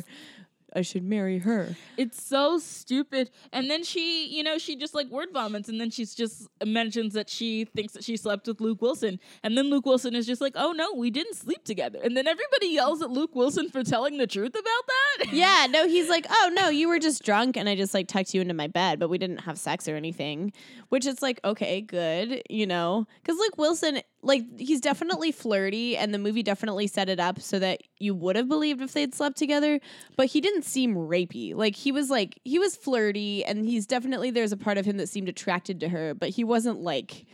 I 0.75 0.83
should 0.83 1.05
marry 1.05 1.39
her. 1.39 1.77
It's 1.97 2.23
so 2.23 2.59
stupid. 2.59 3.31
And 3.53 3.71
then 3.71 3.85
she, 3.85 4.29
you 4.29 4.43
know, 4.43 4.59
she 4.59 4.77
just 4.77 4.95
like 4.95 5.09
word 5.09 5.29
vomits 5.33 5.68
and 5.68 5.81
then 5.81 5.91
she's 5.91 6.14
just 6.14 6.49
mentions 6.64 7.14
that 7.14 7.29
she 7.29 7.64
thinks 7.64 7.93
that 7.95 8.05
she 8.05 8.16
slept 8.16 8.47
with 8.47 8.61
Luke 8.61 8.81
Wilson. 8.81 9.18
And 9.43 9.57
then 9.57 9.71
Luke 9.71 9.87
Wilson 9.87 10.14
is 10.14 10.27
just 10.27 10.41
like, 10.41 10.53
oh 10.57 10.73
no, 10.73 10.95
we 10.95 11.11
didn't 11.11 11.35
sleep 11.35 11.64
together. 11.64 12.01
And 12.03 12.16
then 12.16 12.27
everybody 12.27 12.68
yells 12.68 13.03
at 13.03 13.11
Luke 13.11 13.35
Wilson 13.35 13.68
for 13.71 13.83
telling 13.83 14.18
the 14.18 14.27
truth 14.27 14.55
about 14.55 14.64
that. 14.64 15.33
Yeah, 15.41 15.66
no, 15.71 15.87
he's 15.89 16.09
like, 16.09 16.27
oh 16.29 16.51
no, 16.55 16.68
you 16.68 16.89
were 16.89 16.99
just 16.99 17.25
drunk, 17.25 17.57
and 17.57 17.68
I 17.68 17.75
just 17.75 17.95
like 17.95 18.09
tucked 18.09 18.35
you 18.35 18.41
into 18.43 18.53
my 18.53 18.66
bed, 18.66 18.99
but 18.99 19.09
we 19.09 19.16
didn't 19.16 19.39
have 19.39 19.59
sex 19.59 19.89
or 19.89 19.97
anything. 19.97 20.53
Which 20.89 21.07
it's 21.07 21.23
like, 21.23 21.41
okay, 21.45 21.81
good, 21.81 22.43
you 22.51 22.66
know, 22.66 23.07
because 23.23 23.39
Luke 23.39 23.57
Wilson, 23.57 24.01
like, 24.23 24.43
he's 24.59 24.81
definitely 24.81 25.33
flirty, 25.33 25.97
and 25.97 26.12
the 26.12 26.18
movie 26.18 26.43
definitely 26.43 26.89
set 26.89 27.09
it 27.09 27.21
up 27.21 27.41
so 27.41 27.59
that 27.59 27.81
you 27.99 28.14
would 28.14 28.37
have 28.37 28.49
believed 28.49 28.83
if 28.83 28.93
they'd 28.93 29.14
slept 29.14 29.39
together, 29.39 29.81
but 30.16 30.27
he 30.27 30.41
didn't 30.41 30.60
seem 30.65 30.95
rapey. 30.95 31.55
Like 31.55 31.77
he 31.77 31.93
was 31.93 32.11
like 32.11 32.39
he 32.45 32.59
was 32.59 32.77
flirty, 32.77 33.45
and 33.45 33.67
he's 33.67 33.87
definitely 33.87 34.31
there's 34.31 34.53
a 34.53 34.57
part 34.57 34.79
of 34.79 34.85
him 34.85 34.97
that 34.99 35.09
seemed 35.09 35.29
attracted 35.29 35.81
to 35.81 35.89
her, 35.89 36.15
but 36.15 36.31
he 36.31 36.45
wasn't 36.45 36.81
like, 36.81 37.27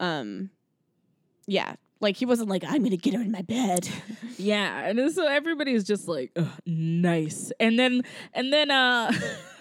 um, 0.00 0.50
yeah. 1.46 1.74
Like 2.00 2.16
he 2.16 2.26
wasn't 2.26 2.48
like 2.48 2.64
I'm 2.64 2.82
gonna 2.82 2.96
get 2.96 3.14
her 3.14 3.20
in 3.20 3.30
my 3.30 3.42
bed. 3.42 3.88
Yeah, 4.38 4.88
and 4.88 5.12
so 5.12 5.28
everybody's 5.28 5.84
just 5.84 6.08
like, 6.08 6.36
nice. 6.66 7.52
And 7.60 7.78
then 7.78 8.02
and 8.34 8.52
then 8.52 8.72
uh 8.72 9.12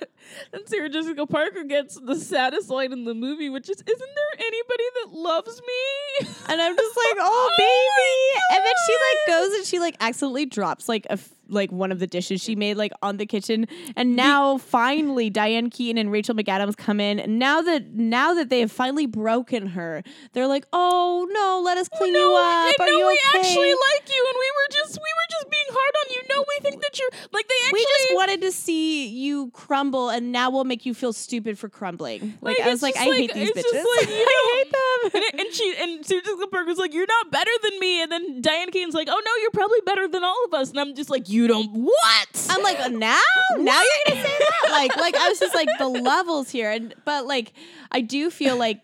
then 0.52 0.66
Sarah 0.66 0.89
Jessica 0.89 1.28
Parker 1.28 1.64
gets 1.64 2.00
the 2.00 2.16
saddest 2.16 2.70
line 2.70 2.92
in 2.92 3.04
the 3.04 3.14
movie, 3.14 3.50
which 3.50 3.70
is, 3.70 3.78
isn't 3.78 3.86
there 3.86 4.48
anybody 4.48 4.84
that 5.04 5.14
loves 5.14 5.62
me? 5.62 6.28
And 6.48 6.62
I'm 6.62 6.76
just 6.76 6.98
like, 6.98 7.16
oh, 7.20 7.50
baby. 7.58 8.58
And 8.58 8.66
then 8.66 8.74
she 8.88 8.94
like 8.94 9.39
goes 9.39 9.58
and 9.58 9.66
she 9.66 9.80
like 9.80 9.96
accidentally 10.00 10.46
drops 10.46 10.89
like 10.89 11.06
a 11.08 11.14
f- 11.14 11.30
like 11.52 11.72
one 11.72 11.91
of 11.91 11.99
the 11.99 12.08
dishes 12.08 12.41
she 12.41 12.56
made 12.56 12.78
like 12.78 12.91
on 13.02 13.18
the 13.18 13.26
kitchen. 13.26 13.68
And 13.95 14.16
now 14.16 14.58
finally 14.58 15.30
Diane 15.30 15.70
Keaton 15.70 15.97
and 15.97 16.12
Rachel 16.12 16.36
McAdams 16.36 16.78
come 16.78 16.99
in. 16.99 17.20
And 17.20 17.39
now 17.39 17.62
that 17.62 17.93
now 17.93 18.34
that 18.34 18.49
they 18.49 18.62
have 18.62 18.72
finally 18.72 19.06
broken 19.06 19.68
her, 19.68 20.04
they're 20.34 20.47
like, 20.47 20.66
oh 20.74 21.28
no, 21.32 21.62
let 21.64 21.78
us 21.78 21.89
oh, 21.93 21.97
clean 21.97 22.14
you 22.16 22.36
up. 22.36 22.66
and 22.68 22.76
Are 22.80 22.91
no, 22.91 22.97
you 22.97 23.08
we 23.08 23.20
okay? 23.30 23.39
actually 23.39 23.72
like 23.72 24.10
you, 24.10 24.26
and 24.30 24.38
we 24.39 24.52
were 24.56 24.70
just 24.72 24.95
we 24.95 25.02
were 25.02 25.30
just 25.30 25.49
being 25.49 25.68
hard 25.70 25.95
on 26.02 26.14
you. 26.14 26.22
No, 26.36 26.45
we 26.47 26.70
think 26.70 26.82
that 26.82 26.97
you're 26.99 27.10
like 27.32 27.47
they 27.47 27.56
actually 27.66 27.80
we 27.80 27.86
just 27.86 28.16
wanted 28.16 28.41
to 28.41 28.52
see 28.52 29.08
you 29.08 29.52
crumble, 29.52 30.10
and 30.10 30.32
now 30.32 30.49
we'll 30.49 30.64
make 30.64 30.86
you 30.86 30.93
feel 30.93 31.14
stupid 31.14 31.58
for 31.58 31.70
crumbling. 31.70 32.38
Like, 32.41 32.60
I 32.60 32.70
was 32.70 32.82
like, 32.82 32.95
I 32.97 33.04
hate 33.06 33.34
these 33.34 33.52
bitches. 33.52 33.62
just 33.62 33.74
like, 33.97 34.10
you 34.10 34.26
I 34.28 34.64
hate 34.64 34.72
them. 34.72 34.78
And, 35.14 35.41
and 35.41 35.54
she 35.54 35.76
and 35.80 36.06
Sarah 36.06 36.22
Jessica 36.22 36.47
Parker's 36.47 36.78
like, 36.78 36.93
"You're 36.93 37.08
not 37.08 37.32
better 37.32 37.52
than 37.64 37.80
me," 37.80 38.02
and 38.02 38.12
then 38.12 38.41
Diane 38.41 38.72
Keaton's 38.72 38.93
like, 38.93 39.08
"Oh 39.10 39.22
no, 39.24 39.32
you're 39.41 39.52
probably 39.52 39.80
better 39.86 40.08
than 40.08 40.24
all 40.24 40.38
of 40.45 40.54
us." 40.54 40.70
And 40.70 40.80
I'm 40.80 40.95
just 40.95 41.10
like, 41.10 41.30
"You 41.30 41.41
don't 41.48 41.72
what?" 41.72 42.48
I'm 42.50 42.64
like, 42.64 42.80
now, 42.92 43.20
now 43.58 43.82
you're 43.82 44.16
gonna 44.16 44.22
say 44.22 44.38
that? 44.39 44.48
Like, 44.72 44.96
like 44.96 45.16
I 45.16 45.28
was 45.28 45.38
just 45.38 45.54
like 45.54 45.68
the 45.80 45.88
levels 45.89 46.50
here, 46.50 46.72
and 46.72 46.96
but 47.06 47.26
like 47.26 47.54
I 47.92 48.02
do 48.02 48.30
feel 48.30 48.56
like 48.58 48.82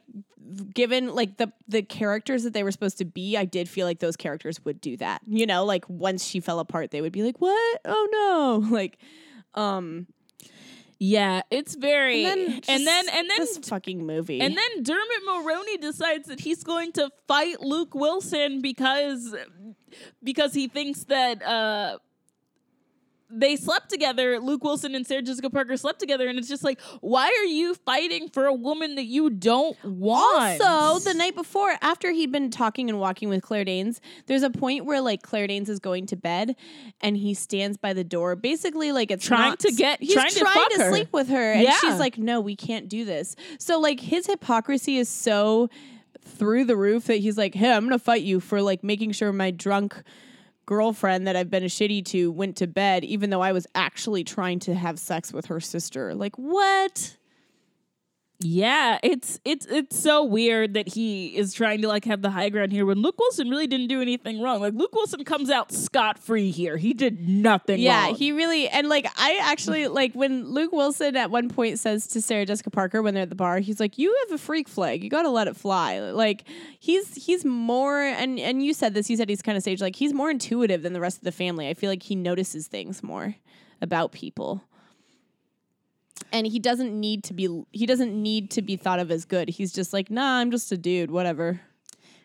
given 0.73 1.13
like 1.13 1.37
the 1.37 1.51
the 1.67 1.81
characters 1.81 2.43
that 2.43 2.53
they 2.53 2.63
were 2.63 2.71
supposed 2.71 2.97
to 2.99 3.05
be, 3.05 3.37
I 3.37 3.45
did 3.45 3.69
feel 3.69 3.85
like 3.85 3.99
those 3.99 4.15
characters 4.15 4.63
would 4.65 4.81
do 4.81 4.97
that. 4.97 5.21
You 5.27 5.45
know, 5.45 5.65
like 5.65 5.85
once 5.89 6.25
she 6.25 6.39
fell 6.39 6.59
apart, 6.59 6.91
they 6.91 7.01
would 7.01 7.11
be 7.11 7.23
like, 7.23 7.37
what? 7.39 7.81
Oh 7.85 8.61
no, 8.61 8.67
like, 8.75 8.97
um, 9.53 10.07
yeah, 10.99 11.41
it's 11.51 11.75
very 11.75 12.25
and 12.25 12.41
then 12.41 12.61
and 12.67 12.87
then 12.87 13.09
and 13.09 13.29
then 13.29 13.39
this 13.39 13.57
fucking 13.57 14.05
movie, 14.05 14.41
And 14.41 14.57
then 14.57 14.83
Dermot 14.83 15.23
Mulroney 15.27 15.79
decides 15.79 16.27
that 16.27 16.39
he's 16.39 16.63
going 16.63 16.91
to 16.93 17.09
fight 17.27 17.61
Luke 17.61 17.93
Wilson 17.93 18.61
because 18.61 19.35
because 20.23 20.53
he 20.53 20.67
thinks 20.67 21.03
that 21.05 21.43
uh 21.43 21.97
they 23.29 23.55
slept 23.57 23.89
together. 23.89 24.39
Luke 24.39 24.63
Wilson 24.63 24.95
and 24.95 25.05
Sarah 25.05 25.21
Jessica 25.21 25.49
Parker 25.49 25.75
slept 25.75 25.99
together, 25.99 26.27
and 26.29 26.39
it's 26.39 26.47
just 26.47 26.63
like, 26.63 26.79
why 27.01 27.25
are 27.27 27.45
you 27.45 27.73
fighting 27.75 28.29
for 28.29 28.45
a 28.45 28.53
woman 28.53 28.95
that 28.95 29.03
you 29.05 29.29
don't 29.29 29.77
want? 29.83 30.61
Also, 30.61 30.99
the 31.09 31.13
night 31.13 31.35
before, 31.35 31.73
after 31.81 32.11
he'd 32.11 32.31
been 32.31 32.49
talking 32.49 32.89
and 32.89 32.99
walking 32.99 33.27
with 33.29 33.41
Claire 33.41 33.65
Danes, 33.65 33.99
there's 34.27 34.43
a 34.43 34.49
point 34.49 34.85
where 34.85 35.01
like 35.01 35.21
Claire 35.23 35.47
Danes 35.47 35.69
is 35.69 35.79
going 35.79 36.05
to 36.07 36.15
bed 36.15 36.55
and 37.01 37.17
he 37.17 37.33
stands 37.33 37.77
by 37.77 37.93
the 37.93 38.03
door, 38.03 38.35
basically 38.35 38.91
like 38.91 39.11
it's 39.11 39.25
Trying 39.25 39.49
not- 39.49 39.59
to 39.59 39.71
get- 39.73 40.01
he's 40.01 40.13
trying 40.13 40.29
to 40.31 40.45
fuck 40.45 40.71
her. 40.77 40.89
sleep 40.89 41.09
with 41.11 41.27
her, 41.29 41.51
and 41.51 41.63
Yeah. 41.63 41.77
she's 41.81 41.99
like, 41.99 42.17
"No, 42.17 42.39
we 42.39 42.55
can't 42.55 42.87
do 42.87 43.03
this." 43.03 43.35
So 43.59 43.79
like 43.79 43.99
his 43.99 44.25
hypocrisy 44.27 44.97
is 44.97 45.09
so 45.09 45.69
through 46.23 46.65
the 46.65 46.75
roof 46.75 47.05
that 47.05 47.17
he's 47.17 47.37
like, 47.37 47.55
"Hey, 47.55 47.71
I'm 47.71 47.83
gonna 47.85 47.99
fight 47.99 48.21
you 48.23 48.39
for 48.39 48.61
like 48.61 48.83
making 48.83 49.11
sure 49.11 49.31
my 49.33 49.51
drunk." 49.51 50.01
Girlfriend 50.67 51.25
that 51.25 51.35
I've 51.35 51.49
been 51.49 51.63
a 51.63 51.67
shitty 51.67 52.05
to 52.07 52.29
went 52.29 52.57
to 52.57 52.67
bed, 52.67 53.03
even 53.05 53.31
though 53.31 53.41
I 53.41 53.53
was 53.53 53.65
actually 53.73 54.23
trying 54.23 54.59
to 54.59 54.75
have 54.75 54.99
sex 54.99 55.33
with 55.33 55.47
her 55.47 55.59
sister. 55.59 56.13
Like, 56.13 56.37
what? 56.37 57.17
Yeah, 58.39 58.99
it's 59.01 59.39
it's 59.45 59.65
it's 59.65 59.97
so 59.99 60.23
weird 60.23 60.75
that 60.75 60.89
he 60.89 61.35
is 61.35 61.55
trying 61.55 61.81
to 61.81 61.87
like 61.87 62.05
have 62.05 62.21
the 62.21 62.29
high 62.29 62.49
ground 62.49 62.71
here 62.71 62.85
when 62.85 63.01
Luke 63.01 63.17
Wilson 63.17 63.49
really 63.49 63.65
didn't 63.65 63.87
do 63.87 63.99
anything 63.99 64.39
wrong. 64.41 64.61
Like 64.61 64.75
Luke 64.75 64.93
Wilson 64.93 65.23
comes 65.23 65.49
out 65.49 65.71
scot 65.71 66.19
free 66.19 66.51
here. 66.51 66.77
He 66.77 66.93
did 66.93 67.27
nothing 67.27 67.79
Yeah, 67.79 68.05
wrong. 68.05 68.15
he 68.15 68.31
really 68.31 68.69
and 68.69 68.89
like 68.89 69.07
I 69.17 69.39
actually 69.41 69.87
like 70.01 70.13
when 70.13 70.51
Luke 70.51 70.71
Wilson 70.71 71.15
at 71.15 71.31
one 71.31 71.49
point 71.49 71.79
says 71.79 72.05
to 72.09 72.21
Sarah 72.21 72.45
Jessica 72.45 72.69
Parker 72.69 73.01
when 73.01 73.15
they're 73.15 73.23
at 73.23 73.29
the 73.29 73.35
bar, 73.35 73.57
he's 73.57 73.79
like, 73.79 73.97
"You 73.97 74.15
have 74.27 74.35
a 74.35 74.37
freak 74.37 74.67
flag. 74.69 75.03
You 75.03 75.09
got 75.09 75.23
to 75.23 75.29
let 75.31 75.47
it 75.47 75.55
fly." 75.55 75.99
Like 75.99 76.43
he's 76.79 77.15
he's 77.15 77.43
more 77.43 78.03
and 78.03 78.39
and 78.39 78.63
you 78.63 78.75
said 78.75 78.93
this. 78.93 79.09
You 79.09 79.17
said 79.17 79.29
he's 79.29 79.41
kind 79.41 79.57
of 79.57 79.63
sage 79.63 79.81
like 79.81 79.95
he's 79.95 80.13
more 80.13 80.29
intuitive 80.29 80.83
than 80.83 80.93
the 80.93 81.01
rest 81.01 81.17
of 81.17 81.23
the 81.23 81.31
family. 81.31 81.69
I 81.69 81.73
feel 81.73 81.89
like 81.89 82.03
he 82.03 82.13
notices 82.15 82.67
things 82.67 83.01
more 83.01 83.33
about 83.81 84.11
people. 84.11 84.61
And 86.31 86.45
he 86.45 86.59
doesn't 86.59 86.97
need 86.99 87.23
to 87.25 87.33
be 87.33 87.63
he 87.71 87.85
doesn't 87.85 88.13
need 88.13 88.51
to 88.51 88.61
be 88.61 88.75
thought 88.75 88.99
of 88.99 89.11
as 89.11 89.25
good. 89.25 89.49
He's 89.49 89.71
just 89.71 89.93
like, 89.93 90.09
"Nah, 90.11 90.39
I'm 90.39 90.51
just 90.51 90.71
a 90.71 90.77
dude, 90.77 91.09
whatever." 91.11 91.61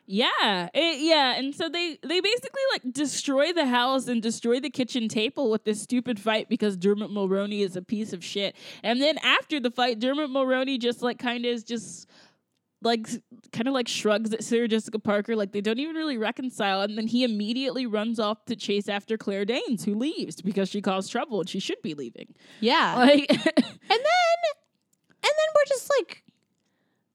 Yeah, 0.05 0.69
it- 0.75 1.01
yeah, 1.01 1.37
and 1.39 1.55
so 1.55 1.69
they 1.69 1.97
they 2.03 2.21
basically 2.21 2.63
like 2.73 2.93
destroy 2.93 3.53
the 3.53 3.67
house 3.67 4.09
and 4.09 4.21
destroy 4.21 4.59
the 4.59 4.69
kitchen 4.69 5.09
table 5.09 5.49
with 5.51 5.65
this 5.65 5.81
stupid 5.81 6.19
fight 6.19 6.49
because 6.49 6.77
Dermot 6.77 7.11
Mulroney 7.11 7.61
is 7.61 7.77
a 7.77 7.83
piece 7.83 8.13
of 8.13 8.25
shit. 8.25 8.57
And 8.83 9.01
then 9.01 9.17
after 9.19 9.61
the 9.61 9.71
fight, 9.71 10.01
Dermot 10.01 10.29
Mulroney 10.31 10.79
just 10.81 11.03
like 11.03 11.19
kind 11.21 11.45
of 11.47 11.53
is 11.53 11.63
just 11.63 12.09
like 12.83 13.09
kind 13.53 13.69
of 13.69 13.75
like 13.75 13.89
shrugs 13.89 14.33
at 14.33 14.45
Sarah 14.45 14.69
Jessica 14.69 14.99
Parker, 14.99 15.37
like 15.37 15.53
they 15.53 15.61
don't 15.61 15.79
even 15.79 15.95
really 15.97 16.19
reconcile. 16.19 16.83
And 16.83 16.97
then 16.99 17.07
he 17.07 17.25
immediately 17.25 17.87
runs 17.87 18.19
off 18.19 18.45
to 18.47 18.57
chase 18.57 18.89
after 18.89 19.17
Claire 19.17 19.45
Danes, 19.45 19.85
who 19.85 19.95
leaves 19.95 20.41
because 20.41 20.69
she 20.69 20.81
caused 20.81 21.11
trouble 21.11 21.41
and 21.41 21.49
she 21.49 21.61
should 21.61 21.81
be 21.83 21.95
leaving. 21.95 22.35
Yeah. 22.61 22.97
Like, 23.03 23.31
And 23.31 24.01
then 24.01 24.53
and 25.25 25.33
then 25.39 25.49
we're 25.55 25.69
just 25.69 25.91
like 25.99 26.25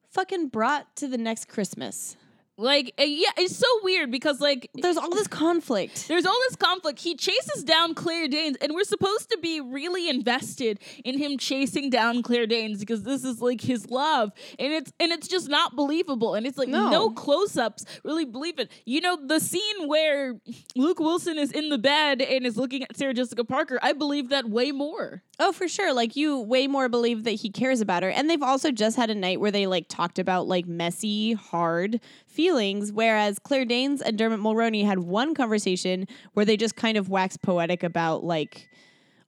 fucking 0.09 0.47
brought 0.49 0.95
to 0.97 1.07
the 1.07 1.17
next 1.17 1.47
Christmas. 1.47 2.15
Like, 2.59 2.93
uh, 2.99 3.03
yeah, 3.03 3.29
it's 3.37 3.55
so 3.55 3.67
weird 3.83 4.09
because 4.09 4.41
like 4.41 4.69
There's 4.73 4.97
all 4.97 5.11
this 5.11 5.27
conflict. 5.47 6.07
there's 6.07 6.25
all 6.25 6.39
this 6.49 6.55
conflict. 6.55 6.99
He 6.99 7.15
chases 7.15 7.63
down 7.63 7.93
Claire 7.93 8.27
Danes, 8.27 8.57
and 8.61 8.73
we're 8.73 8.83
supposed 8.83 9.29
to 9.29 9.37
be 9.37 9.61
really 9.61 10.09
invested 10.09 10.79
in 11.05 11.17
him 11.19 11.37
chasing 11.37 11.89
down 11.91 12.23
Claire 12.23 12.47
Danes 12.47 12.79
because 12.79 13.03
this 13.03 13.23
is 13.23 13.41
like 13.41 13.61
his 13.61 13.89
love, 13.91 14.31
and 14.57 14.73
it's 14.73 14.91
and 14.99 15.11
it's 15.11 15.27
just 15.27 15.49
not 15.49 15.75
believable. 15.75 16.33
And 16.33 16.47
it's 16.47 16.57
like 16.57 16.67
no, 16.69 16.89
No. 16.89 17.09
close-ups 17.11 17.85
really 18.03 18.25
believe 18.25 18.57
it. 18.57 18.71
You 18.85 19.01
know, 19.01 19.17
the 19.23 19.39
scene 19.39 19.87
where 19.87 20.35
Luke 20.75 20.99
Wilson 20.99 21.37
is 21.37 21.51
in 21.51 21.69
the 21.69 21.77
bed 21.77 22.21
and 22.23 22.45
is 22.45 22.57
looking 22.57 22.81
at 22.83 22.97
Sarah 22.97 23.13
Jessica 23.13 23.43
Parker, 23.43 23.77
I 23.83 23.93
believe 23.93 24.29
that 24.29 24.49
way 24.49 24.71
more. 24.71 25.21
Oh, 25.39 25.51
for 25.51 25.67
sure. 25.67 25.93
Like 25.93 26.15
you 26.15 26.39
way 26.39 26.65
more 26.65 26.89
believe 26.89 27.23
that 27.25 27.31
he 27.31 27.51
cares 27.51 27.81
about 27.81 28.01
her. 28.01 28.09
And 28.09 28.27
they've 28.27 28.41
also 28.41 28.71
just 28.71 28.97
had 28.97 29.11
a 29.11 29.15
night 29.15 29.39
where 29.39 29.51
they 29.51 29.67
like 29.67 29.87
talked 29.87 30.17
about 30.17 30.47
like 30.47 30.65
messy, 30.65 31.33
hard 31.33 31.99
feelings. 32.37 32.91
Whereas 32.91 33.39
Claire 33.39 33.65
Danes 33.65 33.99
and 33.99 34.15
Dermot 34.15 34.39
Mulroney 34.39 34.85
had 34.85 34.99
one 34.99 35.33
conversation 35.33 36.07
where 36.33 36.45
they 36.45 36.55
just 36.55 36.75
kind 36.75 36.95
of 36.95 37.09
waxed 37.09 37.41
poetic 37.41 37.81
about 37.81 38.23
like 38.23 38.69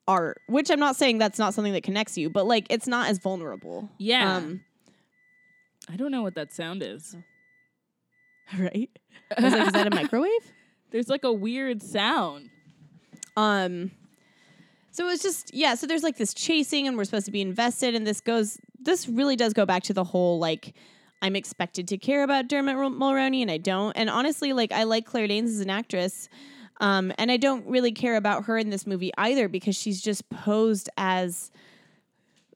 art, 0.08 0.40
which 0.48 0.70
I'm 0.70 0.80
not 0.80 0.96
saying 0.96 1.18
that's 1.18 1.40
not 1.40 1.56
something 1.56 1.74
that 1.74 1.82
connects 1.82 2.20
you, 2.20 2.30
but 2.30 2.46
like 2.46 2.68
it's 2.70 2.88
not 2.88 3.10
as 3.10 3.18
vulnerable. 3.18 3.90
Yeah. 3.98 4.38
Um, 4.38 4.62
I 5.92 5.96
don't 5.96 6.12
know 6.12 6.22
what 6.22 6.36
that 6.36 6.54
sound 6.54 6.84
is. 6.84 7.16
right. 8.58 8.92
I 9.36 9.42
was 9.42 9.54
like, 9.54 9.68
is 9.68 9.74
that 9.74 9.88
a 9.88 9.96
microwave? 9.96 10.54
There's 10.92 11.10
like 11.10 11.24
a 11.24 11.34
weird 11.34 11.82
sound. 11.82 12.52
Um 13.36 13.92
so 14.92 15.06
it 15.06 15.08
was 15.08 15.22
just 15.22 15.54
yeah, 15.54 15.76
so 15.76 15.88
there's 15.88 16.04
like 16.04 16.18
this 16.18 16.34
chasing 16.34 16.88
and 16.88 16.98
we're 16.98 17.06
supposed 17.06 17.26
to 17.26 17.32
be 17.32 17.42
invested 17.42 17.96
and 17.96 18.06
this 18.06 18.22
goes 18.22 18.58
this 18.80 19.08
really 19.08 19.36
does 19.36 19.54
go 19.54 19.66
back 19.66 19.84
to 19.84 19.94
the 19.94 20.04
whole 20.04 20.40
like 20.40 20.74
I'm 21.22 21.36
expected 21.36 21.88
to 21.90 21.98
care 21.98 22.24
about 22.24 22.48
Dermot 22.48 22.76
Mulroney 22.76 23.42
and 23.42 23.52
I 23.52 23.58
don't. 23.58 23.92
And 23.98 24.10
honestly, 24.10 24.54
like 24.54 24.72
I 24.72 24.84
like 24.84 25.06
Claire 25.06 25.28
Danes 25.28 25.52
as 25.52 25.60
an 25.60 25.70
actress. 25.70 26.30
Um 26.80 27.12
and 27.18 27.30
I 27.32 27.38
don't 27.38 27.66
really 27.68 27.92
care 27.92 28.16
about 28.16 28.46
her 28.46 28.58
in 28.58 28.70
this 28.70 28.88
movie 28.88 29.12
either 29.18 29.50
because 29.50 29.76
she's 29.76 30.02
just 30.02 30.30
posed 30.30 30.90
as 30.98 31.52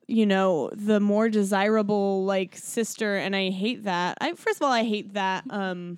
you 0.07 0.25
know, 0.25 0.69
the 0.73 0.99
more 0.99 1.29
desirable 1.29 2.23
like 2.25 2.55
sister 2.57 3.15
and 3.17 3.35
I 3.35 3.49
hate 3.49 3.83
that. 3.83 4.17
I 4.21 4.33
first 4.33 4.57
of 4.57 4.63
all 4.63 4.71
I 4.71 4.83
hate 4.83 5.13
that 5.13 5.43
um 5.49 5.97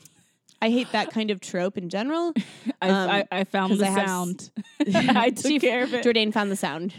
I 0.61 0.69
hate 0.69 0.91
that 0.93 1.11
kind 1.11 1.29
of 1.31 1.41
trope 1.41 1.77
in 1.77 1.89
general. 1.89 2.33
I, 2.81 2.89
Um, 2.89 3.09
I, 3.11 3.27
I 3.31 3.43
found 3.43 3.77
the 3.77 3.85
I 3.87 3.93
sound. 4.05 4.49
I 4.95 5.29
took 5.29 5.45
She- 5.51 5.59
care 5.59 5.83
of 5.83 5.93
it. 5.93 6.01
Jordan 6.01 6.31
found 6.31 6.49
the 6.49 6.55
sound. 6.55 6.93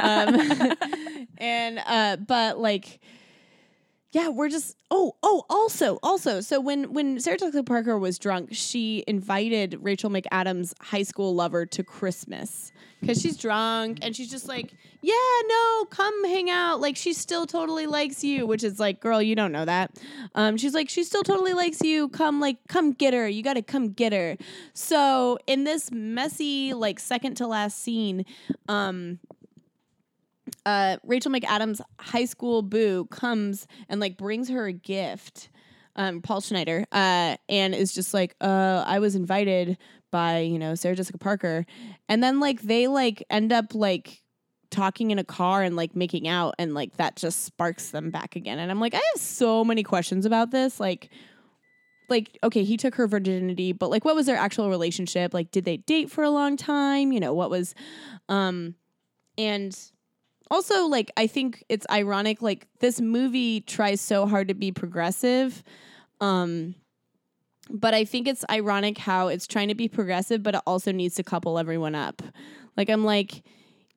um, 0.00 0.72
and 1.38 1.78
uh, 1.86 2.16
but 2.16 2.58
like, 2.58 3.00
yeah, 4.12 4.28
we're 4.28 4.50
just 4.50 4.76
oh 4.90 5.16
oh 5.22 5.44
also 5.48 5.98
also 6.02 6.42
so 6.42 6.60
when 6.60 6.92
when 6.92 7.18
Sarah 7.18 7.38
Jessica 7.38 7.62
Parker 7.62 7.98
was 7.98 8.18
drunk, 8.18 8.50
she 8.52 9.02
invited 9.06 9.78
Rachel 9.80 10.10
McAdams' 10.10 10.74
high 10.80 11.02
school 11.02 11.34
lover 11.34 11.64
to 11.66 11.82
Christmas 11.82 12.72
because 13.00 13.20
she's 13.20 13.38
drunk 13.38 13.98
and 14.02 14.14
she's 14.14 14.30
just 14.30 14.46
like, 14.46 14.74
yeah, 15.00 15.14
no, 15.46 15.84
come 15.86 16.24
hang 16.24 16.50
out. 16.50 16.80
Like 16.80 16.96
she 16.96 17.14
still 17.14 17.46
totally 17.46 17.86
likes 17.86 18.22
you, 18.22 18.46
which 18.46 18.62
is 18.62 18.78
like, 18.78 19.00
girl, 19.00 19.20
you 19.20 19.34
don't 19.34 19.50
know 19.50 19.64
that. 19.64 19.98
Um, 20.34 20.58
she's 20.58 20.74
like, 20.74 20.90
she 20.90 21.04
still 21.04 21.22
totally 21.22 21.54
likes 21.54 21.82
you. 21.82 22.10
Come 22.10 22.38
like, 22.38 22.58
come 22.68 22.92
get 22.92 23.14
her. 23.14 23.26
You 23.26 23.42
got 23.42 23.54
to 23.54 23.62
come 23.62 23.92
get 23.92 24.12
her. 24.12 24.36
So 24.74 25.38
in 25.46 25.64
this 25.64 25.90
messy 25.90 26.74
like 26.74 27.00
second 27.00 27.36
to 27.38 27.46
last 27.46 27.82
scene, 27.82 28.26
um, 28.68 29.18
uh, 30.66 30.96
Rachel 31.04 31.32
McAdams' 31.32 31.80
high 31.98 32.24
school 32.24 32.62
boo 32.62 33.06
comes 33.06 33.66
and 33.88 34.00
like 34.00 34.16
brings 34.16 34.48
her 34.48 34.66
a 34.66 34.72
gift. 34.72 35.48
Um, 35.94 36.22
Paul 36.22 36.40
Schneider, 36.40 36.86
uh, 36.90 37.36
and 37.50 37.74
is 37.74 37.92
just 37.92 38.14
like, 38.14 38.34
uh, 38.40 38.82
I 38.86 38.98
was 38.98 39.14
invited 39.14 39.76
by 40.10 40.38
you 40.38 40.58
know 40.58 40.74
Sarah 40.74 40.96
Jessica 40.96 41.18
Parker, 41.18 41.66
and 42.08 42.22
then 42.22 42.40
like 42.40 42.62
they 42.62 42.86
like 42.86 43.22
end 43.28 43.52
up 43.52 43.74
like 43.74 44.22
talking 44.70 45.10
in 45.10 45.18
a 45.18 45.24
car 45.24 45.62
and 45.62 45.76
like 45.76 45.94
making 45.94 46.28
out, 46.28 46.54
and 46.58 46.72
like 46.72 46.96
that 46.96 47.16
just 47.16 47.44
sparks 47.44 47.90
them 47.90 48.10
back 48.10 48.36
again. 48.36 48.58
And 48.58 48.70
I'm 48.70 48.80
like, 48.80 48.94
I 48.94 49.02
have 49.12 49.20
so 49.20 49.64
many 49.64 49.82
questions 49.82 50.26
about 50.26 50.50
this, 50.50 50.80
like. 50.80 51.10
Like 52.08 52.36
okay, 52.44 52.62
he 52.62 52.76
took 52.76 52.96
her 52.96 53.06
virginity, 53.06 53.72
but 53.72 53.88
like, 53.88 54.04
what 54.04 54.14
was 54.14 54.26
their 54.26 54.36
actual 54.36 54.68
relationship? 54.68 55.32
Like, 55.32 55.50
did 55.50 55.64
they 55.64 55.78
date 55.78 56.10
for 56.10 56.22
a 56.22 56.28
long 56.28 56.58
time? 56.58 57.10
You 57.10 57.20
know, 57.20 57.32
what 57.32 57.48
was, 57.48 57.74
um, 58.28 58.74
and 59.38 59.74
also 60.52 60.86
like 60.86 61.10
i 61.16 61.26
think 61.26 61.64
it's 61.68 61.86
ironic 61.90 62.42
like 62.42 62.66
this 62.80 63.00
movie 63.00 63.60
tries 63.62 64.00
so 64.00 64.26
hard 64.26 64.48
to 64.48 64.54
be 64.54 64.70
progressive 64.70 65.62
um 66.20 66.74
but 67.70 67.94
i 67.94 68.04
think 68.04 68.28
it's 68.28 68.44
ironic 68.50 68.98
how 68.98 69.28
it's 69.28 69.46
trying 69.46 69.68
to 69.68 69.74
be 69.74 69.88
progressive 69.88 70.42
but 70.42 70.54
it 70.54 70.62
also 70.66 70.92
needs 70.92 71.14
to 71.14 71.22
couple 71.22 71.58
everyone 71.58 71.94
up. 71.94 72.22
Like 72.76 72.90
i'm 72.90 73.04
like 73.04 73.42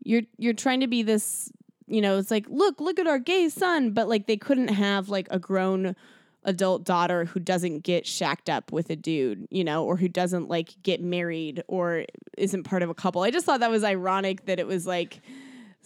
you're 0.04 0.24
you're 0.38 0.54
trying 0.54 0.80
to 0.82 0.88
be 0.88 1.04
this 1.04 1.52
you 1.88 2.02
know 2.02 2.18
it's 2.18 2.32
like 2.32 2.46
look 2.50 2.80
look 2.80 3.00
at 3.00 3.08
our 3.08 3.20
gay 3.20 3.50
son 3.50 3.92
but 3.92 4.08
like 4.08 4.28
they 4.28 4.38
couldn't 4.38 4.70
have 4.70 5.10
like 5.10 5.28
a 5.32 5.40
grown 5.40 5.96
adult 6.44 6.84
daughter 6.84 7.26
who 7.26 7.40
doesn't 7.40 7.80
get 7.80 8.06
shacked 8.06 8.50
up 8.50 8.72
with 8.72 8.90
a 8.90 8.96
dude 8.96 9.48
you 9.50 9.64
know 9.64 9.84
or 9.84 9.98
who 9.98 10.08
doesn't 10.08 10.48
like 10.48 10.76
get 10.84 11.02
married 11.02 11.64
or 11.68 12.06
isn't 12.38 12.64
part 12.64 12.84
of 12.84 12.90
a 12.90 12.94
couple. 12.94 13.24
I 13.24 13.32
just 13.32 13.46
thought 13.46 13.62
that 13.62 13.72
was 13.72 13.84
ironic 13.84 14.46
that 14.46 14.60
it 14.60 14.68
was 14.68 14.86
like 14.86 15.22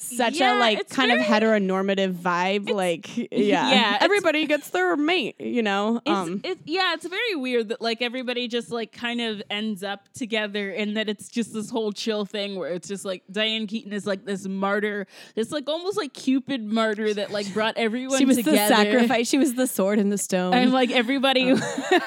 such 0.01 0.35
Yeah, 0.35 0.57
a 0.57 0.59
like 0.59 0.89
kind 0.89 1.11
of 1.11 1.19
heteronormative 1.19 2.13
vibe 2.13 2.69
like 2.69 3.15
yeah. 3.31 3.69
Yeah, 3.71 3.97
everybody 4.01 4.45
gets 4.45 4.69
their 4.69 4.95
mate 4.95 5.35
you 5.39 5.61
know 5.61 6.01
It's, 6.05 6.09
um. 6.09 6.41
yeah, 6.65 6.93
it's 6.93 7.07
very 7.07 7.35
weird 7.35 7.69
that 7.69 7.81
like 7.81 8.01
everybody 8.01 8.47
just 8.47 8.71
like 8.71 8.91
kind 8.91 9.21
of 9.21 9.41
ends 9.49 9.83
up 9.83 10.11
together 10.13 10.71
and 10.71 10.97
that 10.97 11.09
it's 11.09 11.29
just 11.29 11.53
this 11.53 11.69
whole 11.69 11.91
chill 11.91 12.25
thing 12.25 12.57
where 12.57 12.71
it's 12.71 12.87
just 12.87 13.05
like 13.05 13.23
Diane 13.31 13.67
Keaton 13.67 13.93
is 13.93 14.05
like 14.05 14.25
this 14.25 14.47
martyr, 14.47 15.07
this 15.35 15.51
like 15.51 15.67
almost 15.69 15.97
like 15.97 16.13
Cupid 16.13 16.63
martyr 16.63 17.13
that 17.13 17.31
like 17.31 17.53
brought 17.53 17.77
everyone 17.77 18.17
she 18.17 18.25
was 18.25 18.37
together. 18.37 18.57
the 18.57 18.67
sacrifice. 18.75 19.27
She 19.29 19.37
was 19.37 19.53
the 19.55 19.67
sword 19.67 19.99
and 19.99 20.11
the 20.11 20.17
stone. 20.17 20.53
And 20.53 20.71
like 20.71 20.91
everybody 20.91 21.53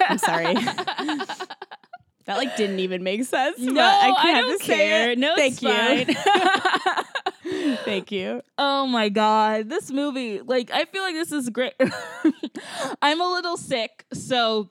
i'm 0.09 0.19
sorry 0.19 0.55
that 2.25 2.37
like 2.37 2.57
didn't 2.57 2.81
even 2.81 3.03
make 3.03 3.25
sense 3.25 3.59
No, 3.59 3.75
but 3.75 3.83
I, 3.83 4.11
I 4.11 4.41
don't 4.41 4.61
care. 4.61 5.11
it. 5.11 5.19
No, 5.19 5.35
thank 5.37 5.63
it's 5.63 5.63
you 5.63 6.15
thank 7.85 8.13
you 8.13 8.43
Oh 8.59 8.87
my 8.87 9.09
god, 9.09 9.69
this 9.69 9.91
movie, 9.91 10.41
like 10.41 10.71
I 10.73 10.85
feel 10.85 11.03
like 11.03 11.15
this 11.15 11.33
is 11.33 11.51
great. 11.51 11.75
I'm 13.03 13.21
a 13.21 13.29
little 13.29 13.57
sick, 13.57 14.07
so 14.13 14.71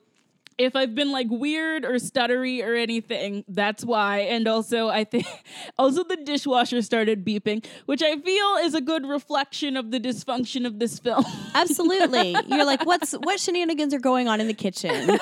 if 0.58 0.76
I've 0.76 0.94
been 0.94 1.12
like 1.12 1.26
weird 1.30 1.84
or 1.84 1.92
stuttery 1.94 2.64
or 2.64 2.74
anything, 2.74 3.44
that's 3.48 3.84
why. 3.84 4.20
And 4.20 4.46
also 4.46 4.88
I 4.88 5.04
think 5.04 5.26
also 5.78 6.04
the 6.04 6.16
dishwasher 6.16 6.82
started 6.82 7.24
beeping, 7.24 7.64
which 7.86 8.02
I 8.02 8.16
feel 8.18 8.54
is 8.62 8.74
a 8.74 8.80
good 8.80 9.06
reflection 9.06 9.76
of 9.76 9.90
the 9.90 9.98
dysfunction 10.00 10.66
of 10.66 10.78
this 10.78 10.98
film. 10.98 11.24
Absolutely. 11.54 12.36
You're 12.46 12.64
like, 12.64 12.84
what's 12.86 13.12
what 13.12 13.40
shenanigans 13.40 13.92
are 13.94 14.00
going 14.00 14.28
on 14.28 14.40
in 14.40 14.46
the 14.46 14.54
kitchen? 14.54 15.18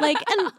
like, 0.00 0.18
and 0.30 0.52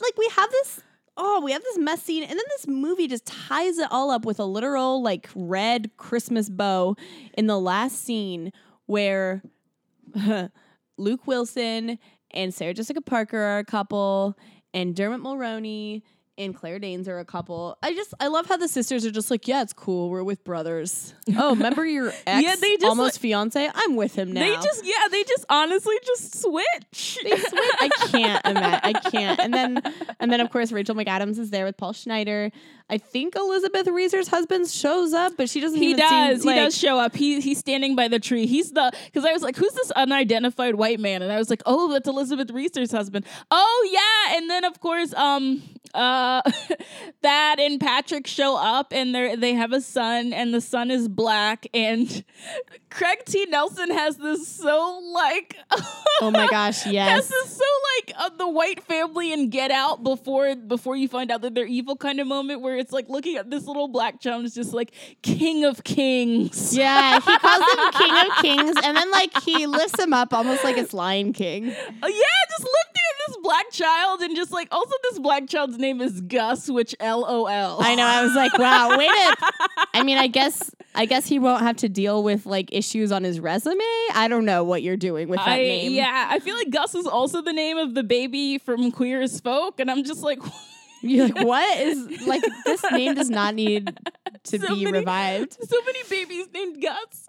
like 0.00 0.16
we 0.18 0.28
have 0.36 0.50
this. 0.50 0.80
Oh, 1.18 1.40
we 1.42 1.52
have 1.52 1.62
this 1.62 1.78
mess 1.78 2.02
scene, 2.02 2.22
and 2.22 2.30
then 2.30 2.44
this 2.50 2.66
movie 2.66 3.08
just 3.08 3.24
ties 3.24 3.78
it 3.78 3.88
all 3.90 4.10
up 4.10 4.26
with 4.26 4.38
a 4.38 4.44
literal 4.44 5.02
like 5.02 5.30
red 5.34 5.96
Christmas 5.96 6.50
bow 6.50 6.94
in 7.38 7.46
the 7.46 7.58
last 7.58 8.04
scene 8.04 8.52
where 8.84 9.42
Luke 10.98 11.26
Wilson 11.26 11.98
and 12.32 12.52
Sarah 12.52 12.74
Jessica 12.74 13.00
Parker 13.00 13.38
are 13.38 13.58
a 13.58 13.64
couple, 13.64 14.36
and 14.74 14.94
Dermot 14.94 15.22
Mulroney 15.22 16.02
and 16.38 16.54
Claire 16.54 16.78
Danes 16.78 17.08
are 17.08 17.18
a 17.18 17.24
couple. 17.24 17.78
I 17.82 17.94
just 17.94 18.14
I 18.20 18.28
love 18.28 18.46
how 18.46 18.56
the 18.56 18.68
sisters 18.68 19.04
are 19.04 19.10
just 19.10 19.30
like, 19.30 19.48
yeah, 19.48 19.62
it's 19.62 19.72
cool. 19.72 20.10
We're 20.10 20.24
with 20.24 20.44
brothers. 20.44 21.14
Oh, 21.38 21.50
remember 21.50 21.84
your 21.84 22.12
ex, 22.26 22.60
they 22.60 22.76
just, 22.76 22.84
almost 22.84 23.18
fiance? 23.18 23.68
I'm 23.74 23.96
with 23.96 24.14
him 24.14 24.32
now. 24.32 24.40
They 24.40 24.54
just 24.54 24.86
yeah, 24.86 25.08
they 25.10 25.24
just 25.24 25.44
honestly 25.48 25.96
just 26.04 26.40
switch. 26.40 27.18
They 27.22 27.36
switch. 27.36 27.52
I 27.52 27.88
can't 28.06 28.46
imagine. 28.46 28.80
I 28.84 28.92
can't. 28.92 29.40
And 29.40 29.52
then, 29.52 29.82
and 30.20 30.32
then 30.32 30.40
of 30.40 30.50
course 30.50 30.70
Rachel 30.70 30.94
McAdams 30.94 31.38
is 31.38 31.50
there 31.50 31.64
with 31.64 31.76
Paul 31.76 31.92
Schneider. 31.92 32.52
I 32.88 32.98
think 32.98 33.34
Elizabeth 33.34 33.88
Reaser's 33.88 34.28
husband 34.28 34.68
shows 34.68 35.12
up, 35.12 35.32
but 35.36 35.50
she 35.50 35.60
doesn't. 35.60 35.78
He 35.78 35.90
even 35.90 35.98
seem 35.98 36.08
does. 36.28 36.42
he 36.44 36.48
like- 36.48 36.56
does 36.56 36.78
show 36.78 36.98
up. 36.98 37.16
He 37.16 37.40
he's 37.40 37.58
standing 37.58 37.96
by 37.96 38.06
the 38.08 38.20
tree. 38.20 38.46
He's 38.46 38.70
the 38.72 38.92
because 39.06 39.24
I 39.24 39.32
was 39.32 39.42
like, 39.42 39.56
who's 39.56 39.72
this 39.72 39.90
unidentified 39.90 40.76
white 40.76 41.00
man? 41.00 41.20
And 41.22 41.32
I 41.32 41.38
was 41.38 41.50
like, 41.50 41.62
oh, 41.66 41.92
that's 41.92 42.08
Elizabeth 42.08 42.50
Reaser's 42.50 42.92
husband. 42.92 43.26
Oh 43.50 43.88
yeah. 43.92 44.36
And 44.38 44.48
then 44.48 44.64
of 44.64 44.78
course, 44.80 45.12
um, 45.14 45.62
uh, 45.94 46.42
Thad 47.22 47.58
and 47.60 47.80
Patrick 47.80 48.26
show 48.26 48.56
up, 48.56 48.92
and 48.92 49.14
they 49.14 49.32
are 49.32 49.36
they 49.36 49.54
have 49.54 49.72
a 49.72 49.80
son, 49.80 50.32
and 50.32 50.54
the 50.54 50.60
son 50.60 50.90
is 50.90 51.08
black, 51.08 51.66
and 51.74 52.24
Craig 52.90 53.18
T. 53.26 53.46
Nelson 53.46 53.90
has 53.90 54.16
this 54.16 54.46
so 54.46 55.00
like. 55.12 55.56
Oh 56.22 56.30
my 56.30 56.46
gosh! 56.48 56.80
Has 56.84 56.92
Yes. 56.94 57.28
this 57.28 57.58
so 57.58 57.64
like 57.98 58.14
uh, 58.16 58.30
the 58.38 58.48
white 58.48 58.82
family 58.82 59.34
and 59.34 59.50
Get 59.52 59.70
Out 59.70 60.02
before 60.02 60.56
before 60.56 60.96
you 60.96 61.08
find 61.08 61.30
out 61.30 61.42
that 61.42 61.54
they're 61.54 61.66
evil 61.66 61.94
kind 61.94 62.20
of 62.20 62.26
moment 62.26 62.62
where 62.62 62.75
it's 62.76 62.92
like 62.92 63.08
looking 63.08 63.36
at 63.36 63.50
this 63.50 63.66
little 63.66 63.88
black 63.88 64.20
chum 64.20 64.44
is 64.44 64.54
just 64.54 64.72
like 64.72 64.92
king 65.22 65.64
of 65.64 65.84
kings. 65.84 66.76
Yeah, 66.76 67.20
he 67.20 67.38
calls 67.38 67.62
him 67.72 67.92
King 67.98 68.26
of 68.26 68.36
Kings, 68.42 68.76
and 68.84 68.96
then 68.96 69.10
like 69.10 69.42
he 69.42 69.66
lifts 69.66 69.98
him 69.98 70.12
up 70.12 70.34
almost 70.34 70.62
like 70.62 70.76
it's 70.76 70.92
Lion 70.92 71.32
King. 71.32 71.64
Oh, 72.02 72.08
yeah, 72.08 72.50
just 72.50 72.60
lifting 72.60 72.96
this 73.26 73.36
black 73.42 73.70
child 73.70 74.20
and 74.20 74.36
just 74.36 74.52
like 74.52 74.68
also 74.70 74.92
this 75.04 75.18
black 75.18 75.48
child's 75.48 75.78
name 75.78 76.00
is 76.00 76.20
Gus, 76.20 76.68
which 76.68 76.94
LOL. 77.00 77.46
I 77.80 77.94
know. 77.94 78.04
I 78.04 78.22
was 78.22 78.34
like, 78.34 78.56
wow, 78.58 78.96
wait 78.96 79.08
a. 79.08 79.36
I 79.94 80.02
mean, 80.02 80.18
I 80.18 80.26
guess 80.26 80.70
I 80.94 81.06
guess 81.06 81.26
he 81.26 81.38
won't 81.38 81.62
have 81.62 81.76
to 81.78 81.88
deal 81.88 82.22
with 82.22 82.46
like 82.46 82.72
issues 82.72 83.12
on 83.12 83.24
his 83.24 83.40
resume. 83.40 83.82
I 84.14 84.28
don't 84.28 84.44
know 84.44 84.64
what 84.64 84.82
you're 84.82 84.96
doing 84.96 85.28
with 85.28 85.38
that 85.38 85.48
I, 85.48 85.56
name. 85.58 85.92
Yeah, 85.92 86.28
I 86.30 86.38
feel 86.38 86.56
like 86.56 86.70
Gus 86.70 86.94
is 86.94 87.06
also 87.06 87.42
the 87.42 87.52
name 87.52 87.76
of 87.76 87.94
the 87.94 88.02
baby 88.02 88.58
from 88.58 88.90
Queer 88.90 89.22
as 89.22 89.40
Folk, 89.40 89.80
and 89.80 89.90
I'm 89.90 90.04
just 90.04 90.22
like, 90.22 90.40
You're 91.08 91.28
like, 91.28 91.46
what 91.46 91.78
is 91.80 92.26
like 92.26 92.42
this 92.64 92.82
name 92.92 93.14
does 93.14 93.30
not 93.30 93.54
need 93.54 93.96
to 94.44 94.58
So 94.58 94.68
be 94.74 94.84
many- 94.84 94.98
revived. 94.98 95.56
so 95.68 95.76
many 95.84 96.00
babies 96.08 96.46
named 96.52 96.82
Gus. 96.82 97.25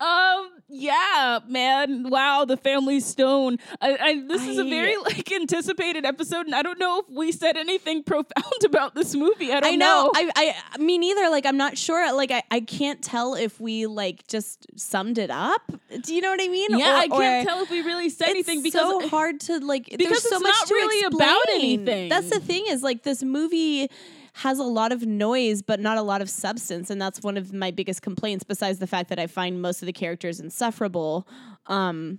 Um, 0.00 0.50
yeah, 0.68 1.40
man. 1.46 2.10
Wow, 2.10 2.44
the 2.44 2.56
Family 2.56 3.00
Stone. 3.00 3.58
I, 3.80 3.96
I 4.00 4.24
this 4.26 4.46
is 4.46 4.58
a 4.58 4.64
very 4.64 4.96
like 4.96 5.30
anticipated 5.32 6.04
episode, 6.04 6.46
and 6.46 6.54
I 6.54 6.62
don't 6.62 6.78
know 6.78 7.00
if 7.00 7.06
we 7.14 7.32
said 7.32 7.56
anything 7.56 8.02
profound 8.04 8.64
about 8.64 8.94
this 8.94 9.14
movie. 9.14 9.52
I 9.52 9.60
don't 9.60 9.72
I 9.72 9.76
know. 9.76 10.10
I, 10.14 10.54
I 10.74 10.78
me 10.78 10.98
neither. 10.98 11.30
Like 11.30 11.46
I'm 11.46 11.56
not 11.56 11.78
sure. 11.78 12.12
Like 12.14 12.30
I, 12.30 12.42
I 12.50 12.60
can't 12.60 13.02
tell 13.02 13.34
if 13.34 13.60
we 13.60 13.86
like 13.86 14.26
just 14.26 14.66
summed 14.78 15.18
it 15.18 15.30
up. 15.30 15.62
Do 16.02 16.14
you 16.14 16.20
know 16.20 16.30
what 16.30 16.40
I 16.42 16.48
mean? 16.48 16.78
yeah, 16.78 16.94
Or- 16.94 16.96
I 16.96 17.08
can't 17.08 17.48
tell 17.48 17.62
if 17.62 17.70
we 17.70 17.82
really 17.82 18.08
said 18.10 18.28
anything 18.28 18.62
because 18.62 18.82
it's 18.82 19.04
so 19.04 19.08
hard 19.08 19.40
to 19.40 19.58
like. 19.60 19.84
because 19.90 20.08
there's 20.08 20.22
so 20.22 20.36
it's 20.36 20.42
much 20.42 20.54
not 20.60 20.68
to 20.68 20.74
really 20.74 21.04
about 21.06 21.48
anything. 21.54 22.08
That's 22.08 22.30
the 22.30 22.40
thing 22.40 22.64
is 22.68 22.82
like 22.82 23.02
this 23.04 23.22
movie 23.22 23.88
has 24.34 24.58
a 24.58 24.64
lot 24.64 24.90
of 24.90 25.06
noise 25.06 25.62
but 25.62 25.78
not 25.78 25.96
a 25.96 26.02
lot 26.02 26.20
of 26.20 26.28
substance 26.28 26.90
and 26.90 27.00
that's 27.00 27.20
one 27.22 27.36
of 27.36 27.52
my 27.52 27.70
biggest 27.70 28.02
complaints 28.02 28.42
besides 28.42 28.80
the 28.80 28.86
fact 28.86 29.08
that 29.08 29.18
I 29.18 29.28
find 29.28 29.62
most 29.62 29.80
of 29.80 29.86
the 29.86 29.92
characters 29.92 30.40
insufferable 30.40 31.26
um 31.66 32.18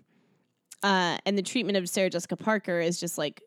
uh 0.81 1.17
and 1.25 1.37
the 1.37 1.41
treatment 1.41 1.77
of 1.77 1.89
Sarah 1.89 2.09
Jessica 2.09 2.37
Parker 2.37 2.79
is 2.79 3.01
just 3.01 3.17
like 3.17 3.41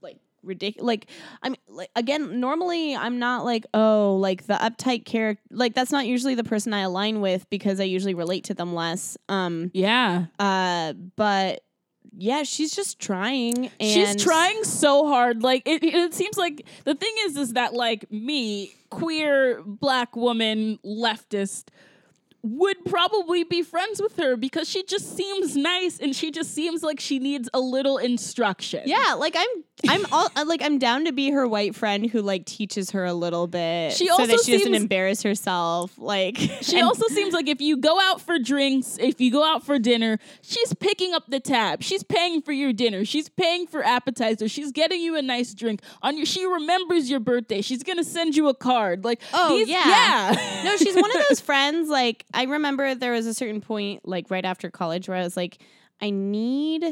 like 0.00 0.16
ridiculous 0.42 0.86
like 0.86 1.06
i'm 1.42 1.56
like 1.68 1.90
again 1.94 2.40
normally 2.40 2.96
I'm 2.96 3.18
not 3.18 3.44
like 3.44 3.66
oh 3.74 4.16
like 4.16 4.46
the 4.46 4.54
uptight 4.54 5.04
character 5.04 5.42
like 5.50 5.74
that's 5.74 5.92
not 5.92 6.06
usually 6.06 6.34
the 6.34 6.44
person 6.44 6.72
I 6.72 6.80
align 6.80 7.20
with 7.20 7.48
because 7.50 7.80
I 7.80 7.84
usually 7.84 8.14
relate 8.14 8.44
to 8.44 8.54
them 8.54 8.74
less 8.74 9.18
um 9.28 9.70
yeah. 9.74 10.26
uh 10.38 10.94
but 11.16 11.60
yeah 12.16 12.42
she's 12.42 12.74
just 12.74 12.98
trying 12.98 13.70
and 13.80 13.90
She's 13.90 14.16
trying 14.16 14.64
so 14.64 15.06
hard. 15.06 15.42
Like 15.42 15.62
it, 15.66 15.82
it 15.82 16.14
seems 16.14 16.36
like 16.36 16.64
the 16.84 16.94
thing 16.94 17.14
is, 17.26 17.36
is 17.36 17.52
that 17.54 17.74
like 17.74 18.10
me, 18.10 18.74
queer 18.90 19.62
black 19.64 20.16
woman, 20.16 20.78
leftist, 20.84 21.64
would 22.42 22.84
probably 22.84 23.42
be 23.44 23.62
friends 23.62 24.00
with 24.00 24.16
her 24.16 24.36
because 24.36 24.68
she 24.68 24.84
just 24.84 25.16
seems 25.16 25.56
nice 25.56 25.98
and 25.98 26.14
she 26.14 26.30
just 26.30 26.54
seems 26.54 26.82
like 26.84 27.00
she 27.00 27.18
needs 27.18 27.48
a 27.52 27.58
little 27.60 27.98
instruction. 27.98 28.82
Yeah, 28.86 29.14
like 29.18 29.34
I'm, 29.36 29.64
I'm 29.88 30.06
all 30.12 30.28
uh, 30.36 30.44
like 30.46 30.62
I'm 30.62 30.78
down 30.78 31.04
to 31.06 31.12
be 31.12 31.30
her 31.30 31.48
white 31.48 31.74
friend 31.74 32.08
who 32.08 32.22
like 32.22 32.46
teaches 32.46 32.92
her 32.92 33.04
a 33.04 33.12
little 33.12 33.48
bit, 33.48 33.92
She 33.92 34.06
so 34.06 34.12
also 34.12 34.26
that 34.26 34.40
she 34.44 34.56
doesn't 34.56 34.74
embarrass 34.74 35.22
herself. 35.22 35.98
Like 35.98 36.36
She 36.62 36.78
and- 36.78 36.86
also 36.86 37.06
seems 37.08 37.34
like 37.34 37.48
if 37.48 37.60
you 37.60 37.76
go 37.76 37.98
out 38.00 38.20
for 38.20 38.38
drinks, 38.38 38.98
if 39.00 39.20
you 39.20 39.32
go 39.32 39.42
out 39.44 39.66
for 39.66 39.78
dinner, 39.80 40.18
she's 40.42 40.72
picking 40.74 41.14
up 41.14 41.24
the 41.28 41.40
tab. 41.40 41.82
She's 41.82 42.04
paying 42.04 42.40
for 42.42 42.52
your 42.52 42.72
dinner. 42.72 43.04
She's 43.04 43.28
paying 43.28 43.66
for 43.66 43.82
appetizers. 43.84 44.50
She's 44.52 44.70
getting 44.70 45.00
you 45.00 45.16
a 45.16 45.22
nice 45.22 45.54
drink. 45.54 45.80
On 46.02 46.16
your, 46.16 46.26
she 46.26 46.46
remembers 46.46 47.10
your 47.10 47.20
birthday. 47.20 47.62
She's 47.62 47.82
gonna 47.82 48.04
send 48.04 48.36
you 48.36 48.48
a 48.48 48.54
card. 48.54 49.04
Like 49.04 49.20
Oh, 49.34 49.58
these- 49.58 49.68
yeah. 49.68 50.32
yeah. 50.32 50.62
no, 50.64 50.76
she's 50.76 50.94
one 50.94 51.10
of 51.16 51.22
those 51.28 51.40
friends. 51.40 51.88
Like 51.88 52.24
I 52.34 52.44
remember 52.44 52.94
there 52.94 53.12
was 53.12 53.26
a 53.26 53.34
certain 53.34 53.60
point, 53.60 54.06
like 54.06 54.30
right 54.30 54.44
after 54.44 54.70
college, 54.70 55.08
where 55.08 55.16
I 55.16 55.22
was 55.22 55.36
like, 55.36 55.58
I 56.00 56.10
need, 56.10 56.82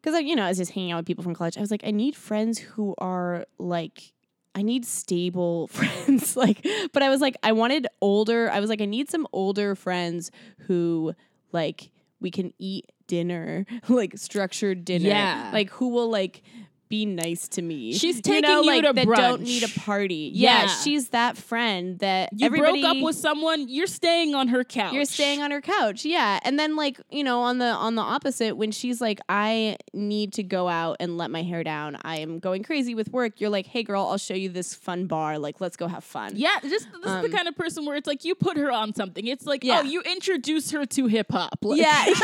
because 0.00 0.14
I, 0.14 0.20
you 0.20 0.36
know, 0.36 0.44
I 0.44 0.48
was 0.48 0.58
just 0.58 0.72
hanging 0.72 0.92
out 0.92 0.98
with 0.98 1.06
people 1.06 1.24
from 1.24 1.34
college. 1.34 1.56
I 1.56 1.60
was 1.60 1.70
like, 1.70 1.84
I 1.84 1.90
need 1.90 2.16
friends 2.16 2.58
who 2.58 2.94
are 2.98 3.46
like. 3.58 4.12
I 4.54 4.62
need 4.62 4.84
stable 4.84 5.66
friends. 5.68 6.36
like, 6.36 6.66
but 6.92 7.00
I 7.00 7.10
was 7.10 7.20
like, 7.20 7.36
I 7.44 7.52
wanted 7.52 7.86
older. 8.00 8.50
I 8.50 8.58
was 8.58 8.68
like, 8.68 8.80
I 8.80 8.86
need 8.86 9.08
some 9.08 9.24
older 9.32 9.76
friends 9.76 10.32
who 10.66 11.14
like 11.52 11.92
we 12.20 12.32
can 12.32 12.52
eat 12.58 12.90
dinner, 13.06 13.66
like 13.88 14.18
structured 14.18 14.84
dinner. 14.84 15.08
Yeah. 15.08 15.50
Like 15.52 15.70
who 15.70 15.88
will 15.88 16.10
like 16.10 16.42
be 16.88 17.06
nice 17.06 17.48
to 17.48 17.62
me. 17.62 17.92
She's 17.94 18.20
taking 18.20 18.42
know, 18.42 18.62
you 18.62 18.66
like, 18.66 18.84
to 18.84 18.92
that 18.94 19.06
don't 19.06 19.42
need 19.42 19.62
a 19.62 19.80
party. 19.80 20.30
Yeah. 20.34 20.62
Yeah. 20.62 20.66
she's 20.68 21.10
that 21.10 21.36
friend 21.36 21.98
that 22.00 22.30
You 22.34 22.50
broke 22.50 22.84
up 22.84 22.96
with 23.00 23.16
someone. 23.16 23.68
You're 23.68 23.86
staying 23.86 24.34
on 24.34 24.48
her 24.48 24.64
couch. 24.64 24.92
you're 24.94 25.04
staying 25.04 25.42
on 25.42 25.50
her 25.50 25.60
couch. 25.60 26.04
Yeah. 26.04 26.38
And 26.42 26.58
then 26.58 26.76
like, 26.76 27.00
you 27.10 27.24
know, 27.24 27.40
on 27.42 27.58
the 27.58 27.66
on 27.66 27.94
the 27.94 28.02
opposite 28.02 28.56
when 28.56 28.70
she's 28.72 29.00
like 29.00 29.20
I 29.28 29.76
need 29.92 30.32
to 30.34 30.42
go 30.42 30.68
out 30.68 30.96
and 31.00 31.16
let 31.18 31.30
my 31.30 31.42
hair 31.42 31.62
down. 31.64 31.96
I 32.02 32.18
am 32.18 32.38
going 32.38 32.62
crazy 32.62 32.94
with 32.94 33.12
work. 33.12 33.40
You're 33.40 33.50
like, 33.50 33.66
"Hey 33.66 33.82
girl, 33.82 34.02
I'll 34.06 34.18
show 34.18 34.34
you 34.34 34.48
this 34.48 34.74
fun 34.74 35.06
bar. 35.06 35.38
Like, 35.38 35.60
let's 35.60 35.76
go 35.76 35.86
have 35.88 36.04
fun." 36.04 36.32
Yeah, 36.36 36.58
this, 36.62 36.84
this 36.84 36.84
is 36.84 37.06
Um, 37.10 37.22
the 37.22 37.28
kind 37.30 37.48
of 37.48 37.56
person 37.56 37.84
where 37.84 37.96
it's 37.96 38.06
like 38.06 38.24
you 38.24 38.34
put 38.34 38.56
her 38.56 38.70
on 38.72 38.94
something. 38.94 39.26
It's 39.26 39.46
like, 39.46 39.64
Yeah. 39.64 39.80
oh, 39.80 39.82
you 39.82 40.00
introduce 40.02 40.70
her 40.72 40.86
to 40.86 41.06
hip 41.06 41.30
hop. 41.30 41.58
Like, 41.62 41.80
Yeah. 41.80 42.04
yeah. 42.06 42.14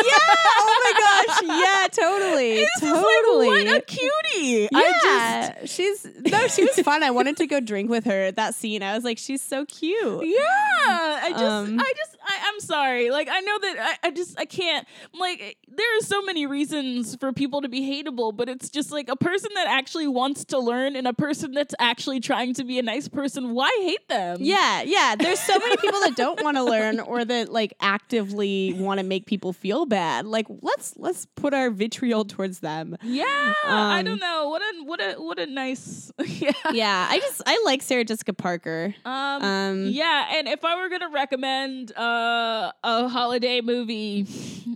Oh 0.57 0.81
my 0.85 1.25
gosh. 1.47 1.59
Yeah, 1.61 1.87
totally. 2.05 2.67
Totally. 2.81 3.51
Like, 3.51 3.67
what 3.67 3.77
a 3.77 3.81
cutie. 3.83 4.54
Yeah, 4.63 4.69
I 4.73 5.53
just, 5.63 5.75
she's 5.75 6.07
no, 6.31 6.47
she 6.49 6.65
was 6.65 6.79
fun. 6.81 7.03
I 7.03 7.11
wanted 7.11 7.37
to 7.39 7.47
go 7.47 7.61
drink 7.61 7.91
with 7.91 8.05
her 8.05 8.23
at 8.25 8.37
that 8.37 8.55
scene. 8.55 8.83
I 8.83 8.95
was 8.95 9.05
like, 9.05 9.19
she's 9.19 9.43
so 9.43 9.65
cute. 9.67 10.27
Yeah, 10.27 10.41
I 10.47 11.29
just, 11.31 11.43
Um, 11.43 11.79
I 11.81 11.93
just, 11.97 12.17
I, 12.27 12.39
I'm 12.49 12.61
sorry. 12.61 13.11
Like, 13.11 13.29
I 13.31 13.41
know 13.41 13.59
that 13.61 13.99
I, 14.03 14.09
I 14.09 14.11
just, 14.11 14.39
I 14.39 14.45
can't. 14.45 14.87
Like, 15.13 15.57
there 15.69 15.87
are 15.99 16.03
so 16.03 16.23
many 16.23 16.47
reasons 16.47 17.17
for 17.17 17.33
people 17.33 17.63
to 17.63 17.69
be 17.69 17.81
hateable, 17.83 18.35
but 18.37 18.49
it's 18.49 18.69
just 18.71 18.91
like 18.91 19.09
a 19.09 19.17
person 19.17 19.51
that 19.55 19.67
actually 19.69 20.07
wants 20.09 20.45
to 20.47 20.59
learn 20.59 20.97
and 20.97 21.07
a 21.07 21.13
person 21.13 21.53
that's 21.53 21.75
actually 21.79 22.21
trying 22.21 22.55
to 22.55 22.65
be 22.65 22.79
a 22.79 22.83
nice 22.83 23.09
person. 23.09 23.55
Why 23.55 23.71
hate 23.83 24.09
them? 24.09 24.39
Yeah, 24.41 24.83
yeah. 24.83 25.17
There's 25.19 25.41
so 25.41 25.59
many 25.59 25.77
people 25.77 26.01
that 26.01 26.17
don't 26.17 26.43
want 26.43 26.57
to 26.57 26.63
learn 26.65 27.01
or 27.01 27.25
that 27.25 27.51
like 27.51 27.75
actively 27.81 28.75
want 28.75 29.01
to 29.01 29.05
make 29.05 29.27
people 29.27 29.53
feel 29.53 29.87
bad. 29.87 30.27
Like 30.27 30.47
let's 30.63 30.95
let's 30.97 31.27
put 31.35 31.55
our 31.55 31.71
vitriol 31.71 32.25
towards 32.25 32.61
them. 32.61 32.97
yeah. 33.03 33.53
I 33.67 33.99
Um, 34.01 34.05
don't 34.05 34.21
know. 34.21 34.44
What 34.49 34.63
a, 34.63 34.85
what 34.85 35.01
a, 35.01 35.13
what 35.15 35.39
a 35.39 35.47
nice. 35.47 36.13
yeah. 36.25 36.53
Yeah, 36.73 37.07
I 37.11 37.19
just 37.19 37.43
I 37.47 37.61
like 37.65 37.83
Sarah 37.83 38.05
Jessica 38.05 38.33
Parker. 38.33 38.95
Um, 39.05 39.43
Um, 39.43 39.87
yeah, 39.87 40.37
and 40.37 40.49
if 40.49 40.65
I 40.65 40.77
were 40.81 40.89
gonna 40.89 41.11
recommend 41.11 41.97
uh, 41.97 42.73
a 42.83 43.09
holiday 43.09 43.61
movie, 43.61 44.27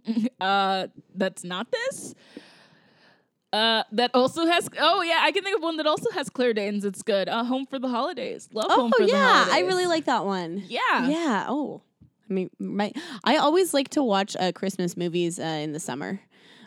uh, 0.41 0.89
that's 1.15 1.45
not 1.45 1.71
this. 1.71 2.15
Uh, 3.51 3.83
that 3.93 4.11
also 4.13 4.45
has 4.45 4.69
oh 4.79 5.01
yeah, 5.01 5.21
I 5.23 5.33
can 5.33 5.43
think 5.43 5.57
of 5.57 5.63
one 5.63 5.79
that 5.79 5.87
also 5.87 6.11
has 6.11 6.29
Claire 6.29 6.53
Danes. 6.53 6.85
It's 6.85 7.03
good. 7.03 7.29
Uh, 7.31 7.45
Home 7.45 7.65
for 7.65 7.79
the 7.79 7.89
Holidays. 7.89 8.49
Love 8.53 8.71
Home 8.71 8.93
Oh 8.95 8.99
for 8.99 9.07
the 9.07 9.13
yeah, 9.13 9.45
Holidays. 9.45 9.55
I 9.55 9.61
really 9.61 9.87
like 9.87 10.05
that 10.05 10.27
one. 10.27 10.65
Yeah. 10.67 11.09
Yeah. 11.09 11.47
Oh, 11.49 11.81
I 12.29 12.33
mean, 12.35 12.51
my 12.59 12.93
I 13.25 13.37
always 13.37 13.73
like 13.73 13.89
to 13.91 14.03
watch 14.03 14.37
uh, 14.39 14.53
Christmas 14.53 14.99
movies 14.99 15.39
uh, 15.41 15.45
in 15.45 15.73
the 15.73 15.81
summer. 15.81 16.21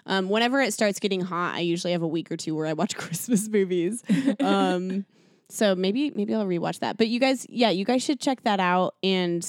Um, 0.05 0.29
whenever 0.29 0.59
it 0.61 0.73
starts 0.73 0.99
getting 0.99 1.21
hot, 1.21 1.55
I 1.55 1.59
usually 1.59 1.93
have 1.93 2.01
a 2.01 2.07
week 2.07 2.31
or 2.31 2.37
two 2.37 2.55
where 2.55 2.65
I 2.67 2.73
watch 2.73 2.95
Christmas 2.97 3.47
movies. 3.47 4.03
Um, 4.39 5.05
so 5.49 5.75
maybe 5.75 6.11
maybe 6.15 6.33
I'll 6.33 6.45
rewatch 6.45 6.79
that. 6.79 6.97
But 6.97 7.07
you 7.07 7.19
guys, 7.19 7.45
yeah, 7.49 7.69
you 7.69 7.85
guys 7.85 8.03
should 8.03 8.19
check 8.19 8.43
that 8.43 8.59
out, 8.59 8.95
and 9.03 9.45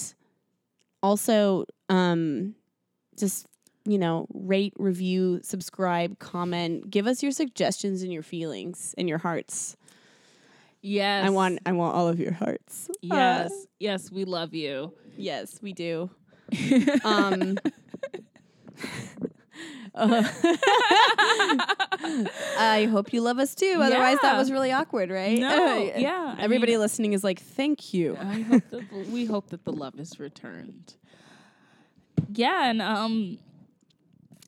also 1.03 1.65
um, 1.89 2.55
just 3.19 3.47
you 3.85 3.99
know 3.99 4.27
rate, 4.35 4.75
review, 4.79 5.41
subscribe, 5.43 6.19
comment, 6.19 6.91
give 6.91 7.07
us 7.07 7.23
your 7.23 7.33
suggestions 7.33 8.03
and 8.03 8.13
your 8.13 8.23
feelings 8.23 8.95
and 8.99 9.09
your 9.09 9.19
hearts. 9.19 9.77
Yes. 10.85 11.25
I 11.25 11.31
want 11.31 11.61
I 11.65 11.73
want 11.73 11.95
all 11.95 12.09
of 12.09 12.19
your 12.19 12.33
hearts. 12.33 12.89
Uh, 12.91 12.95
Yes. 13.03 13.67
yes, 13.79 14.11
we 14.11 14.25
love 14.25 14.53
you. 14.55 14.93
Yes, 15.17 15.61
we 15.63 15.73
do. 15.73 16.11
um, 17.05 17.57
uh, 19.95 20.23
I 22.59 22.89
hope 22.91 23.13
you 23.13 23.21
love 23.21 23.39
us 23.39 23.55
too. 23.55 23.79
Otherwise, 23.81 24.19
that 24.23 24.37
was 24.37 24.51
really 24.51 24.73
awkward, 24.73 25.11
right? 25.11 25.39
No, 25.39 25.77
yeah, 25.97 26.35
I 26.39 26.43
Everybody 26.43 26.73
mean- 26.73 26.81
listening 26.81 27.13
is 27.13 27.23
like, 27.25 27.41
"Thank 27.41 27.93
you." 27.95 28.17
I 28.19 28.41
hope 28.41 28.63
the- 28.71 28.85
we 29.11 29.25
hope 29.27 29.49
that 29.51 29.65
the 29.65 29.73
love 29.73 29.99
is 29.99 30.19
returned. 30.19 30.95
Yeah, 32.35 32.71
and 32.71 32.81
um, 32.81 33.39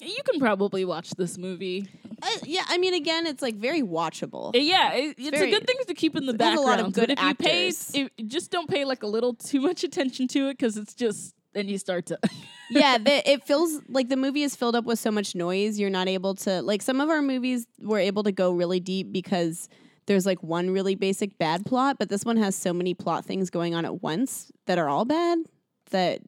you 0.01 0.23
can 0.24 0.41
probably 0.41 0.85
watch 0.85 1.11
this 1.11 1.36
movie. 1.39 1.89
Uh, 2.23 2.27
yeah, 2.45 2.62
I 2.69 2.78
mean, 2.78 2.95
again, 2.95 3.27
it's 3.27 3.43
like 3.43 3.57
very 3.57 3.82
watchable. 3.82 4.55
Uh, 4.55 4.59
Yeah, 4.59 4.93
it, 4.95 5.16
it's 5.19 5.31
very- 5.31 5.53
a 5.53 5.59
good 5.59 5.66
thing 5.66 5.77
to 5.86 5.95
keep 5.95 6.16
in 6.16 6.27
the 6.27 6.36
has 6.43 6.59
a 6.59 6.62
lot 6.62 6.81
of 6.81 6.93
good 6.93 7.09
but 7.09 7.11
if 7.11 7.23
you 7.23 7.35
pay, 7.35 7.69
actors. 7.69 7.93
just 8.27 8.51
don't 8.51 8.69
pay 8.69 8.85
like 8.85 9.03
a 9.03 9.07
little 9.07 9.35
too 9.35 9.61
much 9.61 9.85
attention 9.85 10.27
to 10.28 10.49
it 10.49 10.55
because 10.59 10.77
it's 10.78 10.95
just 10.95 11.35
then 11.55 11.69
you 11.69 11.79
start 11.79 12.07
to. 12.07 12.19
yeah, 12.71 12.99
the, 12.99 13.31
it 13.31 13.45
feels 13.45 13.81
like 13.89 14.09
the 14.09 14.17
movie 14.17 14.43
is 14.43 14.55
filled 14.55 14.77
up 14.77 14.85
with 14.85 14.99
so 14.99 15.11
much 15.11 15.35
noise. 15.35 15.79
You're 15.79 15.91
not 15.91 16.09
able 16.09 16.35
to 16.37 16.61
like 16.63 16.83
some 16.83 17.01
of 17.01 17.09
our 17.09 17.23
movies. 17.23 17.67
We're 17.81 18.01
able 18.01 18.25
to 18.25 18.33
go 18.33 18.53
really 18.53 18.81
deep 18.81 19.13
because 19.13 19.69
there's 20.07 20.27
like 20.27 20.43
one 20.43 20.71
really 20.71 20.95
basic 20.95 21.39
bad 21.39 21.65
plot, 21.65 21.97
but 21.99 22.09
this 22.09 22.25
one 22.25 22.37
has 22.37 22.55
so 22.55 22.73
many 22.73 22.93
plot 22.95 23.25
things 23.25 23.49
going 23.51 23.75
on 23.75 23.85
at 23.85 24.03
once 24.03 24.51
that 24.67 24.79
are 24.79 24.89
all 24.89 25.05
bad 25.05 25.39
that 25.91 26.21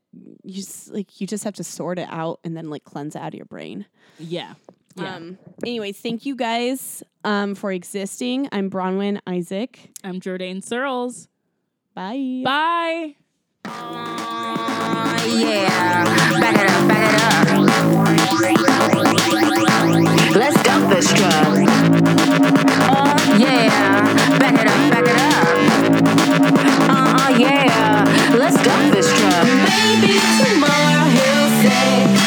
you 0.44 0.54
just 0.54 0.92
like 0.92 1.20
you 1.20 1.26
just 1.26 1.44
have 1.44 1.54
to 1.54 1.64
sort 1.64 1.98
it 1.98 2.08
out 2.10 2.38
and 2.44 2.56
then 2.56 2.70
like 2.70 2.84
cleanse 2.84 3.16
out 3.16 3.28
of 3.28 3.34
your 3.34 3.46
brain. 3.46 3.86
yeah. 4.18 4.54
Yeah. 4.98 5.16
Um. 5.16 5.36
Anyways, 5.62 5.98
thank 6.00 6.24
you 6.24 6.34
guys 6.34 7.02
um 7.22 7.54
for 7.54 7.70
existing. 7.70 8.48
I'm 8.50 8.70
Bronwyn 8.70 9.20
Isaac. 9.26 9.90
I'm 10.02 10.20
Jordan 10.20 10.62
Searles. 10.62 11.28
Bye. 11.94 12.40
Bye. 12.44 13.25
Yeah, 15.26 16.04
back 16.38 16.54
it 16.54 16.70
up, 16.70 16.86
back 16.88 17.02
it 17.02 17.14
up. 17.20 17.56
Let's 20.36 20.62
dump 20.62 20.88
this 20.88 21.12
truck. 21.12 21.66
Oh 22.88 23.16
yeah, 23.36 23.68
back 24.38 24.54
it 24.54 24.68
up, 24.68 24.90
back 24.92 25.06
it 25.08 25.16
up. 25.18 25.56
Uh 26.88 27.16
uh 27.18 27.30
yeah, 27.36 28.04
let's 28.38 28.62
dump 28.62 28.92
this 28.92 29.08
truck. 29.18 29.44
Maybe 29.44 30.20
tomorrow 30.38 31.10
he'll 31.10 31.50
say 31.62 32.25